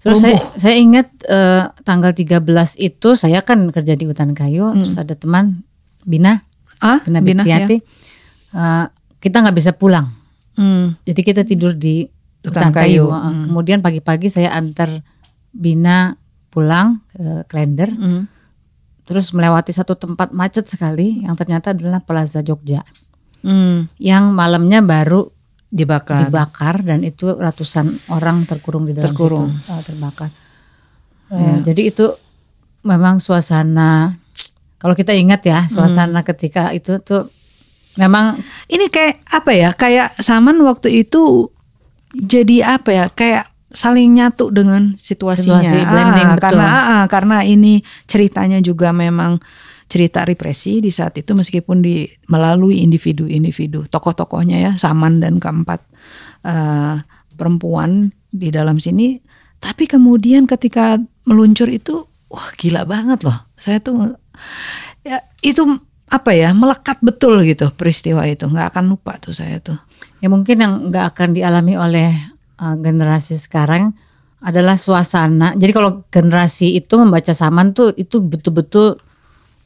Terus 0.00 0.16
saya, 0.16 0.40
lumpuh. 0.40 0.56
saya 0.56 0.74
ingat 0.80 1.06
eh, 1.28 1.64
tanggal 1.84 2.16
13 2.16 2.40
itu 2.80 3.08
saya 3.12 3.44
kan 3.44 3.68
kerja 3.68 3.92
di 3.92 4.08
hutan 4.08 4.32
kayu, 4.32 4.72
terus 4.72 4.96
ada 4.96 5.12
teman 5.12 5.60
Bina, 6.00 6.40
ah 6.80 7.04
Bina, 7.04 7.20
Bina 7.20 7.42
ya. 7.44 7.68
Eh, 8.50 8.86
kita 9.18 9.40
nggak 9.40 9.54
bisa 9.54 9.72
pulang. 9.72 10.10
Hmm. 10.54 10.96
Jadi 11.02 11.20
kita 11.20 11.42
tidur 11.42 11.72
di 11.72 12.04
Hutan 12.40 12.68
hutan, 12.68 12.72
kayu. 12.72 13.04
kayu. 13.04 13.04
Heeh. 13.08 13.32
Hmm. 13.32 13.42
Kemudian 13.46 13.78
pagi-pagi 13.80 14.26
saya 14.26 14.50
antar 14.50 15.04
Bina 15.50 16.14
pulang 16.48 16.98
ke 17.08 17.44
Klender, 17.46 17.90
Hmm. 17.90 18.26
terus 19.02 19.30
melewati 19.30 19.70
satu 19.70 19.94
tempat 19.94 20.30
macet 20.30 20.66
sekali 20.66 21.22
yang 21.22 21.34
ternyata 21.34 21.70
adalah 21.70 21.98
Plaza 21.98 22.40
Jogja. 22.40 22.82
Hmm. 23.40 23.86
Yang 23.96 24.24
malamnya 24.30 24.80
baru 24.80 25.30
Dibakar. 25.66 26.26
dibakar 26.26 26.82
dan 26.82 27.00
itu 27.00 27.30
ratusan 27.30 27.86
orang 28.10 28.42
terkurung 28.42 28.84
di 28.84 28.92
dalam 28.92 29.10
Terkurung. 29.10 29.54
situ 29.54 29.70
eh, 29.70 29.82
terbakar. 29.84 30.30
Eh, 31.30 31.56
Jadi 31.62 31.82
itu 31.86 32.10
memang 32.82 33.18
suasana 33.18 34.18
kalau 34.76 34.94
kita 34.94 35.12
ingat 35.12 35.44
ya 35.44 35.68
suasana 35.68 36.24
ketika 36.24 36.72
itu 36.72 36.98
tuh 36.98 37.30
memang 38.00 38.40
Ini 38.66 38.88
kayak 38.88 39.14
apa 39.36 39.50
ya? 39.52 39.70
Kayak 39.76 40.16
Saman 40.18 40.56
waktu 40.64 41.04
itu 41.04 41.52
jadi 42.16 42.80
apa 42.80 42.90
ya? 42.90 43.04
Kayak 43.12 43.52
saling 43.70 44.18
nyatu 44.18 44.50
dengan 44.50 44.98
situasinya. 44.98 45.62
Situasi, 45.62 45.86
blending, 45.86 46.26
Ah, 46.26 46.34
betul. 46.34 46.44
karena 46.48 46.68
ah, 46.74 47.04
karena 47.06 47.36
ini 47.46 47.84
ceritanya 48.08 48.58
juga 48.58 48.90
memang 48.90 49.38
cerita 49.90 50.22
represi 50.22 50.78
di 50.78 50.90
saat 50.94 51.18
itu 51.18 51.34
meskipun 51.34 51.82
di 51.82 52.06
melalui 52.30 52.78
individu-individu 52.86 53.90
tokoh-tokohnya 53.90 54.62
ya 54.62 54.72
Saman 54.78 55.18
dan 55.18 55.42
keempat 55.42 55.82
eh, 56.46 57.02
perempuan 57.34 58.14
di 58.30 58.54
dalam 58.54 58.78
sini 58.78 59.18
tapi 59.58 59.90
kemudian 59.90 60.46
ketika 60.46 60.94
meluncur 61.26 61.66
itu 61.66 62.06
wah 62.30 62.54
gila 62.54 62.86
banget 62.86 63.26
loh 63.26 63.34
saya 63.58 63.82
tuh 63.82 64.14
ya 65.02 65.18
itu 65.42 65.66
apa 66.10 66.34
ya 66.34 66.50
melekat 66.50 66.98
betul 67.00 67.38
gitu 67.46 67.70
peristiwa 67.70 68.26
itu 68.26 68.50
nggak 68.50 68.74
akan 68.74 68.84
lupa 68.90 69.14
tuh 69.22 69.30
saya 69.30 69.62
tuh 69.62 69.78
ya 70.18 70.26
mungkin 70.26 70.58
yang 70.58 70.72
nggak 70.90 71.14
akan 71.14 71.38
dialami 71.38 71.78
oleh 71.78 72.10
uh, 72.58 72.76
generasi 72.76 73.38
sekarang 73.38 73.94
adalah 74.40 74.80
suasana. 74.80 75.52
Jadi 75.52 75.72
kalau 75.72 76.04
generasi 76.08 76.80
itu 76.80 76.96
membaca 76.96 77.32
Saman 77.36 77.76
tuh 77.76 77.92
itu 77.96 78.24
betul-betul 78.24 78.96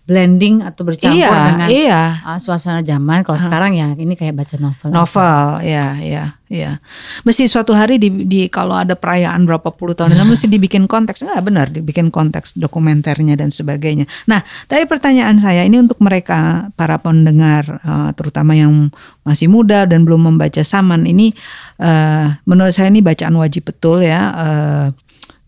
blending 0.05 0.61
atau 0.61 0.85
bercampur 0.85 1.17
iya 1.17 1.33
dengan 1.49 1.69
iya. 1.73 2.03
uh, 2.29 2.37
suasana 2.37 2.85
zaman. 2.85 3.25
Kalau 3.25 3.41
sekarang 3.41 3.73
ya 3.73 3.97
ini 3.97 4.13
kayak 4.13 4.37
baca 4.37 4.57
novel. 4.61 4.93
novel 4.93 5.65
ya 5.65 5.97
ya 5.97 6.37
ya 6.45 6.79
mesti 7.25 7.49
suatu 7.49 7.73
hari 7.73 7.97
di, 7.97 8.29
di 8.29 8.47
kalau 8.53 8.77
ada 8.77 8.95
perayaan 8.95 9.49
berapa 9.49 9.73
puluh 9.73 9.97
tahun 9.97 10.13
itu 10.13 10.25
mesti 10.29 10.47
dibikin 10.53 10.85
konteks. 10.85 11.25
Nggak 11.25 11.45
benar 11.45 11.67
dibikin 11.73 12.13
konteks 12.13 12.53
dokumenternya 12.61 13.41
dan 13.41 13.49
sebagainya. 13.49 14.05
Nah 14.29 14.45
tapi 14.69 14.85
pertanyaan 14.85 15.41
saya 15.41 15.65
ini 15.65 15.81
untuk 15.81 15.97
mereka 16.05 16.69
para 16.77 17.01
pendengar 17.01 17.81
eh, 17.81 18.11
terutama 18.13 18.53
yang 18.53 18.93
masih 19.25 19.49
muda 19.49 19.89
dan 19.89 20.05
belum 20.05 20.37
membaca 20.37 20.61
Saman 20.61 21.09
ini 21.09 21.33
eh, 21.81 22.29
menurut 22.45 22.77
saya 22.77 22.93
ini 22.93 23.01
bacaan 23.01 23.33
wajib 23.41 23.73
betul 23.73 24.05
ya 24.05 24.21
eh, 24.37 24.87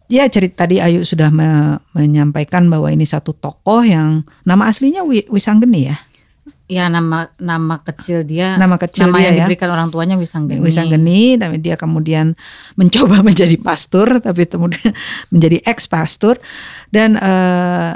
Ya 0.06 0.22
cerita 0.30 0.66
tadi 0.66 0.78
Ayu 0.78 1.02
sudah 1.02 1.34
me- 1.34 1.82
menyampaikan 1.90 2.70
bahwa 2.70 2.86
ini 2.94 3.02
satu 3.02 3.34
tokoh 3.34 3.82
yang 3.82 4.22
nama 4.46 4.70
aslinya 4.70 5.02
Wi- 5.02 5.26
Wisanggeni 5.26 5.90
ya. 5.90 5.96
Ya 6.66 6.90
nama 6.90 7.30
nama 7.38 7.78
kecil 7.82 8.26
dia. 8.26 8.54
Nama 8.58 8.74
kecil 8.78 9.06
nama 9.10 9.18
dia 9.18 9.26
yang 9.30 9.34
ya. 9.34 9.40
diberikan 9.46 9.70
orang 9.70 9.90
tuanya 9.90 10.14
Wisanggeni. 10.18 10.62
Wisanggeni, 10.62 11.38
tapi 11.38 11.58
dia 11.58 11.74
kemudian 11.78 12.34
mencoba 12.78 13.22
menjadi 13.22 13.54
pastor, 13.58 14.22
tapi 14.22 14.46
kemudian 14.46 14.90
menjadi 15.34 15.62
ex 15.66 15.86
pastor 15.90 16.38
dan 16.90 17.18
eh, 17.18 17.94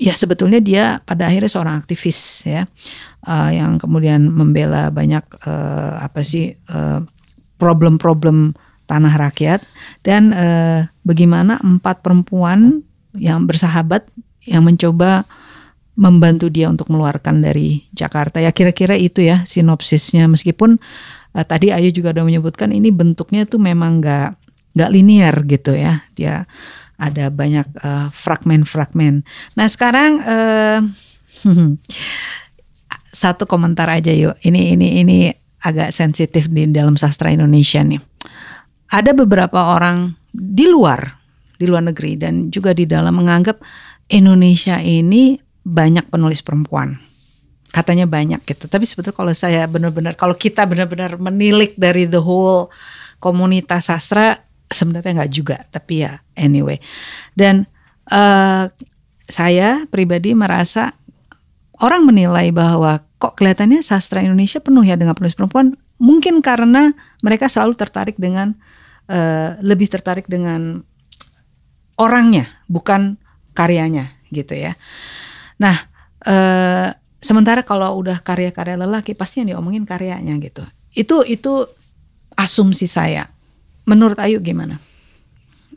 ya 0.00 0.14
sebetulnya 0.16 0.60
dia 0.60 1.00
pada 1.04 1.28
akhirnya 1.28 1.52
seorang 1.52 1.76
aktivis 1.76 2.44
ya, 2.48 2.64
eh, 3.24 3.50
yang 3.56 3.76
kemudian 3.80 4.28
membela 4.28 4.88
banyak 4.92 5.24
eh, 5.44 5.92
apa 6.04 6.20
sih 6.20 6.52
problem-problem 7.58 8.54
tanah 8.88 9.14
rakyat 9.28 9.60
dan 10.00 10.32
eh, 10.32 10.88
bagaimana 11.08 11.56
empat 11.64 12.04
perempuan 12.04 12.84
yang 13.16 13.48
bersahabat 13.48 14.04
yang 14.44 14.68
mencoba 14.68 15.24
membantu 15.98 16.46
dia 16.52 16.70
untuk 16.70 16.92
mengeluarkan 16.92 17.42
dari 17.42 17.88
Jakarta. 17.90 18.38
Ya 18.38 18.52
kira-kira 18.54 18.94
itu 18.94 19.24
ya 19.24 19.42
sinopsisnya 19.48 20.28
meskipun 20.30 20.76
eh, 21.34 21.44
tadi 21.48 21.72
Ayu 21.74 21.90
juga 21.90 22.12
udah 22.12 22.28
menyebutkan 22.28 22.70
ini 22.70 22.92
bentuknya 22.92 23.48
tuh 23.48 23.58
memang 23.58 24.04
nggak 24.04 24.28
nggak 24.78 24.90
linear 24.94 25.34
gitu 25.48 25.74
ya. 25.74 26.06
Dia 26.14 26.46
ada 27.00 27.32
banyak 27.34 27.66
eh, 27.82 28.08
fragmen-fragmen. 28.14 29.26
Nah 29.58 29.66
sekarang 29.66 30.22
eh, 30.22 30.80
satu 33.26 33.50
komentar 33.50 33.90
aja 33.90 34.14
yuk. 34.14 34.38
Ini 34.38 34.78
ini 34.78 35.02
ini 35.02 35.18
agak 35.66 35.90
sensitif 35.90 36.46
di 36.46 36.70
dalam 36.70 36.94
sastra 36.94 37.34
Indonesia 37.34 37.82
nih. 37.82 37.98
Ada 38.94 39.12
beberapa 39.12 39.74
orang 39.74 40.14
di 40.32 40.68
luar 40.68 41.18
di 41.58 41.66
luar 41.66 41.90
negeri 41.90 42.14
dan 42.14 42.48
juga 42.54 42.70
di 42.70 42.86
dalam 42.86 43.18
menganggap 43.18 43.58
Indonesia 44.08 44.78
ini 44.78 45.36
banyak 45.66 46.08
penulis 46.08 46.40
perempuan. 46.40 46.96
Katanya 47.68 48.08
banyak 48.08 48.40
gitu. 48.48 48.70
Tapi 48.70 48.88
sebetulnya 48.88 49.18
kalau 49.18 49.34
saya 49.36 49.68
benar-benar 49.68 50.16
kalau 50.16 50.32
kita 50.32 50.64
benar-benar 50.64 51.20
menilik 51.20 51.76
dari 51.76 52.08
the 52.08 52.22
whole 52.22 52.72
komunitas 53.20 53.92
sastra 53.92 54.38
sebenarnya 54.70 55.20
nggak 55.20 55.32
juga. 55.34 55.56
Tapi 55.68 56.06
ya 56.06 56.22
anyway. 56.38 56.80
Dan 57.36 57.68
eh, 58.08 58.64
saya 59.28 59.84
pribadi 59.92 60.32
merasa 60.32 60.96
orang 61.84 62.08
menilai 62.08 62.48
bahwa 62.54 63.04
kok 63.20 63.36
kelihatannya 63.36 63.84
sastra 63.84 64.24
Indonesia 64.24 64.62
penuh 64.62 64.86
ya 64.86 64.96
dengan 64.96 65.12
penulis 65.12 65.36
perempuan. 65.36 65.76
Mungkin 65.98 66.40
karena 66.40 66.94
mereka 67.20 67.50
selalu 67.50 67.74
tertarik 67.74 68.16
dengan 68.16 68.54
eh, 69.08 69.50
lebih 69.64 69.88
tertarik 69.90 70.28
dengan 70.28 70.84
orangnya, 71.98 72.46
bukan 72.70 73.18
karyanya 73.56 74.14
gitu 74.30 74.54
ya. 74.54 74.78
Nah, 75.58 75.76
eh, 76.22 76.88
sementara 77.18 77.66
kalau 77.66 77.98
udah 77.98 78.22
karya-karya 78.22 78.78
lelaki 78.78 79.18
pasti 79.18 79.42
yang 79.42 79.58
diomongin 79.58 79.82
karyanya 79.82 80.38
gitu. 80.38 80.62
Itu 80.94 81.26
itu 81.26 81.66
asumsi 82.38 82.86
saya. 82.86 83.26
Menurut 83.88 84.20
Ayu 84.22 84.38
gimana? 84.38 84.78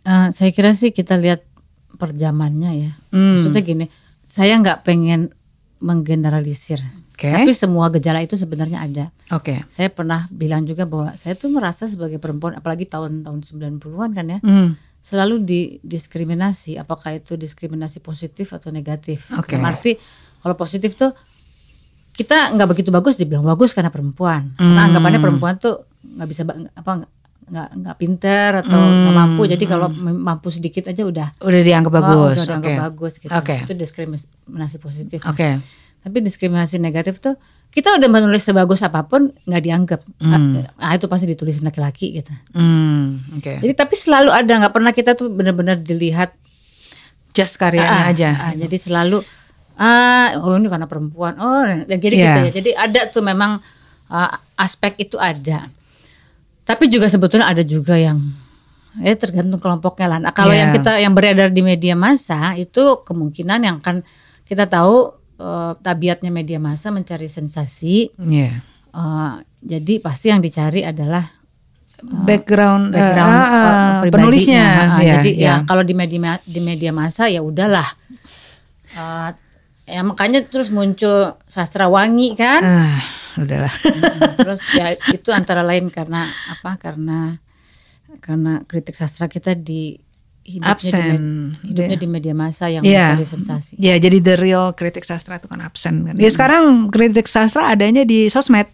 Eh, 0.06 0.30
saya 0.34 0.52
kira 0.54 0.76
sih 0.78 0.94
kita 0.94 1.18
lihat 1.18 1.42
perjamannya 1.98 2.72
ya. 2.78 2.92
Hmm. 3.14 3.42
Maksudnya 3.42 3.62
gini, 3.66 3.86
saya 4.26 4.58
nggak 4.62 4.86
pengen 4.86 5.34
menggeneralisir. 5.82 6.82
Oke. 7.22 7.30
Tapi 7.30 7.54
semua 7.54 7.86
gejala 7.90 8.18
itu 8.20 8.34
sebenarnya 8.34 8.82
ada. 8.82 9.06
Oke. 9.30 9.62
Saya 9.68 9.88
pernah 9.88 10.26
bilang 10.28 10.66
juga 10.66 10.84
bahwa 10.84 11.14
saya 11.14 11.38
tuh 11.38 11.48
merasa 11.48 11.86
sebagai 11.86 12.18
perempuan 12.18 12.58
apalagi 12.58 12.84
tahun-tahun 12.84 13.46
90-an 13.46 14.10
kan 14.10 14.26
ya, 14.28 14.40
Hmm. 14.42 14.74
selalu 15.00 15.46
didiskriminasi, 15.86 16.76
apakah 16.76 17.14
itu 17.14 17.34
diskriminasi 17.36 18.00
positif 18.00 18.50
atau 18.52 18.70
negatif. 18.70 19.30
Oke. 19.34 19.54
Dalam 19.54 19.66
arti 19.68 20.02
kalau 20.40 20.56
positif 20.56 20.94
tuh 20.94 21.14
kita 22.12 22.52
nggak 22.52 22.68
begitu 22.68 22.90
bagus 22.90 23.16
dibilang 23.16 23.46
bagus 23.46 23.72
karena 23.72 23.88
perempuan. 23.88 24.52
Karena 24.56 24.82
Hmm. 24.82 24.88
anggapannya 24.90 25.20
perempuan 25.20 25.56
tuh 25.58 25.86
nggak 26.02 26.28
bisa 26.28 26.42
apa 26.48 26.92
nggak 27.44 27.70
nggak 27.78 27.98
pinter 27.98 28.50
atau 28.62 28.80
nggak 28.80 29.08
Hmm. 29.08 29.20
mampu. 29.30 29.42
Jadi 29.46 29.64
kalau 29.66 29.88
mem- 29.88 30.20
mampu 30.20 30.50
sedikit 30.50 30.88
aja 30.88 31.04
udah 31.04 31.28
Udah 31.38 31.62
dianggap 31.62 31.92
oh, 31.92 31.96
bagus. 31.96 32.36
udah 32.36 32.46
dianggap 32.48 32.72
Oke. 32.72 32.82
bagus 32.82 33.14
gitu. 33.20 33.32
Oke. 33.32 33.56
Itu 33.62 33.74
diskriminasi 33.76 34.78
positif. 34.78 35.20
Oke. 35.24 35.62
Tapi 36.02 36.18
diskriminasi 36.20 36.78
negatif 36.78 37.18
tuh 37.18 37.38
kita 37.72 37.96
udah 37.96 38.10
menulis 38.10 38.44
sebagus 38.44 38.84
apa 38.84 39.06
pun 39.06 39.32
nggak 39.48 39.64
dianggap. 39.64 40.02
Ah, 40.76 40.94
itu 40.94 41.08
pasti 41.08 41.24
ditulis 41.24 41.62
laki-laki 41.62 42.20
gitu. 42.20 42.34
Hmm, 42.52 43.22
oke. 43.32 43.64
Jadi 43.64 43.74
tapi 43.74 43.96
selalu 43.96 44.28
ada 44.28 44.52
nggak 44.60 44.74
pernah 44.74 44.92
kita 44.92 45.16
tuh 45.16 45.32
benar-benar 45.32 45.80
dilihat 45.80 46.36
Just 47.32 47.56
karyanya 47.56 47.88
Ah, 47.88 48.12
aja. 48.12 48.30
ah, 48.44 48.54
jadi 48.54 48.76
selalu 48.76 49.24
ah 49.80 50.36
oh 50.44 50.60
ini 50.60 50.68
karena 50.68 50.84
perempuan. 50.84 51.40
Oh 51.40 51.64
ya 51.64 51.96
jadi 51.96 52.12
Iya. 52.12 52.26
gitu 52.28 52.40
ya. 52.44 52.52
Jadi 52.60 52.70
ada 52.76 53.02
tuh 53.08 53.24
memang 53.24 53.64
ah, 54.12 54.36
aspek 54.60 55.00
itu 55.00 55.16
ada. 55.16 55.72
Tapi 56.68 56.92
juga 56.92 57.08
sebetulnya 57.08 57.48
ada 57.48 57.64
juga 57.64 57.96
yang 57.96 58.20
ya 59.00 59.16
tergantung 59.16 59.64
kelompoknya 59.64 60.08
lah. 60.12 60.20
Nah, 60.20 60.34
kalau 60.36 60.52
Iya. 60.52 60.68
yang 60.68 60.70
kita 60.76 60.92
yang 61.00 61.14
beredar 61.16 61.48
di 61.48 61.64
media 61.64 61.96
massa 61.96 62.52
itu 62.60 63.00
kemungkinan 63.08 63.64
yang 63.64 63.78
kan 63.80 64.04
kita 64.44 64.68
tahu 64.68 65.16
eh, 65.42 65.74
tabiatnya 65.82 66.30
media 66.30 66.62
massa 66.62 66.94
mencari 66.94 67.26
sensasi. 67.26 68.14
Iya. 68.22 68.62
Eh, 68.94 69.34
jadi 69.62 69.94
pasti 69.98 70.30
yang 70.30 70.42
dicari 70.46 70.86
adalah 70.86 71.42
Background, 72.02 72.98
eh, 72.98 72.98
background 72.98 73.30
ah, 73.30 73.46
eh, 73.46 73.54
ah, 73.54 73.94
pribadinya. 74.02 74.10
penulisnya. 74.26 74.66
Ah, 74.66 75.00
Iya, 75.06 75.14
jadi 75.22 75.32
iya. 75.38 75.54
ya 75.62 75.66
kalau 75.70 75.84
di 75.86 75.94
media 75.94 76.42
di 76.42 76.58
media 76.58 76.90
massa 76.90 77.30
ya 77.30 77.46
udahlah. 77.46 77.86
Eh, 78.98 79.30
ya 79.86 80.02
makanya 80.02 80.42
terus 80.50 80.74
muncul 80.74 81.38
sastrawangi 81.46 82.34
kan. 82.34 82.62
Ah, 82.66 82.98
udahlah. 83.38 83.74
terus 84.42 84.66
ya 84.74 84.98
itu 85.14 85.30
antara 85.30 85.62
lain 85.62 85.94
karena 85.94 86.26
apa? 86.50 86.82
Karena 86.82 87.38
karena 88.18 88.66
kritik 88.66 88.98
sastra 88.98 89.30
kita 89.30 89.54
di 89.54 90.02
hidupnya 90.42 90.74
di, 90.74 90.90
Absen. 90.90 91.02
med- 91.06 91.58
hidupnya 91.64 91.98
di 91.98 92.08
media 92.10 92.34
massa 92.34 92.66
yang 92.66 92.82
Iya. 92.82 93.14
mencari 93.14 93.28
sensasi. 93.30 93.74
Ya, 93.78 93.94
jadi 93.96 94.18
the 94.20 94.36
real 94.36 94.74
kritik 94.74 95.06
sastra 95.06 95.38
itu 95.38 95.46
kan 95.46 95.62
absen 95.62 96.02
kan. 96.04 96.18
Ya 96.18 96.30
sekarang 96.30 96.90
kritik 96.90 97.26
sastra 97.26 97.70
adanya 97.70 98.02
di 98.04 98.28
sosmed. 98.28 98.68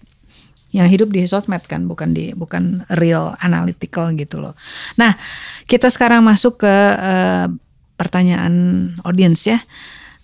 yang 0.68 0.92
hidup 0.92 1.16
di 1.16 1.24
sosmed 1.24 1.64
kan 1.64 1.88
bukan 1.88 2.12
di 2.12 2.36
bukan 2.36 2.84
real 2.92 3.32
analytical 3.40 4.12
gitu 4.12 4.44
loh. 4.44 4.52
Nah, 5.00 5.16
kita 5.64 5.88
sekarang 5.88 6.20
masuk 6.28 6.60
ke 6.60 6.76
uh, 6.94 7.48
pertanyaan 7.96 8.54
audiens 9.02 9.48
ya. 9.48 9.64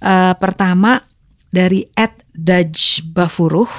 Uh, 0.03 0.36
pertama 0.36 0.99
dari 1.48 1.88
Ed 1.95 2.11
Daj 2.36 2.76
Bafuruh, 3.15 3.72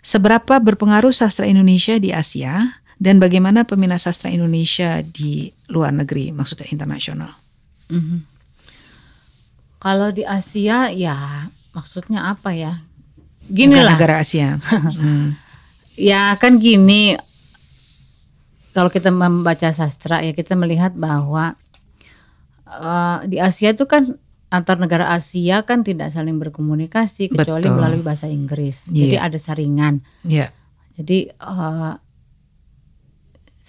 seberapa 0.00 0.56
berpengaruh 0.56 1.12
sastra 1.12 1.44
Indonesia 1.44 2.00
di 2.00 2.16
Asia 2.16 2.79
dan 3.00 3.16
bagaimana 3.16 3.64
peminat 3.64 4.04
sastra 4.04 4.28
Indonesia 4.28 5.00
di 5.00 5.48
luar 5.72 5.96
negeri, 5.96 6.36
maksudnya 6.36 6.68
internasional? 6.68 7.32
Mm 7.88 8.02
-hmm. 8.04 8.18
Kalau 9.80 10.12
di 10.12 10.20
Asia 10.28 10.92
ya 10.92 11.48
maksudnya 11.72 12.28
apa 12.28 12.52
ya? 12.52 12.84
Gini 13.48 13.80
lah. 13.80 13.96
Negara 13.96 14.20
Asia. 14.20 14.60
hmm. 15.00 15.32
Ya 15.96 16.36
kan 16.36 16.60
gini, 16.60 17.16
kalau 18.76 18.92
kita 18.92 19.08
membaca 19.08 19.72
sastra 19.72 20.20
ya 20.20 20.36
kita 20.36 20.54
melihat 20.54 20.92
bahwa 20.92 21.56
uh, 22.68 23.24
di 23.26 23.40
Asia 23.40 23.74
itu 23.74 23.88
kan 23.88 24.20
antar 24.50 24.76
negara 24.76 25.08
Asia 25.10 25.62
kan 25.64 25.82
tidak 25.82 26.12
saling 26.12 26.38
berkomunikasi 26.38 27.32
kecuali 27.32 27.66
Betul. 27.66 27.76
melalui 27.80 28.02
bahasa 28.04 28.28
Inggris. 28.28 28.92
Yeah. 28.92 29.00
Jadi 29.00 29.16
ada 29.16 29.38
saringan. 29.40 29.94
Yeah. 30.22 30.50
Jadi 30.94 31.32
uh, 31.40 31.96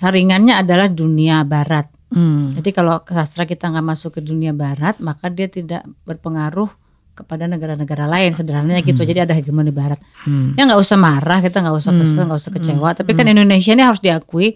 saringannya 0.02 0.58
adalah 0.58 0.90
dunia 0.90 1.46
Barat. 1.46 1.86
Hmm. 2.10 2.58
Jadi 2.58 2.74
kalau 2.74 3.00
sastra 3.06 3.46
kita 3.46 3.70
nggak 3.70 3.86
masuk 3.86 4.18
ke 4.18 4.22
dunia 4.26 4.52
Barat, 4.52 4.98
maka 4.98 5.30
dia 5.30 5.46
tidak 5.46 5.86
berpengaruh 6.10 6.82
kepada 7.12 7.46
negara-negara 7.46 8.08
lain 8.08 8.32
sederhananya 8.32 8.82
gitu. 8.82 9.04
hmm. 9.04 9.10
jadi 9.12 9.20
ada 9.28 9.34
hegemoni 9.36 9.70
barat 9.70 10.00
hmm. 10.24 10.56
ya 10.56 10.64
nggak 10.64 10.80
usah 10.80 10.98
marah 10.98 11.44
kita 11.44 11.60
nggak 11.60 11.76
usah 11.76 11.94
kesel 11.94 12.24
nggak 12.24 12.40
usah 12.40 12.54
kecewa 12.56 12.90
hmm. 12.92 12.98
tapi 13.04 13.12
kan 13.14 13.26
hmm. 13.28 13.36
Indonesia 13.36 13.72
ini 13.76 13.84
harus 13.84 14.02
diakui 14.02 14.56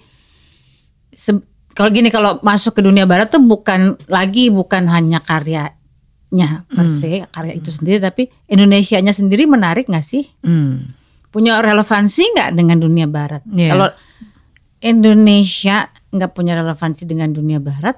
kalau 1.76 1.89
gini 1.91 2.07
kalau 2.07 2.39
masuk 2.39 2.80
ke 2.80 2.81
dunia 2.81 3.03
barat 3.03 3.27
tuh 3.27 3.43
bukan 3.43 3.99
lagi 4.07 4.47
bukan 4.47 4.88
hanya 4.88 5.19
karyanya 5.19 6.63
per 6.72 6.88
se 6.88 7.27
karya 7.27 7.53
itu 7.59 7.69
sendiri 7.76 7.99
tapi 7.99 8.31
Indonesia-nya 8.47 9.11
sendiri 9.11 9.43
menarik 9.51 9.91
nggak 9.91 10.05
sih 10.05 10.23
hmm. 10.23 10.95
punya 11.35 11.59
relevansi 11.59 12.23
nggak 12.39 12.49
dengan 12.55 12.80
dunia 12.80 13.07
barat 13.11 13.43
yeah. 13.51 13.76
kalau 13.76 13.88
Indonesia 14.86 15.90
nggak 16.14 16.32
punya 16.38 16.53
relevansi 16.62 17.10
dengan 17.10 17.34
dunia 17.34 17.57
barat 17.57 17.98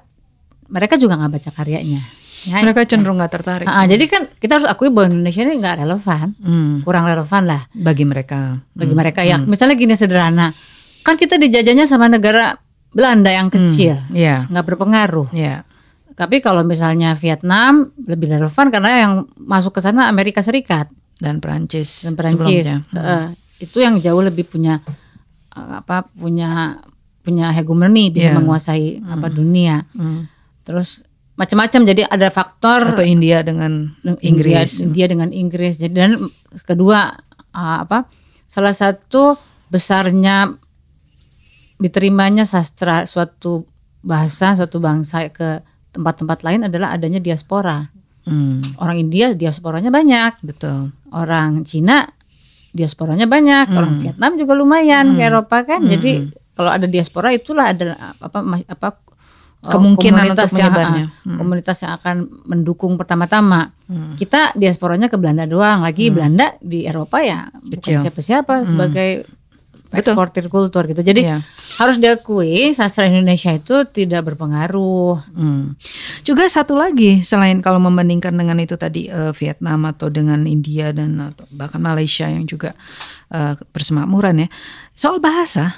mereka 0.72 0.96
juga 0.96 1.20
nggak 1.20 1.32
baca 1.36 1.50
karyanya 1.52 2.00
Ya, 2.46 2.62
mereka 2.62 2.86
cenderung 2.86 3.18
nggak 3.18 3.32
tertarik. 3.34 3.66
Uh, 3.66 3.82
jadi 3.90 4.04
kan 4.06 4.22
kita 4.38 4.62
harus 4.62 4.68
akui 4.70 4.94
bahwa 4.94 5.10
Indonesia 5.10 5.42
ini 5.42 5.58
nggak 5.58 5.82
relevan, 5.82 6.26
hmm. 6.38 6.86
kurang 6.86 7.10
relevan 7.10 7.42
lah 7.50 7.66
bagi 7.74 8.06
mereka. 8.06 8.62
Bagi 8.78 8.94
hmm. 8.94 9.00
mereka 9.02 9.20
ya, 9.26 9.42
hmm. 9.42 9.50
misalnya 9.50 9.74
gini 9.74 9.98
sederhana, 9.98 10.54
kan 11.02 11.18
kita 11.18 11.34
dijajahnya 11.34 11.90
sama 11.90 12.06
negara 12.06 12.54
Belanda 12.94 13.34
yang 13.34 13.50
kecil, 13.50 13.98
hmm. 13.98 14.14
yeah. 14.14 14.46
nggak 14.46 14.66
berpengaruh. 14.70 15.34
Yeah. 15.34 15.66
Tapi 16.14 16.38
kalau 16.38 16.62
misalnya 16.62 17.18
Vietnam 17.18 17.90
lebih 18.06 18.38
relevan 18.38 18.70
karena 18.70 18.90
yang 19.02 19.12
masuk 19.34 19.74
ke 19.74 19.80
sana 19.82 20.06
Amerika 20.06 20.38
Serikat 20.38 20.90
dan 21.18 21.42
Perancis. 21.42 22.06
Dan 22.06 22.14
Perancis 22.14 22.70
hmm. 22.70 22.94
uh, 22.94 23.34
itu 23.58 23.82
yang 23.82 23.98
jauh 23.98 24.22
lebih 24.22 24.46
punya 24.46 24.78
apa 25.52 26.08
punya 26.14 26.80
punya 27.24 27.52
hegemoni 27.52 28.08
bisa 28.08 28.32
yeah. 28.32 28.36
menguasai 28.36 29.00
hmm. 29.00 29.12
apa 29.12 29.26
dunia. 29.28 29.84
Hmm. 29.92 30.28
Terus 30.64 31.08
macam-macam 31.38 31.80
jadi 31.86 32.02
ada 32.10 32.28
faktor 32.34 32.98
atau 32.98 33.06
India 33.06 33.46
dengan 33.46 33.94
Inggris 34.26 34.82
India, 34.82 35.06
India 35.06 35.06
dengan 35.06 35.30
Inggris 35.30 35.78
jadi 35.78 35.94
dan 35.94 36.12
kedua 36.66 37.14
uh, 37.54 37.78
apa 37.86 38.10
salah 38.50 38.74
satu 38.74 39.38
besarnya 39.70 40.58
diterimanya 41.78 42.42
sastra 42.42 43.06
suatu 43.06 43.62
bahasa 44.02 44.58
suatu 44.58 44.82
bangsa 44.82 45.30
ke 45.30 45.62
tempat-tempat 45.94 46.42
lain 46.42 46.66
adalah 46.66 46.90
adanya 46.90 47.22
diaspora 47.22 47.86
hmm. 48.26 48.82
orang 48.82 48.98
India 48.98 49.30
diasporanya 49.30 49.94
banyak 49.94 50.42
betul 50.42 50.90
orang 51.14 51.62
Cina 51.62 52.17
diasporanya 52.72 53.24
banyak 53.24 53.72
hmm. 53.72 53.78
orang 53.78 53.94
Vietnam 53.98 54.32
juga 54.36 54.52
lumayan 54.56 55.12
hmm. 55.12 55.16
ke 55.16 55.22
Eropa 55.24 55.58
kan 55.64 55.80
hmm. 55.84 55.90
jadi 55.96 56.12
kalau 56.58 56.70
ada 56.74 56.86
diaspora 56.90 57.30
itulah 57.30 57.70
ada 57.70 58.16
apa 58.18 58.38
apa 58.66 58.88
Oh, 59.58 59.74
kemungkinan 59.74 60.22
komunitas 60.22 60.54
untuk 60.54 60.62
menyebarnya. 60.62 61.02
Yang, 61.02 61.26
hmm. 61.26 61.36
Komunitas 61.42 61.78
yang 61.82 61.92
akan 61.98 62.16
mendukung 62.46 62.92
pertama-tama. 62.94 63.74
Hmm. 63.90 64.14
Kita 64.14 64.54
diasporanya 64.54 65.10
ke 65.10 65.18
Belanda 65.18 65.50
doang, 65.50 65.82
lagi 65.82 66.08
hmm. 66.08 66.14
Belanda 66.14 66.46
di 66.62 66.86
Eropa 66.86 67.18
ya 67.26 67.50
Kecil. 67.50 67.74
bukan 67.74 67.94
siapa-siapa 68.06 68.54
hmm. 68.54 68.66
sebagai 68.70 69.10
eksportir 69.88 70.52
kultur 70.52 70.84
gitu. 70.84 71.00
Jadi 71.00 71.24
yeah. 71.24 71.40
harus 71.80 71.96
diakui 71.96 72.76
sastra 72.76 73.08
Indonesia 73.08 73.56
itu 73.56 73.88
tidak 73.88 74.32
berpengaruh. 74.32 75.16
Hmm. 75.32 75.74
Juga 76.22 76.44
satu 76.48 76.76
lagi 76.76 77.24
selain 77.24 77.64
kalau 77.64 77.80
membandingkan 77.80 78.36
dengan 78.36 78.60
itu 78.60 78.76
tadi 78.76 79.08
uh, 79.08 79.32
Vietnam 79.32 79.88
atau 79.88 80.12
dengan 80.12 80.44
India 80.44 80.92
dan 80.92 81.32
atau 81.32 81.48
bahkan 81.54 81.80
Malaysia 81.80 82.28
yang 82.28 82.44
juga 82.44 82.76
uh, 83.32 83.56
persemakmuran 83.72 84.44
ya. 84.44 84.48
Soal 84.92 85.22
bahasa 85.24 85.72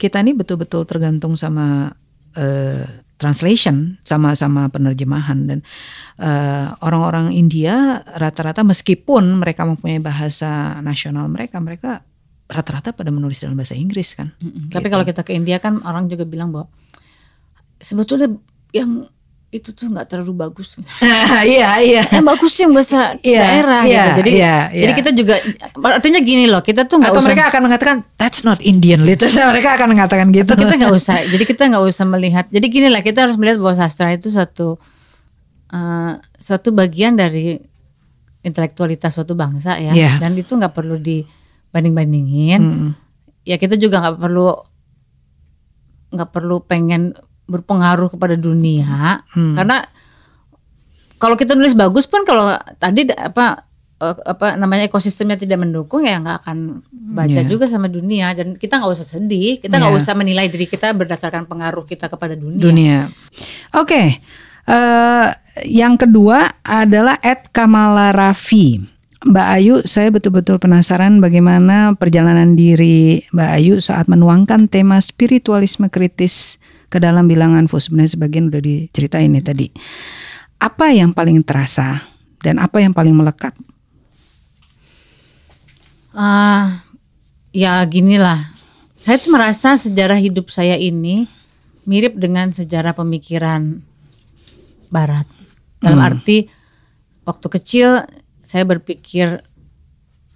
kita 0.00 0.24
ini 0.24 0.32
betul-betul 0.32 0.88
tergantung 0.88 1.36
sama 1.36 1.92
uh, 2.40 2.84
translation 3.20 4.00
sama-sama 4.00 4.72
penerjemahan 4.72 5.44
dan 5.44 5.58
uh, 6.16 6.72
orang-orang 6.80 7.36
India 7.36 8.00
rata-rata 8.16 8.64
meskipun 8.64 9.44
mereka 9.44 9.68
mempunyai 9.68 10.00
bahasa 10.00 10.80
nasional 10.80 11.28
mereka 11.28 11.60
mereka 11.60 12.00
rata-rata 12.50 12.90
pada 12.90 13.14
menulis 13.14 13.38
dalam 13.38 13.54
bahasa 13.54 13.78
Inggris 13.78 14.18
kan. 14.18 14.34
Mm 14.36 14.50
-hmm. 14.50 14.62
gitu. 14.66 14.74
Tapi 14.74 14.88
kalau 14.90 15.04
kita 15.06 15.22
ke 15.22 15.32
India 15.32 15.62
kan 15.62 15.78
orang 15.86 16.10
juga 16.10 16.26
bilang 16.26 16.50
bahwa 16.50 16.66
sebetulnya 17.78 18.28
yang 18.74 19.06
itu 19.50 19.74
tuh 19.74 19.90
nggak 19.90 20.06
terlalu 20.06 20.46
bagus. 20.46 20.78
Iya 21.42 21.70
iya. 21.82 22.02
Yang 22.06 22.26
bagus 22.26 22.54
yang 22.62 22.70
bahasa 22.70 23.18
yeah, 23.26 23.42
daerah 23.42 23.82
yeah, 23.82 23.90
gitu. 23.90 24.10
Jadi 24.22 24.30
yeah, 24.30 24.60
yeah. 24.70 24.82
jadi 24.86 24.92
kita 24.94 25.10
juga 25.10 25.34
artinya 25.90 26.20
gini 26.22 26.46
loh 26.46 26.62
kita 26.62 26.86
tuh 26.86 27.02
nggak 27.02 27.18
usah. 27.18 27.26
mereka 27.26 27.44
akan 27.50 27.60
mengatakan 27.66 27.96
that's 28.14 28.46
not 28.46 28.62
Indian 28.62 29.02
literature. 29.02 29.42
mereka 29.54 29.74
akan 29.74 29.88
mengatakan 29.90 30.30
gitu. 30.30 30.54
Atau 30.54 30.62
kita 30.62 30.74
nggak 30.78 30.94
usah. 31.02 31.18
jadi 31.26 31.44
kita 31.46 31.62
nggak 31.66 31.82
usah 31.82 32.06
melihat. 32.06 32.46
Jadi 32.46 32.66
gini 32.70 32.86
lah 32.86 33.02
kita 33.02 33.26
harus 33.26 33.34
melihat 33.34 33.58
bahwa 33.58 33.74
sastra 33.74 34.14
itu 34.14 34.30
suatu 34.30 34.78
uh, 35.74 36.12
suatu 36.38 36.70
bagian 36.70 37.18
dari 37.18 37.58
intelektualitas 38.46 39.18
suatu 39.18 39.34
bangsa 39.34 39.82
ya. 39.82 39.90
Yeah. 39.90 40.22
Dan 40.22 40.38
itu 40.38 40.54
nggak 40.54 40.78
perlu 40.78 40.94
dibanding-bandingin. 41.70 42.60
Mm. 42.60 42.90
Ya 43.46 43.56
kita 43.56 43.78
juga 43.78 44.02
nggak 44.02 44.18
perlu 44.20 44.50
nggak 46.10 46.30
perlu 46.34 46.62
pengen 46.66 47.14
berpengaruh 47.50 48.14
kepada 48.14 48.38
dunia 48.38 49.26
hmm. 49.34 49.54
karena 49.58 49.82
kalau 51.18 51.34
kita 51.34 51.58
nulis 51.58 51.74
bagus 51.74 52.06
pun 52.06 52.22
kalau 52.22 52.54
tadi 52.78 53.10
apa 53.10 53.66
eh, 53.98 54.16
apa 54.26 54.54
namanya 54.54 54.86
ekosistemnya 54.86 55.38
tidak 55.38 55.58
mendukung 55.62 56.06
ya 56.06 56.22
nggak 56.22 56.46
akan 56.46 56.82
baca 57.10 57.42
yeah. 57.42 57.46
juga 57.46 57.66
sama 57.66 57.90
dunia 57.90 58.30
dan 58.38 58.54
kita 58.54 58.78
nggak 58.78 58.94
usah 58.94 59.18
sedih 59.18 59.58
kita 59.58 59.82
nggak 59.82 59.92
yeah. 59.92 60.00
usah 60.00 60.14
menilai 60.14 60.46
diri 60.46 60.70
kita 60.70 60.94
berdasarkan 60.94 61.50
pengaruh 61.50 61.82
kita 61.82 62.06
kepada 62.06 62.38
dunia. 62.38 62.62
Dunia. 62.62 62.98
Oke, 63.74 63.90
okay. 63.90 64.06
uh, 64.70 65.26
eh, 65.26 65.28
yang 65.66 65.98
kedua 65.98 66.62
adalah 66.62 67.18
Ed 67.18 67.50
Kamala 67.50 68.14
Raffi. 68.14 68.99
Mbak 69.20 69.48
Ayu, 69.52 69.74
saya 69.84 70.08
betul-betul 70.08 70.56
penasaran 70.56 71.20
bagaimana 71.20 71.92
perjalanan 71.92 72.56
diri 72.56 73.20
Mbak 73.36 73.50
Ayu 73.52 73.74
saat 73.84 74.08
menuangkan 74.08 74.64
tema 74.64 74.96
spiritualisme 74.96 75.92
kritis 75.92 76.56
ke 76.88 76.96
dalam 76.96 77.28
bilangan 77.28 77.68
FUS 77.68 77.92
sebenarnya 77.92 78.16
sebagian 78.16 78.48
udah 78.48 78.64
diceritain 78.64 79.28
nih 79.28 79.44
tadi. 79.44 79.68
Apa 80.56 80.96
yang 80.96 81.12
paling 81.12 81.44
terasa 81.44 82.00
dan 82.40 82.56
apa 82.64 82.80
yang 82.80 82.96
paling 82.96 83.12
melekat? 83.12 83.52
Uh, 86.16 86.72
ya 87.52 87.84
ginilah, 87.84 88.40
saya 89.04 89.20
tuh 89.20 89.36
merasa 89.36 89.76
sejarah 89.76 90.16
hidup 90.16 90.48
saya 90.48 90.80
ini 90.80 91.28
mirip 91.84 92.16
dengan 92.16 92.56
sejarah 92.56 92.96
pemikiran 92.96 93.84
Barat. 94.88 95.28
Dalam 95.80 96.00
hmm. 96.00 96.08
arti 96.08 96.48
waktu 97.28 97.46
kecil 97.52 98.00
saya 98.50 98.66
berpikir 98.66 99.46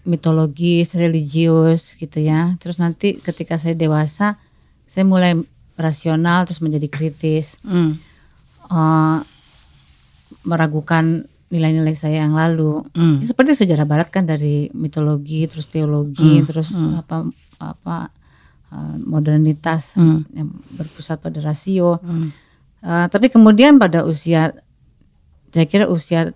mitologis, 0.06 0.94
religius 0.94 1.98
gitu 1.98 2.22
ya. 2.22 2.54
Terus 2.62 2.78
nanti 2.78 3.18
ketika 3.18 3.58
saya 3.58 3.74
dewasa, 3.74 4.38
saya 4.86 5.02
mulai 5.02 5.34
rasional 5.74 6.46
terus 6.46 6.62
menjadi 6.62 6.86
kritis 6.86 7.58
mm. 7.66 7.98
uh, 8.70 9.18
meragukan 10.46 11.26
nilai-nilai 11.50 11.94
saya 11.98 12.22
yang 12.26 12.34
lalu 12.34 12.82
mm. 12.94 13.22
seperti 13.22 13.58
sejarah 13.58 13.86
barat 13.86 14.08
kan 14.10 14.26
dari 14.26 14.70
mitologi 14.70 15.46
terus 15.50 15.66
teologi 15.66 16.42
mm. 16.42 16.44
terus 16.46 16.78
mm. 16.78 17.02
apa 17.02 17.16
apa 17.58 17.96
uh, 18.70 18.96
modernitas 19.02 19.98
mm. 19.98 20.18
yang 20.34 20.48
berpusat 20.78 21.18
pada 21.18 21.42
rasio 21.42 21.98
mm. 21.98 22.28
uh, 22.86 23.06
tapi 23.10 23.30
kemudian 23.34 23.78
pada 23.78 24.06
usia 24.06 24.54
saya 25.50 25.66
kira 25.66 25.86
usia 25.86 26.34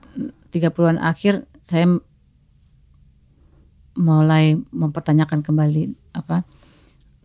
30-an 0.50 0.98
akhir 1.02 1.46
saya 1.68 1.84
mulai 3.98 4.56
mempertanyakan 4.72 5.44
kembali 5.44 5.92
apa 6.16 6.46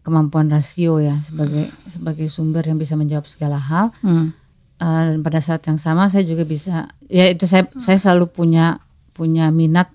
kemampuan 0.03 0.51
rasio 0.51 0.99
ya 0.99 1.23
sebagai 1.23 1.71
sebagai 1.87 2.27
sumber 2.27 2.67
yang 2.67 2.75
bisa 2.75 2.99
menjawab 2.99 3.23
segala 3.25 3.55
hal. 3.55 3.95
Hmm. 4.03 4.35
Uh, 4.83 5.15
dan 5.15 5.19
pada 5.23 5.39
saat 5.39 5.63
yang 5.63 5.79
sama 5.79 6.11
saya 6.11 6.27
juga 6.27 6.43
bisa 6.43 6.91
ya 7.07 7.31
itu 7.31 7.47
saya 7.47 7.71
saya 7.79 7.95
selalu 7.95 8.27
punya 8.27 8.83
punya 9.15 9.47
minat 9.53 9.87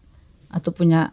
atau 0.49 0.73
punya 0.73 1.13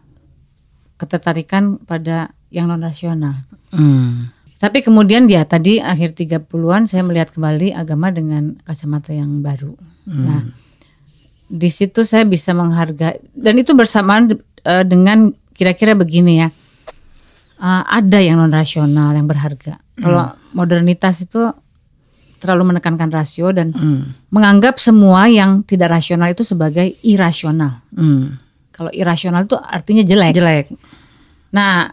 ketertarikan 0.96 1.76
pada 1.84 2.32
yang 2.48 2.72
non 2.72 2.80
rasional. 2.80 3.44
Hmm. 3.68 4.32
Tapi 4.56 4.80
kemudian 4.80 5.28
dia 5.28 5.44
tadi 5.44 5.76
akhir 5.84 6.16
30-an 6.16 6.88
saya 6.88 7.04
melihat 7.04 7.28
kembali 7.28 7.76
agama 7.76 8.08
dengan 8.08 8.56
kacamata 8.64 9.12
yang 9.12 9.44
baru. 9.44 9.76
Nah, 10.08 10.48
di 11.46 11.70
situ 11.70 12.02
saya 12.02 12.26
bisa 12.26 12.50
menghargai 12.50 13.22
dan 13.34 13.54
itu 13.58 13.72
bersamaan 13.72 14.34
eh, 14.66 14.84
dengan 14.84 15.30
kira-kira 15.54 15.94
begini 15.94 16.42
ya. 16.42 16.48
Eh, 17.56 17.82
ada 17.86 18.18
yang 18.20 18.42
non 18.42 18.52
rasional 18.52 19.14
yang 19.14 19.30
berharga. 19.30 19.80
Kalau 19.96 20.28
modernitas 20.52 21.24
itu 21.24 21.40
terlalu 22.36 22.76
menekankan 22.76 23.08
rasio 23.08 23.48
dan 23.48 23.72
menganggap 24.28 24.76
semua 24.76 25.24
yang 25.24 25.64
tidak 25.64 25.96
rasional 25.96 26.28
itu 26.28 26.44
sebagai 26.44 26.92
irasional. 27.00 27.80
Hmm. 27.96 28.36
Kalau 28.76 28.92
irasional 28.92 29.48
itu 29.48 29.56
artinya 29.56 30.04
jelek. 30.04 30.36
Jelek. 30.36 30.66
Nah, 31.56 31.88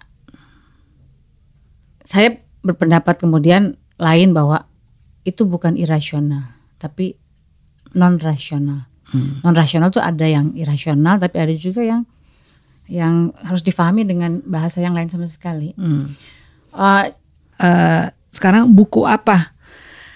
saya 2.04 2.44
berpendapat 2.60 3.24
kemudian 3.24 3.80
lain 3.96 4.36
bahwa 4.36 4.68
itu 5.24 5.48
bukan 5.48 5.80
irasional, 5.80 6.52
tapi 6.76 7.16
non 7.96 8.20
rasional. 8.20 8.92
Non 9.16 9.54
rasional 9.54 9.94
itu 9.94 10.02
ada 10.02 10.26
yang 10.26 10.52
irasional, 10.58 11.22
tapi 11.22 11.38
ada 11.38 11.54
juga 11.54 11.86
yang 11.86 12.02
yang 12.90 13.32
harus 13.40 13.64
difahami 13.64 14.04
dengan 14.04 14.44
bahasa 14.44 14.84
yang 14.84 14.92
lain 14.92 15.08
sama 15.08 15.30
sekali. 15.30 15.72
Hmm. 15.78 16.12
Eh, 16.74 17.06
Eh, 17.64 18.06
sekarang 18.34 18.74
buku 18.74 19.06
apa 19.06 19.54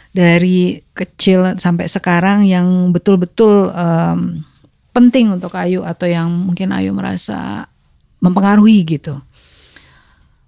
dari 0.10 0.82
kecil 0.98 1.53
sampai 1.61 1.86
sekarang 1.86 2.44
yang 2.49 2.90
betul-betul 2.90 3.69
em, 3.69 4.41
penting 4.90 5.38
untuk 5.38 5.53
Ayu 5.53 5.86
atau 5.86 6.10
yang 6.10 6.26
mungkin 6.28 6.74
Ayu 6.74 6.91
merasa 6.98 7.69
mempengaruhi 8.18 8.82
gitu? 8.84 9.22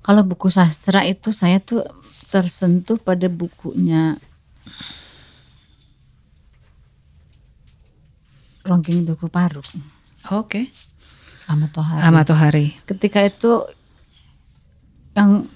kalau 0.02 0.26
buku 0.26 0.50
sastra 0.50 1.06
itu 1.06 1.30
saya 1.30 1.62
tuh 1.62 1.86
tersentuh 2.34 2.98
pada 2.98 3.30
bukunya 3.30 4.18
Rongking 8.70 9.04
Duku 9.04 9.26
Paruk, 9.28 9.66
Oke. 10.30 10.70
Ahmad 11.46 11.74
Tohari. 11.74 12.02
Ahmad 12.06 12.24
Tohari. 12.24 12.66
ketika 12.86 13.20
itu 13.20 13.66
yang 15.14 15.50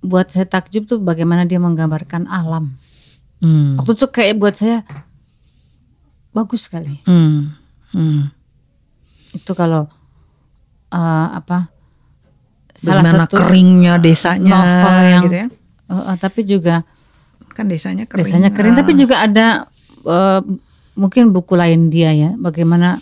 buat 0.00 0.26
saya 0.26 0.44
takjub 0.44 0.84
tuh 0.84 0.98
bagaimana 0.98 1.42
dia 1.42 1.58
menggambarkan 1.58 2.26
alam. 2.26 2.74
Hmm. 3.38 3.78
Waktu 3.78 3.94
itu 3.94 4.06
kayak 4.08 4.34
buat 4.36 4.54
saya 4.54 4.82
bagus 6.30 6.66
sekali. 6.66 6.98
Hmm. 7.06 7.54
Hmm. 7.94 8.34
Itu 9.30 9.54
kalau 9.54 9.86
eh, 10.90 11.28
apa 11.32 11.70
salah 12.74 13.02
Bagaimana 13.02 13.26
satu 13.26 13.34
keringnya 13.36 13.94
desanya 13.98 14.50
novel 14.54 14.98
yang 15.06 15.22
gitu 15.24 15.36
ya. 15.36 15.46
eh, 15.88 16.16
tapi 16.18 16.40
juga 16.42 16.76
Kan 17.54 17.66
desanya 17.66 18.06
kering. 18.06 18.22
desanya 18.22 18.50
kering 18.50 18.74
tapi 18.74 18.92
juga 18.94 19.18
ada 19.18 19.66
eh, 20.04 20.40
mungkin 20.98 21.30
buku 21.30 21.54
lain 21.54 21.88
dia 21.88 22.10
ya 22.10 22.34
bagaimana 22.36 22.98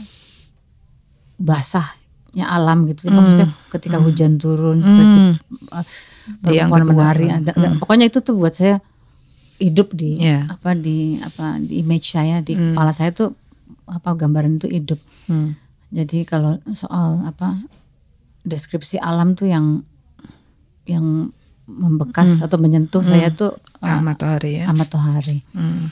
basahnya 1.37 2.45
alam 2.47 2.85
gitu. 2.87 3.09
Maksudnya 3.09 3.49
ketika 3.71 3.97
hujan 3.99 4.37
turun 4.37 4.79
seperti 4.79 5.19
Hmm. 5.19 5.35
Dia 6.43 6.61
yang 6.61 6.69
perempuan 6.69 6.97
menari 7.15 7.27
ada, 7.31 7.51
ada- 7.51 7.79
pokoknya 7.79 8.07
itu 8.07 8.19
tuh 8.21 8.35
buat 8.35 8.51
saya 8.51 8.83
hidup 9.57 9.93
di 9.93 10.21
Iya. 10.21 10.51
apa 10.51 10.75
di 10.75 11.17
apa 11.19 11.57
di 11.57 11.81
image 11.81 12.11
saya 12.11 12.41
di 12.41 12.53
kepala 12.53 12.91
saya 12.91 13.09
tuh 13.11 13.33
apa 13.87 14.13
gambaran 14.13 14.59
itu 14.59 14.69
hidup. 14.69 15.01
Hmm. 15.27 15.57
jadi 15.89 16.23
kalau 16.23 16.55
soal 16.73 17.23
apa 17.25 17.63
deskripsi 18.43 18.99
alam 19.01 19.33
tuh 19.33 19.47
yang 19.47 19.87
yang 20.85 21.31
membekas 21.65 22.39
atau 22.39 22.59
menyentuh 22.59 23.01
saya 23.01 23.31
tuh 23.31 23.55
uh, 23.81 23.87
Ahmad 23.93 24.15
Tohari 24.17 24.61
ya. 24.61 24.65
Ahmad 24.67 24.87
Tohari 24.87 25.43
Hmm. 25.51 25.91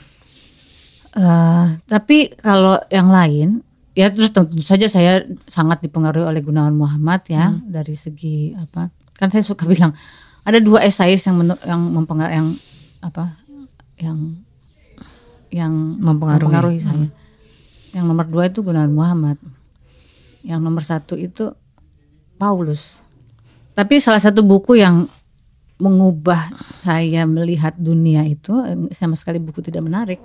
Eh, 1.15 1.65
tapi 1.87 2.27
kalau 2.35 2.75
yang 2.91 3.07
lain 3.07 3.63
ya 3.95 4.11
terus 4.11 4.35
tentu 4.35 4.59
saja 4.59 4.91
saya 4.91 5.23
sangat 5.47 5.79
dipengaruhi 5.79 6.27
oleh 6.27 6.43
Gunawan 6.43 6.75
Muhammad 6.75 7.23
ya 7.31 7.55
dari 7.63 7.95
segi 7.95 8.51
apa 8.51 8.91
kan 9.15 9.31
saya 9.31 9.39
suka 9.47 9.63
bilang 9.71 9.95
ada 10.43 10.59
dua 10.59 10.83
esais 10.83 11.23
yang 11.23 11.39
menu- 11.39 11.63
yang 11.63 11.79
mempengaruhi 11.79 12.35
yang 12.35 12.47
apa 12.99 13.31
yang 13.95 14.17
yang 15.55 15.71
Mempengaruhi. 16.03 16.83
saya. 16.83 17.07
Yang 17.95 18.05
nomor 18.11 18.27
dua 18.27 18.51
itu 18.51 18.59
Gunawan 18.59 18.91
Muhammad. 18.91 19.39
Yang 20.43 20.59
nomor 20.59 20.83
satu 20.83 21.15
itu 21.15 21.55
Paulus. 22.35 22.99
Tapi 23.71 24.03
salah 24.03 24.19
satu 24.19 24.43
buku 24.43 24.83
yang 24.83 25.07
mengubah 25.79 26.51
saya 26.75 27.23
melihat 27.23 27.71
dunia 27.79 28.27
itu 28.27 28.51
eh, 28.67 28.91
sama 28.91 29.15
sekali 29.15 29.39
buku 29.39 29.63
tidak 29.63 29.79
menarik 29.87 30.19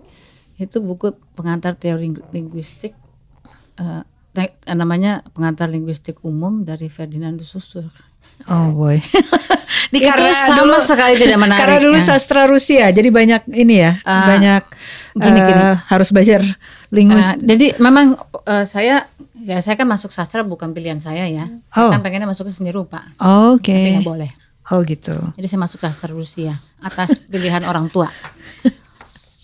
itu 0.61 0.77
buku 0.79 1.11
pengantar 1.33 1.73
teori 1.75 2.13
linguistik 2.31 2.93
te- 4.31 4.55
eh, 4.61 4.77
namanya 4.77 5.25
pengantar 5.33 5.67
linguistik 5.67 6.21
umum 6.23 6.63
dari 6.63 6.87
Ferdinand 6.87 7.35
de 7.35 7.45
Saussure. 7.45 7.89
Oh 8.47 8.71
boy. 8.71 9.01
Ini 9.91 10.07
Itu 10.07 10.23
sama 10.31 10.79
sekali 10.79 11.19
tidak 11.19 11.41
menarik, 11.41 11.61
Karena 11.67 11.79
dulu 11.83 11.99
sastra 11.99 12.47
Rusia, 12.47 12.95
jadi 12.95 13.11
banyak 13.11 13.43
ini 13.51 13.83
ya, 13.83 13.99
Ah, 14.07 14.29
banyak 14.29 14.63
gini, 15.19 15.35
eh, 15.35 15.47
gini. 15.51 15.65
harus 15.91 16.09
belajar 16.15 16.41
lingus. 16.95 17.27
Eh, 17.35 17.43
jadi 17.43 17.67
memang 17.83 18.15
eh, 18.47 18.67
saya 18.67 19.11
ya 19.35 19.59
saya 19.59 19.75
kan 19.75 19.91
masuk 19.91 20.15
sastra 20.15 20.47
bukan 20.47 20.71
pilihan 20.71 21.03
saya 21.03 21.27
ya. 21.27 21.51
Saya 21.75 21.87
Oh. 21.87 21.91
kan 21.91 22.07
pengennya 22.07 22.31
masuk 22.31 22.47
ke 22.47 22.53
seni 22.55 22.71
rupa, 22.71 23.03
Oke. 23.19 23.75
tapi 23.75 23.91
nggak 23.99 24.07
boleh. 24.07 24.31
Oh 24.71 24.79
gitu. 24.87 25.17
Jadi 25.35 25.47
saya 25.51 25.59
masuk 25.59 25.83
sastra 25.83 26.15
Rusia 26.15 26.55
atas 26.79 27.27
pilihan 27.27 27.67
orang 27.67 27.91
tua. 27.91 28.07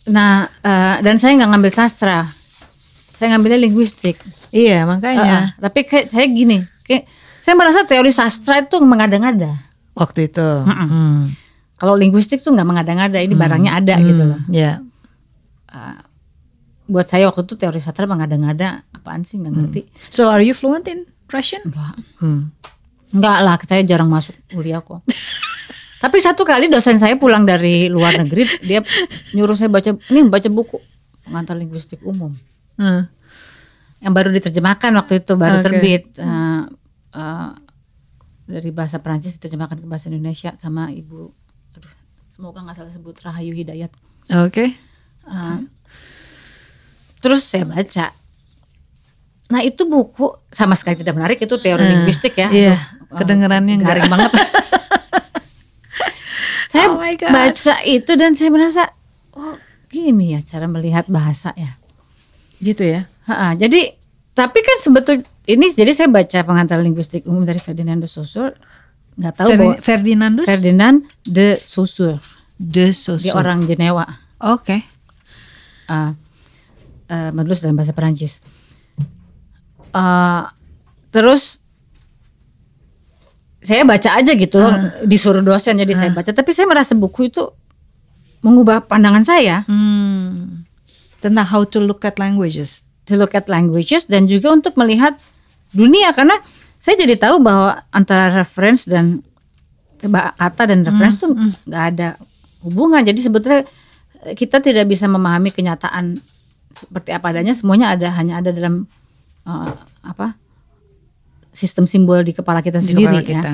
Nah, 0.06 0.46
eh, 0.60 0.96
dan 1.02 1.18
saya 1.18 1.34
nggak 1.34 1.50
ngambil 1.50 1.72
sastra, 1.72 2.30
saya 3.12 3.34
ngambilnya 3.34 3.58
linguistik. 3.58 4.16
Iya 4.50 4.86
makanya 4.86 5.22
Heeh, 5.22 5.44
tapi 5.58 5.80
kayak 5.82 6.06
saya 6.08 6.26
gini, 6.26 6.62
kayak 6.82 7.04
saya 7.42 7.54
merasa 7.54 7.82
teori 7.82 8.10
sastra 8.10 8.62
itu 8.62 8.78
mengada-ngada. 8.80 9.50
waktu 9.96 10.28
itu. 10.28 10.44
Hmm. 10.62 11.32
Kalau 11.76 11.96
linguistik 11.96 12.40
tuh 12.40 12.52
nggak 12.52 12.68
mengada-ngada, 12.68 13.16
ini 13.18 13.32
barangnya 13.32 13.72
ada 13.76 13.94
gitu 13.98 14.22
loh. 14.24 14.40
Ya. 14.46 14.84
Buat 16.86 17.10
saya 17.10 17.26
waktu 17.26 17.42
itu 17.42 17.58
teori 17.58 17.82
sastra 17.82 18.06
mengada-ngada, 18.06 18.86
apaan 18.94 19.26
sih 19.26 19.42
nggak 19.42 19.52
ngerti. 19.52 19.80
So 20.06 20.30
are 20.30 20.38
you 20.38 20.54
fluent 20.54 20.86
in 20.86 21.02
Russian? 21.26 21.66
Enggak, 21.66 21.98
Hmm. 22.22 22.54
enggak 23.10 23.38
lah, 23.42 23.56
saya 23.58 23.82
jarang 23.82 24.06
masuk 24.06 24.38
kuliah 24.46 24.78
kok. 24.78 25.02
Tapi 25.96 26.20
satu 26.20 26.44
kali 26.44 26.68
dosen 26.68 27.00
saya 27.00 27.16
pulang 27.16 27.48
dari 27.48 27.88
luar 27.88 28.20
negeri, 28.20 28.44
dia 28.60 28.84
nyuruh 29.32 29.56
saya 29.56 29.72
baca, 29.72 29.96
ini 30.12 30.28
baca 30.28 30.48
buku 30.52 30.76
pengantar 31.24 31.56
linguistik 31.56 32.04
umum. 32.04 32.36
Hmm. 32.76 33.08
yang 34.04 34.12
baru 34.12 34.28
diterjemahkan 34.28 34.92
waktu 34.92 35.24
itu 35.24 35.32
baru 35.40 35.58
Oke. 35.58 35.64
terbit 35.64 36.04
eh, 36.20 36.62
eh, 37.16 37.50
dari 38.44 38.68
bahasa 38.68 39.00
Perancis 39.00 39.40
diterjemahkan 39.40 39.80
ke 39.80 39.88
bahasa 39.88 40.12
Indonesia 40.12 40.52
sama 40.52 40.92
ibu 40.92 41.32
aduh, 41.72 41.94
semoga 42.28 42.60
nggak 42.60 42.76
salah 42.76 42.92
sebut 42.92 43.16
Rahayu 43.16 43.56
Hidayat 43.56 43.88
Oke. 44.44 44.76
Eh, 45.24 45.58
terus 47.24 47.48
saya 47.48 47.64
baca 47.64 48.12
nah 49.48 49.64
itu 49.64 49.88
buku 49.88 50.28
sama 50.52 50.76
sekali 50.76 51.00
tidak 51.00 51.16
menarik 51.16 51.40
itu 51.40 51.56
teori 51.56 51.88
linguistik 51.96 52.36
ya 52.36 52.52
iya, 52.52 52.76
Aduh, 53.08 53.24
kedengerannya 53.24 53.80
nggak. 53.80 53.88
garing 53.88 54.10
banget 54.12 54.30
saya 56.76 56.88
Oh 56.88 56.98
my 56.98 57.14
God. 57.14 57.32
baca 57.32 57.74
itu 57.82 58.12
dan 58.12 58.32
saya 58.32 58.50
merasa 58.50 58.82
oh 59.32 59.56
gini 59.86 60.32
ya 60.32 60.40
cara 60.40 60.66
melihat 60.66 61.08
bahasa 61.08 61.56
ya 61.56 61.80
Gitu 62.56 62.80
ya. 62.82 63.04
Ha-ha, 63.24 63.52
jadi 63.52 63.96
tapi 64.32 64.60
kan 64.60 64.76
sebetul 64.78 65.20
ini 65.44 65.68
jadi 65.70 65.88
saya 65.90 66.08
baca 66.08 66.40
pengantar 66.42 66.78
linguistik 66.78 67.24
umum 67.24 67.42
dari 67.42 67.56
Ferdinand 67.56 67.98
de 67.98 68.06
Saussure 68.06 68.52
nggak 69.14 69.34
tahu 69.34 69.48
Fer- 69.48 69.58
bahwa 69.58 69.74
Ferdinandus 69.78 70.44
Ferdinand 70.44 70.96
de 71.22 71.56
Saussure 71.58 72.20
de 72.54 72.86
dia 72.86 72.92
Saussure. 72.92 73.32
orang 73.34 73.64
Jenewa 73.64 74.04
Oke. 74.38 74.84
uh, 75.86 76.12
uh, 77.06 77.30
menulis 77.30 77.60
dalam 77.60 77.74
bahasa 77.74 77.92
Perancis 77.92 78.44
Uh, 79.90 80.44
terus 81.08 81.64
saya 83.66 83.82
baca 83.82 84.14
aja 84.14 84.32
gitu 84.38 84.62
disuruh 85.02 85.42
dosen 85.42 85.74
jadi 85.82 85.90
saya 85.90 86.10
baca 86.14 86.30
tapi 86.30 86.54
saya 86.54 86.70
merasa 86.70 86.94
buku 86.94 87.26
itu 87.26 87.42
mengubah 88.46 88.86
pandangan 88.86 89.26
saya 89.26 89.66
Hmm. 89.66 90.62
Tentang 91.18 91.48
how 91.50 91.66
to 91.66 91.82
look 91.82 92.06
at 92.06 92.22
languages. 92.22 92.86
to 93.06 93.14
look 93.14 93.34
at 93.38 93.46
languages 93.46 94.10
dan 94.10 94.26
juga 94.26 94.50
untuk 94.50 94.74
melihat 94.74 95.14
dunia 95.70 96.10
karena 96.10 96.34
saya 96.76 96.98
jadi 96.98 97.14
tahu 97.14 97.38
bahwa 97.38 97.86
antara 97.94 98.34
reference 98.34 98.86
dan 98.86 99.22
kata 100.36 100.62
dan 100.66 100.82
reference 100.82 101.18
tuh 101.22 101.30
nggak 101.66 101.84
ada 101.94 102.18
hubungan. 102.66 103.06
Jadi 103.06 103.20
sebetulnya 103.22 103.62
eh, 104.26 104.34
kita 104.34 104.58
tidak 104.58 104.90
bisa 104.90 105.06
memahami 105.06 105.54
kenyataan 105.54 106.18
seperti 106.70 107.14
apa 107.14 107.30
adanya. 107.30 107.54
Semuanya 107.54 107.94
ada 107.94 108.10
hanya 108.18 108.42
ada 108.42 108.50
dalam 108.50 108.90
eh, 109.46 109.72
apa 110.02 110.34
sistem 111.56 111.88
simbol 111.88 112.20
di 112.20 112.30
kepala 112.30 112.60
kita 112.60 112.78
Di 112.78 112.92
sendiri 112.92 113.16
kepala 113.16 113.24
ya. 113.24 113.28
kita. 113.32 113.52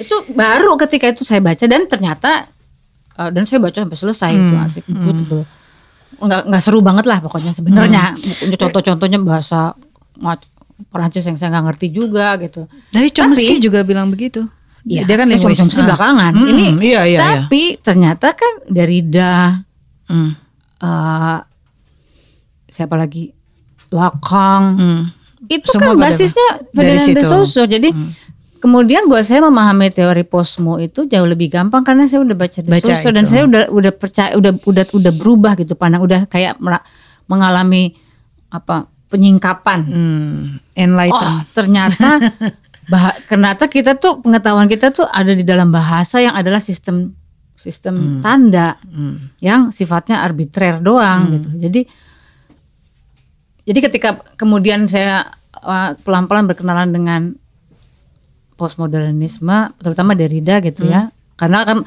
Itu 0.00 0.16
baru 0.28 0.80
ketika 0.80 1.06
itu 1.06 1.22
saya 1.22 1.38
baca 1.38 1.60
dan 1.62 1.84
ternyata 1.84 2.48
eh, 3.14 3.30
dan 3.30 3.44
saya 3.44 3.60
baca 3.60 3.76
sampai 3.76 3.98
selesai 3.98 4.30
itu 4.32 4.54
Hmm, 4.54 4.64
asik 4.64 4.84
buku 4.86 5.10
tebel. 5.14 5.40
Nggak 6.16 6.40
nggak 6.48 6.62
seru 6.62 6.80
banget 6.80 7.04
lah 7.04 7.20
pokoknya 7.20 7.52
sebenarnya. 7.52 8.16
Hmm. 8.16 8.56
Contoh-contohnya 8.56 9.20
bahasa 9.20 9.76
Perancis 10.88 11.22
yang 11.22 11.36
saya 11.36 11.52
nggak 11.52 11.66
ngerti 11.68 11.86
juga 11.90 12.34
gitu. 12.38 12.66
Tapi 12.88 13.08
Chomsky 13.10 13.54
Tapi- 13.54 13.62
juga 13.62 13.80
bilang 13.82 14.08
begitu. 14.08 14.42
Iya, 14.84 15.04
Dia 15.04 15.16
kan 15.16 15.26
eh, 15.26 15.34
linguis. 15.34 15.56
Chomsky 15.56 15.80
Ah. 15.80 15.86
belakangan. 15.90 16.32
Hmm, 16.34 16.44
Ini 16.46 16.64
iya, 16.76 17.02
iya, 17.02 17.02
iya. 17.06 17.20
tapi 17.40 17.78
ternyata 17.78 18.32
kan 18.32 18.52
Derrida, 18.66 19.64
Hmm, 20.04 20.36
eh, 20.78 21.38
siapa 22.66 22.94
lagi, 22.94 23.32
Lacan, 23.88 24.62
hmm. 24.76 25.02
Itu 25.48 25.70
Semua 25.70 25.92
kan 25.92 26.00
basisnya 26.00 26.48
Ferdinand 26.72 27.08
de. 27.10 27.20
Hmm. 27.20 27.30
Saussure. 27.30 27.68
Jadi 27.68 27.88
kemudian 28.58 29.04
buat 29.06 29.20
saya 29.22 29.44
memahami 29.44 29.92
teori 29.92 30.24
posmo 30.24 30.80
itu 30.80 31.04
jauh 31.04 31.28
lebih 31.28 31.52
gampang 31.52 31.84
karena 31.84 32.08
saya 32.08 32.24
udah 32.24 32.32
baca 32.32 32.58
Baca 32.64 32.80
Saussure 32.80 33.12
dan 33.12 33.28
saya 33.28 33.44
udah 33.44 33.68
udah 33.68 33.92
percaya 33.92 34.32
udah 34.34 34.56
udah 34.56 34.84
udah 34.88 35.12
berubah 35.12 35.52
gitu 35.56 35.76
pandang 35.76 36.00
udah 36.00 36.24
kayak 36.26 36.56
mengalami 37.24 37.96
apa 38.48 38.88
penyingkapan. 39.08 39.80
Hmm, 39.84 40.38
enlighten. 40.74 41.12
Oh 41.14 41.38
ternyata 41.52 42.18
bah 42.90 43.16
ternyata 43.24 43.64
kita 43.68 43.96
tuh 43.96 44.20
pengetahuan 44.20 44.68
kita 44.68 44.92
tuh 44.92 45.08
ada 45.08 45.32
di 45.32 45.40
dalam 45.40 45.72
bahasa 45.72 46.20
yang 46.20 46.36
adalah 46.36 46.60
sistem 46.60 47.16
sistem 47.54 48.20
tanda 48.20 48.76
Hmm. 48.84 49.32
yang 49.40 49.72
sifatnya 49.72 50.20
arbitrer 50.20 50.80
doang 50.80 51.32
gitu. 51.32 51.48
Jadi 51.56 51.80
jadi 53.64 53.78
ketika 53.90 54.20
kemudian 54.36 54.84
saya 54.84 55.32
uh, 55.60 55.96
pelan-pelan 56.04 56.44
berkenalan 56.48 56.92
dengan 56.92 57.20
postmodernisme, 58.54 59.74
terutama 59.82 60.14
Derrida 60.14 60.62
gitu 60.62 60.86
ya, 60.86 61.10
karena 61.34 61.66
kan 61.66 61.82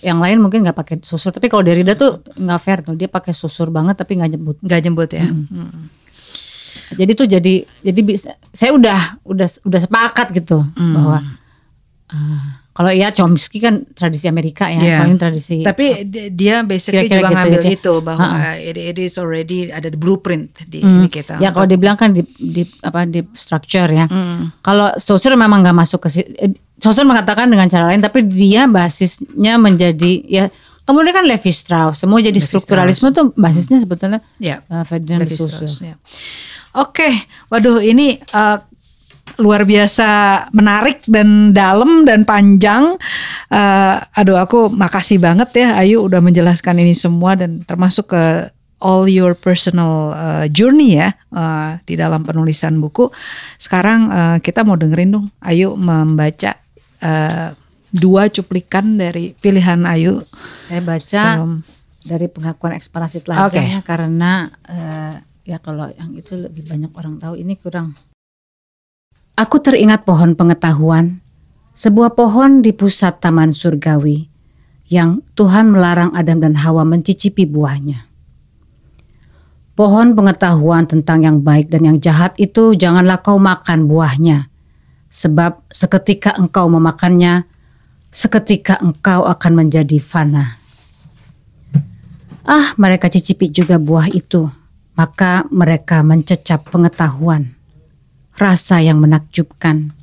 yang 0.00 0.20
lain 0.22 0.40
mungkin 0.40 0.64
nggak 0.64 0.76
pakai 0.76 0.96
susur, 1.02 1.34
tapi 1.34 1.50
kalau 1.50 1.66
Derrida 1.66 1.98
tuh 1.98 2.22
nggak 2.38 2.60
fair 2.62 2.78
tuh, 2.80 2.94
dia 2.96 3.10
pakai 3.10 3.34
susur 3.34 3.68
banget 3.68 3.98
tapi 3.98 4.16
nggak 4.16 4.30
nyebut. 4.32 4.56
Nggak 4.62 4.80
nyebut 4.86 5.10
ya. 5.12 5.26
Hmm. 5.28 5.90
Jadi 6.94 7.12
tuh 7.18 7.26
jadi 7.26 7.54
jadi 7.82 8.00
bisa 8.06 8.30
saya 8.54 8.70
udah 8.76 9.18
udah 9.26 9.48
udah 9.66 9.80
sepakat 9.82 10.30
gitu 10.36 10.62
bahwa 10.76 11.18
uh, 12.14 12.48
kalau 12.76 12.92
ya 12.92 13.08
Chomsky 13.08 13.56
kan 13.56 13.88
tradisi 13.90 14.28
Amerika 14.28 14.68
ya, 14.68 15.00
kalau 15.00 15.08
ini 15.08 15.16
tradisi 15.16 15.64
Tapi 15.64 16.04
di- 16.04 16.28
dia 16.30 16.60
basically 16.60 17.08
Kira-kira 17.08 17.16
juga 17.16 17.26
gitu, 17.26 17.36
ngambil 17.40 17.60
gitu 17.62 17.72
itu 17.72 17.94
bahwa 17.98 18.26
it, 18.54 18.76
it 18.76 18.98
is 18.98 19.16
already 19.16 19.68
ada 19.68 19.88
di 19.88 19.96
blueprint 19.96 20.52
di 20.62 20.78
Hmm. 20.78 21.00
di 21.00 21.08
kita. 21.08 21.40
Ya 21.40 21.50
kalau 21.50 21.64
dibilang 21.64 21.96
kan 21.96 22.12
di, 22.12 22.20
di 22.28 22.68
apa 22.80 23.02
di 23.02 23.24
structure 23.32 23.88
ya. 23.88 24.04
Hmm. 24.04 24.52
Kalau 24.60 24.92
Saussure 24.94 25.34
memang 25.34 25.60
nggak 25.60 25.72
masuk 25.74 26.04
ke 26.04 26.08
si- 26.10 26.28
eh, 26.36 26.52
Saussure 26.76 27.02
mengatakan 27.04 27.48
dengan 27.48 27.64
cara 27.66 27.88
lain 27.88 27.98
tapi 27.98 28.20
dia 28.22 28.68
basisnya 28.68 29.56
menjadi 29.56 30.12
ya 30.22 30.44
kemudian 30.82 31.10
kan 31.12 31.24
Levi 31.24 31.48
Strauss 31.50 31.98
semua 31.98 32.20
jadi 32.20 32.36
strukturalisme 32.36 33.08
tuh 33.10 33.32
basisnya 33.32 33.76
sebetulnya 33.76 34.20
Ya. 34.36 34.60
eh, 34.62 34.84
Ferdinand 34.84 35.18
de 35.18 35.26
Levi 35.26 35.34
Saussure. 35.34 35.64
Strauss, 35.64 35.80
ya. 35.82 35.96
Oke, 36.76 37.08
waduh 37.48 37.80
ini 37.80 38.20
eh, 38.20 38.56
luar 39.36 39.68
biasa 39.68 40.08
menarik 40.52 41.04
dan 41.04 41.52
dalam 41.52 42.04
dan 42.08 42.24
panjang. 42.24 42.96
Eh, 43.52 43.94
aduh 44.16 44.40
aku 44.40 44.72
makasih 44.72 45.20
banget 45.20 45.52
ya 45.54 45.76
Ayu 45.78 46.02
udah 46.04 46.20
menjelaskan 46.20 46.80
ini 46.80 46.96
semua 46.96 47.36
dan 47.36 47.60
termasuk 47.62 48.10
ke 48.16 48.24
all 48.80 49.08
your 49.08 49.32
personal 49.32 50.12
eh, 50.12 50.46
journey 50.52 51.00
ya 51.00 51.12
eh, 51.12 51.70
di 51.84 51.94
dalam 51.96 52.24
penulisan 52.24 52.80
buku. 52.80 53.12
Sekarang 53.56 54.08
eh, 54.08 54.36
kita 54.40 54.64
mau 54.64 54.76
dengerin 54.76 55.10
dong 55.12 55.26
Ayu 55.44 55.76
membaca 55.76 56.56
eh, 57.00 57.48
dua 57.92 58.28
cuplikan 58.28 58.96
dari 58.96 59.32
pilihan 59.32 59.80
Ayu. 59.84 60.20
Saya 60.68 60.80
baca 60.84 61.22
Sebelum- 61.36 61.64
dari 62.06 62.30
pengakuan 62.30 62.78
eksplorasi 62.78 63.26
telanjangnya 63.26 63.82
karena 63.82 64.46
eh, 64.70 65.14
ya 65.46 65.58
kalau 65.58 65.90
yang 65.94 66.14
itu 66.14 66.34
lebih 66.38 66.66
banyak 66.66 66.90
orang 66.94 67.18
tahu 67.18 67.34
ini 67.34 67.54
kurang. 67.58 67.98
Aku 69.36 69.60
teringat 69.60 70.08
pohon 70.08 70.32
pengetahuan, 70.32 71.20
sebuah 71.76 72.16
pohon 72.16 72.64
di 72.64 72.72
pusat 72.72 73.20
taman 73.20 73.52
surgawi 73.52 74.32
yang 74.88 75.20
Tuhan 75.36 75.76
melarang 75.76 76.16
Adam 76.16 76.40
dan 76.40 76.56
Hawa 76.56 76.88
mencicipi 76.88 77.44
buahnya. 77.44 78.08
Pohon 79.76 80.16
pengetahuan 80.16 80.88
tentang 80.88 81.20
yang 81.20 81.44
baik 81.44 81.68
dan 81.68 81.84
yang 81.84 82.00
jahat 82.00 82.32
itu 82.40 82.72
janganlah 82.80 83.20
kau 83.20 83.36
makan 83.36 83.84
buahnya, 83.84 84.48
sebab 85.12 85.68
seketika 85.68 86.32
engkau 86.40 86.72
memakannya, 86.72 87.44
seketika 88.08 88.80
engkau 88.80 89.28
akan 89.28 89.52
menjadi 89.52 90.00
fana. 90.00 90.56
Ah, 92.48 92.72
mereka 92.80 93.12
cicipi 93.12 93.52
juga 93.52 93.76
buah 93.76 94.08
itu. 94.08 94.48
Maka 94.96 95.44
mereka 95.52 96.00
mencecap 96.00 96.72
pengetahuan. 96.72 97.55
Rasa 98.36 98.84
yang 98.84 99.00
menakjubkan. 99.00 99.96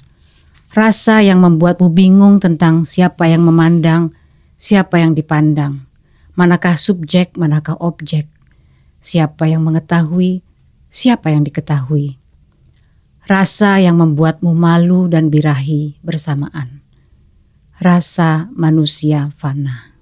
Rasa 0.74 1.22
yang 1.22 1.46
membuatmu 1.46 1.94
bingung 1.94 2.42
tentang 2.42 2.82
siapa 2.82 3.30
yang 3.30 3.46
memandang, 3.46 4.10
siapa 4.58 4.98
yang 4.98 5.14
dipandang. 5.14 5.86
Manakah 6.34 6.74
subjek, 6.74 7.38
manakah 7.38 7.78
objek. 7.78 8.26
Siapa 8.98 9.46
yang 9.46 9.62
mengetahui, 9.62 10.42
siapa 10.90 11.30
yang 11.30 11.46
diketahui. 11.46 12.18
Rasa 13.30 13.78
yang 13.78 14.02
membuatmu 14.02 14.50
malu 14.58 15.06
dan 15.06 15.30
birahi 15.30 16.02
bersamaan. 16.02 16.82
Rasa 17.78 18.50
manusia 18.58 19.30
fana. 19.38 19.94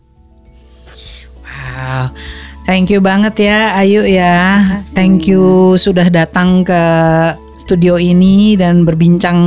Wow. 1.43 2.15
Thank 2.63 2.95
you 2.95 3.03
banget 3.03 3.51
ya 3.51 3.75
Ayu 3.75 4.07
ya. 4.07 4.63
Thank 4.95 5.27
you 5.27 5.75
sudah 5.75 6.07
datang 6.07 6.63
ke 6.63 6.81
studio 7.71 7.95
ini 7.95 8.59
dan 8.59 8.83
berbincang 8.83 9.39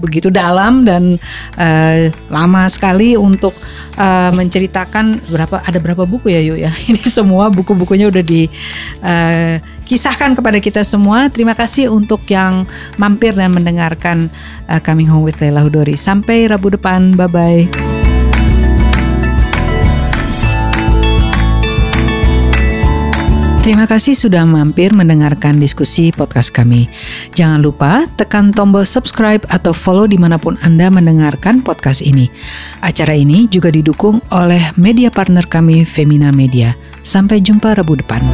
begitu 0.00 0.32
dalam 0.32 0.88
dan 0.88 1.20
eh, 1.60 2.08
lama 2.32 2.64
sekali 2.72 3.12
untuk 3.12 3.52
eh, 4.00 4.32
menceritakan 4.32 5.20
berapa 5.28 5.60
ada 5.60 5.76
berapa 5.76 6.08
buku 6.08 6.32
ya 6.32 6.40
Yu 6.40 6.56
ya. 6.56 6.72
Ini 6.88 7.04
semua 7.04 7.52
buku-bukunya 7.52 8.08
udah 8.08 8.24
dikisahkan 8.24 10.32
kepada 10.32 10.64
kita 10.64 10.80
semua. 10.80 11.28
Terima 11.28 11.52
kasih 11.52 11.92
untuk 11.92 12.24
yang 12.32 12.64
mampir 12.96 13.36
dan 13.36 13.52
mendengarkan 13.52 14.32
eh, 14.64 14.80
Coming 14.80 15.12
Home 15.12 15.28
with 15.28 15.36
Leila 15.44 15.60
Hudori. 15.60 16.00
Sampai 16.00 16.48
Rabu 16.48 16.72
depan. 16.72 17.12
Bye 17.12 17.28
bye. 17.28 17.97
Terima 23.68 23.84
kasih 23.84 24.16
sudah 24.16 24.48
mampir 24.48 24.96
mendengarkan 24.96 25.60
diskusi 25.60 26.08
podcast 26.08 26.48
kami. 26.56 26.88
Jangan 27.36 27.60
lupa 27.60 28.08
tekan 28.16 28.48
tombol 28.48 28.80
subscribe 28.80 29.44
atau 29.52 29.76
follow 29.76 30.08
di 30.08 30.16
mana 30.16 30.40
pun 30.40 30.56
Anda 30.64 30.88
mendengarkan 30.88 31.60
podcast 31.60 32.00
ini. 32.00 32.32
Acara 32.80 33.12
ini 33.12 33.44
juga 33.44 33.68
didukung 33.68 34.24
oleh 34.32 34.72
media 34.80 35.12
partner 35.12 35.44
kami 35.44 35.84
Femina 35.84 36.32
Media. 36.32 36.72
Sampai 37.04 37.44
jumpa 37.44 37.76
Rabu 37.76 38.00
depan. 38.00 38.24